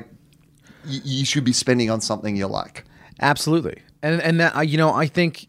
you, 0.86 1.02
you 1.04 1.26
should 1.26 1.44
be 1.46 1.54
spending 1.54 1.90
on 1.90 2.02
something 2.02 2.36
you 2.36 2.48
like. 2.48 2.84
Absolutely, 3.22 3.82
and 4.02 4.22
and 4.22 4.40
that 4.40 4.56
uh, 4.56 4.62
you 4.62 4.78
know 4.78 4.94
I 4.94 5.08
think 5.08 5.48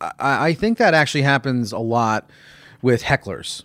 I, 0.00 0.48
I 0.48 0.54
think 0.54 0.78
that 0.78 0.94
actually 0.94 1.22
happens 1.22 1.72
a 1.72 1.78
lot 1.78 2.28
with 2.82 3.02
hecklers, 3.02 3.64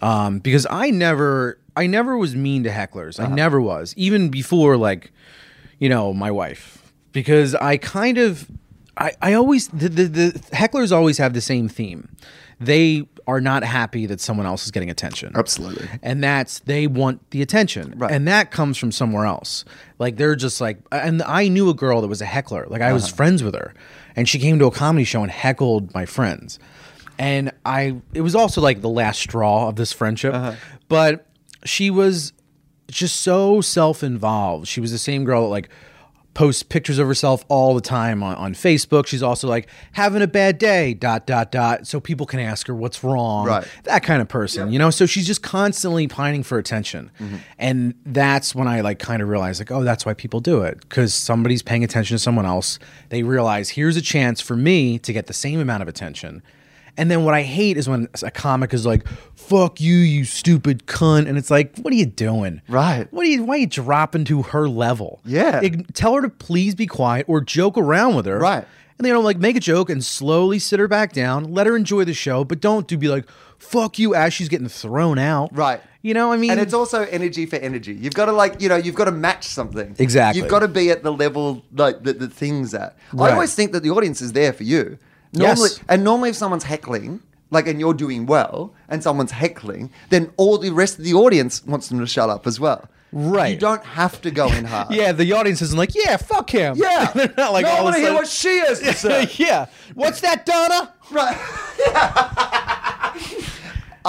um, 0.00 0.38
because 0.38 0.66
I 0.70 0.90
never 0.90 1.58
I 1.76 1.86
never 1.86 2.16
was 2.16 2.34
mean 2.34 2.64
to 2.64 2.70
hecklers. 2.70 3.20
I 3.20 3.28
never 3.28 3.60
was, 3.60 3.94
even 3.96 4.30
before 4.30 4.76
like, 4.76 5.12
you 5.78 5.88
know, 5.88 6.12
my 6.12 6.30
wife, 6.30 6.92
because 7.12 7.54
I 7.54 7.76
kind 7.76 8.18
of 8.18 8.50
I 8.96 9.12
I 9.22 9.34
always 9.34 9.68
the 9.68 9.88
the, 9.88 10.04
the 10.04 10.30
hecklers 10.52 10.90
always 10.92 11.18
have 11.18 11.34
the 11.34 11.40
same 11.40 11.68
theme. 11.68 12.08
They 12.60 13.06
are 13.28 13.42
not 13.42 13.62
happy 13.62 14.06
that 14.06 14.22
someone 14.22 14.46
else 14.46 14.64
is 14.64 14.70
getting 14.70 14.88
attention. 14.88 15.32
Absolutely. 15.34 15.86
And 16.02 16.24
that's 16.24 16.60
they 16.60 16.86
want 16.86 17.30
the 17.30 17.42
attention. 17.42 17.92
Right. 17.96 18.10
And 18.10 18.26
that 18.26 18.50
comes 18.50 18.78
from 18.78 18.90
somewhere 18.90 19.26
else. 19.26 19.66
Like 19.98 20.16
they're 20.16 20.34
just 20.34 20.62
like 20.62 20.78
and 20.90 21.22
I 21.22 21.48
knew 21.48 21.68
a 21.68 21.74
girl 21.74 22.00
that 22.00 22.08
was 22.08 22.22
a 22.22 22.26
heckler. 22.26 22.66
Like 22.68 22.80
I 22.80 22.94
was 22.94 23.04
uh-huh. 23.04 23.16
friends 23.16 23.44
with 23.44 23.54
her. 23.54 23.74
And 24.16 24.26
she 24.26 24.38
came 24.38 24.58
to 24.58 24.64
a 24.64 24.70
comedy 24.70 25.04
show 25.04 25.22
and 25.22 25.30
heckled 25.30 25.92
my 25.92 26.06
friends. 26.06 26.58
And 27.18 27.52
I 27.66 28.00
it 28.14 28.22
was 28.22 28.34
also 28.34 28.62
like 28.62 28.80
the 28.80 28.88
last 28.88 29.20
straw 29.20 29.68
of 29.68 29.76
this 29.76 29.92
friendship. 29.92 30.32
Uh-huh. 30.32 30.54
But 30.88 31.26
she 31.66 31.90
was 31.90 32.32
just 32.90 33.20
so 33.20 33.60
self-involved. 33.60 34.66
She 34.66 34.80
was 34.80 34.90
the 34.90 34.98
same 34.98 35.24
girl 35.24 35.42
that 35.42 35.48
like 35.48 35.68
posts 36.38 36.62
pictures 36.62 37.00
of 37.00 37.08
herself 37.08 37.44
all 37.48 37.74
the 37.74 37.80
time 37.80 38.22
on, 38.22 38.36
on 38.36 38.54
Facebook. 38.54 39.08
She's 39.08 39.24
also 39.24 39.48
like 39.48 39.68
having 39.90 40.22
a 40.22 40.28
bad 40.28 40.56
day, 40.58 40.94
dot 40.94 41.26
dot 41.26 41.50
dot, 41.50 41.84
so 41.88 41.98
people 41.98 42.26
can 42.26 42.38
ask 42.38 42.68
her 42.68 42.74
what's 42.76 43.02
wrong. 43.02 43.44
Right. 43.44 43.66
That 43.82 44.04
kind 44.04 44.22
of 44.22 44.28
person, 44.28 44.70
you 44.70 44.78
know. 44.78 44.90
So 44.90 45.04
she's 45.04 45.26
just 45.26 45.42
constantly 45.42 46.06
pining 46.06 46.44
for 46.44 46.56
attention, 46.56 47.10
Mm-hmm. 47.18 47.36
and 47.58 47.94
that's 48.06 48.54
when 48.54 48.68
I 48.68 48.82
like 48.82 49.00
kind 49.00 49.20
of 49.20 49.28
realized 49.28 49.60
like, 49.60 49.72
oh, 49.72 49.82
that's 49.82 50.06
why 50.06 50.14
people 50.14 50.38
do 50.38 50.62
it 50.62 50.78
because 50.82 51.12
somebody's 51.12 51.62
paying 51.62 51.82
attention 51.82 52.14
to 52.14 52.18
someone 52.20 52.46
else. 52.46 52.78
They 53.08 53.24
realize 53.24 53.70
here's 53.70 53.96
a 53.96 54.02
chance 54.02 54.40
for 54.40 54.54
me 54.54 55.00
to 55.00 55.12
get 55.12 55.26
the 55.26 55.32
same 55.34 55.58
amount 55.58 55.82
of 55.82 55.88
attention. 55.88 56.44
And 56.98 57.10
then 57.10 57.24
what 57.24 57.32
I 57.32 57.42
hate 57.42 57.76
is 57.76 57.88
when 57.88 58.08
a 58.22 58.30
comic 58.30 58.74
is 58.74 58.84
like, 58.84 59.06
"Fuck 59.34 59.80
you, 59.80 59.94
you 59.94 60.24
stupid 60.24 60.86
cunt," 60.86 61.28
and 61.28 61.38
it's 61.38 61.50
like, 61.50 61.78
"What 61.78 61.92
are 61.92 61.96
you 61.96 62.06
doing? 62.06 62.60
Right. 62.68 63.06
What 63.12 63.24
are 63.24 63.28
you? 63.30 63.44
Why 63.44 63.54
are 63.54 63.58
you 63.58 63.66
dropping 63.68 64.24
to 64.26 64.42
her 64.42 64.68
level? 64.68 65.20
Yeah. 65.24 65.60
Ig- 65.62 65.94
tell 65.94 66.14
her 66.14 66.22
to 66.22 66.28
please 66.28 66.74
be 66.74 66.86
quiet 66.86 67.26
or 67.28 67.40
joke 67.40 67.78
around 67.78 68.16
with 68.16 68.26
her. 68.26 68.38
Right. 68.38 68.66
And 68.98 69.04
then 69.04 69.10
you 69.10 69.14
know, 69.14 69.20
like 69.20 69.38
make 69.38 69.54
a 69.54 69.60
joke 69.60 69.90
and 69.90 70.04
slowly 70.04 70.58
sit 70.58 70.80
her 70.80 70.88
back 70.88 71.12
down. 71.12 71.52
Let 71.54 71.68
her 71.68 71.76
enjoy 71.76 72.04
the 72.04 72.14
show, 72.14 72.42
but 72.42 72.60
don't 72.60 72.88
do 72.88 72.98
be 72.98 73.08
like, 73.08 73.26
"Fuck 73.58 74.00
you," 74.00 74.16
as 74.16 74.34
she's 74.34 74.48
getting 74.48 74.68
thrown 74.68 75.18
out. 75.20 75.56
Right. 75.56 75.80
You 76.02 76.14
know, 76.14 76.32
I 76.32 76.36
mean, 76.36 76.50
And 76.50 76.60
it's 76.60 76.74
also 76.74 77.02
energy 77.04 77.46
for 77.46 77.56
energy. 77.56 77.92
You've 77.92 78.14
got 78.14 78.26
to 78.26 78.32
like, 78.32 78.60
you 78.60 78.68
know, 78.68 78.76
you've 78.76 78.94
got 78.94 79.06
to 79.06 79.12
match 79.12 79.46
something. 79.46 79.96
Exactly. 79.98 80.40
You've 80.40 80.50
got 80.50 80.60
to 80.60 80.68
be 80.68 80.90
at 80.90 81.02
the 81.02 81.12
level 81.12 81.64
like 81.72 82.02
that 82.04 82.18
the 82.18 82.28
thing's 82.28 82.72
at. 82.72 82.96
I 83.18 83.32
always 83.32 83.54
think 83.54 83.72
that 83.72 83.82
the 83.82 83.90
audience 83.90 84.20
is 84.20 84.32
there 84.32 84.52
for 84.52 84.62
you. 84.62 84.98
Normally, 85.32 85.70
Yes. 85.70 85.80
and 85.88 86.04
normally 86.04 86.30
if 86.30 86.36
someone's 86.36 86.64
heckling, 86.64 87.20
like, 87.50 87.66
and 87.66 87.80
you're 87.80 87.94
doing 87.94 88.26
well, 88.26 88.74
and 88.88 89.02
someone's 89.02 89.30
heckling, 89.32 89.90
then 90.10 90.30
all 90.36 90.58
the 90.58 90.70
rest 90.70 90.98
of 90.98 91.04
the 91.04 91.14
audience 91.14 91.64
wants 91.66 91.88
them 91.88 91.98
to 92.00 92.06
shut 92.06 92.28
up 92.30 92.46
as 92.46 92.58
well. 92.60 92.88
Right. 93.10 93.54
You 93.54 93.58
don't 93.58 93.82
have 93.84 94.20
to 94.20 94.30
go 94.30 94.48
in 94.52 94.66
hard. 94.66 94.90
yeah, 94.94 95.12
the 95.12 95.32
audience 95.32 95.62
isn't 95.62 95.78
like, 95.78 95.94
"Yeah, 95.94 96.18
fuck 96.18 96.50
him." 96.50 96.76
Yeah. 96.76 97.10
they're 97.14 97.32
not 97.38 97.54
like, 97.54 97.64
no, 97.64 97.70
I 97.72 97.80
want 97.82 97.96
to 97.96 98.02
hear 98.02 98.12
what 98.12 98.28
she 98.28 98.58
has 98.58 98.80
to 98.80 98.92
say. 99.06 99.30
yeah. 99.38 99.66
What's 99.94 100.20
that, 100.20 100.44
Donna? 100.44 100.92
Right. 101.10 101.38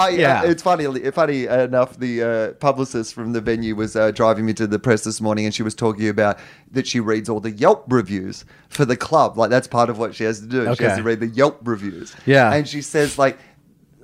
I, 0.00 0.08
Yeah. 0.10 0.40
uh, 0.40 0.44
it's 0.46 0.62
funny. 0.62 0.84
Funny 1.10 1.46
enough, 1.46 1.98
the 1.98 2.22
uh, 2.22 2.52
publicist 2.54 3.14
from 3.14 3.32
the 3.32 3.40
venue 3.40 3.74
was 3.74 3.96
uh, 3.96 4.10
driving 4.10 4.46
me 4.46 4.52
to 4.54 4.66
the 4.66 4.78
press 4.78 5.04
this 5.04 5.20
morning, 5.20 5.44
and 5.44 5.54
she 5.54 5.62
was 5.62 5.74
talking 5.74 6.08
about 6.08 6.38
that 6.72 6.86
she 6.86 7.00
reads 7.00 7.28
all 7.28 7.40
the 7.40 7.50
Yelp 7.52 7.84
reviews 7.88 8.44
for 8.68 8.84
the 8.84 8.96
club. 8.96 9.36
Like 9.38 9.50
that's 9.50 9.68
part 9.68 9.90
of 9.90 9.98
what 9.98 10.14
she 10.14 10.24
has 10.24 10.40
to 10.40 10.46
do. 10.46 10.74
She 10.74 10.84
has 10.84 10.96
to 10.98 11.02
read 11.02 11.20
the 11.20 11.28
Yelp 11.28 11.60
reviews. 11.62 12.14
Yeah. 12.26 12.52
and 12.52 12.66
she 12.66 12.82
says 12.82 13.18
like 13.18 13.38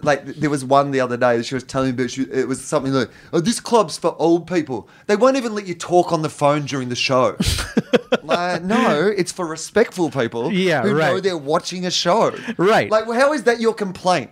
like 0.03 0.27
there 0.27 0.51
was 0.51 0.63
one 0.63 0.91
the 0.91 1.01
other 1.01 1.17
day 1.17 1.39
that 1.39 1.47
she 1.47 1.55
was 1.55 1.65
telling 1.65 1.89
me 1.97 2.03
about. 2.03 2.11
She, 2.11 2.23
it 2.25 2.47
was 2.47 2.63
something 2.63 2.93
like, 2.93 3.09
"Oh, 3.33 3.41
this 3.41 3.61
club's 3.61 3.97
for 3.97 4.15
old 4.19 4.47
people. 4.47 4.89
They 5.07 5.17
won't 5.17 5.39
even 5.39 5.55
let 5.55 5.67
you 5.67 5.75
talk 5.75 6.13
on 6.13 6.21
the 6.21 6.29
phone 6.29 6.67
during 6.67 6.91
the 6.91 6.97
show." 6.97 7.37
like, 8.23 8.63
no, 8.63 9.07
it's 9.17 9.33
for 9.33 9.47
respectful 9.47 10.11
people. 10.11 10.53
Yeah, 10.53 10.83
who 10.83 10.95
know 10.99 11.19
they're 11.19 11.37
watching 11.39 11.87
a 11.87 11.91
show. 11.91 12.37
Right. 12.59 12.91
Like, 12.91 13.07
how 13.07 13.33
is 13.33 13.45
that 13.45 13.59
your 13.61 13.73
complaint? 13.75 14.31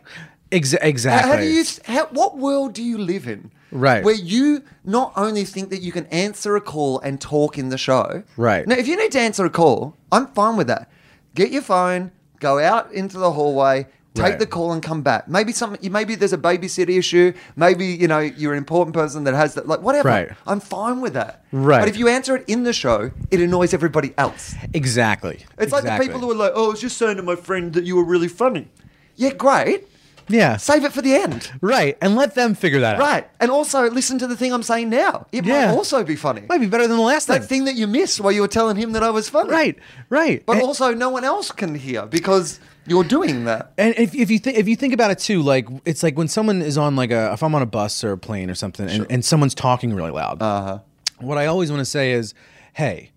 How- 0.54 0.86
exactly. 0.88 1.30
How 1.30 1.36
do 1.36 1.44
you? 1.46 1.64
How, 1.86 2.06
what 2.06 2.36
world 2.38 2.72
do 2.74 2.82
you 2.82 2.98
live 2.98 3.26
in? 3.28 3.50
Right. 3.70 4.04
Where 4.04 4.14
you 4.14 4.62
not 4.84 5.12
only 5.16 5.44
think 5.44 5.70
that 5.70 5.80
you 5.82 5.90
can 5.92 6.06
answer 6.06 6.54
a 6.56 6.60
call 6.60 7.00
and 7.00 7.20
talk 7.20 7.58
in 7.58 7.70
the 7.70 7.78
show. 7.78 8.22
Right. 8.36 8.66
Now, 8.66 8.76
if 8.76 8.86
you 8.86 8.96
need 8.96 9.10
to 9.12 9.20
answer 9.20 9.44
a 9.44 9.50
call, 9.50 9.96
I'm 10.12 10.28
fine 10.28 10.56
with 10.56 10.68
that. 10.68 10.88
Get 11.34 11.50
your 11.50 11.62
phone, 11.62 12.12
go 12.38 12.60
out 12.60 12.92
into 12.92 13.18
the 13.18 13.32
hallway. 13.32 13.86
Take 14.14 14.22
Right. 14.24 14.38
the 14.38 14.46
call 14.46 14.70
and 14.72 14.80
come 14.80 15.02
back. 15.02 15.26
Maybe 15.26 15.50
something. 15.50 15.90
Maybe 15.90 16.14
there's 16.14 16.32
a 16.32 16.38
babysitter 16.38 16.96
issue. 16.96 17.32
Maybe 17.56 17.86
you 17.86 18.06
know 18.06 18.20
you're 18.20 18.52
an 18.52 18.58
important 18.58 18.94
person 18.94 19.24
that 19.24 19.34
has 19.34 19.54
that. 19.54 19.66
Like 19.66 19.82
whatever. 19.82 20.08
Right. 20.08 20.28
I'm 20.46 20.60
fine 20.60 21.00
with 21.00 21.14
that. 21.14 21.42
Right. 21.50 21.80
But 21.80 21.88
if 21.88 21.96
you 21.96 22.06
answer 22.06 22.36
it 22.36 22.44
in 22.46 22.62
the 22.62 22.72
show, 22.72 23.10
it 23.32 23.40
annoys 23.40 23.74
everybody 23.74 24.14
else. 24.16 24.54
exactly. 24.72 25.44
It's 25.58 25.72
like 25.72 25.82
the 25.82 25.98
people 25.98 26.20
who 26.20 26.30
are 26.30 26.36
like, 26.36 26.52
"Oh, 26.54 26.66
I 26.66 26.68
was 26.68 26.80
just 26.80 26.96
saying 26.96 27.16
to 27.16 27.24
my 27.24 27.34
friend 27.34 27.72
that 27.72 27.82
you 27.82 27.96
were 27.96 28.04
really 28.04 28.28
funny." 28.28 28.68
Yeah, 29.16 29.30
great. 29.32 29.88
Yeah, 30.28 30.56
Save 30.56 30.84
it 30.84 30.92
for 30.92 31.02
the 31.02 31.14
end. 31.14 31.50
right, 31.60 31.96
and 32.00 32.16
let 32.16 32.34
them 32.34 32.54
figure 32.54 32.80
that 32.80 32.96
out. 32.96 33.00
Right. 33.00 33.28
And 33.40 33.50
also 33.50 33.90
listen 33.90 34.18
to 34.20 34.26
the 34.26 34.36
thing 34.36 34.52
I'm 34.52 34.62
saying 34.62 34.88
now. 34.90 35.26
It 35.32 35.44
Yeah. 35.44 35.66
might 35.66 35.72
also 35.76 36.02
be 36.04 36.16
funny. 36.16 36.42
Might 36.48 36.60
be 36.60 36.66
better 36.66 36.86
than 36.86 36.96
the 36.96 37.02
last 37.02 37.26
thing. 37.26 37.40
that 37.40 37.46
thing. 37.48 37.64
that 37.66 37.74
you 37.74 37.86
missed 37.86 38.20
while 38.20 38.32
you 38.32 38.40
were 38.40 38.48
telling 38.48 38.76
him 38.76 38.92
that 38.92 39.02
I 39.02 39.10
was 39.10 39.28
funny. 39.28 39.50
Right, 39.50 39.78
right. 40.08 40.42
But 40.46 40.56
and, 40.58 40.62
also 40.62 40.94
no 40.94 41.10
one 41.10 41.24
else 41.24 41.50
can 41.50 41.74
hear 41.74 42.06
because 42.06 42.60
you're 42.86 43.04
doing 43.04 43.44
that. 43.44 43.72
and 43.78 43.94
if, 43.96 44.14
if 44.14 44.30
you 44.30 44.38
think 44.38 44.56
if 44.58 44.68
you 44.68 44.76
think 44.76 44.92
about 44.94 45.10
it 45.10 45.18
too, 45.18 45.42
like 45.42 45.66
it's 45.84 46.02
like 46.02 46.16
when 46.16 46.28
someone 46.28 46.62
is 46.62 46.76
on 46.78 46.96
like 46.96 47.10
a 47.10 47.32
if 47.32 47.42
I'm 47.42 47.54
on 47.54 47.62
a 47.62 47.66
bus 47.66 48.02
or 48.04 48.12
a 48.12 48.18
plane 48.18 48.50
or 48.50 48.54
something, 48.54 48.88
and, 48.88 49.06
and 49.10 49.24
someone's 49.24 49.54
talking 49.54 49.94
really 49.94 50.10
loud. 50.10 50.42
Uh-huh. 50.42 50.78
What 51.20 51.38
I 51.38 51.46
always 51.46 51.70
want 51.70 51.80
to 51.80 51.84
say 51.86 52.12
is, 52.12 52.34
hey, 52.74 53.12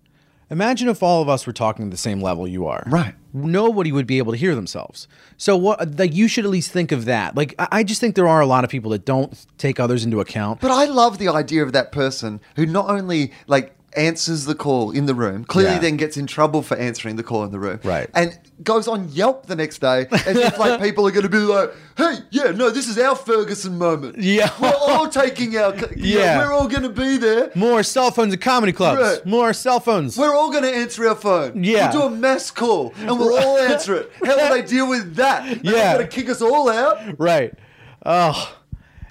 imagine 0.50 0.88
if 0.88 1.02
all 1.02 1.20
of 1.20 1.28
us 1.28 1.46
were 1.46 1.52
talking 1.52 1.86
at 1.86 1.90
the 1.90 1.96
same 1.96 2.20
level 2.22 2.46
you 2.48 2.66
are. 2.66 2.82
Right. 2.86 3.14
Nobody 3.44 3.92
would 3.92 4.06
be 4.06 4.18
able 4.18 4.32
to 4.32 4.38
hear 4.38 4.54
themselves. 4.54 5.08
So 5.36 5.56
what? 5.56 5.98
Like 5.98 6.14
you 6.14 6.28
should 6.28 6.44
at 6.44 6.50
least 6.50 6.70
think 6.70 6.92
of 6.92 7.04
that. 7.06 7.36
Like 7.36 7.54
I, 7.58 7.82
just 7.82 8.00
think 8.00 8.14
there 8.14 8.28
are 8.28 8.40
a 8.40 8.46
lot 8.46 8.64
of 8.64 8.70
people 8.70 8.90
that 8.90 9.04
don't 9.04 9.46
take 9.56 9.78
others 9.80 10.04
into 10.04 10.20
account. 10.20 10.60
But 10.60 10.70
I 10.70 10.84
love 10.84 11.18
the 11.18 11.28
idea 11.28 11.62
of 11.62 11.72
that 11.72 11.92
person 11.92 12.40
who 12.56 12.66
not 12.66 12.90
only 12.90 13.32
like 13.46 13.74
answers 13.96 14.44
the 14.44 14.54
call 14.54 14.90
in 14.90 15.06
the 15.06 15.14
room, 15.14 15.44
clearly 15.44 15.74
Yeah. 15.74 15.78
then 15.80 15.96
gets 15.96 16.16
in 16.16 16.26
trouble 16.26 16.62
for 16.62 16.76
answering 16.76 17.16
the 17.16 17.22
call 17.22 17.44
in 17.44 17.50
the 17.52 17.58
room. 17.58 17.80
Right. 17.82 18.08
And 18.14 18.38
goes 18.62 18.86
on 18.88 19.08
Yelp 19.10 19.46
the 19.46 19.56
next 19.56 19.78
day 19.80 20.06
as 20.26 20.36
if 20.36 20.58
like 20.58 20.80
people 20.82 21.06
are 21.06 21.10
gonna 21.10 21.28
be 21.28 21.38
like, 21.38 21.70
hey, 21.96 22.16
yeah, 22.30 22.50
no, 22.50 22.70
this 22.70 22.86
is 22.88 22.98
our 22.98 23.16
Ferguson 23.16 23.78
moment. 23.78 24.18
Yeah. 24.18 24.50
We're 24.60 24.72
all 24.74 25.08
taking 25.08 25.56
our 25.56 25.74
yeah, 25.74 25.88
Yeah. 25.96 26.38
we're 26.38 26.52
all 26.52 26.68
gonna 26.68 26.88
be 26.90 27.16
there. 27.16 27.50
More 27.54 27.82
cell 27.82 28.10
phones 28.10 28.34
at 28.34 28.40
comedy 28.40 28.72
clubs. 28.72 29.00
Right. 29.00 29.26
More 29.26 29.52
cell 29.52 29.80
phones. 29.80 30.16
We're 30.18 30.34
all 30.34 30.50
going 30.50 30.64
to 30.64 30.74
answer 30.74 31.08
our 31.08 31.14
phone. 31.16 31.64
Yeah. 31.64 31.92
We'll 31.92 32.08
do 32.08 32.14
a 32.14 32.18
mass 32.18 32.50
call 32.50 32.92
and 32.98 33.10
we'll 33.18 33.36
all 33.38 33.58
answer 33.72 33.94
it. 33.96 34.12
How 34.24 34.36
will 34.36 34.50
they 34.50 34.62
deal 34.62 34.88
with 34.88 35.16
that? 35.16 35.62
They're 35.62 35.74
Yeah. 35.76 35.94
going 35.94 36.06
to 36.08 36.14
kick 36.14 36.28
us 36.28 36.42
all 36.42 36.68
out. 36.68 36.98
Right. 37.18 37.54
Oh, 38.04 38.56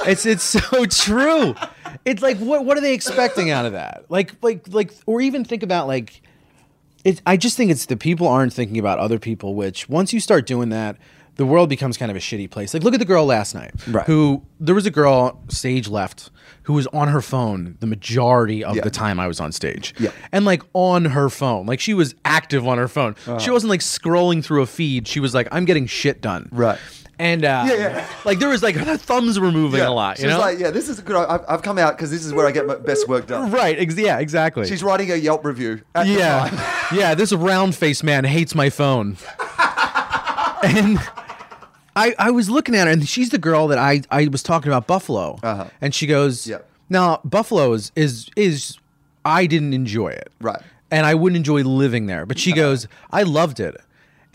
it's 0.06 0.26
it's 0.26 0.44
so 0.44 0.86
true. 0.90 1.56
It's 2.06 2.22
like 2.22 2.38
what 2.38 2.66
what 2.66 2.78
are 2.78 2.82
they 2.82 2.94
expecting 2.94 3.50
out 3.50 3.66
of 3.66 3.74
that? 3.74 4.06
Like 4.10 4.34
like 4.42 4.68
like 4.70 4.94
or 5.06 5.22
even 5.22 5.44
think 5.44 5.64
about 5.64 5.88
like 5.88 6.22
it 7.04 7.22
I 7.26 7.38
just 7.38 7.58
think 7.58 7.72
it's 7.72 7.86
the 7.86 7.98
people 7.98 8.28
aren't 8.28 8.54
thinking 8.54 8.78
about 8.78 9.00
other 9.00 9.20
people 9.20 9.56
which 9.56 9.88
once 9.90 10.14
you 10.14 10.20
start 10.20 10.46
doing 10.46 10.70
that 10.70 10.98
the 11.38 11.46
world 11.46 11.70
becomes 11.70 11.98
kind 11.98 12.12
of 12.12 12.18
a 12.18 12.20
shitty 12.20 12.50
place. 12.50 12.74
Like 12.74 12.84
look 12.84 12.94
at 12.94 13.00
the 13.00 13.06
girl 13.06 13.26
last 13.26 13.54
night 13.56 13.72
Right. 13.88 14.06
who 14.06 14.44
there 14.60 14.76
was 14.76 14.86
a 14.86 14.92
girl 14.92 15.42
stage 15.50 15.88
left 15.88 16.30
who 16.64 16.74
was 16.74 16.86
on 16.88 17.08
her 17.08 17.22
phone 17.22 17.78
the 17.80 17.88
majority 17.88 18.64
of 18.64 18.76
Yeah. 18.76 18.82
the 18.84 18.90
time 18.90 19.20
I 19.20 19.28
was 19.28 19.40
on 19.40 19.52
stage. 19.52 19.94
Yeah. 20.00 20.12
And 20.32 20.44
like 20.46 20.64
on 20.74 21.06
her 21.06 21.30
phone. 21.30 21.66
Like 21.66 21.80
she 21.80 21.94
was 21.94 22.14
active 22.26 22.68
on 22.68 22.78
her 22.78 22.88
phone. 22.88 23.16
Uh-huh. 23.26 23.40
She 23.40 23.52
wasn't 23.52 23.70
like 23.70 23.80
scrolling 23.82 24.44
through 24.44 24.62
a 24.64 24.66
feed. 24.68 25.08
She 25.08 25.20
was 25.20 25.34
like 25.34 25.48
I'm 25.52 25.66
getting 25.66 25.86
shit 25.88 26.22
done. 26.22 26.50
Right. 26.52 26.78
And 27.20 27.44
uh, 27.46 27.66
Yeah, 27.68 27.74
yeah. 27.76 28.08
like 28.26 28.38
there 28.38 28.50
was 28.50 28.62
like 28.62 28.76
her 28.76 28.96
thumbs 28.98 29.40
were 29.40 29.52
moving 29.52 29.82
a 29.82 29.92
lot. 29.92 30.18
She's 30.18 30.26
You 30.26 30.30
know, 30.30 30.40
like, 30.40 30.60
yeah, 30.60 30.70
this 30.70 30.88
is 30.88 31.00
good. 31.00 31.16
I've, 31.16 31.42
I've 31.50 31.62
come 31.64 31.80
out 31.80 31.98
because 31.98 32.12
this 32.12 32.24
is 32.24 32.32
where 32.32 32.46
I 32.46 32.52
get 32.52 32.68
my 32.68 32.76
best 32.76 33.08
work 33.08 33.26
done. 33.26 33.50
right? 33.50 33.76
Ex- 33.80 33.98
yeah, 33.98 34.20
exactly. 34.20 34.68
She's 34.68 34.84
writing 34.84 35.10
a 35.12 35.16
Yelp 35.16 35.44
review. 35.44 35.82
At 35.96 36.06
the 36.06 36.12
yeah, 36.14 36.48
time. 36.50 36.96
yeah. 36.98 37.16
This 37.16 37.34
round 37.34 37.74
faced 37.76 38.04
man 38.04 38.24
hates 38.24 38.54
my 38.54 38.70
phone, 38.70 39.18
and 40.64 41.00
I 41.98 42.16
I 42.28 42.32
was 42.32 42.50
looking 42.50 42.76
at 42.76 42.88
her, 42.88 42.94
and 42.94 43.08
she's 43.08 43.30
the 43.30 43.38
girl 43.50 43.68
that 43.70 43.78
I 43.80 44.02
I 44.12 44.28
was 44.28 44.44
talking 44.44 44.72
about 44.72 44.86
Buffalo, 44.88 45.38
Uh-huh. 45.44 45.66
and 45.82 45.94
she 45.94 46.06
goes, 46.08 46.46
Yep. 46.48 46.66
Now 46.90 47.20
Buffalo 47.26 47.74
is 47.74 47.92
is 47.96 48.30
is 48.36 48.78
I 49.26 49.46
didn't 49.48 49.74
enjoy 49.74 50.10
it, 50.10 50.32
Right. 50.40 50.62
and 50.92 51.06
I 51.06 51.14
wouldn't 51.16 51.36
enjoy 51.38 51.64
living 51.64 52.06
there, 52.08 52.26
but 52.26 52.38
she 52.40 52.54
goes, 52.54 52.88
I 53.12 53.24
loved 53.24 53.60
it. 53.60 53.76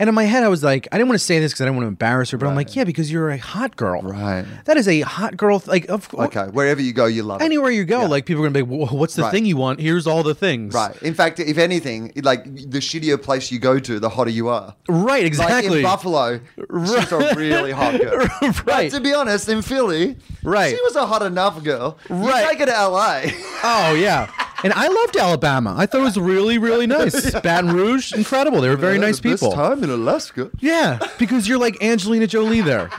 And 0.03 0.09
in 0.09 0.15
my 0.15 0.25
head, 0.25 0.43
I 0.43 0.49
was 0.49 0.61
like, 0.65 0.85
I 0.91 0.97
didn't 0.97 1.07
want 1.07 1.17
to 1.21 1.25
say 1.25 1.39
this 1.39 1.53
because 1.53 1.61
I 1.61 1.63
didn't 1.63 1.77
want 1.77 1.85
to 1.85 1.87
embarrass 1.87 2.31
her, 2.31 2.37
but 2.37 2.45
I'm 2.45 2.55
like, 2.57 2.75
yeah, 2.75 2.83
because 2.83 3.09
you're 3.09 3.29
a 3.29 3.37
hot 3.37 3.77
girl. 3.77 4.01
Right. 4.01 4.43
That 4.65 4.75
is 4.75 4.85
a 4.89 4.99
hot 4.99 5.37
girl. 5.37 5.61
th- 5.61 5.69
Like, 5.69 5.87
of 5.87 6.09
course. 6.09 6.27
Okay, 6.27 6.51
wherever 6.51 6.81
you 6.81 6.91
go, 6.91 7.05
you 7.05 7.23
love 7.23 7.39
it. 7.41 7.45
Anywhere 7.45 7.71
you 7.71 7.85
go, 7.85 8.01
Yeah. 8.01 8.07
like 8.07 8.25
people 8.25 8.43
are 8.43 8.49
gonna 8.49 8.65
be, 8.65 8.69
like, 8.69 8.91
"Wha- 8.91 8.97
"What's 8.99 9.15
the 9.15 9.21
Right. 9.21 9.31
thing 9.31 9.45
you 9.45 9.55
want? 9.55 9.79
Here's 9.79 10.05
all 10.05 10.21
the 10.21 10.35
things." 10.35 10.73
Right. 10.73 10.93
In 11.03 11.13
fact, 11.13 11.39
if 11.39 11.57
anything, 11.57 12.11
like 12.21 12.43
the 12.43 12.79
shittier 12.79 13.17
place 13.21 13.49
you 13.49 13.59
go 13.59 13.79
to, 13.79 13.97
the 13.97 14.09
hotter 14.09 14.29
you 14.29 14.49
are. 14.49 14.75
Right. 14.89 15.23
Like 15.23 15.25
Exactly. 15.27 15.77
in 15.77 15.83
Buffalo, 15.83 16.41
she's 16.57 17.11
a 17.13 17.33
really 17.37 17.71
hot 17.71 17.97
girl. 18.01 18.27
But 18.41 18.65
right. 18.67 18.91
to 18.91 18.99
be 18.99 19.13
honest, 19.13 19.47
in 19.47 19.61
Philly, 19.61 20.17
Right. 20.43 20.75
she 20.75 20.81
was 20.83 20.97
a 20.97 21.05
hot 21.05 21.21
enough 21.21 21.63
girl. 21.63 21.97
Right. 22.09 22.41
You 22.43 22.49
take 22.49 22.59
her 22.59 22.65
to 22.65 22.73
LA. 22.89 23.21
Oh 23.63 23.93
yeah. 23.93 24.27
And 24.63 24.71
I 24.73 24.87
loved 24.87 25.17
Alabama. 25.17 25.75
I 25.77 25.85
thought 25.85 25.99
it 26.01 26.03
was 26.03 26.17
really, 26.17 26.57
really 26.57 26.87
nice. 26.87 27.31
Baton 27.41 27.73
Rouge, 27.75 28.13
incredible. 28.13 28.61
They 28.61 28.69
were 28.69 28.77
very 28.77 28.97
nice 28.97 29.19
The 29.19 29.31
best 29.31 29.43
people. 29.43 29.53
time 29.55 29.83
in 29.83 29.89
Alaska. 29.89 30.49
Yeah, 30.59 30.99
because 31.19 31.47
you're 31.47 31.57
like 31.59 31.81
Angelina 31.83 32.27
Jolie 32.27 32.61
there. 32.61 32.89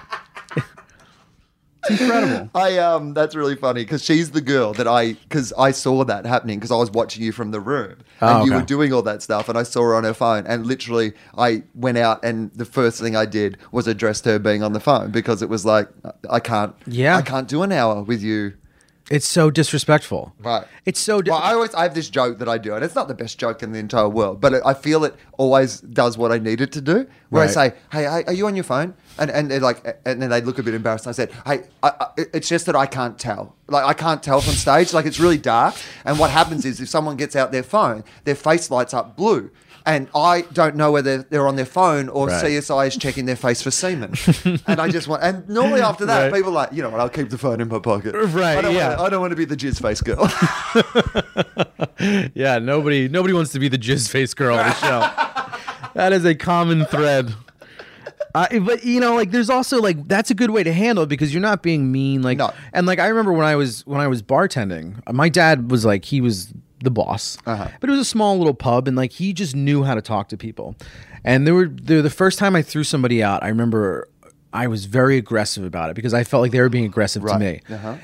it's 1.89 2.01
incredible. 2.01 2.49
I 2.55 2.79
um, 2.79 3.13
that's 3.13 3.35
really 3.35 3.57
funny 3.57 3.83
because 3.85 4.03
she's 4.03 4.31
the 4.31 4.41
girl 4.41 4.73
that 4.75 4.89
I 4.89 5.13
because 5.15 5.53
I 5.59 5.71
saw 5.71 6.03
that 6.05 6.25
happening 6.25 6.59
because 6.59 6.71
I 6.71 6.77
was 6.77 6.91
watching 6.91 7.23
you 7.23 7.31
from 7.31 7.51
the 7.51 7.61
room 7.61 7.93
and 7.93 8.31
Oh, 8.43 8.45
you 8.45 8.53
okay. 8.53 8.61
were 8.61 8.67
doing 8.67 8.93
all 8.95 9.03
that 9.03 9.23
stuff 9.23 9.51
and 9.51 9.59
I 9.59 9.65
saw 9.65 9.83
her 9.83 9.95
on 9.95 10.05
her 10.05 10.15
phone 10.15 10.47
and 10.47 10.67
literally 10.67 11.13
I 11.37 11.63
went 11.75 11.99
out 11.99 12.25
and 12.25 12.51
the 12.55 12.65
first 12.65 13.01
thing 13.03 13.17
I 13.17 13.27
did 13.27 13.59
was 13.71 13.87
address 13.87 14.23
her 14.23 14.39
being 14.39 14.63
on 14.63 14.73
the 14.73 14.81
phone 14.81 15.11
because 15.11 15.43
it 15.43 15.51
was 15.51 15.67
like 15.67 15.89
I 16.31 16.41
can't 16.41 16.75
Yeah. 16.87 17.17
I 17.19 17.23
can't 17.23 17.49
do 17.49 17.63
an 17.63 17.71
hour 17.71 18.03
with 18.03 18.23
you 18.23 18.55
It's 19.11 19.27
so 19.29 19.51
disrespectful. 19.51 20.33
Right. 20.39 20.65
It's 20.87 20.99
so. 20.99 21.21
Di- 21.21 21.31
Well, 21.31 21.41
I 21.41 21.53
always 21.53 21.75
I 21.75 21.83
have 21.83 21.95
this 21.95 22.09
joke 22.09 22.39
that 22.39 22.49
I 22.49 22.57
do, 22.57 22.75
and 22.75 22.83
it's 22.83 22.95
not 22.95 23.07
the 23.09 23.15
best 23.15 23.39
joke 23.39 23.63
in 23.63 23.73
the 23.73 23.79
entire 23.79 24.09
world, 24.09 24.41
but 24.41 24.55
it, 24.55 24.63
I 24.65 24.73
feel 24.73 25.05
it 25.05 25.15
always 25.37 25.81
does 25.81 26.17
what 26.17 26.33
I 26.33 26.39
need 26.39 26.63
it 26.63 26.73
to 26.73 26.81
do. 26.81 27.07
Where 27.29 27.43
I 27.43 27.47
say, 27.49 27.75
"Hey, 27.93 28.07
are 28.07 28.25
are 28.27 28.33
you 28.33 28.47
on 28.47 28.55
your 28.57 28.65
phone?" 28.65 28.95
And 29.19 29.31
and 29.31 29.51
they're 29.51 29.61
like, 29.61 29.85
and 30.07 30.23
then 30.23 30.31
they 30.31 30.41
look 30.41 30.59
a 30.59 30.63
bit 30.63 30.73
embarrassed. 30.73 31.05
And 31.07 31.13
I 31.13 31.17
said, 31.17 31.33
"Hey, 31.45 31.65
I, 31.83 31.93
I, 32.01 32.07
it's 32.33 32.49
just 32.49 32.65
that 32.67 32.77
I 32.77 32.87
can't 32.87 33.19
tell. 33.19 33.55
Like 33.69 33.85
I 33.85 33.93
can't 33.93 34.23
tell 34.23 34.41
from 34.41 34.55
stage. 34.55 34.95
Like 34.95 35.05
it's 35.05 35.21
really 35.21 35.39
dark. 35.39 35.75
And 36.07 36.19
what 36.19 36.31
happens 36.31 36.65
is 36.65 36.81
if 36.81 36.89
someone 36.89 37.17
gets 37.17 37.37
out 37.37 37.53
their 37.53 37.63
phone, 37.63 38.05
their 38.25 38.35
face 38.37 38.71
lights 38.71 38.95
up 38.95 39.17
blue." 39.17 39.51
And 39.87 40.09
I 40.15 40.43
don't 40.55 40.77
know 40.77 40.91
whether 40.93 41.19
they're 41.25 41.47
on 41.47 41.57
their 41.57 41.67
phone 41.67 42.09
or 42.09 42.29
Right. 42.29 42.43
CSI 42.45 42.87
is 42.87 42.97
checking 42.97 43.27
their 43.27 43.37
face 43.37 43.61
for 43.61 43.71
semen. 43.71 44.15
and 44.67 44.81
I 44.81 44.89
just 44.89 45.09
want, 45.09 45.23
and 45.23 45.47
normally 45.47 45.83
after 45.83 46.07
that, 46.07 46.23
Right. 46.25 46.33
people 46.33 46.51
are 46.53 46.55
like, 46.55 46.73
you 46.73 46.83
know 46.83 46.89
what, 46.89 47.01
I'll 47.01 47.11
keep 47.11 47.29
the 47.29 47.37
phone 47.37 47.61
in 47.61 47.69
my 47.69 47.79
pocket. 47.81 48.15
Right, 48.15 48.57
I 48.57 48.63
don't 48.63 48.75
yeah. 48.75 48.91
Wanna, 48.97 49.03
I 49.03 49.09
don't 49.11 49.21
want 49.21 49.33
to 49.33 49.37
be 49.37 49.45
the 49.45 49.57
jizz 49.57 49.83
face 49.83 50.01
girl. 50.01 50.25
yeah, 52.35 52.59
nobody, 52.59 53.09
nobody 53.09 53.35
wants 53.35 53.53
to 53.53 53.59
be 53.59 53.69
the 53.69 53.79
jizz 53.79 54.09
face 54.11 54.35
girl 54.35 54.57
on 54.59 54.67
the 54.67 54.75
show. 54.75 55.01
that 55.95 56.13
is 56.13 56.25
a 56.25 56.35
common 56.35 56.85
thread. 56.87 57.35
Uh, 58.35 58.59
but 58.61 58.85
you 58.85 58.99
know, 59.01 59.15
like, 59.15 59.31
there's 59.31 59.49
also 59.51 59.81
like 59.81 60.09
that's 60.09 60.31
a 60.31 60.35
good 60.35 60.51
way 60.51 60.65
to 60.65 60.73
handle 60.73 61.05
it 61.05 61.09
because 61.09 61.33
you're 61.33 61.41
not 61.41 61.63
being 61.63 61.93
mean. 61.93 62.21
Like, 62.23 62.39
No. 62.39 62.53
and 62.73 62.85
like 62.87 62.99
I 62.99 63.07
remember 63.07 63.33
when 63.33 63.47
I 63.47 63.55
was 63.55 63.87
when 63.87 64.01
I 64.01 64.09
was 64.09 64.23
bartending, 64.23 65.01
my 65.13 65.29
dad 65.29 65.71
was 65.71 65.85
like 65.85 66.05
he 66.05 66.21
was 66.21 66.53
the 66.85 66.91
boss, 66.91 67.37
Uh-huh. 67.47 67.69
but 67.81 67.89
it 67.89 67.93
was 67.93 68.01
a 68.01 68.05
small 68.05 68.37
little 68.39 68.55
pub, 68.55 68.87
and 68.89 68.97
like 68.97 69.13
he 69.13 69.33
just 69.33 69.55
knew 69.57 69.83
how 69.85 69.95
to 69.95 70.03
talk 70.03 70.29
to 70.29 70.37
people. 70.37 70.77
And 71.25 71.47
there 71.47 71.55
were 71.55 71.67
the, 71.69 72.03
the 72.03 72.11
first 72.11 72.39
time 72.39 72.55
I 72.55 72.63
threw 72.63 72.85
somebody 72.85 73.23
out, 73.23 73.43
I 73.43 73.49
remember 73.49 74.09
I 74.53 74.67
was 74.69 74.85
very 74.85 75.17
aggressive 75.17 75.65
about 75.65 75.91
it 75.91 75.95
because 75.97 76.15
I 76.15 76.23
felt 76.23 76.43
like 76.43 76.53
they 76.53 76.61
were 76.61 76.69
being 76.69 76.85
aggressive 76.85 77.25
to 77.25 77.39
me. 77.39 77.61
Uh-huh. 77.69 77.97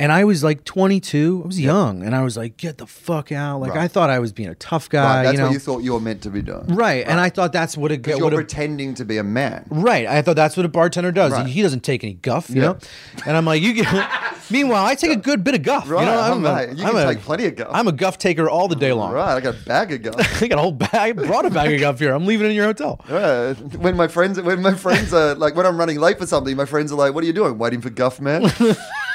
And 0.00 0.12
I 0.12 0.24
was 0.24 0.44
like 0.44 0.64
22. 0.64 1.40
I 1.42 1.46
was 1.46 1.58
young, 1.60 2.04
and 2.04 2.14
I 2.14 2.22
was 2.22 2.36
like, 2.36 2.56
"Get 2.56 2.78
the 2.78 2.86
fuck 2.86 3.32
out!" 3.32 3.60
Like 3.60 3.74
Right. 3.74 3.82
I 3.84 3.88
thought 3.88 4.10
I 4.10 4.20
was 4.20 4.32
being 4.32 4.48
a 4.48 4.54
tough 4.54 4.88
guy. 4.88 5.02
Right, 5.02 5.22
that's 5.24 5.32
you 5.32 5.38
know? 5.38 5.44
what 5.46 5.52
you 5.54 5.58
thought 5.58 5.78
you 5.82 5.92
were 5.94 6.00
meant 6.00 6.22
to 6.22 6.30
be 6.30 6.40
doing. 6.40 6.66
right. 6.68 7.04
And 7.06 7.18
I 7.18 7.30
thought 7.30 7.52
that's 7.52 7.76
what 7.76 7.88
Because 7.90 8.16
you're 8.18 8.28
a- 8.28 8.34
pretending 8.34 8.94
to 8.94 9.04
be 9.04 9.18
a 9.18 9.24
man. 9.24 9.66
Right. 9.70 10.06
I 10.06 10.22
thought 10.22 10.36
that's 10.36 10.56
what 10.56 10.64
a 10.64 10.68
bartender 10.68 11.10
does. 11.10 11.32
Right. 11.32 11.46
He, 11.46 11.62
doesn't 11.62 11.80
take 11.82 12.04
any 12.04 12.14
guff, 12.14 12.48
you 12.48 12.56
Yeah. 12.62 12.62
know. 12.68 12.78
And 13.26 13.36
I'm 13.36 13.44
like, 13.44 13.60
you 13.62 13.72
get. 13.74 13.88
Meanwhile, 14.50 14.84
I 14.86 14.94
take 14.94 15.10
a 15.10 15.16
good 15.20 15.42
bit 15.44 15.54
of 15.56 15.62
guff. 15.62 15.90
Right, 15.90 16.00
You 16.00 16.06
know, 16.06 16.20
I'm 16.20 16.44
a, 16.46 16.54
mate, 16.66 16.78
you 16.78 16.84
I'm 16.86 16.92
can 16.92 17.00
a- 17.08 17.14
take 17.14 17.22
plenty 17.22 17.46
of 17.46 17.56
guff. 17.56 17.68
I'm 17.72 17.88
a 17.88 17.92
guff 17.92 18.18
taker 18.18 18.48
all 18.48 18.68
the 18.68 18.76
day 18.76 18.92
long. 18.92 19.12
Right, 19.12 19.34
I 19.34 19.40
got 19.40 19.54
a 19.56 19.64
bag 19.64 19.92
of 19.92 20.02
guff. 20.02 20.42
I 20.42 20.46
got 20.46 20.58
a 20.58 20.62
whole 20.62 20.72
bag. 20.72 20.94
I 20.94 21.12
brought 21.12 21.44
a 21.44 21.50
bag 21.50 21.72
of 21.74 21.80
guff 21.80 21.98
here. 21.98 22.14
I'm 22.14 22.24
leaving 22.24 22.46
it 22.46 22.50
in 22.50 22.56
your 22.56 22.66
hotel. 22.66 23.00
Yeah, 23.10 23.52
when 23.54 23.96
my 23.96 24.06
friends, 24.08 24.40
when 24.40 24.62
my 24.62 24.74
friends 24.74 25.12
are 25.12 25.34
like, 25.34 25.56
when 25.56 25.66
I'm 25.66 25.76
running 25.76 25.98
late 25.98 26.18
for 26.18 26.26
something, 26.26 26.56
my 26.56 26.64
friends 26.66 26.92
are 26.92 26.94
like, 26.96 27.14
"What 27.14 27.24
are 27.24 27.26
you 27.26 27.32
doing? 27.32 27.58
Waiting 27.58 27.80
for 27.80 27.90
Guff, 27.90 28.20
man?" 28.20 28.50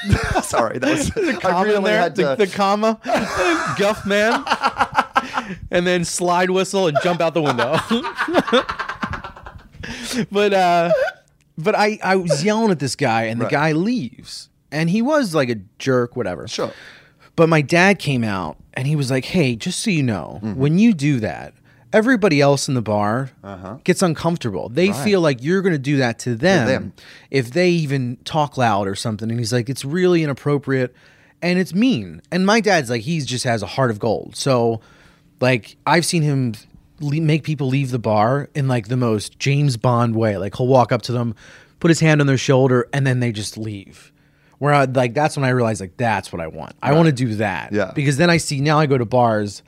Sorry, 0.43 0.79
that 0.79 0.91
was 0.91 1.11
I 1.17 1.33
Comma 1.39 1.63
really 1.65 1.83
there, 1.83 1.99
had 2.01 2.15
the, 2.15 2.35
the 2.35 2.47
comma, 2.47 2.99
guff 3.77 4.05
man, 4.05 4.43
and 5.71 5.85
then 5.87 6.03
slide 6.05 6.49
whistle 6.49 6.87
and 6.87 6.97
jump 7.03 7.21
out 7.21 7.33
the 7.33 7.41
window. 7.41 7.77
but 10.31 10.53
uh, 10.53 10.91
but 11.57 11.75
I 11.75 11.99
I 12.03 12.15
was 12.15 12.43
yelling 12.43 12.71
at 12.71 12.79
this 12.79 12.95
guy, 12.95 13.23
and 13.23 13.39
the 13.39 13.45
Right. 13.45 13.51
guy 13.51 13.71
leaves, 13.73 14.49
and 14.71 14.89
he 14.89 15.01
was 15.01 15.35
like 15.35 15.49
a 15.49 15.55
jerk, 15.79 16.15
whatever. 16.15 16.47
sure. 16.47 16.71
But 17.35 17.49
my 17.49 17.61
dad 17.61 17.97
came 17.97 18.23
out 18.23 18.57
and 18.75 18.85
he 18.87 18.95
was 18.95 19.09
like, 19.09 19.25
"Hey, 19.25 19.55
just 19.55 19.79
so 19.79 19.89
you 19.89 20.03
know, 20.03 20.39
Mm-hmm. 20.43 20.59
when 20.59 20.77
you 20.79 20.93
do 20.93 21.19
that, 21.21 21.53
everybody 21.93 22.41
else 22.41 22.67
in 22.67 22.73
the 22.73 22.81
bar 22.81 23.29
Uh-huh. 23.43 23.77
gets 23.83 24.01
uncomfortable. 24.01 24.67
They 24.69 24.91
feel 24.91 25.21
like 25.21 25.41
you're 25.43 25.61
going 25.61 25.73
to 25.73 25.79
do 25.79 25.97
that 25.97 26.19
to 26.19 26.35
them, 26.35 26.67
them. 26.67 26.93
if 27.31 27.51
they 27.51 27.69
even 27.69 28.17
talk 28.25 28.57
loud 28.57 28.87
or 28.87 28.95
something." 28.95 29.29
And 29.29 29.39
he's 29.39 29.53
like, 29.53 29.69
"It's 29.69 29.85
really 29.85 30.23
inappropriate 30.23 30.93
and 31.41 31.59
it's 31.59 31.73
mean." 31.73 32.21
And 32.31 32.45
my 32.45 32.59
dad's 32.59 32.89
like, 32.89 33.01
he 33.03 33.21
just 33.21 33.43
has 33.45 33.61
a 33.61 33.67
heart 33.67 33.91
of 33.91 33.99
gold. 33.99 34.35
So, 34.35 34.81
like, 35.39 35.77
I've 35.85 36.05
seen 36.05 36.23
him 36.23 36.53
le- 36.99 37.21
make 37.21 37.43
people 37.43 37.67
leave 37.67 37.91
the 37.91 37.99
bar 37.99 38.49
in 38.55 38.67
like 38.67 38.87
the 38.87 38.97
most 38.97 39.39
James 39.39 39.77
Bond 39.77 40.15
way. 40.15 40.37
Like, 40.37 40.55
he'll 40.57 40.67
walk 40.67 40.91
up 40.91 41.01
to 41.03 41.11
them, 41.11 41.35
put 41.79 41.89
his 41.89 41.99
hand 41.99 42.21
on 42.21 42.27
their 42.27 42.37
shoulder, 42.37 42.87
and 42.93 43.05
then 43.05 43.19
they 43.19 43.31
just 43.31 43.57
leave. 43.57 44.11
Where 44.59 44.73
I 44.73 44.85
like 44.85 45.13
that's 45.13 45.35
when 45.35 45.43
I 45.43 45.49
realized 45.49 45.81
like 45.81 45.97
that's 45.97 46.31
what 46.31 46.41
I 46.41 46.47
want. 46.47 46.73
I 46.81 46.93
want 46.93 47.07
to 47.07 47.11
do 47.11 47.35
that. 47.35 47.73
Yeah. 47.73 47.91
Because 47.93 48.15
then 48.15 48.29
I 48.29 48.37
see 48.37 48.61
now 48.61 48.79
I 48.79 48.85
go 48.85 48.97
to 48.97 49.03
bars 49.05 49.61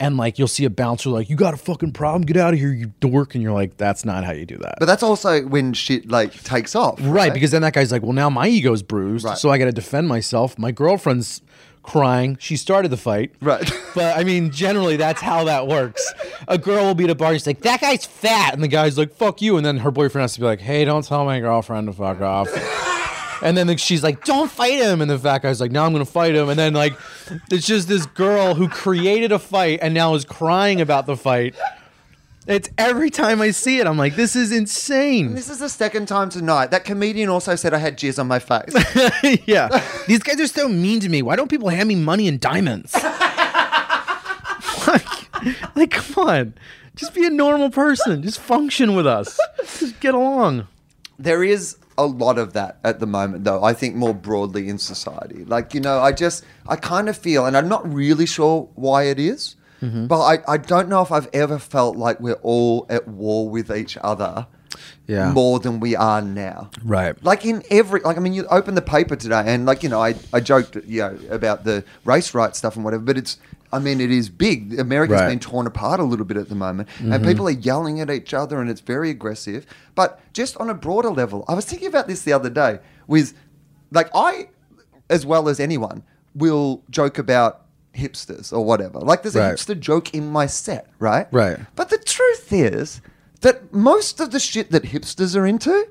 and 0.00 0.16
like 0.16 0.38
you'll 0.38 0.48
see 0.48 0.64
a 0.64 0.70
bouncer 0.70 1.08
like, 1.10 1.30
You 1.30 1.36
got 1.36 1.54
a 1.54 1.56
fucking 1.56 1.92
problem, 1.92 2.22
get 2.22 2.36
out 2.36 2.52
of 2.54 2.60
here, 2.60 2.72
you 2.72 2.92
dork, 3.00 3.34
and 3.34 3.42
you're 3.42 3.52
like, 3.52 3.76
That's 3.76 4.04
not 4.04 4.24
how 4.24 4.32
you 4.32 4.46
do 4.46 4.56
that. 4.58 4.76
But 4.78 4.86
that's 4.86 5.02
also 5.02 5.42
when 5.46 5.72
shit 5.72 6.10
like 6.10 6.32
takes 6.44 6.74
off, 6.74 6.98
right, 7.02 7.32
because 7.32 7.50
then 7.50 7.62
that 7.62 7.72
guy's 7.74 7.92
like, 7.92 8.02
Well 8.02 8.12
now 8.12 8.30
my 8.30 8.48
ego's 8.48 8.82
bruised, 8.82 9.24
Right. 9.24 9.38
so 9.38 9.50
I 9.50 9.58
gotta 9.58 9.72
defend 9.72 10.08
myself. 10.08 10.58
My 10.58 10.72
girlfriend's 10.72 11.40
crying. 11.82 12.38
She 12.40 12.56
started 12.56 12.88
the 12.90 12.96
fight. 12.96 13.32
Right. 13.40 13.70
But 13.94 14.16
I 14.18 14.24
mean, 14.24 14.50
generally 14.50 14.96
that's 14.96 15.20
how 15.20 15.44
that 15.44 15.68
works. 15.68 16.12
A 16.48 16.58
girl 16.58 16.84
will 16.86 16.94
be 16.96 17.04
at 17.04 17.10
a 17.10 17.14
bar, 17.14 17.30
and 17.30 17.38
she's 17.40 17.46
like, 17.46 17.60
That 17.60 17.80
guy's 17.80 18.04
fat, 18.04 18.52
and 18.54 18.60
the 18.62 18.66
guy's 18.68 18.98
like, 18.98 19.12
Fuck 19.14 19.40
you, 19.40 19.56
and 19.56 19.64
then 19.64 19.76
her 19.78 19.92
boyfriend 19.92 20.22
has 20.24 20.34
to 20.34 20.40
be 20.40 20.46
like, 20.46 20.60
Hey, 20.60 20.84
don't 20.84 21.04
tell 21.04 21.24
my 21.24 21.38
girlfriend 21.38 21.86
to 21.86 21.92
fuck 21.92 22.20
off. 22.20 22.48
And 23.44 23.56
then 23.58 23.76
she's 23.76 24.02
like, 24.02 24.24
"Don't 24.24 24.50
fight 24.50 24.80
him," 24.80 25.02
and 25.02 25.10
the 25.10 25.18
fat 25.18 25.42
guy's 25.42 25.60
like, 25.60 25.70
"Now 25.70 25.84
I'm 25.84 25.92
gonna 25.92 26.06
fight 26.06 26.34
him." 26.34 26.48
And 26.48 26.58
then 26.58 26.72
like, 26.72 26.94
it's 27.50 27.66
just 27.66 27.88
this 27.88 28.06
girl 28.06 28.54
who 28.54 28.68
created 28.70 29.32
a 29.32 29.38
fight 29.38 29.80
and 29.82 29.92
now 29.92 30.14
is 30.14 30.24
crying 30.24 30.80
about 30.80 31.04
the 31.04 31.14
fight. 31.14 31.54
It's 32.46 32.70
every 32.78 33.10
time 33.10 33.40
I 33.42 33.50
see 33.50 33.80
it, 33.80 33.86
I'm 33.86 33.98
like, 33.98 34.16
"This 34.16 34.34
is 34.34 34.50
insane." 34.50 35.34
This 35.34 35.50
is 35.50 35.58
the 35.58 35.68
second 35.68 36.08
time 36.08 36.30
tonight. 36.30 36.70
That 36.70 36.86
comedian 36.86 37.28
also 37.28 37.54
said 37.54 37.74
I 37.74 37.78
had 37.78 37.98
jizz 37.98 38.18
on 38.18 38.26
my 38.26 38.38
face. 38.38 38.74
yeah, 39.46 39.68
these 40.06 40.22
guys 40.22 40.40
are 40.40 40.46
so 40.46 40.66
mean 40.66 41.00
to 41.00 41.10
me. 41.10 41.20
Why 41.20 41.36
don't 41.36 41.50
people 41.50 41.68
hand 41.68 41.88
me 41.88 41.96
money 41.96 42.28
and 42.28 42.40
diamonds? 42.40 42.94
like, 44.86 45.06
like, 45.76 45.90
come 45.90 46.28
on, 46.28 46.54
just 46.96 47.12
be 47.14 47.26
a 47.26 47.30
normal 47.30 47.68
person. 47.70 48.22
Just 48.22 48.40
function 48.40 48.94
with 48.94 49.06
us. 49.06 49.38
Just 49.78 50.00
get 50.00 50.14
along. 50.14 50.66
there 51.18 51.44
is 51.44 51.76
a 51.96 52.04
lot 52.06 52.38
of 52.38 52.52
that 52.54 52.78
at 52.84 52.98
the 53.00 53.06
moment 53.06 53.44
though 53.44 53.62
i 53.62 53.72
think 53.72 53.94
more 53.94 54.12
broadly 54.14 54.68
in 54.68 54.78
society 54.78 55.44
like 55.44 55.74
you 55.74 55.80
know 55.80 56.00
i 56.00 56.10
just 56.12 56.44
i 56.68 56.76
kind 56.76 57.08
of 57.08 57.16
feel 57.16 57.46
and 57.46 57.56
i'm 57.56 57.68
not 57.68 57.82
really 57.92 58.26
sure 58.26 58.68
why 58.74 59.04
it 59.04 59.18
is, 59.18 59.56
Mm-hmm. 59.82 60.06
but 60.06 60.20
I, 60.22 60.38
I 60.54 60.56
don't 60.56 60.88
know 60.88 61.02
if 61.02 61.12
i've 61.12 61.28
ever 61.34 61.58
felt 61.58 61.96
like 61.96 62.18
we're 62.18 62.40
all 62.42 62.86
at 62.88 63.06
war 63.06 63.48
with 63.50 63.70
each 63.70 63.98
other 64.02 64.46
Yeah. 65.06 65.30
more 65.32 65.58
than 65.58 65.78
we 65.78 65.94
are 65.94 66.22
now 66.22 66.70
Right. 66.82 67.22
like 67.22 67.44
in 67.44 67.62
every 67.70 68.00
like 68.00 68.16
i 68.16 68.20
mean 68.20 68.32
you 68.32 68.46
open 68.46 68.76
the 68.76 68.82
paper 68.96 69.14
today 69.16 69.42
and 69.46 69.66
like 69.66 69.82
you 69.82 69.90
know 69.90 70.00
i, 70.00 70.14
I 70.32 70.40
joked 70.40 70.76
you 70.86 71.00
know 71.02 71.18
about 71.28 71.64
the 71.64 71.84
race 72.04 72.32
rights 72.34 72.56
stuff 72.58 72.76
and 72.76 72.84
whatever 72.84 73.02
but 73.02 73.18
it's 73.18 73.36
i 73.74 73.78
mean 73.78 74.00
it 74.00 74.10
is 74.10 74.28
big 74.30 74.78
america's 74.78 75.12
Right. 75.14 75.20
Mm-hmm. 75.22 75.30
been 75.30 75.38
torn 75.40 75.66
apart 75.66 75.98
a 76.00 76.04
little 76.04 76.24
bit 76.24 76.36
at 76.36 76.48
the 76.48 76.54
moment 76.54 76.88
and 77.00 77.24
people 77.24 77.46
are 77.48 77.58
yelling 77.70 78.00
at 78.00 78.10
each 78.10 78.32
other 78.32 78.60
and 78.60 78.70
it's 78.70 78.80
very 78.80 79.10
aggressive 79.10 79.66
but 79.94 80.20
just 80.32 80.56
on 80.58 80.70
a 80.70 80.74
broader 80.74 81.10
level 81.10 81.44
i 81.48 81.54
was 81.54 81.64
thinking 81.64 81.88
about 81.88 82.06
this 82.08 82.22
the 82.22 82.32
other 82.32 82.50
day 82.50 82.78
with 83.06 83.34
like 83.90 84.08
i 84.14 84.48
as 85.10 85.26
well 85.26 85.48
as 85.48 85.60
anyone 85.60 86.02
will 86.34 86.82
joke 86.90 87.18
about 87.18 87.62
hipsters 87.94 88.52
or 88.52 88.64
whatever 88.64 88.98
like 89.00 89.22
there's 89.22 89.36
a 89.36 89.40
hipster 89.54 89.78
joke 89.78 90.12
in 90.14 90.28
my 90.30 90.46
set 90.46 90.88
right 90.98 91.26
Right. 91.32 91.58
but 91.76 91.90
the 91.90 91.98
truth 91.98 92.52
is 92.52 93.00
that 93.42 93.72
most 93.74 94.20
of 94.20 94.30
the 94.30 94.40
shit 94.40 94.70
that 94.70 94.84
hipsters 94.84 95.36
are 95.36 95.46
into, 95.46 95.86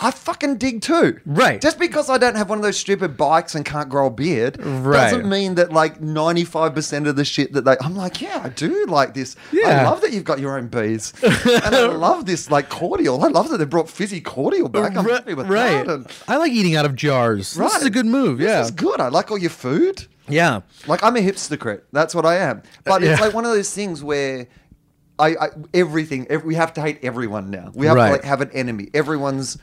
I 0.00 0.10
fucking 0.12 0.58
dig 0.58 0.80
too. 0.82 1.18
Right. 1.26 1.60
Just 1.60 1.78
because 1.78 2.08
I 2.08 2.18
don't 2.18 2.36
have 2.36 2.48
one 2.48 2.58
of 2.58 2.62
those 2.64 2.78
stupid 2.78 3.16
bikes 3.16 3.54
and 3.54 3.64
can't 3.64 3.88
grow 3.88 4.06
a 4.06 4.10
beard 4.10 4.56
Right. 4.64 5.10
doesn't 5.10 5.28
mean 5.28 5.56
that 5.56 5.72
like 5.72 6.00
95% 6.00 7.08
of 7.08 7.16
the 7.16 7.24
shit 7.24 7.52
that 7.54 7.64
they 7.64 7.76
I'm 7.80 7.96
like, 7.96 8.20
yeah, 8.20 8.40
I 8.44 8.48
do 8.48 8.86
like 8.86 9.14
this. 9.14 9.34
Yeah. 9.52 9.82
I 9.82 9.90
love 9.90 10.00
that 10.02 10.12
you've 10.12 10.24
got 10.24 10.38
your 10.38 10.56
own 10.56 10.68
bees. 10.68 11.12
and 11.22 11.74
I 11.74 11.86
love 11.86 12.26
this 12.26 12.50
like 12.50 12.68
cordial. 12.68 13.24
I 13.24 13.28
love 13.28 13.48
that 13.50 13.58
they 13.58 13.64
brought 13.64 13.88
fizzy 13.88 14.20
cordial 14.20 14.68
back. 14.68 14.96
I'm 14.96 15.04
happy 15.04 15.34
with 15.34 15.48
right. 15.48 15.84
that. 15.86 15.92
And- 15.92 16.06
I 16.28 16.36
like 16.36 16.52
eating 16.52 16.76
out 16.76 16.84
of 16.86 16.94
jars. 16.94 17.56
Right. 17.56 17.66
This 17.72 17.80
is 17.80 17.86
a 17.86 17.90
good 17.90 18.06
move. 18.06 18.40
Yeah. 18.40 18.58
This 18.58 18.66
is 18.68 18.74
good. 18.74 19.00
I 19.00 19.08
like 19.08 19.30
all 19.30 19.38
your 19.38 19.50
food. 19.50 20.06
Yeah. 20.28 20.60
Like 20.86 21.02
I'm 21.02 21.16
a 21.16 21.20
hipstercrit. 21.20 21.82
That's 21.92 22.14
what 22.14 22.24
I 22.24 22.36
am. 22.36 22.62
But 22.84 23.02
it's 23.02 23.18
yeah. 23.18 23.24
like 23.26 23.34
one 23.34 23.44
of 23.44 23.50
those 23.52 23.72
things 23.74 24.02
where 24.04 24.46
I, 25.18 25.28
I 25.30 25.48
everything 25.74 26.26
ev 26.30 26.44
we 26.44 26.54
have 26.54 26.72
to 26.74 26.80
hate 26.80 27.00
everyone 27.02 27.50
now. 27.50 27.72
We 27.74 27.86
have 27.86 27.96
Right. 27.96 28.06
to 28.06 28.12
like 28.12 28.24
have 28.24 28.40
an 28.40 28.50
enemy. 28.52 28.90
Everyone's 28.94 29.58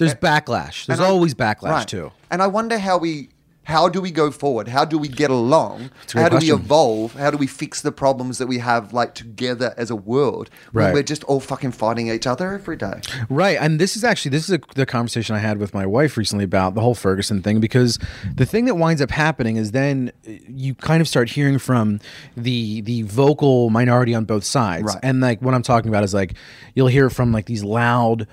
There's 0.00 0.14
backlash. 0.14 0.86
There's 0.86 0.98
and 0.98 1.06
I- 1.06 1.10
always 1.10 1.34
backlash 1.34 1.70
right. 1.70 1.88
too. 1.88 2.10
And 2.30 2.42
I 2.42 2.48
wonder 2.48 2.78
how 2.78 2.98
we 2.98 3.28
how 3.64 3.88
do 3.88 4.00
we 4.00 4.10
go 4.10 4.32
forward? 4.32 4.66
How 4.66 4.84
do 4.84 4.98
we 4.98 5.06
get 5.06 5.30
along? 5.30 5.90
How 6.14 6.24
do 6.24 6.30
question. 6.30 6.56
we 6.56 6.60
evolve? 6.60 7.12
How 7.14 7.30
do 7.30 7.36
we 7.36 7.46
fix 7.46 7.82
the 7.82 7.92
problems 7.92 8.38
that 8.38 8.48
we 8.48 8.58
have 8.58 8.92
like 8.92 9.14
together 9.14 9.74
as 9.76 9.90
a 9.90 9.94
world 9.94 10.50
when 10.72 10.86
Right. 10.86 10.94
we're 10.94 11.02
just 11.04 11.22
all 11.24 11.38
fucking 11.38 11.72
fighting 11.72 12.08
each 12.08 12.26
other 12.26 12.54
every 12.54 12.76
day? 12.76 13.00
Right, 13.28 13.58
and 13.60 13.78
this 13.78 13.96
is 13.96 14.02
actually 14.02 14.30
this 14.30 14.48
is 14.48 14.56
a, 14.56 14.60
the 14.74 14.86
conversation 14.86 15.36
I 15.36 15.38
had 15.40 15.58
with 15.58 15.72
my 15.72 15.86
wife 15.86 16.16
recently 16.16 16.44
about 16.44 16.74
the 16.74 16.80
whole 16.80 16.96
Ferguson 16.96 17.42
thing 17.42 17.60
because 17.60 17.98
the 18.34 18.46
thing 18.46 18.64
that 18.64 18.74
winds 18.74 19.00
up 19.02 19.10
happening 19.12 19.56
is 19.56 19.70
then 19.70 20.10
uh, 20.26 20.32
you 20.48 20.74
kind 20.74 21.00
of 21.00 21.06
start 21.06 21.28
hearing 21.30 21.58
from 21.58 22.00
the 22.36 22.80
the 22.80 23.02
vocal 23.02 23.70
minority 23.70 24.14
on 24.16 24.24
both 24.24 24.42
sides, 24.44 24.84
Right. 24.84 24.98
and 25.04 25.20
like 25.20 25.42
what 25.42 25.54
I'm 25.54 25.62
talking 25.62 25.90
about 25.90 26.02
is 26.02 26.12
like 26.14 26.34
you'll 26.74 26.88
hear 26.88 27.08
from 27.10 27.30
like 27.30 27.44
these 27.46 27.62
loud. 27.62 28.26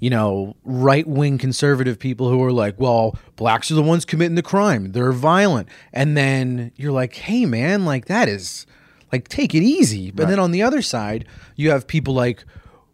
You 0.00 0.10
know, 0.10 0.56
right 0.64 1.06
wing 1.06 1.38
conservative 1.38 1.98
people 1.98 2.28
who 2.30 2.42
are 2.42 2.52
like, 2.52 2.80
well, 2.80 3.16
blacks 3.36 3.70
are 3.70 3.74
the 3.74 3.82
ones 3.82 4.04
committing 4.04 4.34
the 4.34 4.42
crime. 4.42 4.92
They're 4.92 5.12
violent. 5.12 5.68
And 5.92 6.16
then 6.16 6.72
you're 6.76 6.92
like, 6.92 7.14
hey, 7.14 7.44
man, 7.46 7.84
like 7.84 8.06
that 8.06 8.28
is 8.28 8.66
like 9.12 9.28
take 9.28 9.54
it 9.54 9.62
easy. 9.62 10.10
But 10.10 10.28
then 10.28 10.38
on 10.38 10.50
the 10.50 10.62
other 10.62 10.82
side, 10.82 11.26
you 11.56 11.70
have 11.70 11.86
people 11.86 12.14
like 12.14 12.44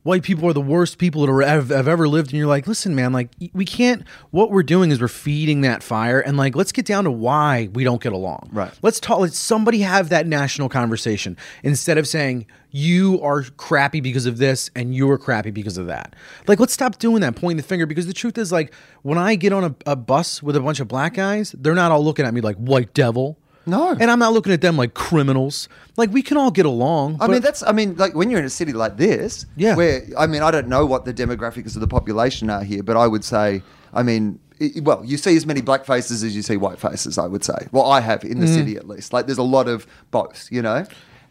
white 0.07 0.23
people 0.23 0.49
are 0.49 0.53
the 0.53 0.61
worst 0.61 0.99
people 0.99 1.27
that 1.27 1.33
are, 1.33 1.43
have, 1.43 1.69
have 1.71 1.89
ever 1.89 2.09
lived, 2.09 2.29
and 2.29 2.39
you're 2.39 2.47
like, 2.47 2.67
listen, 2.67 2.95
man, 2.95 3.13
like 3.13 3.29
we 3.53 3.65
can't. 3.65 4.05
What 4.31 4.51
we're 4.51 4.63
doing 4.63 4.91
is 4.91 5.01
we're 5.01 5.09
feeding 5.09 5.63
that 5.63 5.83
fire, 5.83 6.21
and 6.21 6.37
like 6.37 6.55
let's 6.57 6.73
get 6.73 6.87
down 6.87 7.05
to 7.05 7.11
why 7.11 7.69
we 7.75 7.85
don't 7.85 8.01
get 8.01 8.13
along. 8.13 8.49
Right. 8.53 8.73
Let's 8.83 9.01
talk. 9.01 9.19
Let 9.19 9.35
somebody 9.35 9.81
have 9.81 10.09
that 10.09 10.27
national 10.27 10.69
conversation 10.69 11.37
instead 11.63 11.99
of 11.99 12.07
saying 12.07 12.47
you 12.77 13.19
are 13.23 13.43
crappy 13.43 14.03
because 14.03 14.27
of 14.27 14.37
this 14.37 14.71
and 14.77 14.95
you 14.95 15.11
are 15.11 15.17
crappy 15.17 15.51
because 15.51 15.79
of 15.79 15.87
that. 15.87 16.15
Like 16.47 16.61
let's 16.61 16.75
stop 16.75 16.99
doing 16.99 17.23
that, 17.23 17.35
pointing 17.35 17.57
the 17.57 17.63
finger. 17.63 17.87
Because 17.87 18.07
the 18.07 18.13
truth 18.13 18.37
is, 18.37 18.53
like 18.53 18.75
when 19.01 19.17
I 19.17 19.35
get 19.35 19.55
on 19.55 19.65
a, 19.65 19.75
a 19.87 19.97
bus 19.97 20.43
with 20.43 20.57
a 20.57 20.61
bunch 20.61 20.79
of 20.79 20.87
black 20.87 21.15
guys, 21.15 21.53
they're 21.59 21.75
not 21.75 21.91
all 21.91 22.05
looking 22.05 22.27
at 22.27 22.35
me 22.35 22.43
like 22.43 22.57
white 22.57 22.93
devil. 22.93 23.39
No. 23.65 23.97
And 23.99 24.11
I'm 24.11 24.19
not 24.19 24.35
looking 24.35 24.53
at 24.53 24.61
them 24.61 24.77
like 24.77 24.93
criminals. 24.93 25.71
Like 25.97 26.11
we 26.11 26.23
can 26.23 26.37
all 26.37 26.51
get 26.51 26.67
along. 26.67 27.17
I 27.21 27.29
mean, 27.29 27.41
that's. 27.41 27.63
I 27.63 27.73
mean, 27.73 27.97
like 27.97 28.15
when 28.15 28.31
you're 28.31 28.41
in 28.41 28.47
a 28.47 28.51
city 28.51 28.75
like 28.75 28.99
this, 28.99 29.47
Yeah. 29.57 29.75
Where 29.75 30.03
I 30.19 30.27
mean, 30.27 30.43
I 30.43 30.51
don't 30.51 30.69
know 30.69 30.85
what 30.85 31.07
the 31.07 31.15
demographics 31.15 31.77
of 31.77 31.81
the 31.81 31.89
population 31.89 32.51
are 32.51 32.63
here, 32.63 32.83
but 32.83 32.99
I 32.99 33.07
would 33.07 33.25
say, 33.25 33.63
I 33.95 34.03
mean, 34.03 34.39
well, 34.83 35.03
you 35.03 35.17
see 35.17 35.35
as 35.35 35.47
many 35.47 35.63
black 35.63 35.87
faces 35.87 36.23
as 36.23 36.37
you 36.37 36.43
see 36.43 36.59
white 36.59 36.79
faces. 36.79 37.17
I 37.17 37.27
would 37.27 37.43
say. 37.43 37.69
Well, 37.73 37.91
I 37.91 38.01
have 38.01 38.23
in 38.23 38.41
the 38.41 38.47
mm. 38.47 38.55
city 38.55 38.77
at 38.77 38.87
least. 38.87 39.15
Like, 39.15 39.25
there's 39.25 39.39
a 39.39 39.43
lot 39.43 39.67
of 39.67 39.87
both. 40.11 40.49
You 40.51 40.61
know. 40.61 40.87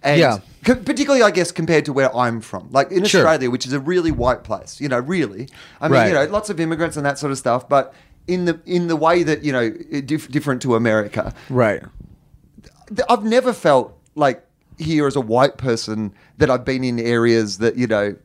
And 0.06 0.20
Yeah. 0.20 0.38
co- 0.64 0.76
particularly, 0.76 1.24
I 1.24 1.32
guess, 1.32 1.52
compared 1.52 1.84
to 1.86 1.94
where 1.94 2.16
I'm 2.16 2.40
from, 2.40 2.70
like 2.72 2.92
in 2.92 3.04
Sure. 3.06 3.22
Australia, 3.22 3.50
which 3.50 3.66
is 3.66 3.74
a 3.74 3.80
really 3.80 4.12
white 4.12 4.44
place, 4.44 4.80
you 4.80 4.88
know, 4.88 5.00
really. 5.00 5.50
I 5.82 5.88
mean, 5.88 5.94
Right. 6.00 6.08
you 6.10 6.14
know, 6.14 6.26
lots 6.26 6.50
of 6.52 6.60
immigrants 6.60 6.96
and 6.96 7.06
that 7.06 7.18
sort 7.20 7.32
of 7.32 7.38
stuff, 7.40 7.68
but 7.68 7.94
in 8.28 8.46
the 8.46 8.60
in 8.66 8.88
the 8.88 8.96
way 8.96 9.24
that 9.24 9.44
you 9.44 9.52
know 9.52 9.70
dif- 9.70 10.32
different 10.32 10.62
to 10.64 10.76
America. 10.76 11.34
Right. 11.50 11.82
th- 12.88 13.06
I've 13.10 13.24
never 13.24 13.52
felt 13.54 13.98
like 14.16 14.44
here 14.78 15.08
as 15.08 15.16
a 15.16 15.22
white 15.22 15.58
person 15.58 16.12
that 16.38 16.50
I've 16.52 16.66
been 16.66 16.84
in 16.84 17.00
areas 17.00 17.58
that 17.60 17.78
you 17.78 17.88
know 17.88 18.16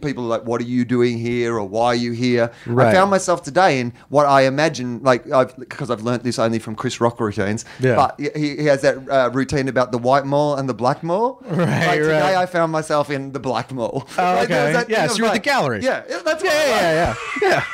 people 0.00 0.24
are 0.24 0.28
like, 0.28 0.44
"What 0.44 0.60
are 0.60 0.64
you 0.64 0.84
doing 0.84 1.18
here?" 1.18 1.56
or 1.56 1.64
"Why 1.64 1.86
are 1.86 1.94
you 1.94 2.12
here?" 2.12 2.50
I 2.66 2.92
found 2.92 3.10
myself 3.10 3.42
today 3.42 3.80
in 3.80 3.92
what 4.08 4.26
I 4.26 4.42
imagine, 4.42 5.02
like 5.02 5.30
I've 5.30 5.56
because 5.58 5.90
I've 5.90 6.02
learnt 6.02 6.22
this 6.24 6.38
only 6.38 6.58
from 6.58 6.74
Chris 6.74 7.00
Rock 7.00 7.18
routines. 7.20 7.64
Yeah. 7.80 7.96
But 7.96 8.20
he, 8.36 8.56
he 8.56 8.64
has 8.66 8.82
that 8.82 8.96
uh, 9.08 9.30
routine 9.32 9.68
about 9.68 9.92
the 9.92 9.98
white 9.98 10.24
mall 10.26 10.56
and 10.56 10.68
the 10.68 10.74
black 10.74 11.02
mall. 11.02 11.42
Right, 11.52 11.86
Like 11.86 12.00
today, 12.00 12.20
right. 12.20 12.36
I 12.36 12.46
found 12.46 12.72
myself 12.72 13.10
in 13.10 13.32
the 13.32 13.40
black 13.40 13.72
mall. 13.72 14.08
Oh, 14.18 14.22
Like, 14.22 14.44
okay. 14.50 14.72
that 14.72 14.88
Yeah, 14.88 15.06
so 15.06 15.16
you're 15.16 15.26
at 15.28 15.32
the 15.34 15.38
gallery. 15.38 15.80
Yeah, 15.82 16.00
that's 16.08 16.24
what 16.24 16.44
Yeah, 16.44 16.50
I 16.50 16.54
like. 16.54 16.68
yeah, 16.70 16.92
yeah, 16.92 17.14
yeah. 17.42 17.48
yeah. 17.50 17.64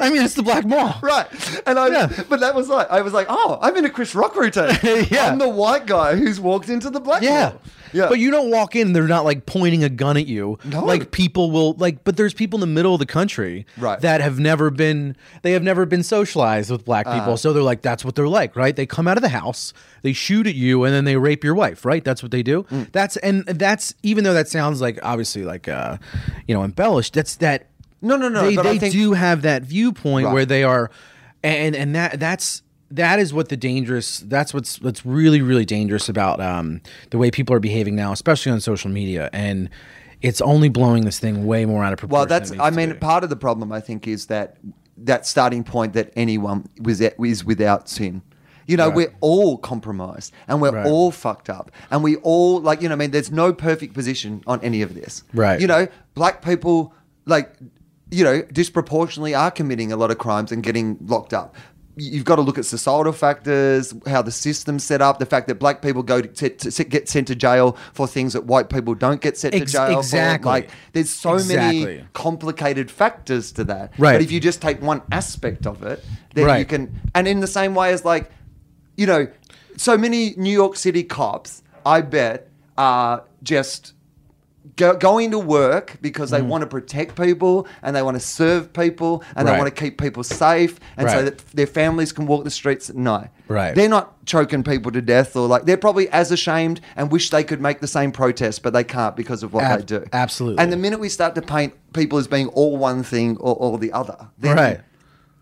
I 0.00 0.10
mean, 0.10 0.22
it's 0.22 0.34
the 0.34 0.44
Black 0.44 0.64
Mall. 0.64 0.94
Right. 1.02 1.26
And 1.66 1.76
I 1.76 1.88
Yeah. 1.88 2.22
but 2.28 2.38
that 2.38 2.54
was 2.54 2.68
like 2.68 2.88
I 2.88 3.00
was 3.02 3.12
like, 3.12 3.26
oh, 3.28 3.58
I'm 3.60 3.76
in 3.76 3.84
a 3.84 3.90
Chris 3.90 4.14
Rock 4.14 4.36
routine. 4.36 4.70
Yeah. 5.10 5.26
I'm 5.32 5.38
the 5.38 5.48
white 5.48 5.86
guy 5.86 6.14
who's 6.14 6.38
walked 6.38 6.68
into 6.68 6.88
the 6.88 7.00
black 7.00 7.20
Yeah. 7.22 7.48
mall. 7.50 7.60
Yeah. 7.92 8.08
But 8.08 8.18
you 8.18 8.30
don't 8.30 8.50
walk 8.50 8.76
in 8.76 8.88
and 8.88 8.96
they're 8.96 9.06
not 9.08 9.24
like 9.24 9.46
pointing 9.46 9.84
a 9.84 9.88
gun 9.88 10.16
at 10.16 10.26
you. 10.26 10.58
No. 10.64 10.84
Like 10.84 11.10
people 11.10 11.50
will 11.50 11.74
like 11.74 12.04
but 12.04 12.16
there's 12.16 12.34
people 12.34 12.56
in 12.56 12.60
the 12.60 12.66
middle 12.74 12.94
of 12.94 12.98
the 12.98 13.06
country 13.06 13.66
Right. 13.76 14.00
that 14.00 14.20
have 14.20 14.38
never 14.38 14.70
been 14.70 15.16
they 15.42 15.52
have 15.52 15.62
never 15.62 15.86
been 15.86 16.02
socialized 16.02 16.70
with 16.70 16.84
black 16.84 17.06
people. 17.06 17.36
so 17.36 17.52
they're 17.52 17.62
like 17.62 17.82
that's 17.82 18.04
what 18.04 18.14
they're 18.14 18.28
like, 18.28 18.56
right? 18.56 18.74
They 18.74 18.86
come 18.86 19.08
out 19.08 19.16
of 19.16 19.22
the 19.22 19.28
house, 19.30 19.72
they 20.02 20.12
shoot 20.12 20.46
at 20.46 20.54
you 20.54 20.84
and 20.84 20.94
then 20.94 21.04
they 21.04 21.16
rape 21.16 21.44
your 21.44 21.54
wife, 21.54 21.84
right? 21.84 22.04
That's 22.04 22.22
what 22.22 22.30
they 22.32 22.42
do. 22.42 22.64
Mm. 22.64 22.92
That's 22.92 23.16
and 23.18 23.44
that's 23.46 23.94
even 24.02 24.24
though 24.24 24.34
that 24.34 24.48
sounds 24.48 24.80
like 24.80 24.98
obviously 25.02 25.44
like 25.44 25.68
uh 25.68 25.98
you 26.46 26.54
know 26.54 26.62
embellished, 26.64 27.14
that's 27.14 27.36
that 27.36 27.66
No, 28.00 28.16
no, 28.16 28.28
no, 28.28 28.42
They, 28.44 28.56
they 28.56 28.78
think- 28.78 28.92
do 28.92 29.12
have 29.14 29.42
that 29.42 29.62
viewpoint 29.62 30.26
Right. 30.26 30.32
where 30.34 30.46
they 30.46 30.62
are 30.64 30.90
and 31.42 31.74
and 31.76 31.94
that 31.94 32.18
that's 32.20 32.62
that 32.90 33.18
is 33.18 33.34
what 33.34 33.48
the 33.48 33.56
dangerous 33.56 34.20
that's 34.20 34.54
what's 34.54 34.80
what's 34.80 35.04
really 35.04 35.42
really 35.42 35.64
dangerous 35.64 36.08
about 36.08 36.40
um 36.40 36.80
the 37.10 37.18
way 37.18 37.30
people 37.30 37.54
are 37.54 37.60
behaving 37.60 37.94
now 37.94 38.12
especially 38.12 38.50
on 38.50 38.60
social 38.60 38.90
media 38.90 39.28
and 39.32 39.68
it's 40.22 40.40
only 40.40 40.68
blowing 40.68 41.04
this 41.04 41.18
thing 41.20 41.46
way 41.46 41.64
more 41.64 41.84
out 41.84 41.92
of 41.92 41.98
proportion 41.98 42.18
Well, 42.18 42.26
that's. 42.26 42.50
I 42.58 42.70
mean, 42.70 42.96
part 42.98 43.22
of 43.22 43.30
the 43.30 43.36
problem 43.36 43.70
I 43.70 43.80
think 43.80 44.08
is 44.08 44.26
that 44.26 44.56
that 44.96 45.26
starting 45.26 45.62
point 45.62 45.92
that 45.92 46.12
anyone 46.16 46.66
was 46.82 47.00
at, 47.00 47.14
is 47.24 47.44
without 47.44 47.88
sin. 47.88 48.22
You 48.66 48.76
know, 48.76 48.88
Right. 48.88 48.96
we're 48.96 49.14
all 49.20 49.58
compromised 49.58 50.32
and 50.48 50.60
we're 50.60 50.72
Right. 50.72 50.86
all 50.86 51.12
fucked 51.12 51.48
up, 51.48 51.70
and 51.92 52.02
we 52.02 52.16
all 52.16 52.60
like. 52.60 52.82
You 52.82 52.88
know, 52.88 52.94
I 52.94 52.98
mean, 52.98 53.12
there's 53.12 53.30
no 53.30 53.52
perfect 53.52 53.94
position 53.94 54.42
on 54.46 54.60
any 54.60 54.82
of 54.82 54.94
this. 54.94 55.22
Right. 55.32 55.60
You 55.60 55.68
know, 55.68 55.86
black 56.14 56.42
people 56.42 56.92
like. 57.24 57.54
You 58.10 58.24
know, 58.24 58.40
disproportionately 58.52 59.34
are 59.34 59.50
committing 59.52 59.92
a 59.92 59.96
lot 59.96 60.10
of 60.10 60.16
crimes 60.18 60.50
and 60.50 60.62
getting 60.64 60.96
locked 61.06 61.32
up. 61.34 61.54
You've 61.98 62.24
got 62.24 62.36
to 62.36 62.42
look 62.42 62.58
at 62.58 62.64
societal 62.64 63.12
factors, 63.12 63.92
how 64.06 64.22
the 64.22 64.30
system's 64.30 64.84
set 64.84 65.02
up, 65.02 65.18
the 65.18 65.26
fact 65.26 65.48
that 65.48 65.56
black 65.56 65.82
people 65.82 66.02
go 66.02 66.20
to, 66.20 66.48
to, 66.48 66.70
to 66.70 66.84
get 66.84 67.08
sent 67.08 67.26
to 67.28 67.34
jail 67.34 67.76
for 67.92 68.06
things 68.06 68.32
that 68.34 68.44
white 68.44 68.70
people 68.70 68.94
don't 68.94 69.20
get 69.20 69.36
sent 69.36 69.54
Ex- 69.54 69.72
to 69.72 69.78
jail 69.78 69.98
exactly. 69.98 70.42
for. 70.44 70.48
Like, 70.48 70.70
there's 70.92 71.10
so 71.10 71.34
Exactly. 71.34 71.84
many 71.84 72.04
complicated 72.12 72.90
factors 72.90 73.52
to 73.52 73.64
that. 73.64 73.92
Right. 73.98 74.12
But 74.14 74.22
if 74.22 74.30
you 74.30 74.40
just 74.40 74.62
take 74.62 74.80
one 74.80 75.02
aspect 75.12 75.66
of 75.66 75.82
it, 75.82 76.04
then 76.34 76.58
you 76.58 76.64
can. 76.64 77.00
And 77.14 77.26
in 77.26 77.40
the 77.40 77.46
same 77.46 77.74
way 77.74 77.92
as 77.92 78.04
like, 78.04 78.30
you 78.96 79.06
know, 79.06 79.28
so 79.76 79.98
many 79.98 80.34
New 80.36 80.52
York 80.52 80.76
City 80.76 81.02
cops, 81.02 81.62
I 81.84 82.00
bet, 82.00 82.48
are 82.76 83.24
just. 83.42 83.94
Go, 84.78 84.94
going 84.96 85.32
to 85.32 85.38
work 85.40 85.98
because 86.00 86.30
they 86.30 86.40
want 86.40 86.62
to 86.62 86.66
protect 86.66 87.16
people 87.16 87.66
and 87.82 87.94
they 87.94 88.00
want 88.02 88.14
to 88.14 88.20
serve 88.20 88.72
people 88.72 89.22
and 89.36 89.46
they 89.46 89.52
Mm. 89.52 89.58
Want 89.58 89.74
to 89.74 89.82
keep 89.82 89.98
people 90.00 90.22
safe 90.22 90.78
and 90.96 91.10
so 91.10 91.16
Right. 91.16 91.24
that 91.24 91.38
their 91.48 91.66
families 91.66 92.12
can 92.12 92.26
walk 92.26 92.44
the 92.44 92.50
streets 92.50 92.88
at 92.88 92.96
night. 92.96 93.28
Right. 93.48 93.74
They're 93.74 93.88
not 93.88 94.24
choking 94.24 94.62
people 94.62 94.92
to 94.92 95.02
death 95.02 95.34
or 95.36 95.48
like 95.48 95.64
they're 95.64 95.76
probably 95.76 96.08
as 96.10 96.30
ashamed 96.30 96.80
and 96.96 97.10
wish 97.10 97.30
they 97.30 97.42
could 97.42 97.60
make 97.60 97.80
the 97.80 97.86
same 97.88 98.12
protest, 98.12 98.62
but 98.62 98.72
they 98.72 98.84
can't 98.84 99.16
because 99.16 99.42
of 99.42 99.52
what 99.52 99.64
Ab- 99.64 99.80
they 99.80 99.84
do. 99.98 100.04
absolutely. 100.12 100.62
And 100.62 100.72
the 100.72 100.76
minute 100.76 101.00
we 101.00 101.08
start 101.08 101.34
to 101.34 101.42
paint 101.42 101.74
people 101.92 102.18
as 102.18 102.28
being 102.28 102.46
all 102.48 102.76
one 102.76 103.02
thing 103.02 103.36
or 103.38 103.54
all 103.54 103.78
the 103.78 103.92
other, 103.92 104.16
then, 104.38 104.56
Right. 104.56 104.80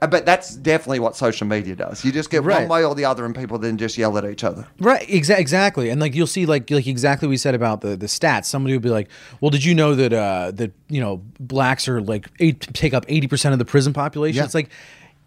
Uh, 0.02 0.06
But 0.06 0.26
that's 0.26 0.54
definitely 0.56 0.98
what 1.00 1.16
social 1.16 1.46
media 1.46 1.74
does. 1.74 2.04
You 2.04 2.12
just 2.12 2.30
get 2.30 2.44
one 2.44 2.68
way 2.68 2.84
or 2.84 2.94
the 2.94 3.04
other, 3.06 3.24
and 3.24 3.34
people 3.34 3.58
then 3.58 3.78
just 3.78 3.96
yell 3.96 4.16
at 4.18 4.24
each 4.26 4.44
other. 4.44 4.66
Right, 4.78 5.06
exa- 5.08 5.38
exactly, 5.38 5.88
and 5.88 6.00
like 6.00 6.14
you'll 6.14 6.26
see, 6.26 6.44
like 6.44 6.70
like 6.70 6.86
exactly 6.86 7.26
what 7.26 7.30
we 7.30 7.36
said 7.38 7.54
about 7.54 7.80
the 7.80 7.96
the 7.96 8.06
stats. 8.06 8.44
Somebody 8.44 8.74
would 8.74 8.82
be 8.82 8.90
like, 8.90 9.08
"Well, 9.40 9.50
did 9.50 9.64
you 9.64 9.74
know 9.74 9.94
that 9.94 10.12
uh, 10.12 10.50
that 10.56 10.72
you 10.88 11.00
know 11.00 11.22
blacks 11.40 11.88
are 11.88 12.00
like 12.02 12.28
eight, 12.40 12.60
take 12.74 12.92
up 12.92 13.06
eighty 13.08 13.26
percent 13.26 13.52
of 13.54 13.58
the 13.58 13.64
prison 13.64 13.92
population?" 13.94 14.36
Yeah. 14.38 14.44
It's 14.44 14.54
like, 14.54 14.68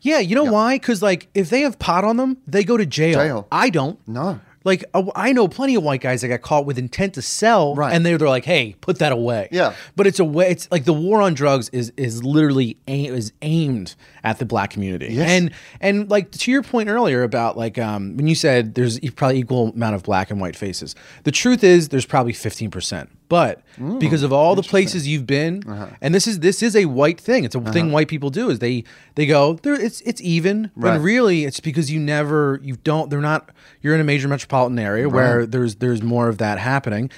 yeah, 0.02 0.20
you 0.20 0.36
know 0.36 0.46
why? 0.46 0.76
Because 0.76 1.02
like 1.02 1.28
if 1.34 1.50
they 1.50 1.62
have 1.62 1.80
pot 1.80 2.04
on 2.04 2.18
them, 2.18 2.38
they 2.46 2.64
go 2.64 2.78
to 2.78 2.86
jail. 2.86 3.16
Jail. 3.20 3.48
I 3.52 3.70
don't. 3.72 3.98
No. 4.08 4.40
Like 4.66 4.84
I 5.16 5.32
know 5.32 5.48
plenty 5.48 5.76
of 5.76 5.84
white 5.84 6.02
guys 6.02 6.22
that 6.22 6.28
got 6.28 6.42
caught 6.42 6.66
with 6.66 6.78
intent 6.78 7.14
to 7.14 7.22
sell, 7.22 7.76
Right. 7.76 7.94
and 7.94 8.06
they're 8.06 8.18
they're 8.18 8.28
like, 8.28 8.44
"Hey, 8.46 8.76
put 8.82 9.00
that 9.00 9.12
away." 9.14 9.48
Yeah. 9.52 9.74
but 9.96 10.06
it's 10.06 10.20
a 10.20 10.26
way. 10.26 10.50
It's 10.50 10.68
like 10.70 10.84
the 10.84 10.94
war 10.94 11.22
on 11.22 11.34
drugs 11.34 11.70
is 11.70 11.94
is 11.96 12.24
literally 12.24 12.78
aim, 12.88 13.14
is 13.14 13.32
aimed 13.42 13.96
at 14.24 14.38
the 14.40 14.46
black 14.46 14.72
community, 14.72 15.14
Yes. 15.14 15.30
and 15.30 15.52
and 15.80 16.10
like 16.10 16.32
to 16.32 16.52
your 16.52 16.62
point 16.62 16.90
earlier 16.90 17.24
about 17.24 17.58
like 17.58 17.78
um 17.78 18.18
when 18.18 18.28
you 18.28 18.36
said 18.36 18.76
there's 18.76 19.00
probably 19.12 19.40
equal 19.40 19.70
amount 19.70 19.96
of 19.96 20.04
black 20.04 20.30
and 20.30 20.42
white 20.42 20.58
faces. 20.58 20.94
The 21.24 21.32
truth 21.32 21.64
is 21.64 21.88
there's 21.90 22.06
probably 22.06 22.34
fifteen 22.34 22.70
percent, 22.70 23.10
but 23.30 23.62
because 24.00 24.24
of 24.24 24.34
all 24.34 24.56
the 24.56 24.64
places 24.64 25.08
you've 25.08 25.26
been, 25.28 25.64
Uh-huh. 25.66 25.86
and 26.02 26.14
this 26.14 26.28
is 26.28 26.40
this 26.40 26.62
is 26.62 26.76
a 26.76 26.86
white 26.86 27.20
thing. 27.22 27.46
It's 27.46 27.56
a 27.56 27.62
thing 27.62 27.92
white 27.92 28.08
people 28.10 28.30
do 28.32 28.50
is 28.50 28.60
they 28.60 28.84
they 29.16 29.26
go 29.26 29.54
there. 29.64 29.76
It's 29.76 30.02
it's 30.02 30.20
even, 30.22 30.72
Right. 30.76 30.98
but 30.98 31.02
really 31.02 31.46
it's 31.46 31.60
because 31.62 31.90
you 31.92 32.00
never 32.00 32.60
you 32.64 32.76
don't. 32.84 33.10
They're 33.10 33.22
not. 33.22 33.50
You're 33.82 33.96
in 33.96 34.02
a 34.02 34.04
major 34.04 34.28
metropolitan 34.28 34.78
area 34.80 35.08
where 35.08 35.46
there's 35.46 35.76
there's 35.76 36.02
more 36.04 36.28
of 36.28 36.40
that 36.40 36.60
happening, 36.60 37.10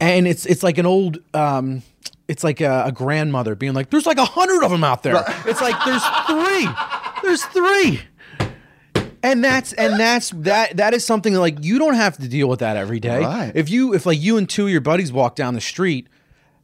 and 0.00 0.26
it's 0.26 0.46
it's 0.46 0.62
like 0.62 0.78
an 0.78 0.86
old. 0.86 1.18
um 1.34 1.82
it's 2.28 2.44
like 2.44 2.60
a, 2.62 2.84
a 2.86 2.92
grandmother 2.92 3.54
being 3.54 3.74
like, 3.74 3.90
"There's 3.90 4.06
like 4.06 4.16
a 4.16 4.24
hundred 4.24 4.62
of 4.64 4.70
them 4.70 4.84
out 4.84 5.02
there." 5.02 5.22
It's 5.44 5.60
like 5.60 5.74
there's 5.84 6.04
three. 6.28 6.68
There's 7.22 7.44
three 7.46 8.00
and 9.22 9.44
that's 9.44 9.72
and 9.74 9.98
that's 9.98 10.30
that 10.30 10.76
that 10.76 10.94
is 10.94 11.04
something 11.04 11.34
like 11.34 11.62
you 11.64 11.78
don't 11.78 11.94
have 11.94 12.16
to 12.18 12.28
deal 12.28 12.48
with 12.48 12.60
that 12.60 12.76
every 12.76 13.00
day. 13.00 13.20
Right. 13.20 13.52
if 13.54 13.70
you 13.70 13.94
if 13.94 14.06
like 14.06 14.20
you 14.20 14.36
and 14.36 14.48
two 14.48 14.66
of 14.66 14.72
your 14.72 14.80
buddies 14.80 15.12
walk 15.12 15.36
down 15.36 15.54
the 15.54 15.60
street 15.60 16.08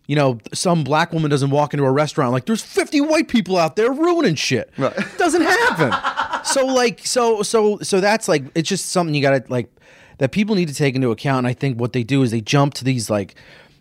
you 0.08 0.16
know 0.16 0.38
some 0.52 0.82
black 0.82 1.12
woman 1.12 1.30
doesn't 1.30 1.50
walk 1.50 1.74
into 1.74 1.84
a 1.84 1.92
restaurant 1.92 2.32
like 2.32 2.46
there's 2.46 2.62
50 2.62 3.02
white 3.02 3.28
people 3.28 3.56
out 3.56 3.76
there 3.76 3.92
ruining 3.92 4.34
shit. 4.34 4.72
Right. 4.76 4.96
doesn't 5.18 5.42
happen. 5.42 6.44
So 6.44 6.66
like 6.66 7.06
so 7.06 7.42
so 7.42 7.78
so 7.80 8.00
that's 8.00 8.26
like 8.26 8.44
it's 8.54 8.68
just 8.68 8.86
something 8.86 9.14
you 9.14 9.22
gotta 9.22 9.44
like 9.48 9.70
that 10.16 10.32
people 10.32 10.56
need 10.56 10.68
to 10.68 10.74
take 10.74 10.96
into 10.96 11.10
account. 11.10 11.38
And 11.38 11.46
i 11.46 11.52
think 11.52 11.78
what 11.78 11.92
they 11.92 12.02
do 12.02 12.22
is 12.22 12.30
they 12.30 12.40
jump 12.40 12.74
to 12.74 12.84
these 12.84 13.08
like 13.10 13.34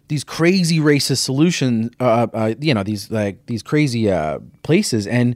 these 0.09 0.23
crazy 0.23 0.79
racist 0.79 1.19
solutions 1.19 1.89
uh, 1.99 2.27
uh 2.33 2.53
you 2.59 2.73
know 2.73 2.83
these 2.83 3.09
like 3.09 3.45
these 3.47 3.63
crazy 3.63 4.11
uh 4.11 4.39
places. 4.63 5.07
And 5.07 5.35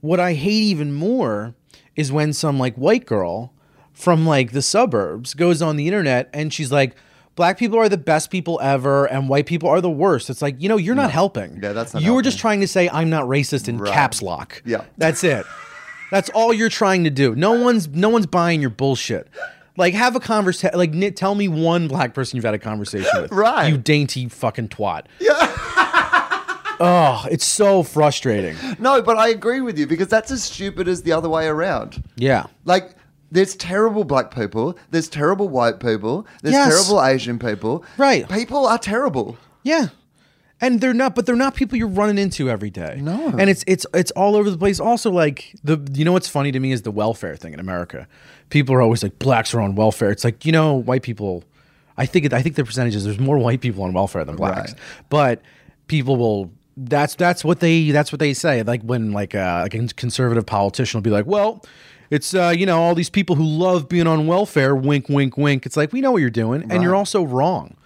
what 0.00 0.18
i 0.18 0.32
hate 0.32 0.62
even 0.62 0.94
more 0.94 1.54
is 2.00 2.10
when 2.10 2.32
some 2.32 2.58
like 2.58 2.74
white 2.76 3.06
girl 3.06 3.52
from 3.92 4.26
like 4.26 4.52
the 4.52 4.62
suburbs 4.62 5.34
goes 5.34 5.60
on 5.60 5.76
the 5.76 5.86
internet 5.86 6.30
and 6.32 6.52
she's 6.52 6.72
like 6.72 6.94
black 7.36 7.58
people 7.58 7.78
are 7.78 7.88
the 7.88 7.96
best 7.98 8.30
people 8.30 8.58
ever 8.62 9.04
and 9.06 9.28
white 9.28 9.46
people 9.46 9.68
are 9.68 9.80
the 9.80 9.90
worst. 9.90 10.30
It's 10.30 10.42
like 10.42 10.56
you 10.60 10.68
know 10.68 10.76
you're 10.78 10.94
not 10.94 11.10
helping. 11.10 11.60
Yeah, 11.62 11.72
that's 11.72 11.92
not 11.94 12.02
you 12.02 12.14
were 12.14 12.22
just 12.22 12.38
trying 12.38 12.60
to 12.60 12.66
say 12.68 12.88
i'm 12.90 13.08
not 13.10 13.24
racist 13.26 13.68
in 13.68 13.78
Right. 13.78 13.92
caps 13.92 14.22
lock. 14.22 14.62
Yeah. 14.64 14.84
that's 14.98 15.22
it. 15.24 15.44
That's 16.10 16.28
all 16.30 16.52
you're 16.52 16.68
trying 16.70 17.04
to 17.04 17.10
do. 17.10 17.34
No 17.36 17.52
one's 17.52 17.86
no 17.88 18.08
one's 18.08 18.26
buying 18.26 18.60
your 18.60 18.70
bullshit. 18.70 19.28
Like 19.76 19.94
have 19.94 20.16
a 20.16 20.20
conversation 20.20 20.76
like 20.76 20.92
Nick, 20.92 21.14
tell 21.16 21.34
me 21.34 21.46
one 21.48 21.86
black 21.88 22.14
person 22.14 22.36
you've 22.36 22.44
had 22.44 22.54
a 22.54 22.58
conversation 22.58 23.22
with. 23.22 23.30
Right. 23.44 23.68
you 23.68 23.78
dainty 23.78 24.28
fucking 24.28 24.68
twat. 24.68 25.04
Yeah 25.20 25.30
oh 26.80 27.24
it's 27.30 27.44
so 27.44 27.82
frustrating 27.82 28.56
No, 28.78 29.00
but 29.02 29.16
I 29.18 29.28
agree 29.28 29.60
with 29.60 29.78
you 29.78 29.86
because 29.86 30.08
that's 30.08 30.30
as 30.30 30.42
stupid 30.42 30.88
as 30.88 31.02
the 31.02 31.12
other 31.12 31.28
way 31.28 31.46
around. 31.46 32.02
yeah 32.16 32.46
Like, 32.64 32.94
there's 33.30 33.54
terrible 33.54 34.02
black 34.04 34.34
people, 34.34 34.76
there's 34.90 35.08
terrible 35.08 35.48
white 35.48 35.78
people, 35.78 36.26
there's 36.42 36.52
Yes. 36.54 36.68
terrible 36.68 37.02
Asian 37.04 37.38
people. 37.38 37.84
Right. 37.96 38.28
People 38.28 38.66
are 38.66 38.78
terrible. 38.78 39.36
Yeah. 39.62 39.88
And 40.62 40.80
they're 40.80 40.92
not, 40.92 41.14
but 41.14 41.24
they're 41.26 41.36
not 41.36 41.54
people 41.54 41.78
you're 41.78 41.86
running 41.88 42.18
into 42.18 42.50
every 42.50 42.68
day. 42.70 42.98
No. 43.00 43.28
And 43.38 43.48
it's 43.48 43.64
it's 43.66 43.86
it's 43.94 44.10
all 44.10 44.36
over 44.36 44.50
the 44.50 44.58
place. 44.58 44.78
Also, 44.78 45.10
like 45.10 45.54
the 45.64 45.78
you 45.94 46.04
know 46.04 46.12
what's 46.12 46.28
funny 46.28 46.52
to 46.52 46.60
me 46.60 46.70
is 46.72 46.82
the 46.82 46.90
welfare 46.90 47.34
thing 47.34 47.54
in 47.54 47.60
America. 47.60 48.06
People 48.50 48.74
are 48.74 48.82
always 48.82 49.02
like 49.02 49.18
blacks 49.18 49.54
are 49.54 49.60
on 49.62 49.74
welfare. 49.74 50.10
It's 50.10 50.22
like 50.24 50.44
you 50.44 50.52
know 50.52 50.74
white 50.74 51.02
people. 51.02 51.44
I 51.96 52.04
think 52.04 52.26
it, 52.26 52.32
I 52.34 52.42
think 52.42 52.56
the 52.56 52.64
percentage 52.64 52.94
is 52.94 53.04
there's 53.04 53.18
more 53.18 53.38
white 53.38 53.62
people 53.62 53.84
on 53.84 53.94
welfare 53.94 54.22
than 54.24 54.36
blacks. 54.36 54.72
Right. 54.72 54.80
But 55.08 55.42
people 55.86 56.16
will. 56.16 56.50
That's 56.76 57.14
that's 57.14 57.44
what 57.44 57.60
they 57.60 57.90
that's 57.90 58.12
what 58.12 58.18
they 58.20 58.32
say. 58.32 58.62
Like 58.62 58.82
when 58.82 59.12
like 59.12 59.34
uh, 59.34 59.60
like 59.62 59.74
a 59.74 59.86
conservative 59.88 60.46
politician 60.46 60.98
will 60.98 61.02
be 61.02 61.10
like, 61.10 61.26
well. 61.26 61.64
It's 62.12 62.34
uh, 62.34 62.48
you 62.48 62.66
know 62.66 62.82
all 62.82 62.96
these 62.96 63.08
people 63.08 63.36
who 63.36 63.44
love 63.44 63.88
being 63.88 64.08
on 64.08 64.26
welfare. 64.26 64.74
Wink, 64.74 65.08
wink, 65.08 65.36
wink. 65.36 65.64
It's 65.64 65.76
like 65.76 65.92
we 65.92 66.00
know 66.00 66.10
what 66.10 66.18
you're 66.20 66.28
doing, 66.28 66.66
and 66.68 66.82
you're 66.82 66.96
also 66.96 67.22
wrong 67.22 67.76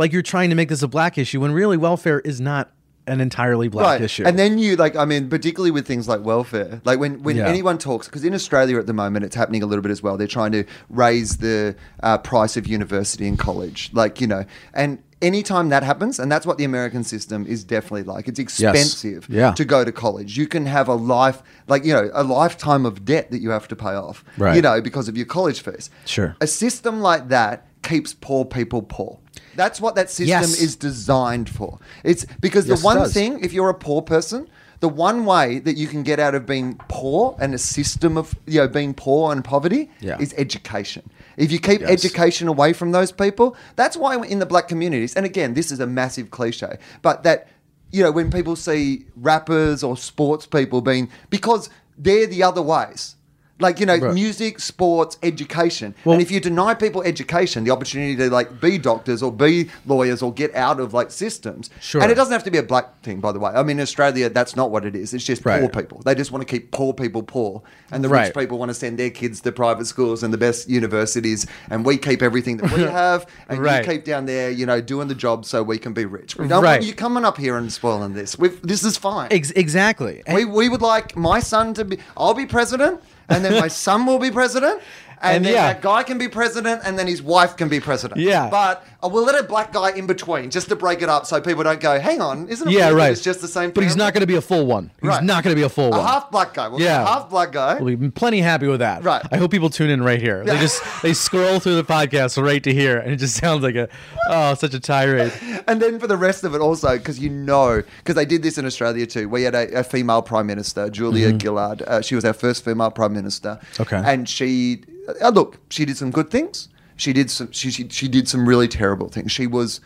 like 0.00 0.12
you're 0.14 0.22
trying 0.22 0.48
to 0.48 0.56
make 0.56 0.70
this 0.70 0.82
a 0.82 0.88
black 0.88 1.18
issue 1.18 1.40
when 1.40 1.52
really 1.52 1.76
welfare 1.76 2.20
is 2.20 2.40
not 2.40 2.72
an 3.06 3.20
entirely 3.20 3.68
black 3.68 4.00
issue. 4.00 4.24
And 4.24 4.38
then 4.38 4.58
you 4.58 4.76
like, 4.76 4.96
I 4.96 5.04
mean, 5.04 5.28
particularly 5.28 5.70
with 5.70 5.86
things 5.86 6.08
like 6.08 6.24
welfare, 6.24 6.80
like 6.84 6.98
when 6.98 7.22
when 7.22 7.36
Yeah. 7.36 7.48
anyone 7.48 7.76
talks, 7.76 8.06
because 8.06 8.24
in 8.24 8.32
Australia 8.34 8.78
at 8.78 8.86
the 8.86 8.92
moment 8.94 9.26
it's 9.26 9.36
happening 9.36 9.62
a 9.62 9.66
little 9.66 9.82
bit 9.82 9.90
as 9.90 10.02
well. 10.02 10.16
They're 10.16 10.26
trying 10.26 10.52
to 10.52 10.64
raise 10.88 11.38
the 11.38 11.76
uh, 12.02 12.16
price 12.18 12.56
of 12.56 12.66
university 12.66 13.28
and 13.28 13.38
college, 13.38 13.90
like 13.92 14.20
you 14.20 14.26
know, 14.26 14.44
and. 14.74 14.98
Anytime 15.22 15.68
that 15.68 15.82
happens, 15.82 16.18
and 16.18 16.32
that's 16.32 16.46
what 16.46 16.56
the 16.56 16.64
American 16.64 17.04
system 17.04 17.44
is 17.46 17.62
definitely 17.62 18.04
like. 18.04 18.26
It's 18.26 18.38
expensive 18.38 19.26
Yeah. 19.28 19.52
to 19.52 19.64
go 19.66 19.84
to 19.84 19.92
college. 19.92 20.38
You 20.38 20.46
can 20.46 20.64
have 20.64 20.88
a 20.88 20.94
life, 20.94 21.42
like 21.68 21.84
you 21.84 21.92
know, 21.92 22.10
a 22.14 22.22
lifetime 22.24 22.86
of 22.86 23.04
debt 23.04 23.30
that 23.30 23.40
you 23.42 23.50
have 23.50 23.68
to 23.68 23.76
pay 23.76 23.92
off. 23.94 24.24
Right. 24.38 24.56
You 24.56 24.62
know, 24.62 24.80
because 24.80 25.08
of 25.08 25.16
your 25.18 25.26
college 25.26 25.60
fees. 25.62 25.90
Sure. 26.06 26.36
A 26.40 26.46
system 26.46 27.00
like 27.02 27.28
that 27.28 27.66
keeps 27.82 28.14
poor 28.14 28.46
people 28.46 28.80
poor. 28.82 29.18
That's 29.56 29.78
what 29.80 29.94
that 29.96 30.08
system 30.10 30.28
Yes. 30.28 30.58
is 30.60 30.74
designed 30.76 31.50
for. 31.50 31.78
It's 32.02 32.24
because 32.40 32.66
Yes, 32.66 32.80
the 32.80 32.84
one 32.84 33.06
thing, 33.10 33.40
if 33.42 33.52
you're 33.52 33.68
a 33.68 33.74
poor 33.74 34.00
person, 34.00 34.48
the 34.80 34.88
one 34.88 35.24
way 35.26 35.58
that 35.60 35.76
you 35.76 35.86
can 35.86 36.02
get 36.02 36.18
out 36.18 36.34
of 36.34 36.46
being 36.46 36.80
poor 36.88 37.36
and 37.38 37.54
a 37.54 37.58
system 37.58 38.16
of 38.16 38.34
you 38.46 38.60
know 38.60 38.68
being 38.68 38.94
poor 38.94 39.30
and 39.32 39.44
poverty 39.44 39.90
Yeah. 40.00 40.18
is 40.18 40.34
education. 40.38 41.08
If 41.36 41.52
you 41.52 41.58
keep 41.58 41.80
Yes. 41.82 41.90
education 41.90 42.48
away 42.48 42.72
from 42.72 42.92
those 42.92 43.12
people, 43.12 43.56
that's 43.76 43.96
why 43.96 44.16
in 44.24 44.38
the 44.38 44.46
black 44.46 44.68
communities, 44.68 45.14
and 45.14 45.24
again, 45.26 45.54
this 45.54 45.70
is 45.70 45.80
a 45.80 45.86
massive 45.86 46.30
cliche, 46.30 46.78
but 47.02 47.22
that 47.24 47.48
you 47.92 48.02
know 48.02 48.10
when 48.10 48.30
people 48.30 48.56
see 48.56 49.04
rappers 49.16 49.82
or 49.82 49.96
sports 49.96 50.46
people 50.46 50.80
being 50.80 51.08
because 51.28 51.68
they're 51.98 52.26
the 52.26 52.42
other 52.42 52.62
ways. 52.62 53.16
Like 53.60 53.78
you 53.80 53.86
know, 53.86 53.96
Right. 53.98 54.14
music, 54.14 54.58
sports, 54.60 55.18
education, 55.22 55.94
Well- 56.04 56.14
and 56.14 56.22
if 56.22 56.30
you 56.30 56.40
deny 56.40 56.74
people 56.74 57.02
education, 57.02 57.64
the 57.64 57.70
opportunity 57.70 58.16
to 58.16 58.30
like 58.30 58.60
be 58.60 58.78
doctors 58.78 59.22
or 59.22 59.30
be 59.30 59.68
lawyers 59.86 60.22
or 60.22 60.32
get 60.32 60.54
out 60.54 60.80
of 60.80 60.94
like 60.94 61.10
systems, 61.10 61.70
Sure. 61.80 62.02
and 62.02 62.10
it 62.10 62.14
doesn't 62.14 62.32
have 62.32 62.44
to 62.44 62.50
be 62.50 62.58
a 62.58 62.62
black 62.62 63.02
thing, 63.02 63.20
by 63.20 63.32
the 63.32 63.38
way. 63.38 63.50
I 63.54 63.62
mean, 63.62 63.78
in 63.78 63.82
Australia, 63.82 64.28
that's 64.30 64.56
not 64.56 64.70
what 64.70 64.84
it 64.84 64.96
is. 64.96 65.12
It's 65.14 65.24
just 65.24 65.44
Right. 65.44 65.60
poor 65.60 65.68
people. 65.68 66.00
They 66.04 66.14
just 66.14 66.32
want 66.32 66.46
to 66.46 66.50
keep 66.50 66.70
poor 66.70 66.92
people 66.94 67.22
poor, 67.22 67.62
and 67.92 68.02
the 68.02 68.08
Right. 68.08 68.26
rich 68.26 68.34
people 68.34 68.58
want 68.58 68.70
to 68.70 68.74
send 68.74 68.98
their 68.98 69.10
kids 69.10 69.40
to 69.42 69.52
private 69.52 69.86
schools 69.86 70.22
and 70.22 70.32
the 70.32 70.38
best 70.38 70.68
universities, 70.68 71.46
and 71.68 71.84
we 71.84 71.96
keep 71.96 72.22
everything 72.22 72.56
that 72.58 72.72
we 72.72 72.82
have, 73.02 73.26
and 73.48 73.64
you 73.64 73.92
keep 73.92 74.04
down 74.04 74.26
there, 74.26 74.50
you 74.50 74.66
know, 74.66 74.80
doing 74.80 75.08
the 75.08 75.14
job 75.14 75.44
so 75.44 75.62
we 75.62 75.78
can 75.78 75.92
be 75.92 76.04
rich. 76.06 76.36
We 76.36 76.48
don't 76.48 76.64
want 76.64 76.82
you 76.82 76.94
coming 76.94 77.24
up 77.24 77.36
here 77.36 77.56
and 77.56 77.70
spoiling 77.72 78.14
this. 78.14 78.38
We've, 78.38 78.60
this 78.62 78.84
is 78.84 78.96
fine. 78.96 79.28
Ex- 79.30 79.50
exactly. 79.52 80.22
We, 80.32 80.44
we 80.44 80.68
would 80.68 80.82
like 80.82 81.16
my 81.16 81.40
son 81.40 81.74
to 81.74 81.84
be. 81.84 81.98
I'll 82.16 82.34
be 82.34 82.46
president, 82.46 83.00
and 83.30 83.44
then 83.44 83.60
my 83.60 83.68
son 83.86 84.06
will 84.06 84.18
be 84.18 84.30
president. 84.30 84.82
And, 85.22 85.36
And 85.36 85.44
then 85.44 85.52
yeah. 85.52 85.72
that 85.74 85.82
guy 85.82 86.02
can 86.02 86.16
be 86.16 86.28
president, 86.28 86.80
and 86.84 86.98
then 86.98 87.06
his 87.06 87.20
wife 87.22 87.56
can 87.56 87.68
be 87.68 87.78
president. 87.78 88.20
Yeah. 88.20 88.48
but 88.50 88.84
uh, 89.02 89.08
we'll 89.08 89.24
let 89.24 89.38
a 89.38 89.42
black 89.46 89.70
guy 89.72 89.90
in 89.92 90.06
between 90.06 90.50
just 90.50 90.68
to 90.70 90.76
break 90.76 91.02
it 91.02 91.08
up, 91.10 91.26
so 91.26 91.40
people 91.40 91.62
don't 91.62 91.80
go, 91.80 91.98
"Hang 92.00 92.20
on, 92.22 92.48
isn't 92.48 92.66
it? 92.68 92.72
yeah, 92.72 92.88
right. 92.90 93.12
It's 93.12 93.20
just 93.22 93.40
the 93.42 93.48
same." 93.48 93.70
But 93.70 93.84
he's 93.84 93.96
not 93.96 94.14
going 94.14 94.22
to 94.22 94.26
be 94.26 94.36
a 94.36 94.40
full 94.40 94.64
one. 94.66 94.90
He's 95.00 95.08
Right. 95.08 95.22
not 95.22 95.44
going 95.44 95.54
to 95.54 95.58
be 95.60 95.64
a 95.64 95.68
full 95.68 95.88
a 95.92 95.98
one. 95.98 96.06
half 96.06 96.30
black 96.30 96.54
guy. 96.54 96.68
Well, 96.68 96.80
Yeah. 96.80 97.02
a 97.02 97.06
half 97.06 97.30
black 97.30 97.52
guy. 97.52 97.78
We'll 97.80 97.96
be 97.96 98.10
plenty 98.10 98.40
happy 98.40 98.66
with 98.66 98.80
that. 98.80 99.04
Right. 99.04 99.22
I 99.30 99.36
hope 99.36 99.50
people 99.50 99.68
tune 99.70 99.90
in 99.90 100.02
right 100.02 100.20
here. 100.20 100.42
They 100.44 100.58
just 100.58 100.82
they 101.02 101.12
scroll 101.12 101.60
through 101.60 101.76
the 101.76 101.84
podcast 101.84 102.42
right 102.42 102.62
to 102.64 102.72
here, 102.72 102.98
and 102.98 103.12
it 103.12 103.16
just 103.16 103.36
sounds 103.36 103.62
like 103.62 103.74
a 103.74 103.88
oh 104.28 104.54
such 104.54 104.74
a 104.74 104.80
tirade. 104.80 105.32
And 105.68 105.80
then 105.80 105.98
for 106.00 106.06
the 106.06 106.16
rest 106.16 106.42
of 106.44 106.54
it, 106.54 106.60
also 106.60 106.96
because 106.96 107.18
you 107.20 107.28
know, 107.30 107.82
because 107.98 108.14
they 108.16 108.24
did 108.24 108.42
this 108.42 108.56
in 108.58 108.64
Australia 108.66 109.06
too. 109.06 109.28
We 109.28 109.42
had 109.42 109.54
a, 109.54 109.80
a 109.80 109.84
female 109.84 110.22
prime 110.22 110.46
minister, 110.46 110.88
Julia 110.90 111.38
Gillard. 111.38 111.82
Uh, 111.82 112.00
she 112.00 112.14
was 112.14 112.24
our 112.24 112.32
first 112.32 112.64
female 112.64 112.90
prime 112.90 113.12
minister. 113.12 113.58
Mm-hmm. 113.74 113.82
Okay. 113.82 114.02
and 114.04 114.28
she 114.28 114.82
uh, 115.20 115.30
look, 115.30 115.58
she 115.70 115.84
did 115.84 115.96
some 115.96 116.10
good 116.10 116.30
things. 116.30 116.68
She 116.96 117.12
did 117.12 117.30
some. 117.30 117.50
She 117.52 117.70
she, 117.70 117.88
she 117.88 118.08
did 118.08 118.28
some 118.28 118.46
really 118.48 118.68
terrible 118.68 119.08
things. 119.08 119.32
She 119.32 119.46
was. 119.46 119.80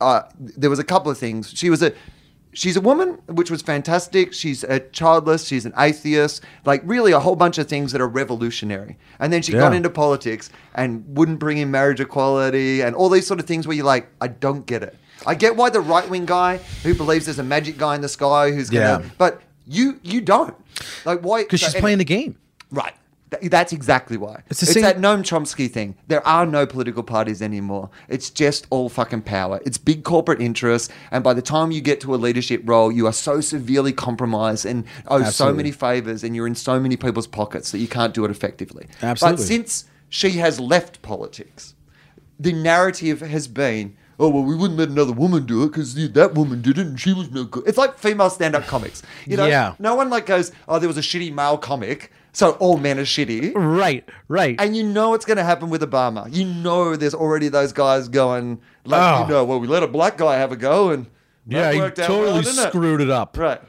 Uh, 0.00 0.22
there 0.38 0.70
was 0.70 0.78
a 0.78 0.84
couple 0.84 1.10
of 1.10 1.18
things. 1.18 1.52
She 1.56 1.70
was 1.70 1.82
a. 1.82 1.92
She's 2.54 2.76
a 2.76 2.82
woman, 2.82 3.12
which 3.28 3.50
was 3.50 3.62
fantastic. 3.62 4.34
She's 4.34 4.62
a 4.64 4.78
childless. 4.80 5.46
She's 5.46 5.64
an 5.64 5.72
atheist. 5.78 6.42
Like 6.66 6.82
really, 6.84 7.12
a 7.12 7.18
whole 7.20 7.34
bunch 7.36 7.56
of 7.56 7.66
things 7.66 7.92
that 7.92 8.00
are 8.02 8.08
revolutionary. 8.08 8.98
And 9.20 9.32
then 9.32 9.40
she 9.40 9.52
got 9.52 9.72
into 9.72 9.88
politics 9.88 10.50
and 10.74 11.02
wouldn't 11.16 11.38
bring 11.38 11.56
in 11.56 11.70
marriage 11.70 11.98
equality 12.00 12.82
and 12.82 12.94
all 12.94 13.08
these 13.08 13.26
sort 13.26 13.40
of 13.40 13.46
things 13.46 13.66
where 13.66 13.74
you're 13.74 13.86
like, 13.86 14.06
I 14.20 14.28
don't 14.28 14.66
get 14.66 14.82
it. 14.82 14.98
I 15.26 15.34
get 15.34 15.56
why 15.56 15.70
the 15.70 15.80
right 15.80 16.06
wing 16.10 16.26
guy 16.26 16.58
who 16.82 16.94
believes 16.94 17.24
there's 17.24 17.38
a 17.38 17.42
magic 17.44 17.78
guy 17.78 17.94
in 17.94 18.02
the 18.02 18.08
sky 18.08 18.50
who's 18.50 18.68
gonna, 18.68 19.02
Yeah. 19.02 19.10
but 19.16 19.40
you 19.66 19.98
you 20.02 20.20
don't. 20.20 20.54
Like 21.06 21.20
why? 21.20 21.44
Because 21.44 21.62
so 21.62 21.68
she's 21.68 21.80
playing 21.80 21.98
the 21.98 22.04
game. 22.04 22.36
Right. 22.70 22.92
Th- 23.40 23.50
That's 23.50 23.72
exactly 23.72 24.16
why. 24.16 24.42
It's 24.50 24.62
It's, 24.62 24.72
same- 24.72 24.82
that 24.82 24.98
Noam 24.98 25.22
Chomsky 25.22 25.70
thing. 25.70 25.94
There 26.08 26.26
are 26.26 26.46
no 26.46 26.66
political 26.66 27.02
parties 27.02 27.40
anymore. 27.42 27.90
It's 28.08 28.30
just 28.30 28.66
all 28.70 28.88
fucking 28.88 29.22
power. 29.22 29.60
It's 29.66 29.78
big 29.78 30.04
corporate 30.04 30.40
interests, 30.40 30.88
and 31.10 31.24
by 31.24 31.34
the 31.34 31.42
time 31.42 31.70
you 31.70 31.80
get 31.80 32.00
to 32.02 32.14
a 32.14 32.16
leadership 32.16 32.62
role, 32.64 32.92
you 32.92 33.06
are 33.06 33.12
so 33.12 33.40
severely 33.40 33.92
compromised 33.92 34.66
and 34.66 34.84
owe 35.08 35.24
so 35.24 35.52
many 35.52 35.70
favors, 35.72 36.22
and 36.22 36.36
you're 36.36 36.46
in 36.46 36.54
so 36.54 36.78
many 36.78 36.96
people's 36.96 37.26
pockets 37.26 37.70
that 37.72 37.78
you 37.78 37.88
can't 37.88 38.14
do 38.14 38.24
it 38.24 38.30
effectively. 38.30 38.86
Absolutely. 39.02 39.36
But 39.42 39.46
since 39.46 39.84
she 40.08 40.32
has 40.32 40.60
left 40.60 41.02
politics, 41.02 41.74
the 42.38 42.52
narrative 42.52 43.20
has 43.20 43.48
been. 43.48 43.96
Oh 44.20 44.28
well, 44.28 44.42
we 44.44 44.54
wouldn't 44.54 44.78
let 44.78 44.88
another 44.90 45.12
woman 45.12 45.46
do 45.46 45.64
it 45.64 45.68
because 45.68 45.94
that 46.12 46.34
woman 46.34 46.60
did 46.62 46.78
it 46.78 46.86
and 46.86 47.00
she 47.00 47.12
was 47.12 47.30
no 47.30 47.44
good. 47.44 47.64
It's 47.66 47.78
like 47.78 47.98
female 47.98 48.30
stand-up 48.30 48.66
comics. 48.66 49.02
You 49.26 49.36
know, 49.36 49.46
Yeah. 49.46 49.74
no 49.80 49.94
one 49.96 50.10
like 50.10 50.26
goes, 50.26 50.52
"Oh, 50.68 50.78
there 50.78 50.86
was 50.86 50.98
a 50.98 51.00
shitty 51.00 51.32
male 51.34 51.56
comic, 51.58 52.12
so 52.32 52.52
all 52.52 52.76
men 52.78 52.98
are 52.98 53.04
shitty." 53.04 53.52
Right. 53.54 54.08
Right. 54.28 54.56
And 54.58 54.76
you 54.76 54.82
know 54.82 55.10
what's 55.10 55.24
going 55.24 55.36
to 55.36 55.44
happen 55.44 55.70
with 55.70 55.82
Obama. 55.82 56.32
You 56.34 56.44
know 56.46 56.96
there's 56.96 57.14
already 57.14 57.48
those 57.48 57.72
guys 57.72 58.08
going, 58.08 58.60
like, 58.84 59.00
Oh. 59.00 59.22
you 59.22 59.28
know, 59.32 59.44
well, 59.44 59.60
we 59.60 59.66
let 59.66 59.82
a 59.82 59.88
black 59.88 60.16
guy 60.18 60.36
have 60.36 60.52
a 60.52 60.56
go 60.56 60.90
and 60.90 61.06
yeah, 61.46 61.72
he 61.72 61.80
out 61.80 61.96
totally 61.96 62.32
well, 62.32 62.42
didn't 62.42 62.58
it? 62.64 62.68
screwed 62.68 63.00
it 63.00 63.10
up. 63.10 63.36
Right. 63.36 63.60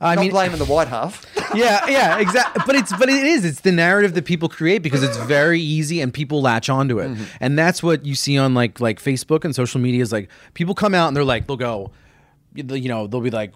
I 0.00 0.16
Not 0.16 0.20
mean, 0.22 0.30
blaming 0.32 0.58
the 0.58 0.66
white 0.66 0.88
half. 0.88 1.24
yeah, 1.54 1.86
yeah, 1.88 2.18
exactly. 2.18 2.62
But 2.66 2.76
it's 2.76 2.94
but 2.98 3.08
it 3.08 3.24
is. 3.24 3.44
It's 3.44 3.60
the 3.60 3.72
narrative 3.72 4.12
that 4.14 4.26
people 4.26 4.48
create 4.50 4.82
because 4.82 5.02
it's 5.02 5.16
very 5.18 5.60
easy 5.60 6.00
and 6.00 6.12
people 6.12 6.42
latch 6.42 6.68
onto 6.68 6.98
it, 6.98 7.08
mm-hmm. 7.10 7.24
and 7.40 7.58
that's 7.58 7.82
what 7.82 8.04
you 8.04 8.14
see 8.14 8.36
on 8.36 8.52
like 8.52 8.80
like 8.80 9.00
Facebook 9.00 9.44
and 9.44 9.54
social 9.54 9.80
media. 9.80 10.02
Is 10.02 10.12
like 10.12 10.28
people 10.52 10.74
come 10.74 10.94
out 10.94 11.08
and 11.08 11.16
they're 11.16 11.24
like 11.24 11.46
they'll 11.46 11.56
go, 11.56 11.92
you 12.54 12.88
know, 12.88 13.06
they'll 13.06 13.20
be 13.22 13.30
like. 13.30 13.52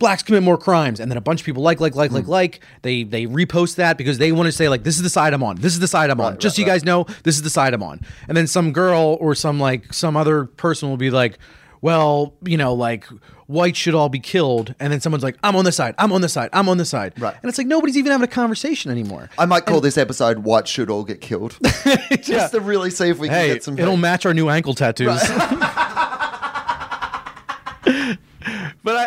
Blacks 0.00 0.24
commit 0.24 0.42
more 0.42 0.58
crimes, 0.58 0.98
and 0.98 1.08
then 1.10 1.16
a 1.16 1.20
bunch 1.20 1.40
of 1.40 1.46
people 1.46 1.62
like, 1.62 1.78
like, 1.78 1.94
like, 1.94 2.10
like, 2.10 2.24
hmm. 2.24 2.30
like. 2.30 2.60
They 2.82 3.04
they 3.04 3.26
repost 3.26 3.76
that 3.76 3.96
because 3.96 4.18
they 4.18 4.32
want 4.32 4.46
to 4.46 4.52
say 4.52 4.68
like, 4.68 4.82
this 4.82 4.96
is 4.96 5.02
the 5.02 5.10
side 5.10 5.32
I'm 5.32 5.42
on. 5.44 5.56
This 5.56 5.74
is 5.74 5.78
the 5.78 5.86
side 5.86 6.10
I'm 6.10 6.20
on. 6.20 6.38
Just 6.38 6.56
so 6.56 6.60
you 6.60 6.66
guys 6.66 6.84
know, 6.84 7.04
this 7.22 7.36
is 7.36 7.42
the 7.42 7.50
side 7.50 7.72
I'm 7.74 7.82
on. 7.82 8.00
And 8.26 8.36
then 8.36 8.48
some 8.48 8.72
girl 8.72 9.16
or 9.20 9.36
some 9.36 9.60
like 9.60 9.92
some 9.94 10.16
other 10.16 10.46
person 10.46 10.88
will 10.88 10.96
be 10.96 11.10
like, 11.10 11.38
well, 11.82 12.34
you 12.44 12.56
know, 12.56 12.74
like 12.74 13.06
whites 13.46 13.78
should 13.78 13.94
all 13.94 14.08
be 14.08 14.20
killed, 14.20 14.74
and 14.78 14.92
then 14.92 15.00
someone's 15.00 15.24
like, 15.24 15.36
I'm 15.42 15.56
on 15.56 15.64
this 15.64 15.76
side. 15.76 15.94
I'm 15.98 16.12
on 16.12 16.20
this 16.20 16.32
side. 16.32 16.50
I'm 16.52 16.68
on 16.68 16.78
this 16.78 16.88
side. 16.88 17.20
Right. 17.20 17.34
And 17.42 17.48
it's 17.48 17.58
like 17.58 17.66
nobody's 17.66 17.96
even 17.96 18.12
having 18.12 18.24
a 18.24 18.28
conversation 18.30 18.90
anymore. 18.90 19.28
I 19.38 19.44
might 19.46 19.66
call 19.66 19.80
this 19.80 19.98
episode 19.98 20.40
"White 20.40 20.68
Should 20.68 20.88
All 20.90 21.04
Get 21.04 21.20
Killed," 21.20 21.58
just 22.22 22.52
to 22.52 22.60
really 22.60 22.90
see 22.90 23.08
if 23.08 23.18
we 23.18 23.28
can 23.28 23.36
Hey, 23.36 23.48
get 23.54 23.64
some. 23.64 23.78
it'll 23.78 23.96
hate. 23.96 24.00
match 24.00 24.26
our 24.26 24.32
new 24.34 24.48
ankle 24.48 24.74
tattoos. 24.74 25.20
but 25.28 25.50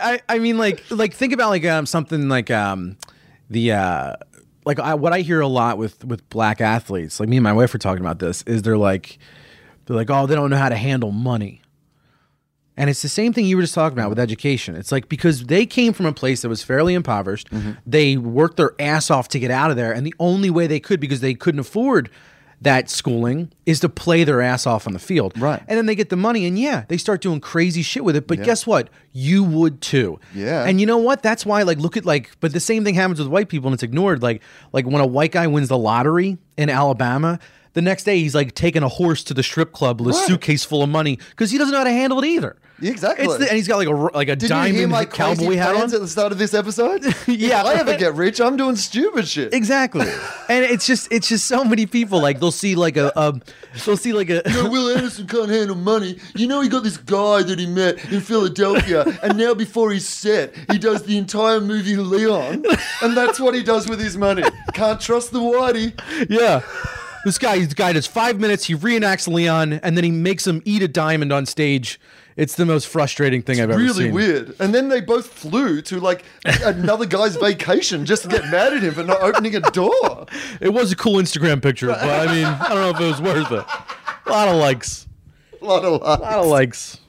I, 0.03 0.21
I, 0.30 0.39
mean, 0.39 0.57
like, 0.57 0.84
like 0.91 1.13
think 1.13 1.34
about 1.34 1.49
like 1.49 1.65
um, 1.65 1.85
something 1.85 2.30
like 2.30 2.51
um, 2.51 2.97
the 3.49 3.71
uh, 3.71 4.15
like 4.65 4.80
I, 4.80 4.93
what 4.93 5.13
I 5.13 5.19
hear 5.19 5.41
a 5.41 5.47
lot 5.47 5.77
with 5.77 6.03
with 6.05 6.27
black 6.30 6.61
athletes. 6.61 7.19
Like 7.19 7.30
me 7.30 7.38
and 7.38 7.43
my 7.43 7.53
wife 7.53 7.73
were 7.73 7.80
talking 7.80 8.01
about 8.01 8.19
this. 8.19 8.43
Is 8.43 8.61
they're 8.61 8.77
like, 8.77 9.17
they're 9.85 9.95
like, 9.95 10.09
oh, 10.09 10.27
they 10.27 10.35
don't 10.35 10.49
know 10.49 10.57
how 10.57 10.69
to 10.69 10.75
handle 10.75 11.11
money. 11.11 11.61
And 12.75 12.89
it's 12.89 13.03
the 13.03 13.09
same 13.09 13.34
thing 13.34 13.45
you 13.45 13.55
were 13.55 13.61
just 13.61 13.75
talking 13.75 13.97
about 13.97 14.09
with 14.09 14.17
education. 14.17 14.75
It's 14.75 14.91
like 14.91 15.07
because 15.07 15.45
they 15.45 15.65
came 15.65 15.93
from 15.93 16.07
a 16.07 16.13
place 16.13 16.41
that 16.41 16.49
was 16.49 16.63
fairly 16.63 16.95
impoverished, 16.95 17.49
they 17.85 18.17
worked 18.17 18.57
their 18.57 18.73
ass 18.80 19.11
off 19.11 19.27
to 19.30 19.39
get 19.39 19.51
out 19.51 19.69
of 19.69 19.77
there, 19.77 19.93
and 19.93 20.05
the 20.05 20.15
only 20.19 20.49
way 20.49 20.65
they 20.65 20.80
could 20.80 20.99
because 20.99 21.21
they 21.21 21.35
couldn't 21.35 21.59
afford 21.59 22.09
that 22.64 22.90
schooling 22.90 23.52
is 23.65 23.80
to 23.81 23.90
play 23.90 24.23
their 24.23 24.41
ass 24.41 24.65
off 24.65 24.88
on 24.88 24.94
the 24.94 24.99
field. 24.99 25.40
Right. 25.40 25.61
And 25.68 25.77
then 25.77 25.85
they 25.85 25.95
get 25.95 26.10
the 26.10 26.15
money 26.15 26.45
and 26.45 26.57
yeah, 26.57 26.85
they 26.88 26.98
start 26.98 27.22
doing 27.22 27.40
crazy 27.40 27.81
shit 27.81 28.03
with 28.03 28.15
it. 28.15 28.27
But 28.27 28.44
guess 28.44 28.65
what? 28.65 28.90
You 29.11 29.44
would 29.44 29.81
too. 29.81 30.19
Yeah. 30.34 30.65
And 30.65 30.80
you 30.80 30.88
know 30.88 30.98
what? 30.98 31.22
That's 31.22 31.45
why 31.45 31.64
like 31.64 31.77
look 31.77 31.98
at 31.98 32.06
like 32.06 32.31
but 32.40 32.53
the 32.53 32.60
same 32.60 32.84
thing 32.84 32.95
happens 32.95 33.19
with 33.19 33.27
white 33.27 33.49
people 33.49 33.68
and 33.68 33.73
it's 33.73 33.84
ignored. 33.84 34.22
Like 34.22 34.41
like 34.72 34.85
when 34.85 35.02
a 35.02 35.07
white 35.07 35.31
guy 35.31 35.48
wins 35.48 35.69
the 35.69 35.77
lottery 35.77 36.38
in 36.57 36.69
Alabama, 36.69 37.40
the 37.73 37.81
next 37.81 38.03
day 38.03 38.19
he's 38.19 38.35
like 38.35 38.56
taking 38.56 38.84
a 38.84 38.90
horse 38.90 39.23
to 39.26 39.34
the 39.34 39.44
strip 39.44 39.72
club 39.72 39.99
with 39.99 40.15
a 40.15 40.18
suitcase 40.18 40.64
full 40.64 40.84
of 40.84 40.90
money 40.90 41.18
because 41.31 41.52
he 41.52 41.57
doesn't 41.57 41.72
know 41.72 41.80
how 41.80 41.84
to 41.84 41.91
handle 41.91 42.19
it 42.19 42.26
either. 42.26 42.56
Exactly. 42.89 43.26
It's 43.26 43.38
the- 43.38 43.47
and 43.47 43.55
he's 43.55 43.68
got 43.68 43.77
like 43.77 43.88
a 43.88 43.91
like 43.91 44.27
a 44.30 44.35
Did 44.35 44.43
you 44.43 44.47
diamond 44.49 44.76
hear 44.76 44.88
my 44.88 45.05
cowboy 45.05 45.55
hat 45.55 45.76
on. 45.76 45.84
at 45.84 45.91
the 45.91 46.07
start 46.07 46.31
of 46.31 46.38
this 46.38 46.53
episode? 46.53 47.03
Yeah. 47.27 47.61
If 47.61 47.65
I 47.65 47.73
ever 47.76 47.97
get 47.97 48.14
rich, 48.15 48.39
I'm 48.41 48.57
doing 48.57 48.76
stupid 48.76 49.27
shit. 49.27 49.53
Exactly. 49.53 50.05
and 50.49 50.65
it's 50.65 50.85
just 50.85 51.11
it's 51.11 51.27
just 51.30 51.45
so 51.45 51.64
many 51.64 51.85
people 51.85 52.22
like 52.22 52.39
they'll 52.39 52.51
see 52.51 52.76
like 52.76 52.97
a, 52.97 53.11
a 53.15 53.34
they'll 53.85 53.97
see 53.97 54.14
like 54.14 54.30
a 54.30 54.41
You 54.45 54.53
know, 54.64 54.69
Wil 54.69 54.89
Anderson 54.97 55.27
can't 55.27 55.49
handle 55.49 55.76
money. 55.76 56.18
You 56.35 56.47
know, 56.47 56.61
he 56.61 56.69
got 56.69 56.84
this 56.84 56.97
guy 56.97 57.43
that 57.43 57.57
he 57.60 57.65
met 57.65 58.03
in 58.11 58.22
Philadelphia, 58.22 59.05
and 59.23 59.38
now 59.38 59.53
before 59.53 59.91
he's 59.91 60.07
set, 60.07 60.53
he 60.72 60.77
does 60.77 61.03
the 61.03 61.18
entire 61.18 61.60
movie 61.61 61.95
Leon, 61.95 62.64
and 63.01 63.18
that's 63.18 63.39
what 63.39 63.53
he 63.55 63.64
does 63.64 63.88
with 63.89 63.99
his 63.99 64.18
money. 64.18 64.43
Can't 64.73 64.99
trust 64.99 65.31
the 65.31 65.39
whitey. 65.39 65.93
Yeah. 66.30 66.61
This 67.26 67.38
guy, 67.38 67.57
this 67.60 67.73
guy 67.73 67.93
does 67.93 68.05
five 68.05 68.39
minutes. 68.39 68.65
He 68.65 68.76
reenacts 68.76 69.27
Leon, 69.27 69.73
and 69.73 69.95
then 69.95 70.03
he 70.03 70.11
makes 70.11 70.45
him 70.45 70.61
eat 70.65 70.81
a 70.84 70.89
diamond 70.89 71.31
on 71.31 71.45
stage 71.45 71.99
It's 72.35 72.55
the 72.55 72.65
most 72.65 72.88
frustrating 72.88 73.41
thing 73.41 73.61
I've 73.61 73.69
ever 73.69 73.80
really 73.80 73.93
seen. 73.93 74.14
Really 74.14 74.34
weird. 74.34 74.55
And 74.60 74.73
then 74.73 74.89
they 74.89 75.01
both 75.01 75.27
flew 75.27 75.81
to 75.84 75.99
like 75.99 76.23
another 76.64 77.05
guy's 77.05 77.35
vacation 77.35 78.05
just 78.05 78.23
to 78.23 78.30
get 78.30 78.49
mad 78.49 78.73
at 78.73 78.84
him 78.84 78.93
for 78.93 79.03
not 79.03 79.22
opening 79.22 79.55
a 79.55 79.60
door. 79.61 80.26
It 80.60 80.73
was 80.73 80.91
a 80.91 80.95
cool 80.95 81.15
Instagram 81.22 81.61
picture, 81.61 81.88
but 81.88 82.01
I 82.03 82.34
mean, 82.34 82.45
I 82.45 82.69
don't 82.69 82.77
know 82.77 82.89
if 82.89 82.99
it 82.99 83.05
was 83.05 83.22
worth 83.22 83.51
it. 83.51 83.65
A 84.26 84.30
lot 84.30 84.47
of 84.47 84.55
likes. 84.55 85.07
A 85.61 85.65
lot 85.65 85.84
of 85.85 86.01
A 86.01 86.05
lot 86.05 86.22
of 86.39 86.47
likes. 86.47 86.99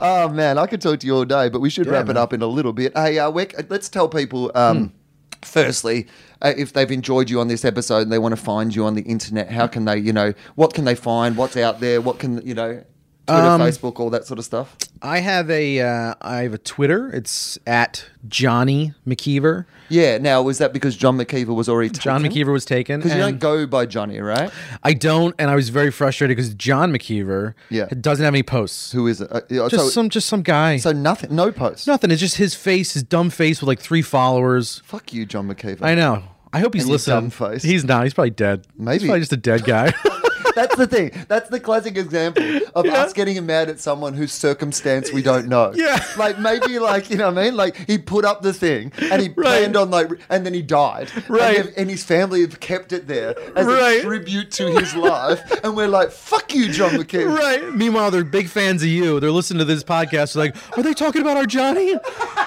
Oh 0.00 0.28
man, 0.32 0.58
I 0.58 0.66
could 0.66 0.80
talk 0.80 1.00
to 1.00 1.06
you 1.06 1.14
all 1.16 1.24
day, 1.24 1.48
but 1.48 1.60
we 1.60 1.70
should 1.70 1.86
Yeah, 1.86 1.92
wrap 1.92 2.08
it 2.08 2.16
up 2.16 2.32
in 2.32 2.42
a 2.42 2.46
little 2.46 2.72
bit. 2.72 2.92
Hey, 2.96 3.18
uh, 3.18 3.30
Wick, 3.30 3.54
let's 3.70 3.88
tell 3.88 4.08
people. 4.08 4.50
Um, 4.54 4.92
Firstly, 5.42 6.08
uh, 6.42 6.52
if 6.56 6.72
they've 6.72 6.90
enjoyed 6.90 7.30
you 7.30 7.38
on 7.38 7.46
this 7.46 7.64
episode 7.64 8.00
and 8.00 8.10
they 8.12 8.18
want 8.18 8.32
to 8.32 8.40
find 8.40 8.74
you 8.74 8.84
on 8.84 8.94
the 8.94 9.02
internet, 9.02 9.48
how 9.48 9.68
can 9.68 9.84
they, 9.84 9.96
you 9.96 10.12
know, 10.12 10.34
what 10.56 10.74
can 10.74 10.84
they 10.84 10.96
find? 10.96 11.36
What's 11.36 11.56
out 11.56 11.78
there? 11.78 12.00
What 12.00 12.18
can, 12.18 12.44
you 12.44 12.54
know, 12.54 12.82
Twitter, 13.28 13.42
Um, 13.42 13.60
Facebook, 13.60 14.00
all 14.00 14.10
that 14.10 14.26
sort 14.26 14.38
of 14.38 14.44
stuff? 14.44 14.76
I 15.00 15.20
have 15.20 15.48
a 15.50 15.80
uh, 15.80 16.14
I 16.20 16.38
have 16.42 16.54
a 16.54 16.58
Twitter. 16.58 17.08
It's 17.10 17.58
at 17.66 18.04
Johnny 18.26 18.94
McKeever. 19.06 19.66
Yeah. 19.88 20.18
Now, 20.18 20.42
was 20.42 20.58
that 20.58 20.72
because 20.72 20.96
John 20.96 21.16
McKeever 21.16 21.54
was 21.54 21.68
already 21.68 21.90
John? 21.90 22.22
McKeever 22.24 22.52
was 22.52 22.64
taken. 22.64 23.00
Because 23.00 23.14
you 23.14 23.20
don't 23.20 23.38
go 23.38 23.66
by 23.66 23.86
Johnny, 23.86 24.18
right? 24.20 24.50
I 24.82 24.92
don't, 24.94 25.34
and 25.38 25.50
I 25.50 25.54
was 25.54 25.68
very 25.68 25.90
frustrated 25.90 26.36
because 26.36 26.52
John 26.54 26.92
McKeever 26.92 27.54
Yeah. 27.70 27.86
doesn't 28.00 28.24
have 28.24 28.34
any 28.34 28.42
posts. 28.42 28.92
Who 28.92 29.06
is 29.06 29.20
it? 29.20 29.28
Uh, 29.30 29.40
Just 29.68 29.76
so, 29.84 29.88
some 29.88 30.08
just 30.10 30.28
some 30.28 30.42
guy. 30.42 30.76
so 30.78 30.92
nothing, 30.92 31.34
no 31.34 31.52
post. 31.52 31.86
Nothing. 31.86 32.10
It's 32.10 32.20
just 32.20 32.36
his 32.36 32.54
face, 32.54 32.94
his 32.94 33.02
dumb 33.04 33.30
face 33.30 33.60
with 33.60 33.68
like 33.68 33.80
three 33.80 34.02
followers. 34.02 34.82
Fuck 34.84 35.12
you, 35.12 35.24
John 35.26 35.48
McKeever. 35.48 35.82
I 35.82 35.94
know. 35.94 36.24
I 36.52 36.60
hope 36.60 36.74
he's 36.74 36.84
And 36.84 36.92
listening. 36.92 37.16
dumb 37.16 37.30
face. 37.30 37.62
He's 37.62 37.84
not. 37.84 38.04
He's 38.04 38.14
probably 38.14 38.30
dead. 38.30 38.66
Maybe. 38.76 39.00
He's 39.00 39.08
probably 39.08 39.20
just 39.20 39.32
a 39.32 39.36
dead 39.36 39.64
guy. 39.64 39.92
That's 40.54 40.76
the 40.76 40.86
thing. 40.86 41.10
That's 41.28 41.48
the 41.48 41.60
classic 41.60 41.96
example 41.96 42.60
of 42.74 42.86
us 42.86 43.12
getting 43.12 43.44
mad 43.46 43.68
at 43.68 43.78
someone 43.80 44.14
whose 44.14 44.32
circumstance 44.32 45.12
we 45.12 45.22
don't 45.22 45.46
know. 45.48 45.72
Yeah. 45.74 46.04
Like 46.16 46.38
maybe 46.38 46.78
like, 46.78 47.10
you 47.10 47.16
know 47.16 47.30
what 47.30 47.38
I 47.38 47.44
mean? 47.44 47.56
Like 47.56 47.76
he 47.86 47.98
put 47.98 48.24
up 48.24 48.42
the 48.42 48.52
thing 48.52 48.92
and 49.00 49.22
he 49.22 49.28
Right. 49.28 49.34
planned 49.36 49.76
on 49.76 49.90
like 49.90 50.10
and 50.28 50.44
then 50.44 50.54
he 50.54 50.62
died. 50.62 51.10
Right. 51.28 51.58
And, 51.58 51.72
and 51.76 51.90
his 51.90 52.02
family 52.04 52.40
have 52.42 52.58
kept 52.60 52.92
it 52.92 53.06
there 53.06 53.34
as 53.56 53.66
Right. 53.66 54.00
a 54.00 54.02
tribute 54.02 54.50
to 54.52 54.70
his 54.72 54.94
life. 54.94 55.40
And 55.62 55.76
we're 55.76 55.88
like, 55.88 56.10
fuck 56.10 56.54
you, 56.54 56.70
John 56.72 56.90
McKean. 56.92 57.36
right. 57.36 57.72
Meanwhile, 57.74 58.10
they're 58.10 58.24
big 58.24 58.48
fans 58.48 58.82
of 58.82 58.88
you. 58.88 59.20
They're 59.20 59.30
listening 59.30 59.58
to 59.58 59.64
this 59.64 59.84
podcast. 59.84 60.34
They're 60.34 60.44
like, 60.44 60.78
are 60.78 60.82
they 60.82 60.94
talking 60.94 61.20
about 61.22 61.36
our 61.36 61.46
Johnny? 61.46 61.94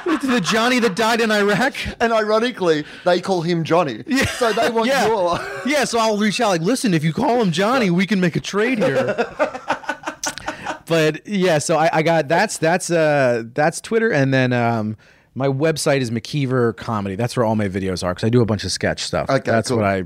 the 0.06 0.42
Johnny 0.44 0.80
that 0.80 0.96
died 0.96 1.22
in 1.22 1.32
Iraq? 1.32 1.74
And 2.00 2.12
ironically, 2.14 2.86
they 3.06 3.22
call 3.22 3.42
him 3.42 3.64
Johnny. 3.64 4.04
Yeah. 4.08 4.26
So 4.26 4.52
they 4.54 4.70
want 4.70 4.88
Yeah. 4.88 5.08
your 5.08 5.40
Yeah, 5.66 5.84
so 5.86 6.00
I'll 6.00 6.18
reach 6.18 6.40
out 6.42 6.50
like, 6.50 6.62
listen, 6.62 6.94
if 6.94 7.04
you 7.04 7.14
call 7.14 7.42
him 7.42 7.52
Johnny, 7.52 7.81
we 7.90 8.06
can 8.06 8.20
make 8.20 8.36
a 8.36 8.40
trade 8.40 8.80
here. 8.80 9.16
but 10.86 11.26
yeah, 11.28 11.58
so 11.58 11.78
I, 11.78 11.90
I 11.91 12.02
got 12.03 12.28
that's 12.28 12.58
that's 12.58 12.91
uh 12.91 13.44
that's 13.53 13.82
Twitter, 13.82 14.12
and 14.12 14.34
then 14.34 14.53
um 14.53 14.98
my 15.34 15.48
website 15.48 16.02
is 16.02 16.12
McKeever 16.12 16.76
Comedy. 16.76 17.16
That's 17.16 17.38
where 17.38 17.45
all 17.45 17.56
my 17.56 17.70
videos 17.70 18.03
are 18.03 18.14
because 18.14 18.26
I 18.26 18.30
do 18.30 18.41
a 18.41 18.45
bunch 18.45 18.64
of 18.64 18.72
sketch 18.72 19.03
stuff. 19.03 19.30
Okay, 19.30 19.49
that's 19.49 19.70
cool. 19.70 19.78
what 19.78 19.86
I 19.86 20.03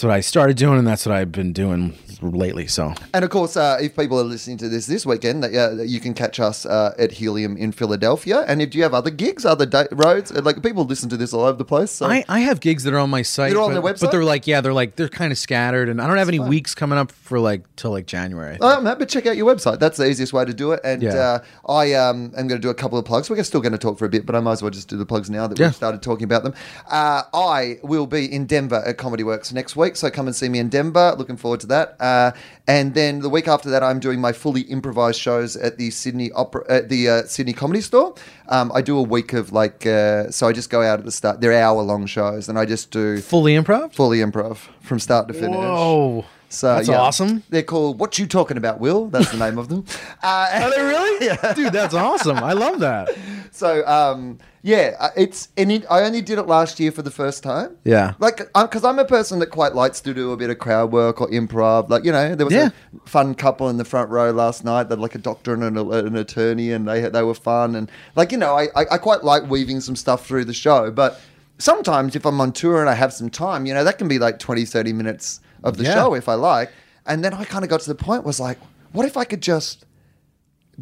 that's 0.00 0.06
what 0.08 0.16
I 0.16 0.20
started 0.20 0.56
doing, 0.56 0.78
and 0.78 0.86
that's 0.86 1.04
what 1.04 1.14
I've 1.14 1.30
been 1.30 1.52
doing 1.52 1.92
lately. 2.22 2.66
So 2.66 2.94
And 3.12 3.22
of 3.22 3.30
course, 3.30 3.54
uh, 3.56 3.76
if 3.80 3.96
people 3.96 4.18
are 4.18 4.24
listening 4.24 4.56
to 4.58 4.68
this 4.70 4.86
this 4.86 5.04
weekend, 5.04 5.44
that, 5.44 5.54
uh, 5.54 5.82
you 5.82 6.00
can 6.00 6.14
catch 6.14 6.40
us 6.40 6.64
uh, 6.64 6.94
at 6.98 7.12
Helium 7.12 7.56
in 7.58 7.70
Philadelphia. 7.72 8.44
And 8.48 8.62
if 8.62 8.70
do 8.70 8.78
you 8.78 8.84
have 8.84 8.94
other 8.94 9.10
gigs, 9.10 9.44
other 9.44 9.66
da- 9.66 9.88
roads, 9.92 10.32
Uh, 10.32 10.40
like 10.42 10.62
people 10.62 10.84
listen 10.84 11.10
to 11.10 11.18
this 11.18 11.34
all 11.34 11.44
over 11.44 11.58
the 11.58 11.66
place. 11.66 11.90
So 11.90 12.06
I, 12.06 12.24
I 12.28 12.40
have 12.40 12.60
gigs 12.60 12.84
that 12.84 12.94
are 12.94 12.98
on 12.98 13.10
my 13.10 13.20
site. 13.22 13.52
You're 13.52 13.62
on 13.62 13.74
but, 13.74 13.82
their 13.82 13.92
website? 13.94 14.00
but 14.00 14.10
they're 14.12 14.24
like 14.24 14.46
yeah, 14.46 14.62
they're 14.62 14.72
like 14.72 14.96
they're 14.96 15.08
kind 15.10 15.32
of 15.32 15.38
scattered, 15.38 15.90
and 15.90 16.00
I 16.00 16.06
don't 16.06 16.16
have 16.16 16.28
any 16.28 16.40
weeks 16.40 16.74
coming 16.74 16.98
up 16.98 17.12
for 17.12 17.38
like 17.38 17.62
till 17.76 17.90
like 17.90 18.06
January. 18.06 18.58
Um, 18.60 18.84
but 18.84 19.08
check 19.08 19.26
out 19.26 19.36
your 19.36 19.54
website. 19.54 19.80
That's 19.80 19.98
the 19.98 20.08
easiest 20.08 20.32
way 20.32 20.46
to 20.46 20.54
do 20.54 20.72
it. 20.72 20.80
And 20.82 21.02
Yeah. 21.02 21.40
uh, 21.68 21.72
I 21.72 21.92
um, 21.94 22.32
am 22.38 22.48
going 22.48 22.60
to 22.60 22.66
do 22.66 22.70
a 22.70 22.74
couple 22.74 22.98
of 22.98 23.04
plugs. 23.04 23.28
We're 23.28 23.42
still 23.44 23.60
going 23.60 23.72
to 23.72 23.78
talk 23.78 23.98
for 23.98 24.06
a 24.06 24.08
bit, 24.08 24.24
but 24.24 24.34
I 24.34 24.40
might 24.40 24.52
as 24.52 24.62
well 24.62 24.70
just 24.70 24.88
do 24.88 24.96
the 24.96 25.06
plugs 25.06 25.28
now 25.28 25.46
that 25.46 25.58
Yeah. 25.58 25.66
we've 25.66 25.76
started 25.76 26.00
talking 26.00 26.24
about 26.24 26.42
them. 26.44 26.54
Uh, 26.90 27.22
I 27.34 27.78
will 27.82 28.06
be 28.06 28.24
in 28.32 28.46
Denver 28.46 28.82
at 28.86 28.96
Comedy 28.96 29.24
Works 29.24 29.52
next 29.52 29.76
week, 29.76 29.89
so 29.96 30.10
come 30.10 30.26
and 30.26 30.34
see 30.36 30.48
me 30.48 30.58
in 30.58 30.68
Denver. 30.68 31.14
Looking 31.18 31.36
forward 31.36 31.60
to 31.60 31.66
that. 31.68 31.96
Uh, 32.00 32.32
and 32.66 32.94
then 32.94 33.20
the 33.20 33.28
week 33.28 33.48
after 33.48 33.70
that, 33.70 33.82
I'm 33.82 34.00
doing 34.00 34.20
my 34.20 34.32
fully 34.32 34.62
improvised 34.62 35.20
shows 35.20 35.56
at 35.56 35.76
the 35.78 35.90
Sydney 35.90 36.30
Opera, 36.32 36.64
at 36.68 36.88
the 36.88 37.08
uh, 37.08 37.22
Sydney 37.24 37.52
Comedy 37.52 37.80
Store. 37.80 38.14
Um, 38.48 38.70
I 38.74 38.82
do 38.82 38.98
a 38.98 39.02
week 39.02 39.32
of 39.32 39.52
like, 39.52 39.86
uh, 39.86 40.30
so 40.30 40.48
I 40.48 40.52
just 40.52 40.70
go 40.70 40.82
out 40.82 40.98
at 40.98 41.04
the 41.04 41.12
start. 41.12 41.40
They're 41.40 41.52
hour 41.52 41.82
long 41.82 42.06
shows, 42.06 42.48
and 42.48 42.58
I 42.58 42.64
just 42.64 42.90
do 42.90 43.18
Fully 43.20 43.54
improv. 43.54 43.94
fully 43.94 44.18
improv 44.18 44.58
from 44.80 44.98
start 44.98 45.28
to 45.28 45.34
finish. 45.34 45.56
Whoa. 45.56 46.24
So 46.52 46.74
That's 46.74 46.88
yeah. 46.88 46.98
awesome. 47.00 47.44
They're 47.48 47.62
called 47.62 48.00
"What 48.00 48.18
You 48.18 48.26
Talking 48.26 48.56
About, 48.56 48.80
Wil." 48.80 49.06
That's 49.06 49.30
the 49.30 49.38
name 49.38 49.56
of 49.56 49.68
them. 49.68 49.84
Uh, 50.20 50.50
Are 50.64 50.70
they 50.70 50.82
really? 50.82 51.26
yeah. 51.42 51.54
Dude, 51.54 51.72
that's 51.72 51.94
awesome. 51.94 52.38
I 52.38 52.54
love 52.54 52.80
that. 52.80 53.08
so 53.52 53.86
um, 53.86 54.38
yeah, 54.62 54.96
uh, 54.98 55.08
it's 55.16 55.48
and 55.56 55.72
it, 55.72 55.84
I 55.90 56.02
only 56.02 56.20
did 56.22 56.38
it 56.38 56.42
last 56.46 56.78
year 56.80 56.92
for 56.92 57.02
the 57.02 57.10
first 57.10 57.42
time. 57.42 57.76
Yeah. 57.84 58.14
like 58.18 58.38
because 58.52 58.84
I'm 58.84 58.98
a 58.98 59.04
person 59.04 59.38
that 59.40 59.46
quite 59.46 59.74
likes 59.74 60.00
to 60.02 60.12
do 60.14 60.32
a 60.32 60.36
bit 60.36 60.50
of 60.50 60.58
crowd 60.58 60.92
work 60.92 61.20
or 61.20 61.28
improv. 61.30 61.88
Like 61.88 62.04
you 62.04 62.12
know, 62.12 62.34
there 62.34 62.46
was 62.46 62.54
Yeah. 62.54 62.70
a 63.04 63.08
fun 63.08 63.34
couple 63.34 63.68
in 63.70 63.76
the 63.78 63.84
front 63.84 64.10
row 64.10 64.30
last 64.30 64.64
night. 64.64 64.84
They're 64.88 64.98
like 64.98 65.14
a 65.14 65.18
doctor 65.18 65.54
and 65.54 65.62
an, 65.64 65.76
an 65.78 66.16
attorney, 66.16 66.72
and 66.72 66.86
they 66.86 67.00
they 67.08 67.22
were 67.22 67.34
fun 67.34 67.74
and 67.74 67.90
like 68.16 68.32
you 68.32 68.38
know, 68.38 68.54
I, 68.56 68.64
I 68.76 68.84
I 68.92 68.98
quite 68.98 69.24
like 69.24 69.48
weaving 69.48 69.80
some 69.80 69.96
stuff 69.96 70.26
through 70.26 70.44
the 70.46 70.54
show, 70.54 70.90
but. 70.90 71.20
Sometimes 71.58 72.16
if 72.16 72.24
I'm 72.24 72.40
on 72.40 72.52
tour 72.52 72.80
and 72.80 72.88
I 72.88 72.94
have 72.94 73.12
some 73.12 73.28
time, 73.28 73.66
you 73.66 73.74
know, 73.74 73.84
that 73.84 73.98
can 73.98 74.08
be 74.08 74.18
like 74.18 74.38
20, 74.38 74.64
30 74.64 74.94
minutes 74.94 75.40
of 75.62 75.76
the 75.76 75.84
Yeah. 75.84 75.92
show 75.92 76.14
if 76.14 76.26
I 76.26 76.32
like. 76.32 76.70
And 77.04 77.22
then 77.22 77.34
I 77.34 77.44
kind 77.44 77.64
of 77.64 77.68
got 77.68 77.80
to 77.82 77.88
the 77.90 77.94
point 77.94 78.24
was 78.24 78.40
like, 78.40 78.56
what 78.92 79.04
if 79.04 79.18
I 79.18 79.24
could 79.24 79.42
just 79.42 79.84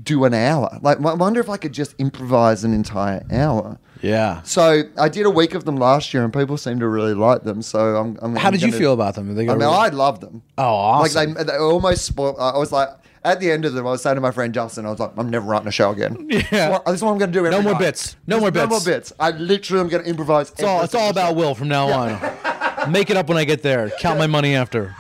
do 0.03 0.25
an 0.25 0.35
hour? 0.35 0.79
Like, 0.83 0.99
I 1.05 1.15
wonder 1.15 1.41
if 1.41 1.49
I 1.49 1.57
could 1.57 1.73
just 1.73 1.95
improvise 1.99 2.65
an 2.65 2.73
entire 2.75 3.25
hour. 3.31 3.79
Yeah. 4.03 4.43
So 4.43 4.83
I 4.97 5.09
did 5.09 5.27
a 5.27 5.31
week 5.31 5.55
of 5.55 5.65
them 5.65 5.77
last 5.77 6.15
year, 6.15 6.23
and 6.25 6.33
people 6.33 6.57
seem 6.57 6.79
to 6.81 6.89
really 6.89 7.15
like 7.15 7.43
them. 7.43 7.63
So 7.63 7.97
I'm. 7.97 8.19
I'm 8.23 8.37
How 8.37 8.47
I'm 8.49 8.53
did 8.53 8.63
you 8.63 8.69
gonna- 8.69 8.79
feel 8.79 8.93
about 8.93 9.15
them? 9.17 9.35
They 9.35 9.45
I 9.45 9.47
mean, 9.55 9.59
really- 9.59 9.65
I 9.75 9.89
love 9.89 10.21
them. 10.21 10.43
Oh, 10.57 10.63
awesome. 10.65 11.35
Like 11.35 11.37
they, 11.37 11.45
they 11.45 11.59
almost 11.59 12.05
spoiled. 12.05 12.37
I 12.39 12.57
was 12.59 12.71
like, 12.71 12.91
at 13.25 13.41
the 13.41 13.51
end 13.51 13.65
of 13.65 13.73
them, 13.75 13.87
I 13.87 13.91
was 13.91 14.03
saying 14.03 14.15
to 14.15 14.21
my 14.21 14.31
friend 14.31 14.55
Justin, 14.55 14.87
I 14.87 14.91
was 14.91 15.01
like, 15.01 15.11
I'm 15.17 15.29
never 15.29 15.45
writing 15.47 15.67
a 15.67 15.73
show 15.73 15.91
again. 15.91 16.29
Yeah. 16.31 16.39
This 16.41 16.53
is 16.53 16.71
what, 16.71 16.85
this 16.87 16.95
is 16.95 17.03
what 17.03 17.11
I'm 17.13 17.19
going 17.19 17.33
to 17.33 17.39
do. 17.39 17.45
Every 17.47 17.51
No 17.51 17.63
more 17.63 17.73
night. 17.73 17.81
bits. 17.81 18.17
No 18.29 18.39
more 18.39 18.51
bits. 18.53 18.63
No 18.63 18.69
more 18.69 18.81
bits. 18.85 19.13
I 19.19 19.31
literally 19.33 19.81
am 19.81 19.89
going 19.89 20.05
to 20.05 20.09
improvise. 20.09 20.51
It's 20.51 20.63
all, 20.63 20.83
it's 20.85 20.95
all 20.95 21.11
about 21.11 21.35
Will 21.35 21.55
from 21.57 21.67
now 21.69 21.89
on. 21.89 22.93
Make 22.93 23.11
it 23.11 23.17
up 23.17 23.29
when 23.29 23.37
I 23.37 23.45
get 23.45 23.63
there. 23.63 23.91
Count 23.99 24.19
my 24.21 24.29
money 24.29 24.55
after. 24.55 24.95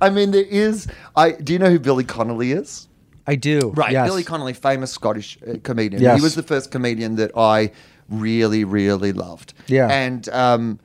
I 0.00 0.08
mean, 0.10 0.30
there 0.30 0.42
is. 0.44 0.86
I 1.14 1.32
do 1.32 1.52
you 1.52 1.58
know 1.58 1.68
who 1.70 1.78
Billy 1.78 2.04
Connolly 2.04 2.52
is? 2.52 2.88
I 3.26 3.34
do. 3.34 3.72
Right, 3.74 3.92
Yes. 3.92 4.08
Billy 4.08 4.22
Connolly, 4.24 4.52
famous 4.52 4.92
Scottish 4.92 5.38
uh, 5.46 5.54
comedian. 5.62 6.02
Yes. 6.02 6.18
He 6.18 6.22
was 6.22 6.34
the 6.34 6.42
first 6.42 6.70
comedian 6.70 7.16
that 7.16 7.32
I 7.36 7.72
really, 8.08 8.64
really 8.64 9.12
loved. 9.12 9.52
Yeah. 9.66 9.88
and 9.88 10.28
um, 10.28 10.78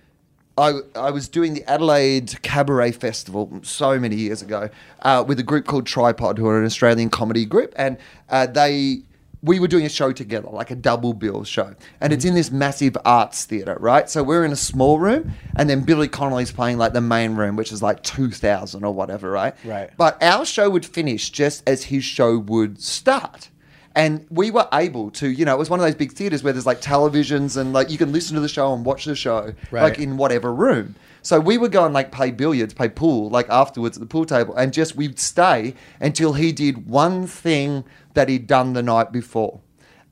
I 0.57 0.80
I 0.95 1.11
was 1.11 1.30
doing 1.30 1.53
the 1.53 1.63
Adelaide 1.69 2.41
Cabaret 2.41 2.91
Festival 2.93 3.59
so 3.63 3.97
many 3.99 4.15
years 4.15 4.41
ago 4.41 4.69
uh, 5.03 5.23
with 5.27 5.39
a 5.39 5.43
group 5.43 5.65
called 5.65 5.85
Tripod, 5.85 6.38
who 6.38 6.47
are 6.47 6.59
an 6.59 6.65
Australian 6.65 7.09
comedy 7.09 7.45
group, 7.45 7.73
and 7.76 7.97
uh, 8.30 8.47
they. 8.47 9.03
We 9.43 9.59
were 9.59 9.68
doing 9.68 9.85
a 9.85 9.89
show 9.89 10.11
together, 10.11 10.49
like 10.51 10.69
a 10.72 10.76
double 10.76 11.13
bill 11.13 11.43
show. 11.43 11.76
And 11.99 12.13
it's 12.13 12.26
in 12.26 12.35
this 12.35 12.51
massive 12.51 12.95
arts 13.05 13.45
theatre, 13.45 13.77
right? 13.80 14.09
So 14.09 14.22
we're 14.22 14.45
in 14.45 14.51
a 14.51 14.55
small 14.57 14.99
room, 14.99 15.34
and 15.55 15.69
then 15.69 15.81
Billy 15.81 16.07
Connolly's 16.07 16.51
playing 16.51 16.77
like 16.77 16.93
the 16.93 17.01
main 17.01 17.35
room, 17.35 17.55
which 17.55 17.72
is 17.72 17.81
like 17.81 18.03
2,000 18.03 18.84
or 18.84 18.93
whatever, 18.93 19.31
right? 19.31 19.55
Right. 19.63 19.89
But 19.97 20.22
our 20.22 20.45
show 20.45 20.69
would 20.69 20.85
finish 20.85 21.31
just 21.31 21.68
as 21.68 21.85
his 21.85 22.03
show 22.03 22.38
would 22.38 22.81
start. 22.81 23.49
And 23.95 24.26
we 24.30 24.51
were 24.51 24.68
able 24.73 25.11
to, 25.11 25.27
you 25.30 25.43
know, 25.43 25.53
it 25.53 25.59
was 25.59 25.69
one 25.69 25.80
of 25.80 25.85
those 25.85 25.95
big 25.95 26.13
theaters 26.13 26.43
where 26.43 26.53
there's 26.53 26.65
like 26.65 26.81
televisions 26.81 27.57
and 27.57 27.73
like 27.73 27.89
you 27.89 27.97
can 27.97 28.11
listen 28.13 28.35
to 28.35 28.41
the 28.41 28.47
show 28.47 28.73
and 28.73 28.85
watch 28.85 29.05
the 29.05 29.15
show 29.15 29.53
Right. 29.69 29.84
like 29.84 29.99
in 29.99 30.15
whatever 30.18 30.53
room. 30.53 30.95
So 31.23 31.39
we 31.39 31.57
would 31.57 31.72
go 31.72 31.84
and 31.85 31.93
like 31.93 32.11
play 32.11 32.31
billiards, 32.31 32.73
play 32.73 32.89
pool, 32.89 33.30
like 33.30 33.47
afterwards 33.49 33.97
at 33.97 34.01
the 34.01 34.07
pool 34.07 34.26
table, 34.26 34.55
and 34.55 34.72
just 34.73 34.95
we'd 34.95 35.19
stay 35.19 35.76
until 35.99 36.34
he 36.34 36.51
did 36.51 36.88
one 36.88 37.27
thing 37.27 37.84
that 38.13 38.30
he'd 38.30 38.47
done 38.47 38.73
the 38.73 38.81
night 38.81 39.11
before. 39.11 39.59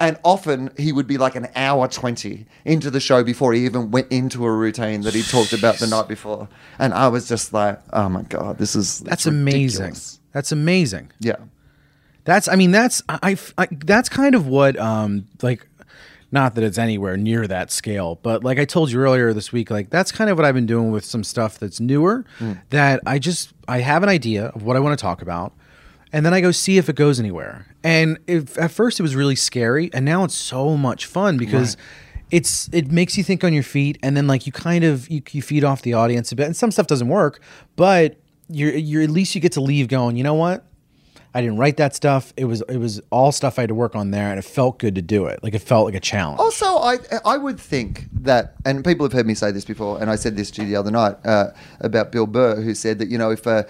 And 0.01 0.17
often 0.23 0.69
he 0.77 0.91
would 0.93 1.07
be 1.07 1.17
like 1.17 1.35
an 1.35 1.47
hour 1.55 1.87
20 1.87 2.45
into 2.63 2.89
the 2.91 2.99
show 3.01 3.23
before 3.23 3.53
he 3.53 3.65
even 3.65 3.91
went 3.91 4.09
into 4.11 4.45
a 4.45 4.51
routine 4.51 5.01
that 5.01 5.13
he 5.13 5.23
talked 5.23 5.51
about 5.51 5.75
the 5.79 5.87
night 5.87 6.07
before. 6.07 6.47
And 6.77 6.93
I 6.93 7.07
was 7.09 7.27
just 7.27 7.53
like, 7.53 7.81
oh 7.91 8.07
my 8.07 8.21
God, 8.23 8.57
this 8.59 8.75
is. 8.75 8.99
That's 8.99 9.21
it's 9.21 9.25
amazing. 9.25 9.95
That's 10.31 10.51
amazing. 10.51 11.11
Yeah. 11.19 11.35
That's 12.29 12.47
I 12.47 12.55
mean 12.55 12.69
that's 12.69 13.01
I, 13.09 13.35
I 13.57 13.67
that's 13.71 14.07
kind 14.07 14.35
of 14.35 14.45
what 14.45 14.77
um 14.77 15.25
like 15.41 15.67
not 16.31 16.53
that 16.53 16.63
it's 16.63 16.77
anywhere 16.77 17.17
near 17.17 17.47
that 17.47 17.71
scale, 17.71 18.19
but 18.21 18.43
like 18.43 18.59
I 18.59 18.65
told 18.65 18.91
you 18.91 18.99
earlier 18.99 19.33
this 19.33 19.51
week, 19.51 19.71
like 19.71 19.89
that's 19.89 20.11
kind 20.11 20.29
of 20.29 20.37
what 20.37 20.45
I've 20.45 20.53
been 20.53 20.67
doing 20.67 20.91
with 20.91 21.03
some 21.03 21.23
stuff 21.23 21.57
that's 21.57 21.79
newer 21.79 22.25
that 22.69 23.01
I 23.07 23.17
just 23.17 23.51
I 23.67 23.79
have 23.79 24.03
an 24.03 24.09
idea 24.09 24.45
of 24.49 24.61
what 24.61 24.75
I 24.75 24.79
want 24.79 24.95
to 24.95 25.01
talk 25.01 25.23
about 25.23 25.53
and 26.13 26.23
then 26.23 26.31
I 26.31 26.39
go 26.39 26.51
see 26.51 26.77
if 26.77 26.87
it 26.87 26.95
goes 26.95 27.19
anywhere. 27.19 27.65
And 27.83 28.19
if 28.27 28.59
at 28.59 28.69
first 28.69 28.99
it 28.99 29.03
was 29.03 29.15
really 29.15 29.35
scary 29.35 29.89
and 29.91 30.05
now 30.05 30.23
it's 30.23 30.35
so 30.35 30.77
much 30.77 31.07
fun 31.07 31.37
because 31.37 31.77
it's 32.29 32.69
it 32.71 32.91
makes 32.91 33.17
you 33.17 33.23
think 33.23 33.43
on 33.43 33.53
your 33.53 33.63
feet 33.63 33.97
and 34.03 34.15
then 34.15 34.27
like 34.27 34.45
you 34.45 34.51
kind 34.51 34.83
of 34.83 35.09
you, 35.09 35.23
you 35.31 35.41
feed 35.41 35.63
off 35.63 35.81
the 35.81 35.95
audience 35.95 36.31
a 36.31 36.35
bit 36.35 36.45
and 36.45 36.55
some 36.55 36.69
stuff 36.69 36.85
doesn't 36.85 37.09
work, 37.09 37.41
but 37.75 38.17
you're 38.49 38.75
you're 38.75 39.01
at 39.01 39.09
least 39.09 39.33
you 39.33 39.41
get 39.41 39.53
to 39.53 39.61
leave 39.61 39.87
going, 39.87 40.15
you 40.15 40.23
know 40.23 40.35
what? 40.35 40.63
I 41.33 41.41
didn't 41.41 41.57
write 41.57 41.77
that 41.77 41.95
stuff. 41.95 42.33
It 42.37 42.45
was 42.45 42.61
it 42.69 42.77
was 42.77 43.01
all 43.11 43.31
stuff 43.31 43.59
I 43.59 43.63
had 43.63 43.69
to 43.69 43.75
work 43.75 43.95
on 43.95 44.11
there, 44.11 44.29
and 44.29 44.39
it 44.39 44.43
felt 44.43 44.79
good 44.79 44.95
to 44.95 45.01
do 45.01 45.25
it. 45.25 45.43
Like 45.43 45.53
it 45.53 45.59
felt 45.59 45.85
like 45.85 45.93
a 45.95 45.99
challenge. 45.99 46.39
Also, 46.39 46.65
I 46.65 46.97
I 47.23 47.37
would 47.37 47.59
think 47.59 48.05
that, 48.11 48.55
and 48.65 48.83
people 48.83 49.05
have 49.05 49.13
heard 49.13 49.27
me 49.27 49.35
say 49.35 49.51
this 49.51 49.65
before, 49.65 50.01
and 50.01 50.09
I 50.09 50.15
said 50.15 50.35
this 50.35 50.49
to 50.51 50.63
you 50.63 50.67
the 50.67 50.75
other 50.75 50.91
night 50.91 51.17
uh, 51.25 51.51
about 51.81 52.11
Bill 52.11 52.25
Burr, 52.25 52.61
who 52.61 52.73
said 52.73 52.97
that 52.99 53.09
you 53.09 53.17
know 53.17 53.29
if 53.29 53.45
uh, 53.45 53.63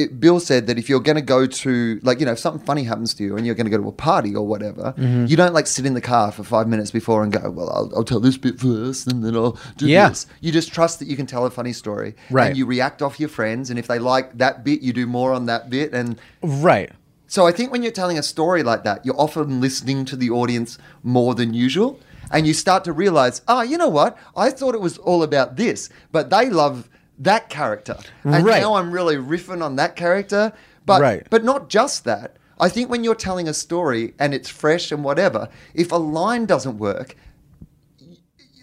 it, 0.00 0.20
Bill 0.20 0.40
said 0.40 0.66
that 0.66 0.78
if 0.78 0.88
you're 0.88 1.00
going 1.00 1.16
to 1.16 1.22
go 1.36 1.46
to 1.46 2.00
like 2.02 2.18
you 2.20 2.26
know 2.26 2.32
if 2.32 2.38
something 2.38 2.64
funny 2.66 2.84
happens 2.84 3.14
to 3.14 3.22
you 3.24 3.36
and 3.36 3.46
you're 3.46 3.54
going 3.54 3.66
to 3.66 3.70
go 3.70 3.80
to 3.82 3.88
a 3.88 3.92
party 3.92 4.34
or 4.34 4.46
whatever, 4.46 4.94
Mm-hmm. 4.96 5.26
you 5.26 5.36
don't 5.36 5.54
like 5.54 5.66
sit 5.66 5.86
in 5.86 5.94
the 5.94 6.00
car 6.00 6.32
for 6.32 6.42
five 6.44 6.66
minutes 6.68 6.90
before 6.90 7.22
and 7.22 7.32
go, 7.32 7.50
well, 7.50 7.70
I'll, 7.70 7.90
I'll 7.96 8.04
tell 8.04 8.20
this 8.20 8.36
bit 8.36 8.58
first 8.58 9.06
and 9.10 9.24
then 9.24 9.34
I'll 9.36 9.58
do 9.76 9.86
Yeah. 9.86 10.08
this. 10.08 10.26
You 10.40 10.50
just 10.52 10.72
trust 10.72 10.98
that 10.98 11.08
you 11.08 11.16
can 11.16 11.26
tell 11.26 11.44
a 11.46 11.50
funny 11.50 11.72
story, 11.72 12.14
Right. 12.30 12.48
And 12.48 12.56
you 12.56 12.66
react 12.66 13.02
off 13.02 13.20
your 13.20 13.28
friends, 13.28 13.70
and 13.70 13.78
if 13.78 13.86
they 13.86 13.98
like 13.98 14.38
that 14.38 14.64
bit, 14.64 14.80
you 14.82 14.92
do 14.92 15.06
more 15.06 15.32
on 15.32 15.46
that 15.46 15.70
bit, 15.70 15.92
and 15.92 16.18
right. 16.42 16.90
so 17.26 17.46
I 17.46 17.52
think 17.52 17.70
when 17.72 17.82
you're 17.82 17.92
telling 17.92 18.18
a 18.18 18.22
story 18.22 18.62
like 18.62 18.82
that, 18.84 19.04
you're 19.04 19.20
often 19.20 19.60
listening 19.60 20.04
to 20.06 20.16
the 20.16 20.30
audience 20.30 20.78
more 21.02 21.34
than 21.34 21.54
usual. 21.54 21.98
And 22.32 22.46
you 22.46 22.54
start 22.54 22.84
to 22.84 22.92
realize, 22.92 23.42
oh, 23.48 23.62
you 23.62 23.76
know 23.76 23.88
what? 23.88 24.16
I 24.36 24.50
thought 24.50 24.76
it 24.76 24.80
was 24.80 24.98
all 24.98 25.24
about 25.24 25.56
this, 25.56 25.88
but 26.12 26.30
they 26.30 26.48
love 26.48 26.88
that 27.20 27.48
character. 27.48 27.96
And 28.24 28.44
Right. 28.44 28.60
now 28.62 28.74
I'm 28.74 28.90
really 28.90 29.16
riffing 29.16 29.62
on 29.62 29.76
that 29.76 29.94
character. 29.94 30.52
But 30.86 31.00
Right. 31.02 31.26
but 31.30 31.44
not 31.44 31.68
just 31.68 32.04
that. 32.04 32.36
I 32.58 32.68
think 32.68 32.90
when 32.90 33.04
you're 33.04 33.14
telling 33.14 33.48
a 33.48 33.54
story 33.54 34.14
and 34.18 34.34
it's 34.34 34.48
fresh 34.48 34.90
and 34.90 35.04
whatever, 35.04 35.48
if 35.74 35.92
a 35.92 35.96
line 35.96 36.46
doesn't 36.46 36.78
work, 36.78 37.14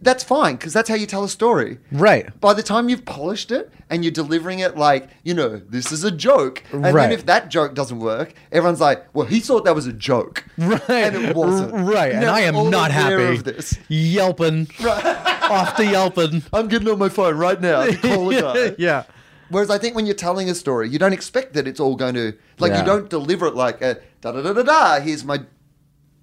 that's 0.02 0.24
fine 0.24 0.56
because 0.56 0.74
that's 0.74 0.88
how 0.90 0.96
you 0.96 1.06
tell 1.06 1.24
a 1.24 1.30
story. 1.30 1.80
Right. 1.92 2.38
By 2.40 2.54
the 2.54 2.64
time 2.64 2.88
you've 2.90 3.06
polished 3.06 3.52
it 3.52 3.72
and 3.90 4.04
you're 4.04 4.12
delivering 4.12 4.60
it 4.60 4.78
like, 4.78 5.10
you 5.24 5.34
know, 5.34 5.58
this 5.58 5.92
is 5.92 6.04
a 6.04 6.12
joke. 6.12 6.64
And 6.72 6.84
then 6.84 7.12
if 7.12 7.26
that 7.26 7.50
joke 7.50 7.74
doesn't 7.74 8.00
work, 8.00 8.34
everyone's 8.52 8.80
like, 8.82 9.06
well, 9.14 9.26
he 9.26 9.40
thought 9.40 9.66
that 9.66 9.76
was 9.76 9.88
a 9.88 9.94
joke. 9.94 10.46
Right. 10.58 10.90
And 10.90 11.16
it 11.16 11.36
wasn't. 11.36 11.74
Right. 11.74 12.12
And 12.12 12.22
Now 12.22 12.34
I 12.34 12.42
am 12.42 12.70
not 12.70 12.92
happy. 12.92 13.36
Of 13.38 13.44
this. 13.44 13.78
Yelping. 13.88 14.68
Off 14.86 15.76
to 15.78 15.86
yelping. 15.86 16.44
I'm 16.54 16.68
getting 16.68 16.88
on 16.90 17.00
my 17.00 17.10
phone 17.10 17.36
right 17.38 17.60
now 17.60 17.86
to 17.86 17.96
call 17.98 18.30
a 18.32 18.42
guy. 18.70 18.76
yeah. 18.78 19.04
Whereas 19.50 19.70
I 19.70 19.78
think 19.78 19.96
when 19.96 20.06
you're 20.06 20.14
telling 20.16 20.50
a 20.50 20.56
story, 20.56 20.90
you 20.90 21.00
don't 21.00 21.14
expect 21.14 21.54
that 21.54 21.68
it's 21.70 21.80
all 21.80 21.96
going 21.96 22.16
to, 22.16 22.34
like, 22.60 22.72
Yeah. 22.74 22.80
you 22.82 22.86
don't 22.86 23.10
deliver 23.10 23.48
it 23.48 23.56
like, 23.56 23.82
a, 23.82 23.96
da 24.20 24.34
da 24.34 24.42
da 24.42 24.52
da 24.52 24.64
da, 24.64 25.00
here's 25.00 25.24
my, 25.24 25.40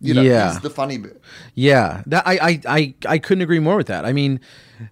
you 0.05 0.14
know, 0.14 0.22
Yeah. 0.22 0.59
the 0.62 0.70
funny 0.70 0.98
bit. 0.98 1.20
Yeah, 1.55 2.02
that 2.06 2.26
I, 2.26 2.35
I 2.35 2.60
I 2.66 2.94
I 3.09 3.18
couldn't 3.18 3.43
agree 3.43 3.59
more 3.60 3.76
with 3.76 3.86
that. 3.89 4.05
I 4.05 4.12
mean, 4.12 4.40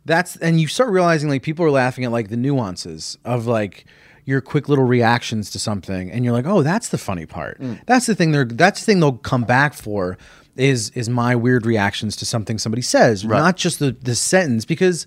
that's 0.05 0.37
and 0.37 0.61
you 0.61 0.69
start 0.69 0.91
realizing 0.91 1.29
like 1.29 1.43
people 1.43 1.65
are 1.65 1.71
laughing 1.71 2.05
at 2.05 2.13
like 2.13 2.29
the 2.29 2.37
nuances 2.37 3.19
of 3.25 3.47
like 3.47 3.85
your 4.25 4.41
quick 4.41 4.69
little 4.69 4.85
reactions 4.85 5.51
to 5.51 5.59
something, 5.59 6.11
and 6.11 6.25
you're 6.25 6.33
like, 6.33 6.47
oh, 6.47 6.63
that's 6.63 6.89
the 6.91 6.99
funny 6.99 7.27
part. 7.27 7.61
Mm. 7.61 7.81
That's 7.87 8.07
the 8.07 8.15
thing 8.15 8.33
they're 8.33 8.45
that's 8.45 8.81
the 8.81 8.87
thing 8.87 9.01
they'll 9.01 9.13
come 9.19 9.45
back 9.45 9.75
for 9.75 10.17
is 10.57 10.91
is 10.91 11.09
my 11.09 11.35
weird 11.35 11.67
reactions 11.67 12.15
to 12.17 12.27
something 12.27 12.59
somebody 12.59 12.83
says, 12.83 13.25
not 13.25 13.57
just 13.57 13.79
the 13.79 13.93
the 14.01 14.15
sentence. 14.15 14.65
Because 14.65 15.07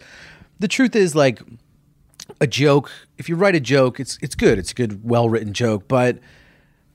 the 0.59 0.67
truth 0.67 0.95
is 0.95 1.15
like 1.15 1.41
a 2.41 2.47
joke. 2.47 2.91
If 3.17 3.29
you 3.29 3.35
write 3.35 3.55
a 3.55 3.59
joke, 3.59 3.99
it's 3.99 4.17
it's 4.21 4.35
good. 4.35 4.57
It's 4.57 4.71
a 4.71 4.75
good, 4.75 5.03
well 5.03 5.29
written 5.29 5.53
joke, 5.53 5.87
but 5.87 6.19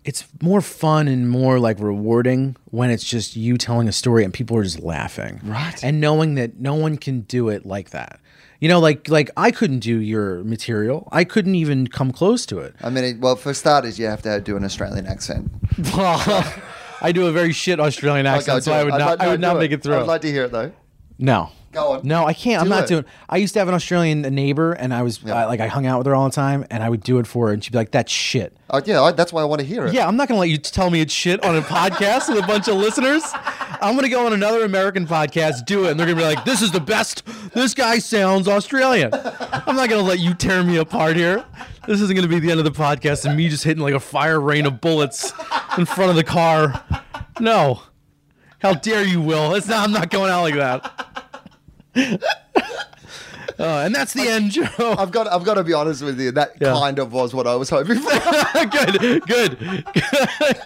it's 0.05 0.25
more 0.43 0.61
fun 0.61 1.09
and 1.09 1.29
more 1.29 1.59
like 1.61 1.79
rewarding 1.79 2.57
when 2.71 2.91
it's 2.91 3.05
just 3.05 3.37
you 3.37 3.57
telling 3.59 3.87
a 3.89 3.93
story 3.93 4.25
and 4.25 4.33
people 4.33 4.57
are 4.57 4.63
just 4.63 4.81
laughing. 4.81 5.41
Right. 5.45 5.83
And 5.85 6.01
knowing 6.01 6.35
that 6.37 6.59
no 6.59 6.75
one 6.75 6.97
can 6.97 7.21
do 7.23 7.49
it 7.51 7.67
like 7.67 7.91
that. 7.91 8.19
You 8.61 8.69
know, 8.69 8.79
like 8.81 9.09
like 9.09 9.31
I 9.37 9.51
couldn't 9.51 9.79
do 9.81 9.99
your 10.01 10.45
material. 10.45 11.09
I 11.13 11.25
couldn't 11.25 11.55
even 11.55 11.87
come 11.89 12.13
close 12.13 12.45
to 12.47 12.59
it. 12.59 12.75
I 12.83 12.91
mean, 12.91 13.05
it, 13.05 13.19
well, 13.21 13.37
for 13.37 13.55
starters, 13.55 13.99
you 13.99 14.07
have 14.07 14.21
to 14.23 14.41
do 14.41 14.57
an 14.57 14.65
Australian 14.65 15.07
accent. 15.07 15.51
I 17.03 17.13
do 17.15 17.27
a 17.27 17.33
very 17.33 17.53
shit 17.53 17.81
Australian 17.81 18.27
accent, 18.27 18.57
Okay, 18.59 18.65
so 18.65 18.73
I 18.73 18.85
would 18.85 18.93
I'd 18.95 18.99
not 18.99 19.19
like- 19.19 19.21
I 19.21 19.29
would 19.31 19.41
not 19.41 19.55
do 19.55 19.59
make 19.61 19.73
it 19.73 19.83
through. 19.83 19.97
I'd 19.97 20.07
like 20.07 20.21
to 20.23 20.31
hear 20.31 20.45
it 20.45 20.53
though. 20.53 20.73
no. 21.19 21.51
Go 21.73 21.93
on. 21.93 22.01
No, 22.03 22.25
I 22.27 22.33
can't. 22.33 22.61
I'm 22.61 22.69
not 22.69 22.85
it. 22.85 22.89
doing. 22.89 23.05
I 23.29 23.37
used 23.37 23.55
to 23.55 23.61
have 23.61 23.69
an 23.69 23.75
Australian 23.75 24.23
neighbor, 24.23 24.73
and 24.73 24.93
I 24.93 25.03
was 25.03 25.23
Yeah. 25.23 25.35
I, 25.37 25.45
like 25.45 25.61
I 25.61 25.69
hung 25.69 25.87
out 25.87 25.99
with 25.99 26.07
her 26.09 26.15
all 26.17 26.25
the 26.29 26.35
time, 26.35 26.67
and 26.69 26.83
I 26.83 26.89
would 26.89 27.03
do 27.03 27.19
it 27.21 27.29
for 27.29 27.47
her, 27.47 27.53
and 27.53 27.63
she'd 27.63 27.71
be 27.71 27.79
like, 27.79 27.93
"That's 27.93 28.11
shit." 28.11 28.57
Oh, 28.71 28.81
yeah, 28.85 29.01
I, 29.03 29.13
that's 29.13 29.33
why 29.33 29.43
I 29.43 29.45
want 29.45 29.61
to 29.61 29.67
hear 29.67 29.87
it. 29.87 29.95
Yeah, 29.95 30.09
I'm 30.09 30.17
not 30.17 30.27
gonna 30.27 30.41
let 30.41 30.49
you 30.49 30.59
tell 30.59 30.91
me 30.91 31.01
it's 31.01 31.13
shit 31.13 31.45
on 31.45 31.57
a 31.57 31.61
podcast 31.63 32.29
with 32.29 32.43
a 32.43 32.47
bunch 32.47 32.67
of 32.67 32.75
listeners. 32.75 33.23
I'm 33.81 33.95
gonna 33.95 34.09
go 34.09 34.27
on 34.27 34.33
another 34.33 34.65
American 34.65 35.07
podcast, 35.07 35.65
do 35.65 35.85
it, 35.85 35.93
and 35.93 36.01
they're 36.01 36.07
gonna 36.09 36.19
be 36.19 36.25
like, 36.25 36.45
"This 36.45 36.61
is 36.61 36.73
the 36.73 36.81
best. 36.81 37.23
This 37.55 37.73
guy 37.73 38.01
sounds 38.01 38.49
Australian." 38.49 39.13
I'm 39.15 39.77
not 39.77 39.89
gonna 39.89 40.03
let 40.03 40.19
you 40.19 40.35
tear 40.35 40.65
me 40.65 40.77
apart 40.79 41.15
here. 41.17 41.45
This 41.87 42.01
isn't 42.01 42.17
gonna 42.17 42.27
be 42.29 42.41
the 42.41 42.51
end 42.51 42.59
of 42.59 42.65
the 42.65 42.73
podcast 42.73 43.25
and 43.27 43.37
me 43.37 43.49
just 43.49 43.63
hitting 43.63 43.83
like 43.83 43.95
a 43.95 44.01
fire 44.01 44.41
rain 44.41 44.67
of 44.67 44.81
bullets 44.81 45.33
in 45.79 45.85
front 45.87 46.11
of 46.11 46.17
the 46.17 46.25
car. 46.25 46.83
No, 47.39 47.83
how 48.59 48.75
dare 48.75 49.05
you, 49.05 49.21
Wil? 49.21 49.55
It's 49.55 49.69
not. 49.69 49.85
I'm 49.85 49.93
not 49.93 50.11
going 50.11 50.31
out 50.33 50.43
like 50.43 50.55
that. 50.57 51.27
Uh, 51.95 52.19
and 53.59 53.95
that's 53.95 54.13
the 54.15 54.23
end, 54.29 54.53
Joe. 54.53 54.67
I've 54.99 55.11
got, 55.11 55.27
I've 55.29 55.45
got 55.45 55.55
to 55.55 55.65
be 55.65 55.73
honest 55.73 56.03
with 56.03 56.19
you. 56.21 56.31
That 56.33 56.53
Yeah. 56.61 56.73
kind 56.73 56.99
of 56.99 57.13
was 57.13 57.35
what 57.35 57.47
I 57.47 57.55
was 57.57 57.69
hoping 57.71 57.99
for. 57.99 58.11
good, 58.71 59.27
good, 59.27 59.85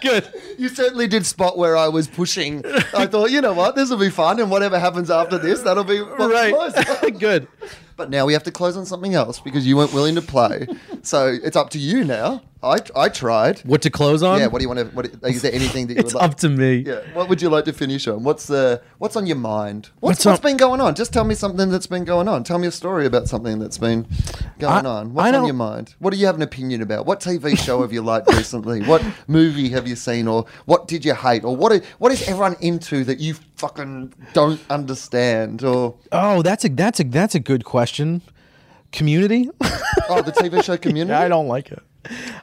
good. 0.01 0.33
you 0.57 0.69
certainly 0.69 1.07
did 1.07 1.25
spot 1.25 1.57
where 1.57 1.75
I 1.75 1.87
was 1.87 2.07
pushing. 2.07 2.63
I 2.93 3.05
thought, 3.07 3.31
you 3.31 3.41
know 3.41 3.53
what, 3.53 3.75
this 3.75 3.89
will 3.89 3.97
be 3.97 4.09
fun, 4.09 4.39
and 4.39 4.49
whatever 4.49 4.79
happens 4.79 5.09
after 5.09 5.37
this, 5.37 5.61
that'll 5.61 5.83
be 5.83 5.99
Right, 5.99 6.53
good. 7.19 7.47
But 7.97 8.09
now 8.09 8.25
we 8.25 8.33
have 8.33 8.43
to 8.43 8.51
close 8.51 8.75
on 8.75 8.85
something 8.85 9.13
else 9.13 9.39
because 9.39 9.65
you 9.65 9.77
weren't 9.77 9.93
willing 9.93 10.15
to 10.15 10.21
play. 10.21 10.67
So 11.05 11.27
it's 11.27 11.55
up 11.55 11.69
to 11.69 11.77
you 11.77 12.03
now. 12.03 12.41
I, 12.63 12.77
I 12.95 13.09
tried. 13.09 13.59
What 13.59 13.83
to 13.83 13.91
close 13.91 14.23
on? 14.23 14.39
Yeah. 14.39 14.47
What 14.47 14.57
do 14.57 14.63
you 14.63 14.69
want 14.69 14.79
to? 14.79 14.85
What, 14.95 15.05
is 15.23 15.43
there 15.43 15.53
anything 15.53 15.85
that 15.85 15.93
you 15.93 15.99
It's 16.03 16.15
would 16.15 16.19
like? 16.19 16.31
up 16.31 16.37
to 16.37 16.49
me. 16.49 16.77
Yeah. 16.77 17.01
What 17.13 17.29
would 17.29 17.43
you 17.43 17.49
like 17.49 17.65
to 17.65 17.73
finish 17.73 18.07
on? 18.07 18.23
What's 18.23 18.47
the 18.47 18.81
What's 18.97 19.15
on 19.15 19.27
your 19.27 19.35
mind? 19.35 19.89
What's, 19.99 20.25
What's 20.25 20.25
what's 20.25 20.39
been 20.41 20.57
going 20.57 20.81
on? 20.81 20.95
Just 20.95 21.13
tell 21.13 21.23
me 21.23 21.35
something 21.35 21.69
that's 21.69 21.85
been 21.85 22.05
going 22.05 22.27
on. 22.27 22.43
Tell 22.43 22.57
me 22.57 22.65
a 22.67 22.71
story 22.71 23.05
about 23.05 23.27
something 23.27 23.59
that's 23.59 23.77
been 23.77 24.07
going 24.57 24.83
I- 24.87 24.89
on. 24.89 25.05
I 25.09 25.11
What's 25.11 25.37
on 25.37 25.45
your 25.45 25.53
mind? 25.53 25.93
What 25.99 26.11
do 26.11 26.17
you 26.17 26.25
have 26.25 26.37
an 26.37 26.41
opinion 26.41 26.81
about? 26.81 27.05
What 27.05 27.19
TV 27.19 27.55
show 27.55 27.83
have 27.83 27.93
you 27.93 28.01
liked 28.01 28.33
recently? 28.33 28.81
What 28.81 29.03
movie 29.27 29.69
have 29.69 29.87
you 29.87 29.95
seen, 29.95 30.27
or 30.27 30.47
what 30.65 30.87
did 30.87 31.05
you 31.05 31.13
hate, 31.13 31.43
or 31.43 31.55
what? 31.55 31.71
Is, 31.71 31.85
what 31.99 32.11
is 32.11 32.27
everyone 32.27 32.55
into 32.61 33.03
that 33.03 33.19
you 33.19 33.35
fucking 33.55 34.13
don't 34.33 34.59
understand? 34.69 35.63
Or 35.63 35.95
Oh, 36.11 36.41
that's 36.41 36.65
a 36.65 36.69
that's 36.69 36.99
a 36.99 37.03
that's 37.03 37.35
a 37.35 37.39
good 37.39 37.65
question. 37.65 38.21
Community? 38.91 39.49
oh, 40.09 40.21
the 40.21 40.31
TV 40.31 40.63
show 40.63 40.77
Community. 40.87 41.13
I 41.13 41.27
don't 41.27 41.47
like 41.47 41.71
it. 41.71 41.81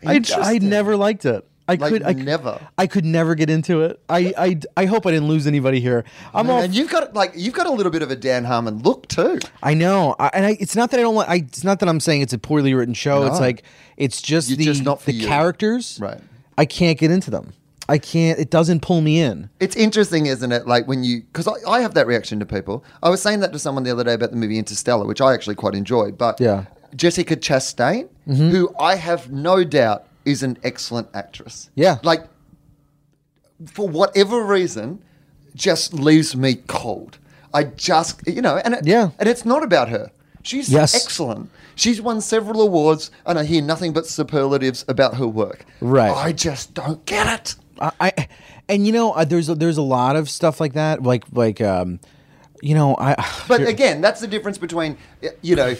I 0.04 0.20
I 0.36 0.58
never 0.58 0.96
liked 0.96 1.24
it. 1.24 1.46
I 1.68 1.76
Like, 1.76 1.92
could 1.92 2.02
I, 2.02 2.12
never? 2.12 2.60
I 2.76 2.88
could 2.88 3.04
never 3.04 3.36
get 3.36 3.48
into 3.48 3.82
it. 3.82 4.02
I 4.08 4.34
I, 4.36 4.60
I 4.76 4.84
hope 4.86 5.06
I 5.06 5.12
didn't 5.12 5.28
lose 5.28 5.46
anybody 5.46 5.80
here. 5.80 6.04
I'm 6.34 6.50
all 6.50 6.60
And 6.60 6.74
you've 6.74 6.90
got 6.90 7.14
like 7.14 7.32
you've 7.36 7.54
got 7.54 7.66
a 7.66 7.70
little 7.70 7.92
bit 7.92 8.02
of 8.02 8.10
a 8.10 8.16
Dan 8.16 8.44
Harmon 8.44 8.82
look 8.82 9.06
too. 9.06 9.38
I 9.62 9.74
know, 9.74 10.16
I, 10.18 10.30
and 10.34 10.44
I, 10.44 10.56
it's 10.58 10.74
not 10.74 10.90
that 10.90 10.98
I 10.98 11.02
don't 11.04 11.14
like. 11.14 11.28
I, 11.28 11.36
it's 11.36 11.62
not 11.62 11.78
that 11.78 11.88
I'm 11.88 12.00
saying 12.00 12.22
it's 12.22 12.32
a 12.32 12.38
poorly 12.38 12.74
written 12.74 12.94
show. 12.94 13.24
It's 13.26 13.38
like 13.38 13.62
it's 13.96 14.20
just 14.20 14.48
You're 14.50 14.56
the 14.58 14.64
just 14.64 14.82
not 14.82 15.02
the 15.04 15.12
you. 15.12 15.26
characters. 15.26 15.98
Right. 16.02 16.20
I 16.58 16.64
can't 16.64 16.98
get 16.98 17.10
into 17.12 17.30
them. 17.30 17.52
I 17.92 17.98
can't. 17.98 18.38
It 18.38 18.48
doesn't 18.50 18.80
pull 18.80 19.00
me 19.02 19.20
in. 19.20 19.50
It's 19.60 19.76
interesting, 19.76 20.26
isn't 20.26 20.50
it? 20.50 20.66
Like 20.66 20.88
when 20.88 21.04
you, 21.04 21.20
because 21.22 21.46
I, 21.46 21.52
I 21.70 21.80
have 21.82 21.92
that 21.94 22.06
reaction 22.06 22.40
to 22.40 22.46
people. 22.46 22.84
I 23.02 23.10
was 23.10 23.20
saying 23.20 23.40
that 23.40 23.52
to 23.52 23.58
someone 23.58 23.84
the 23.84 23.90
other 23.90 24.04
day 24.04 24.14
about 24.14 24.30
the 24.30 24.36
movie 24.36 24.58
Interstellar, 24.58 25.06
which 25.06 25.20
I 25.20 25.34
actually 25.34 25.56
quite 25.56 25.74
enjoyed. 25.74 26.16
But 26.16 26.40
Yeah. 26.40 26.64
Mm-hmm. 26.64 26.96
Jessica 26.96 27.36
Chastain, 27.36 28.08
who 28.26 28.74
I 28.78 28.96
have 28.96 29.30
no 29.30 29.62
doubt 29.64 30.06
is 30.24 30.42
an 30.42 30.56
excellent 30.62 31.08
actress. 31.14 31.70
Yeah. 31.74 31.98
Like, 32.02 32.24
for 33.66 33.88
whatever 33.88 34.42
reason, 34.44 35.02
just 35.54 35.92
leaves 35.94 36.34
me 36.36 36.54
cold. 36.66 37.18
I 37.54 37.64
just, 37.64 38.26
you 38.26 38.40
know, 38.42 38.56
and 38.64 38.74
it, 38.74 38.86
Yeah. 38.86 39.10
and 39.18 39.28
it's 39.28 39.44
not 39.44 39.62
about 39.62 39.88
her. 39.90 40.10
She's 40.42 40.68
Yes. 40.70 40.94
excellent. 40.94 41.50
She's 41.74 42.00
won 42.02 42.20
several 42.20 42.60
awards, 42.60 43.10
and 43.24 43.38
I 43.38 43.44
hear 43.44 43.62
nothing 43.62 43.92
but 43.92 44.06
superlatives 44.06 44.84
about 44.88 45.16
her 45.16 45.26
work. 45.26 45.64
Right. 45.80 46.12
I 46.14 46.32
just 46.32 46.74
don't 46.74 47.04
get 47.06 47.26
it. 47.40 47.54
I, 47.80 47.92
I 48.00 48.28
and 48.68 48.86
you 48.86 48.92
know, 48.92 49.12
uh, 49.12 49.24
there's 49.24 49.48
a, 49.48 49.54
there's 49.54 49.78
a 49.78 49.82
lot 49.82 50.16
of 50.16 50.28
stuff 50.30 50.60
like 50.60 50.74
that. 50.74 51.02
Like 51.02 51.24
like 51.32 51.60
um, 51.60 52.00
you 52.60 52.74
know, 52.74 52.96
I. 52.98 53.14
But 53.48 53.66
again, 53.66 54.00
that's 54.00 54.20
the 54.20 54.28
difference 54.28 54.58
between, 54.58 54.96
you 55.42 55.56
know, 55.56 55.76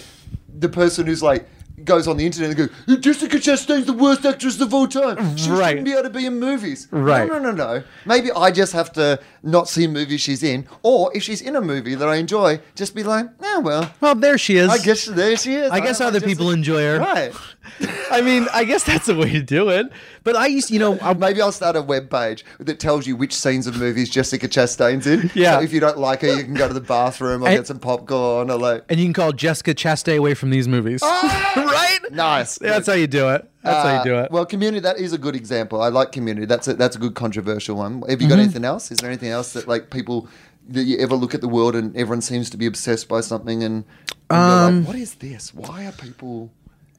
the 0.59 0.69
person 0.69 1.07
who's 1.07 1.23
like 1.23 1.49
goes 1.85 2.07
on 2.07 2.17
the 2.17 2.25
internet 2.25 2.57
and 2.57 2.71
goes, 2.87 2.99
Jessica 3.01 3.39
Chastain's 3.39 3.87
the 3.87 3.93
worst 3.93 4.25
actress 4.25 4.61
of 4.61 4.73
all 4.73 4.87
time. 4.87 5.37
She 5.37 5.51
Right. 5.51 5.71
shouldn't 5.71 5.85
be 5.87 5.93
able 5.93 6.05
to 6.05 6.11
be 6.11 6.27
in 6.27 6.39
movies. 6.39 6.87
Right. 6.91 7.27
No, 7.27 7.39
no, 7.39 7.51
no, 7.51 7.77
no. 7.79 7.83
Maybe 8.07 8.31
I 8.31 8.51
just 8.53 8.73
have 8.73 8.93
to 8.93 9.19
not 9.43 9.69
see 9.69 9.87
movies 9.87 10.21
she's 10.21 10.43
in, 10.43 10.69
or 10.83 11.11
if 11.17 11.23
she's 11.23 11.41
in 11.41 11.57
a 11.57 11.61
movie 11.61 11.95
that 11.97 12.09
I 12.09 12.17
enjoy, 12.17 12.61
just 12.77 12.95
be 12.95 13.03
like, 13.03 13.27
oh 13.43 13.61
well, 13.61 13.91
well, 14.01 14.15
there 14.15 14.39
she 14.39 14.57
is. 14.59 14.69
I 14.71 14.79
guess 14.79 15.07
there 15.07 15.37
she 15.37 15.55
is. 15.55 15.71
I 15.71 15.81
guess 15.81 16.01
other 16.01 16.21
people 16.21 16.51
enjoy 16.51 16.83
her. 16.83 16.99
Right. 16.99 17.33
I 18.13 18.21
mean, 18.21 18.47
I 18.53 18.65
guess 18.65 18.85
that's 18.85 19.07
the 19.07 19.15
way 19.17 19.31
to 19.33 19.43
do 19.43 19.69
it. 19.71 19.87
But 20.23 20.37
I 20.37 20.47
used, 20.47 20.71
you 20.71 20.79
know, 20.79 20.99
I, 21.01 21.15
Maybe 21.15 21.41
I'll 21.41 21.51
start 21.53 21.75
a 21.77 21.83
web 21.83 22.11
page 22.11 22.45
that 22.61 22.79
tells 22.79 23.07
you 23.07 23.17
which 23.17 23.35
scenes 23.35 23.67
of 23.67 23.79
movies 23.79 24.11
Jessica 24.11 24.47
Chastain's 24.49 25.07
in. 25.07 25.31
Yeah. 25.35 25.57
So 25.59 25.65
if 25.65 25.73
you 25.73 25.81
don't 25.81 25.99
like 25.99 26.21
her, 26.23 26.29
you 26.37 26.45
can 26.45 26.55
go 26.55 26.69
to 26.69 26.75
the 26.75 26.81
bathroom 26.81 27.43
or 27.43 27.49
And- 27.49 27.57
get 27.57 27.67
some 27.67 27.79
popcorn 27.79 28.51
or 28.51 28.59
like. 28.59 28.85
and 28.89 29.01
you 29.01 29.07
can 29.07 29.13
call 29.15 29.33
Jessica 29.33 29.75
Chastain 29.75 30.19
away 30.19 30.35
from 30.35 30.51
these 30.51 30.69
movies. 30.69 31.01
Ah! 31.03 31.53
right? 31.57 32.13
Nice. 32.13 32.59
That's 32.59 32.87
how 32.87 32.93
you 32.95 33.07
do 33.07 33.31
it. 33.31 33.49
That's 33.63 33.87
how 33.89 33.99
you 33.99 34.05
do 34.05 34.17
Uh, 34.17 34.23
it. 34.25 34.31
Well, 34.31 34.45
community. 34.47 34.81
That 34.81 34.99
is 34.99 35.13
a 35.13 35.19
good 35.19 35.35
example. 35.37 35.81
I 35.81 35.89
like 35.89 36.13
community. 36.13 36.47
That's 36.47 36.69
a, 36.69 36.75
that's 36.75 36.97
a 36.97 36.99
good 36.99 37.15
controversial 37.15 37.77
one. 37.77 38.03
Have 38.03 38.11
you 38.11 38.17
Mm-hmm. 38.17 38.29
got 38.29 38.39
anything 38.39 38.65
else? 38.65 38.91
Is 38.91 38.99
there 38.99 39.09
anything 39.11 39.31
else 39.31 39.53
that 39.55 39.67
like 39.67 39.91
people 39.91 40.29
that 40.69 40.85
you 40.85 40.99
ever 40.99 41.15
look 41.17 41.35
at 41.35 41.41
the 41.41 41.49
world 41.49 41.75
and 41.75 41.97
everyone 41.97 42.21
seems 42.21 42.49
to 42.51 42.57
be 42.57 42.67
obsessed 42.67 43.09
by 43.09 43.21
something 43.21 43.65
and, 43.65 43.85
and 44.31 44.39
Um, 44.41 44.79
like, 44.81 44.89
what 44.89 44.97
is 44.97 45.15
this? 45.15 45.53
Why 45.55 45.87
are 45.87 45.93
people? 45.93 46.51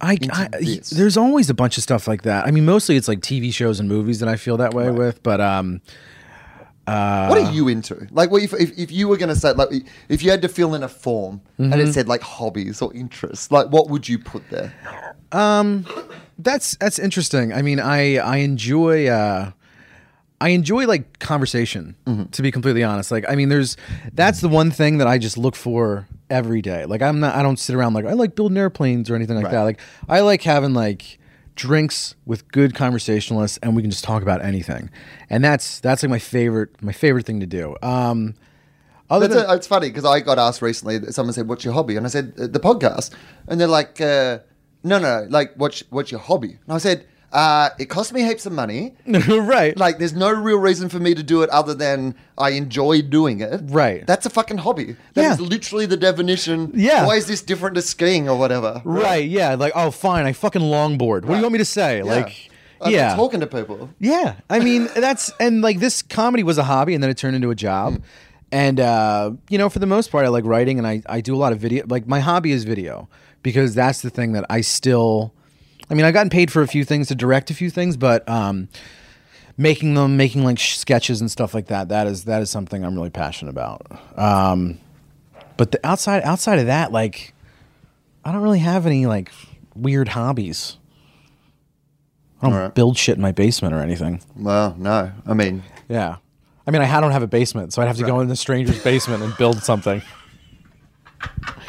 I, 0.03 0.17
I 0.31 0.47
there's 0.91 1.17
always 1.17 1.49
a 1.49 1.53
bunch 1.53 1.77
of 1.77 1.83
stuff 1.83 2.07
like 2.07 2.23
that. 2.23 2.45
I 2.45 2.51
mean, 2.51 2.65
mostly 2.65 2.97
it's 2.97 3.07
like 3.07 3.19
TV 3.21 3.53
shows 3.53 3.79
and 3.79 3.87
movies 3.87 4.19
that 4.19 4.29
I 4.29 4.35
feel 4.35 4.57
that 4.57 4.73
way 4.73 4.91
with. 4.91 5.23
But 5.23 5.39
um, 5.39 5.81
what 6.85 6.93
Uh, 6.93 7.45
are 7.45 7.51
you 7.53 7.69
into? 7.69 8.07
Like, 8.11 8.29
what 8.29 8.43
if, 8.43 8.53
if, 8.53 8.77
if 8.77 8.91
you 8.91 9.07
were 9.07 9.15
going 9.17 9.29
to 9.33 9.35
say 9.39 9.53
like 9.53 9.69
if 10.09 10.21
you 10.21 10.29
had 10.31 10.41
to 10.41 10.49
fill 10.49 10.73
in 10.75 10.83
a 10.83 10.89
form 10.89 11.39
and 11.57 11.71
Mm-hmm. 11.73 11.81
it 11.87 11.93
said 11.93 12.07
like 12.09 12.21
hobbies 12.21 12.81
or 12.81 12.93
interests, 12.93 13.51
like 13.51 13.67
what 13.67 13.89
would 13.89 14.09
you 14.09 14.19
put 14.19 14.43
there? 14.49 14.73
that's 16.39 16.75
that's 16.77 16.99
interesting. 16.99 17.53
I 17.53 17.61
mean, 17.61 17.79
I 17.79 18.17
I 18.17 18.37
enjoy 18.37 19.07
uh, 19.07 19.51
I 20.43 20.49
enjoy 20.49 20.87
like 20.87 21.19
conversation. 21.19 21.95
Mm-hmm. 22.05 22.25
To 22.25 22.41
be 22.41 22.51
completely 22.51 22.83
honest, 22.83 23.11
like 23.11 23.23
I 23.29 23.35
mean, 23.35 23.47
there's 23.47 23.77
that's 24.13 24.41
the 24.41 24.49
one 24.49 24.71
thing 24.71 24.97
that 24.97 25.07
I 25.07 25.17
just 25.17 25.37
look 25.37 25.55
for 25.55 26.05
every 26.29 26.61
day. 26.61 26.83
Like 26.85 27.01
I'm 27.01 27.21
not 27.21 27.33
I 27.33 27.41
don't 27.41 27.57
sit 27.57 27.77
around 27.77 27.93
like 27.93 28.03
I 28.03 28.11
like 28.11 28.35
building 28.35 28.57
airplanes 28.57 29.09
or 29.09 29.15
anything 29.15 29.41
like 29.41 29.51
that. 29.51 29.61
Like 29.61 29.79
I 30.09 30.19
like 30.19 30.41
having 30.41 30.73
like 30.73 31.17
drinks 31.55 32.15
with 32.25 32.45
good 32.49 32.75
conversationalists 32.75 33.57
and 33.63 33.73
we 33.73 33.81
can 33.81 33.89
just 33.89 34.03
talk 34.03 34.21
about 34.21 34.43
anything. 34.43 34.89
And 35.29 35.45
that's 35.45 35.79
that's 35.79 36.03
like 36.03 36.09
my 36.09 36.19
favorite 36.19 36.81
my 36.83 36.91
favorite 36.91 37.25
thing 37.25 37.39
to 37.39 37.47
do. 37.47 37.77
Um 37.81 38.35
other 39.09 39.29
than, 39.29 39.45
a, 39.49 39.53
it's 39.53 39.67
funny 39.67 39.87
because 39.87 40.05
I 40.05 40.19
got 40.19 40.39
asked 40.39 40.61
recently. 40.61 40.97
that 40.97 41.13
Someone 41.13 41.33
said, 41.33 41.47
"What's 41.47 41.63
your 41.63 41.73
hobby?" 41.73 41.95
And 41.97 42.05
I 42.05 42.09
said, 42.09 42.33
"Uh, 42.37 42.47
"The 42.47 42.59
podcast." 42.59 43.11
And 43.47 43.61
they're 43.61 43.67
like, 43.67 44.01
uh, 44.01 44.39
"No, 44.83 44.97
no, 44.97 45.27
like 45.29 45.53
what's 45.55 45.83
what's 45.91 46.09
your 46.09 46.21
hobby?" 46.21 46.57
And 46.65 46.73
I 46.73 46.79
said, 46.79 47.05
uh, 47.33 47.69
"It 47.79 47.85
cost 47.85 48.13
me 48.13 48.21
heaps 48.21 48.45
of 48.45 48.53
money. 48.53 48.93
right. 49.05 49.75
Like, 49.75 49.97
there's 49.97 50.13
no 50.13 50.31
real 50.31 50.57
reason 50.59 50.87
for 50.87 50.99
me 50.99 51.13
to 51.15 51.23
do 51.23 51.41
it 51.41 51.49
other 51.49 51.73
than 51.73 52.15
I 52.37 52.51
enjoy 52.51 53.01
doing 53.01 53.41
it. 53.41 53.61
Right. 53.65 54.05
That's 54.07 54.25
a 54.25 54.29
fucking 54.29 54.59
hobby. 54.59 54.95
That 55.15 55.33
is 55.33 55.39
Yeah. 55.39 55.45
literally 55.47 55.85
the 55.85 55.97
definition. 55.97 56.71
Yeah. 56.75 57.05
Why 57.05 57.15
is 57.15 57.25
this 57.25 57.41
different 57.41 57.75
to 57.75 57.81
skiing 57.81 58.29
or 58.29 58.37
whatever? 58.37 58.81
Right, 58.85 59.27
yeah, 59.27 59.55
like 59.55 59.73
oh 59.75 59.91
fine, 59.91 60.25
I 60.25 60.33
fucking 60.33 60.61
longboard. 60.61 61.25
What 61.25 61.29
do 61.29 61.35
you 61.35 61.41
want 61.41 61.53
me 61.53 61.59
to 61.59 61.65
say? 61.65 62.03
Like 62.03 62.49
I'm 62.81 62.91
yeah. 62.91 63.15
talking 63.15 63.39
to 63.39 63.47
people. 63.47 63.89
Yeah, 63.99 64.35
I 64.49 64.59
mean 64.59 64.89
that's 64.95 65.31
and 65.39 65.61
like 65.61 65.79
this 65.79 66.01
comedy 66.01 66.43
was 66.43 66.57
a 66.57 66.63
hobby, 66.63 66.93
and 66.93 67.01
then 67.03 67.09
it 67.09 67.17
turned 67.17 67.35
into 67.35 67.49
a 67.49 67.55
job. 67.55 68.01
And 68.51 68.79
uh, 68.79 69.31
you 69.49 69.57
know, 69.57 69.69
for 69.69 69.79
the 69.79 69.87
most 69.87 70.11
part, 70.11 70.25
I 70.25 70.29
like 70.29 70.45
writing, 70.45 70.77
and 70.77 70.87
I 70.87 71.01
I 71.07 71.21
do 71.21 71.33
a 71.35 71.37
lot 71.37 71.53
of 71.53 71.59
video. 71.59 71.85
Like 71.87 72.07
my 72.07 72.19
hobby 72.19 72.51
is 72.51 72.63
video 72.63 73.09
because 73.41 73.73
that's 73.73 74.01
the 74.01 74.09
thing 74.11 74.33
that 74.33 74.45
I 74.49 74.61
still. 74.61 75.33
I 75.93 75.95
mean, 75.95 76.05
I've 76.07 76.13
gotten 76.15 76.31
paid 76.31 76.51
for 76.51 76.63
a 76.63 76.67
few 76.67 76.83
things 76.83 77.09
to 77.09 77.15
direct 77.15 77.51
a 77.51 77.53
few 77.53 77.69
things, 77.69 77.97
but 77.97 78.27
um, 78.27 78.67
making 79.57 79.93
them, 79.93 80.17
making 80.17 80.43
like 80.43 80.57
sketches 80.57 81.21
and 81.21 81.29
stuff 81.29 81.53
like 81.53 81.67
that, 81.67 81.89
that 81.89 82.07
is 82.07 82.23
that 82.23 82.41
is 82.41 82.49
something 82.49 82.83
I'm 82.83 82.95
really 82.95 83.11
passionate 83.11 83.51
about. 83.51 83.85
Um, 84.17 84.79
but 85.55 85.71
the 85.71 85.79
outside 85.85 86.23
outside 86.23 86.57
of 86.57 86.65
that, 86.65 86.91
like, 86.91 87.35
I 88.25 88.31
don't 88.31 88.41
really 88.41 88.57
have 88.57 88.87
any 88.87 89.05
like 89.05 89.31
weird 89.75 90.07
hobbies. 90.07 90.77
I 92.41 92.47
don't 92.47 92.55
Alright. 92.55 92.73
build 92.73 92.97
shit 92.97 93.17
in 93.17 93.21
my 93.21 93.31
basement 93.31 93.75
or 93.75 93.79
anything. 93.79 94.19
Well, 94.35 94.75
no. 94.79 95.11
I 95.27 95.35
mean, 95.35 95.61
Yeah. 95.87 96.15
I 96.65 96.71
mean, 96.71 96.81
I 96.81 96.99
don't 96.99 97.11
have 97.11 97.21
a 97.21 97.27
basement, 97.27 97.71
so 97.71 97.83
I'd 97.83 97.87
have 97.87 97.97
to 97.97 98.03
go 98.03 98.19
in 98.21 98.29
the 98.29 98.35
stranger's 98.35 98.83
basement 98.83 99.21
and 99.21 99.37
build 99.37 99.61
something. 99.61 100.01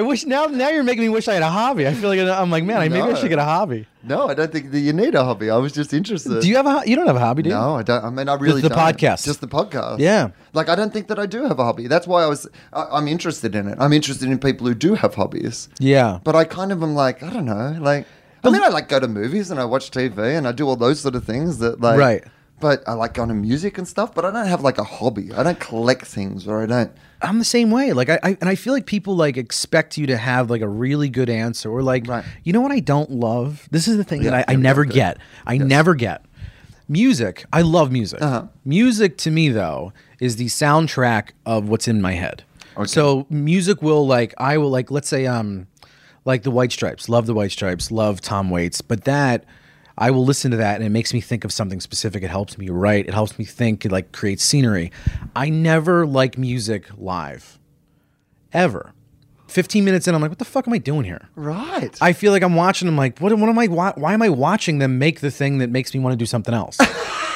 I 0.00 0.02
wish 0.02 0.24
now. 0.24 0.46
Now 0.46 0.70
you're 0.70 0.82
making 0.82 1.02
me 1.02 1.10
wish 1.10 1.28
I 1.28 1.34
had 1.34 1.42
a 1.42 1.50
hobby. 1.50 1.86
I 1.86 1.92
feel 1.92 2.08
like 2.08 2.18
I'm 2.20 2.50
like, 2.50 2.64
man, 2.64 2.78
I 2.78 2.88
maybe 2.88 3.02
I 3.12 3.14
should 3.14 3.28
get 3.28 3.38
a 3.38 3.44
hobby. 3.44 3.86
no, 4.02 4.28
I 4.28 4.34
don't 4.34 4.50
think 4.50 4.70
that 4.70 4.80
you 4.80 4.94
need 4.94 5.14
a 5.14 5.22
hobby. 5.24 5.50
I 5.50 5.58
was 5.58 5.72
just 5.72 5.92
interested. 5.92 6.40
Do 6.40 6.48
you 6.48 6.56
have 6.56 6.64
a? 6.64 6.72
ho- 6.72 6.82
You 6.86 6.96
don't 6.96 7.06
have 7.06 7.16
a 7.16 7.20
hobby, 7.20 7.42
do 7.42 7.50
you? 7.50 7.54
No, 7.54 7.76
I 7.76 7.82
don't. 7.82 8.02
I 8.02 8.08
mean, 8.08 8.26
I 8.30 8.34
really 8.34 8.62
the 8.62 8.70
don't. 8.70 8.78
podcast. 8.78 9.24
Just 9.26 9.42
the 9.42 9.46
podcast. 9.58 9.98
Yeah. 9.98 10.30
Like, 10.54 10.70
I 10.70 10.74
don't 10.74 10.90
think 10.92 11.08
that 11.08 11.18
I 11.18 11.26
do 11.26 11.42
have 11.46 11.58
a 11.58 11.64
hobby. 11.64 11.86
That's 11.86 12.06
why 12.06 12.22
I 12.22 12.26
was. 12.26 12.48
I, 12.72 12.86
I'm 12.92 13.08
interested 13.08 13.54
in 13.54 13.68
it. 13.68 13.76
I'm 13.78 13.92
interested 13.92 14.26
in 14.30 14.38
people 14.38 14.66
who 14.66 14.74
do 14.74 14.94
have 14.94 15.14
hobbies. 15.16 15.68
Yeah. 15.78 16.18
But 16.24 16.34
I 16.34 16.44
kind 16.44 16.72
of 16.72 16.82
am 16.82 16.94
like, 16.94 17.22
I 17.22 17.30
don't 17.30 17.44
know. 17.44 17.76
Like, 17.78 18.06
I 18.42 18.48
mean, 18.50 18.62
I 18.62 18.68
like 18.68 18.88
go 18.88 19.00
to 19.00 19.08
movies 19.08 19.50
and 19.50 19.60
I 19.60 19.66
watch 19.66 19.90
TV 19.90 20.18
and 20.38 20.48
I 20.48 20.52
do 20.52 20.66
all 20.66 20.76
those 20.76 20.98
sort 21.00 21.14
of 21.14 21.24
things 21.24 21.58
that 21.58 21.80
like. 21.82 21.98
Right. 21.98 22.24
But 22.58 22.82
I 22.86 22.92
like 22.94 23.12
going 23.14 23.28
to 23.28 23.34
music 23.34 23.76
and 23.78 23.86
stuff. 23.86 24.14
But 24.14 24.24
I 24.24 24.30
don't 24.30 24.46
have 24.46 24.62
like 24.62 24.78
a 24.78 24.84
hobby. 24.84 25.32
I 25.34 25.42
don't 25.42 25.60
collect 25.60 26.06
things 26.06 26.48
or 26.48 26.62
I 26.62 26.66
don't. 26.66 26.92
I'm 27.22 27.38
the 27.38 27.44
same 27.44 27.70
way. 27.70 27.92
Like 27.92 28.08
I, 28.08 28.18
I 28.22 28.28
and 28.40 28.48
I 28.48 28.54
feel 28.54 28.72
like 28.72 28.86
people 28.86 29.14
like 29.16 29.36
expect 29.36 29.98
you 29.98 30.06
to 30.06 30.16
have 30.16 30.50
like 30.50 30.62
a 30.62 30.68
really 30.68 31.08
good 31.08 31.28
answer 31.30 31.70
or 31.70 31.82
like 31.82 32.06
Right. 32.06 32.24
you 32.44 32.52
know 32.52 32.60
what 32.60 32.72
I 32.72 32.80
don't 32.80 33.10
love? 33.10 33.68
This 33.70 33.86
is 33.88 33.96
the 33.96 34.04
thing 34.04 34.22
Yeah, 34.22 34.30
that 34.30 34.48
I, 34.48 34.52
I 34.52 34.56
never 34.56 34.82
okay. 34.82 34.92
get. 34.94 35.18
I 35.46 35.58
never 35.58 35.94
get. 35.94 36.24
Music. 36.88 37.44
I 37.52 37.62
love 37.62 37.92
music. 37.92 38.20
Uh-huh. 38.20 38.46
Music 38.64 39.16
to 39.18 39.30
me 39.30 39.48
though 39.48 39.92
is 40.18 40.36
the 40.36 40.46
soundtrack 40.46 41.30
of 41.46 41.68
what's 41.68 41.86
in 41.86 42.00
my 42.00 42.12
head. 42.14 42.44
So 42.86 43.26
music 43.28 43.82
will 43.82 44.06
like 44.06 44.32
I 44.38 44.56
will 44.56 44.70
like 44.70 44.90
let's 44.90 45.08
say 45.08 45.26
um 45.26 45.66
like 46.24 46.42
the 46.42 46.50
White 46.50 46.72
Stripes. 46.72 47.08
Love 47.08 47.26
the 47.26 47.34
White 47.34 47.50
Stripes. 47.52 47.90
Love 47.90 48.20
Tom 48.20 48.48
Waits. 48.50 48.80
But 48.80 49.04
that 49.04 49.44
I 50.00 50.10
will 50.10 50.24
listen 50.24 50.50
to 50.52 50.56
that 50.56 50.76
and 50.76 50.84
it 50.84 50.88
makes 50.88 51.12
me 51.12 51.20
think 51.20 51.44
of 51.44 51.52
something 51.52 51.78
specific. 51.80 52.22
It 52.22 52.30
helps 52.30 52.56
me 52.56 52.70
write. 52.70 53.06
It 53.06 53.12
helps 53.14 53.38
me 53.38 53.44
think. 53.44 53.84
It 53.84 53.92
like 53.92 54.12
creates 54.12 54.42
scenery. 54.42 54.90
I 55.36 55.50
never 55.50 56.06
like 56.06 56.38
music 56.38 56.86
live, 56.96 57.58
ever. 58.52 58.92
Fifteen 59.46 59.84
minutes 59.84 60.06
in, 60.06 60.14
I'm 60.14 60.20
like, 60.22 60.30
what 60.30 60.38
the 60.38 60.44
fuck 60.44 60.66
am 60.68 60.72
I 60.74 60.78
doing 60.78 61.04
here? 61.04 61.28
Right. 61.34 61.96
I 62.00 62.12
feel 62.12 62.30
like 62.32 62.42
I'm 62.42 62.54
watching 62.54 62.86
them. 62.86 62.96
Like, 62.96 63.18
what? 63.18 63.36
What 63.36 63.48
am 63.48 63.58
I? 63.58 63.66
Why, 63.66 63.92
why 63.96 64.14
am 64.14 64.22
I 64.22 64.28
watching 64.28 64.78
them 64.78 64.98
make 64.98 65.20
the 65.20 65.30
thing 65.30 65.58
that 65.58 65.70
makes 65.70 65.92
me 65.92 65.98
want 66.00 66.12
to 66.12 66.16
do 66.16 66.24
something 66.24 66.54
else? 66.54 66.78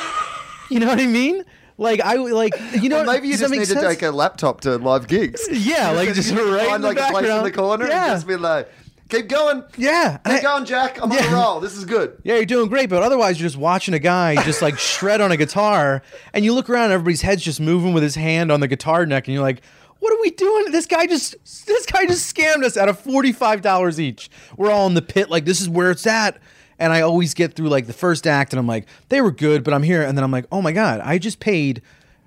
you 0.70 0.78
know 0.80 0.86
what 0.86 1.00
I 1.00 1.06
mean? 1.06 1.44
Like 1.76 2.00
I 2.00 2.14
like 2.14 2.54
you 2.80 2.88
know. 2.88 2.98
Well, 2.98 3.14
maybe 3.14 3.26
you 3.28 3.36
just 3.36 3.52
need 3.52 3.64
to 3.66 3.74
take 3.80 4.02
a 4.02 4.12
laptop 4.12 4.60
to 4.60 4.76
live 4.78 5.08
gigs. 5.08 5.48
Yeah, 5.50 5.90
like 5.96 6.14
just 6.14 6.30
right 6.32 6.68
find 6.68 6.76
in 6.76 6.80
the 6.82 6.88
like 6.88 6.98
a 7.00 7.10
place 7.10 7.28
in 7.28 7.42
the 7.42 7.50
corner 7.50 7.88
Yeah. 7.88 8.04
and 8.04 8.14
just 8.14 8.28
be 8.28 8.36
like, 8.36 8.70
keep 9.08 9.28
going. 9.28 9.64
Yeah, 9.76 10.18
Keep 10.24 10.34
I- 10.34 10.42
going, 10.42 10.64
Jack. 10.64 10.98
I'm 11.02 11.10
on 11.10 11.16
Yeah. 11.18 11.30
a 11.32 11.34
roll. 11.34 11.60
This 11.60 11.76
is 11.76 11.84
good. 11.84 12.16
Yeah, 12.22 12.36
you're 12.36 12.44
doing 12.44 12.68
great, 12.68 12.88
but 12.90 13.02
otherwise 13.02 13.38
you're 13.40 13.46
just 13.46 13.56
watching 13.58 13.94
a 13.94 13.98
guy 13.98 14.36
just 14.44 14.62
like 14.62 14.78
shred 14.78 15.20
on 15.20 15.30
a 15.32 15.36
guitar, 15.36 16.02
and 16.32 16.44
you 16.44 16.54
look 16.54 16.68
around, 16.70 16.84
and 16.84 16.92
everybody's 16.94 17.22
head's 17.22 17.42
just 17.42 17.60
moving 17.60 17.92
with 17.92 18.02
his 18.02 18.14
hand 18.14 18.50
on 18.52 18.60
the 18.60 18.68
guitar 18.68 19.06
neck, 19.06 19.26
and 19.28 19.34
you're 19.34 19.42
like, 19.42 19.62
"What 20.00 20.12
are 20.12 20.20
we 20.20 20.30
doing? 20.30 20.70
This 20.72 20.86
guy 20.86 21.06
just 21.06 21.34
this 21.66 21.86
guy 21.86 22.06
just 22.06 22.34
scammed 22.34 22.64
us 22.64 22.76
out 22.76 22.88
of 22.88 22.98
forty 22.98 23.32
five 23.32 23.60
dollars 23.62 24.00
each. 24.00 24.30
We're 24.56 24.70
all 24.70 24.86
in 24.86 24.94
the 24.94 25.02
pit, 25.02 25.30
like 25.30 25.44
this 25.44 25.60
is 25.60 25.68
where 25.68 25.90
it's 25.90 26.06
at." 26.06 26.38
And 26.76 26.92
I 26.92 27.02
always 27.02 27.34
get 27.34 27.54
through 27.54 27.68
like 27.68 27.86
the 27.86 27.92
first 27.92 28.26
act, 28.26 28.52
and 28.52 28.58
I'm 28.58 28.66
like, 28.66 28.86
"They 29.08 29.20
were 29.20 29.30
good," 29.30 29.62
but 29.62 29.72
I'm 29.72 29.84
here, 29.84 30.02
and 30.02 30.18
then 30.18 30.24
I'm 30.24 30.32
like, 30.32 30.46
"Oh 30.50 30.60
my 30.62 30.72
god, 30.72 31.00
I 31.04 31.18
just 31.18 31.38
paid." 31.40 31.82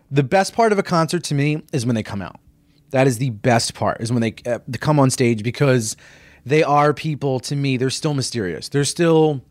The 0.09 0.23
best 0.23 0.53
part 0.53 0.71
of 0.71 0.79
a 0.79 0.83
concert 0.83 1.25
to 1.25 1.33
me 1.35 1.63
is 1.73 1.85
when 1.85 1.95
they 1.95 2.01
come 2.03 2.21
out. 2.21 2.39
That 2.91 3.07
is 3.07 3.17
the 3.17 3.31
best 3.31 3.73
part 3.73 3.99
is 3.99 4.09
when 4.09 4.21
they, 4.21 4.35
uh, 4.45 4.59
they 4.65 4.77
come 4.77 5.01
on 5.01 5.09
stage 5.09 5.43
because 5.43 5.97
they 6.47 6.63
are 6.63 6.93
people 6.93 7.39
to 7.41 7.55
me. 7.55 7.77
They're 7.77 7.89
still 7.89 8.13
mysterious. 8.13 8.69
They're 8.69 8.85
still 8.85 9.41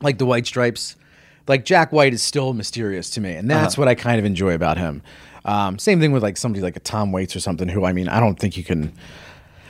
like 0.00 0.18
the 0.18 0.26
White 0.26 0.46
Stripes. 0.46 0.96
Like 1.48 1.64
Jack 1.64 1.92
White 1.92 2.12
is 2.12 2.22
still 2.22 2.52
mysterious 2.52 3.10
to 3.10 3.20
me, 3.20 3.32
and 3.32 3.50
that's 3.50 3.76
what 3.76 3.88
I 3.88 3.94
kind 3.94 4.18
of 4.18 4.24
enjoy 4.24 4.54
about 4.54 4.78
him. 4.78 5.02
Um, 5.44 5.78
same 5.78 5.98
thing 6.00 6.12
with 6.12 6.22
like 6.22 6.36
somebody 6.36 6.62
like 6.62 6.76
a 6.76 6.80
Tom 6.80 7.10
Waits 7.10 7.34
or 7.34 7.40
something. 7.40 7.68
Who 7.68 7.84
I 7.84 7.92
mean, 7.92 8.08
I 8.08 8.20
don't 8.20 8.38
think 8.38 8.56
you 8.56 8.64
can. 8.64 8.92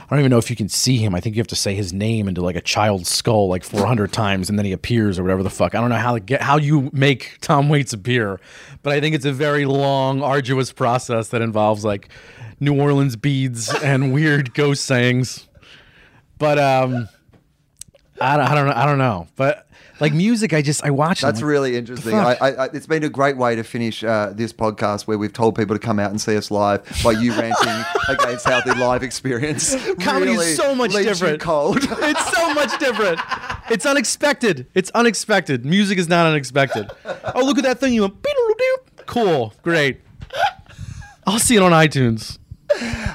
I 0.00 0.14
don't 0.14 0.18
even 0.18 0.30
know 0.30 0.38
if 0.38 0.50
you 0.50 0.56
can 0.56 0.68
see 0.68 0.98
him. 0.98 1.14
I 1.14 1.20
think 1.20 1.36
you 1.36 1.40
have 1.40 1.46
to 1.46 1.56
say 1.56 1.74
his 1.74 1.94
name 1.94 2.28
into 2.28 2.42
like 2.42 2.56
a 2.56 2.60
child's 2.60 3.08
skull 3.08 3.48
like 3.48 3.64
400 3.64 4.12
times, 4.12 4.50
and 4.50 4.58
then 4.58 4.66
he 4.66 4.72
appears 4.72 5.18
or 5.18 5.22
whatever 5.22 5.42
the 5.42 5.48
fuck. 5.48 5.74
I 5.74 5.80
don't 5.80 5.88
know 5.88 5.96
how 5.96 6.12
to 6.12 6.20
get 6.20 6.42
how 6.42 6.58
you 6.58 6.90
make 6.92 7.38
Tom 7.40 7.70
Waits 7.70 7.94
appear, 7.94 8.38
but 8.82 8.92
I 8.92 9.00
think 9.00 9.14
it's 9.14 9.24
a 9.24 9.32
very 9.32 9.64
long, 9.64 10.22
arduous 10.22 10.72
process 10.72 11.28
that 11.28 11.40
involves 11.40 11.82
like 11.86 12.10
New 12.60 12.78
Orleans 12.78 13.16
beads 13.16 13.72
and 13.82 14.12
weird 14.12 14.52
ghost 14.52 14.84
sayings. 14.84 15.48
But 16.42 16.58
um, 16.58 17.08
I 18.20 18.36
don't, 18.36 18.46
I 18.48 18.54
don't 18.56 18.66
know. 18.66 18.72
I 18.74 18.84
don't 18.84 18.98
know. 18.98 19.28
But 19.36 19.68
like 20.00 20.12
music, 20.12 20.52
I 20.52 20.60
just 20.60 20.84
I 20.84 20.90
watch. 20.90 21.20
That's 21.20 21.38
like, 21.38 21.48
really 21.48 21.76
interesting. 21.76 22.14
I. 22.14 22.34
I, 22.34 22.64
it's 22.64 22.88
been 22.88 23.04
a 23.04 23.08
great 23.08 23.36
way 23.36 23.54
to 23.54 23.62
finish 23.62 24.02
uh, 24.02 24.32
this 24.34 24.52
podcast 24.52 25.02
where 25.06 25.16
we've 25.16 25.32
told 25.32 25.54
people 25.54 25.76
to 25.76 25.78
come 25.78 26.00
out 26.00 26.10
and 26.10 26.20
see 26.20 26.36
us 26.36 26.50
live 26.50 26.82
by 27.04 27.12
you 27.12 27.32
ranting 27.38 27.84
against 28.08 28.44
how 28.48 28.60
the 28.60 28.74
live 28.74 29.04
experience 29.04 29.76
Comedy 30.00 30.32
is 30.32 30.38
really 30.38 30.54
so 30.56 30.74
much 30.74 30.90
different. 30.90 31.40
cold. 31.40 31.78
it's 31.80 32.36
so 32.36 32.54
much 32.54 32.76
different. 32.80 33.20
It's 33.70 33.86
unexpected. 33.86 34.66
It's 34.74 34.90
unexpected. 34.96 35.64
Music 35.64 35.96
is 35.96 36.08
not 36.08 36.26
unexpected. 36.26 36.90
Oh, 37.36 37.44
look 37.44 37.58
at 37.58 37.62
that 37.62 37.78
thing 37.78 37.92
you 37.94 38.02
went. 38.02 38.16
Cool. 39.06 39.54
Great. 39.62 40.00
I'll 41.24 41.38
see 41.38 41.54
it 41.54 41.62
on 41.62 41.70
iTunes. 41.70 42.40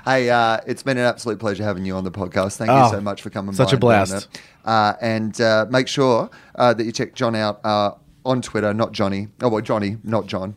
Hey, 0.06 0.30
uh, 0.30 0.60
it's 0.66 0.84
been 0.84 0.98
an 0.98 1.04
absolute 1.06 1.40
pleasure 1.40 1.64
having 1.64 1.86
you 1.86 1.96
on 1.96 2.04
the 2.04 2.12
podcast. 2.12 2.58
Thank 2.58 2.72
Oh, 2.72 2.86
you 2.86 2.92
so 2.92 3.02
much 3.02 3.22
for 3.22 3.30
coming. 3.30 3.54
such 3.54 3.72
by 3.72 3.76
a 3.76 3.80
blast. 3.80 4.28
Uh, 4.64 4.94
and 5.02 5.40
uh, 5.42 5.66
make 5.70 5.88
sure 5.88 6.30
uh, 6.56 6.74
that 6.74 6.84
you 6.84 6.92
check 6.92 7.14
John 7.14 7.36
out 7.36 7.60
uh, 7.66 7.92
on 8.26 8.42
Twitter, 8.42 8.74
not 8.74 8.92
Johnny. 8.92 9.28
Oh, 9.42 9.50
well, 9.50 9.62
Johnny, 9.62 9.98
not 10.04 10.28
John. 10.28 10.56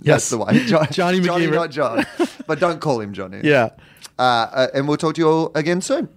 Yes. 0.00 0.28
That's 0.28 0.30
the 0.30 0.38
way. 0.38 0.66
John, 0.66 0.86
Johnny 0.90 1.20
Johnny, 1.20 1.46
not 1.46 1.70
John. 1.70 2.04
but 2.46 2.58
don't 2.58 2.80
call 2.80 3.00
him 3.00 3.12
Johnny. 3.12 3.40
Yeah. 3.44 3.70
Uh, 4.18 4.22
uh, 4.22 4.66
and 4.74 4.88
we'll 4.88 4.96
talk 4.96 5.14
to 5.14 5.20
you 5.20 5.28
all 5.28 5.52
again 5.54 5.80
soon. 5.80 6.08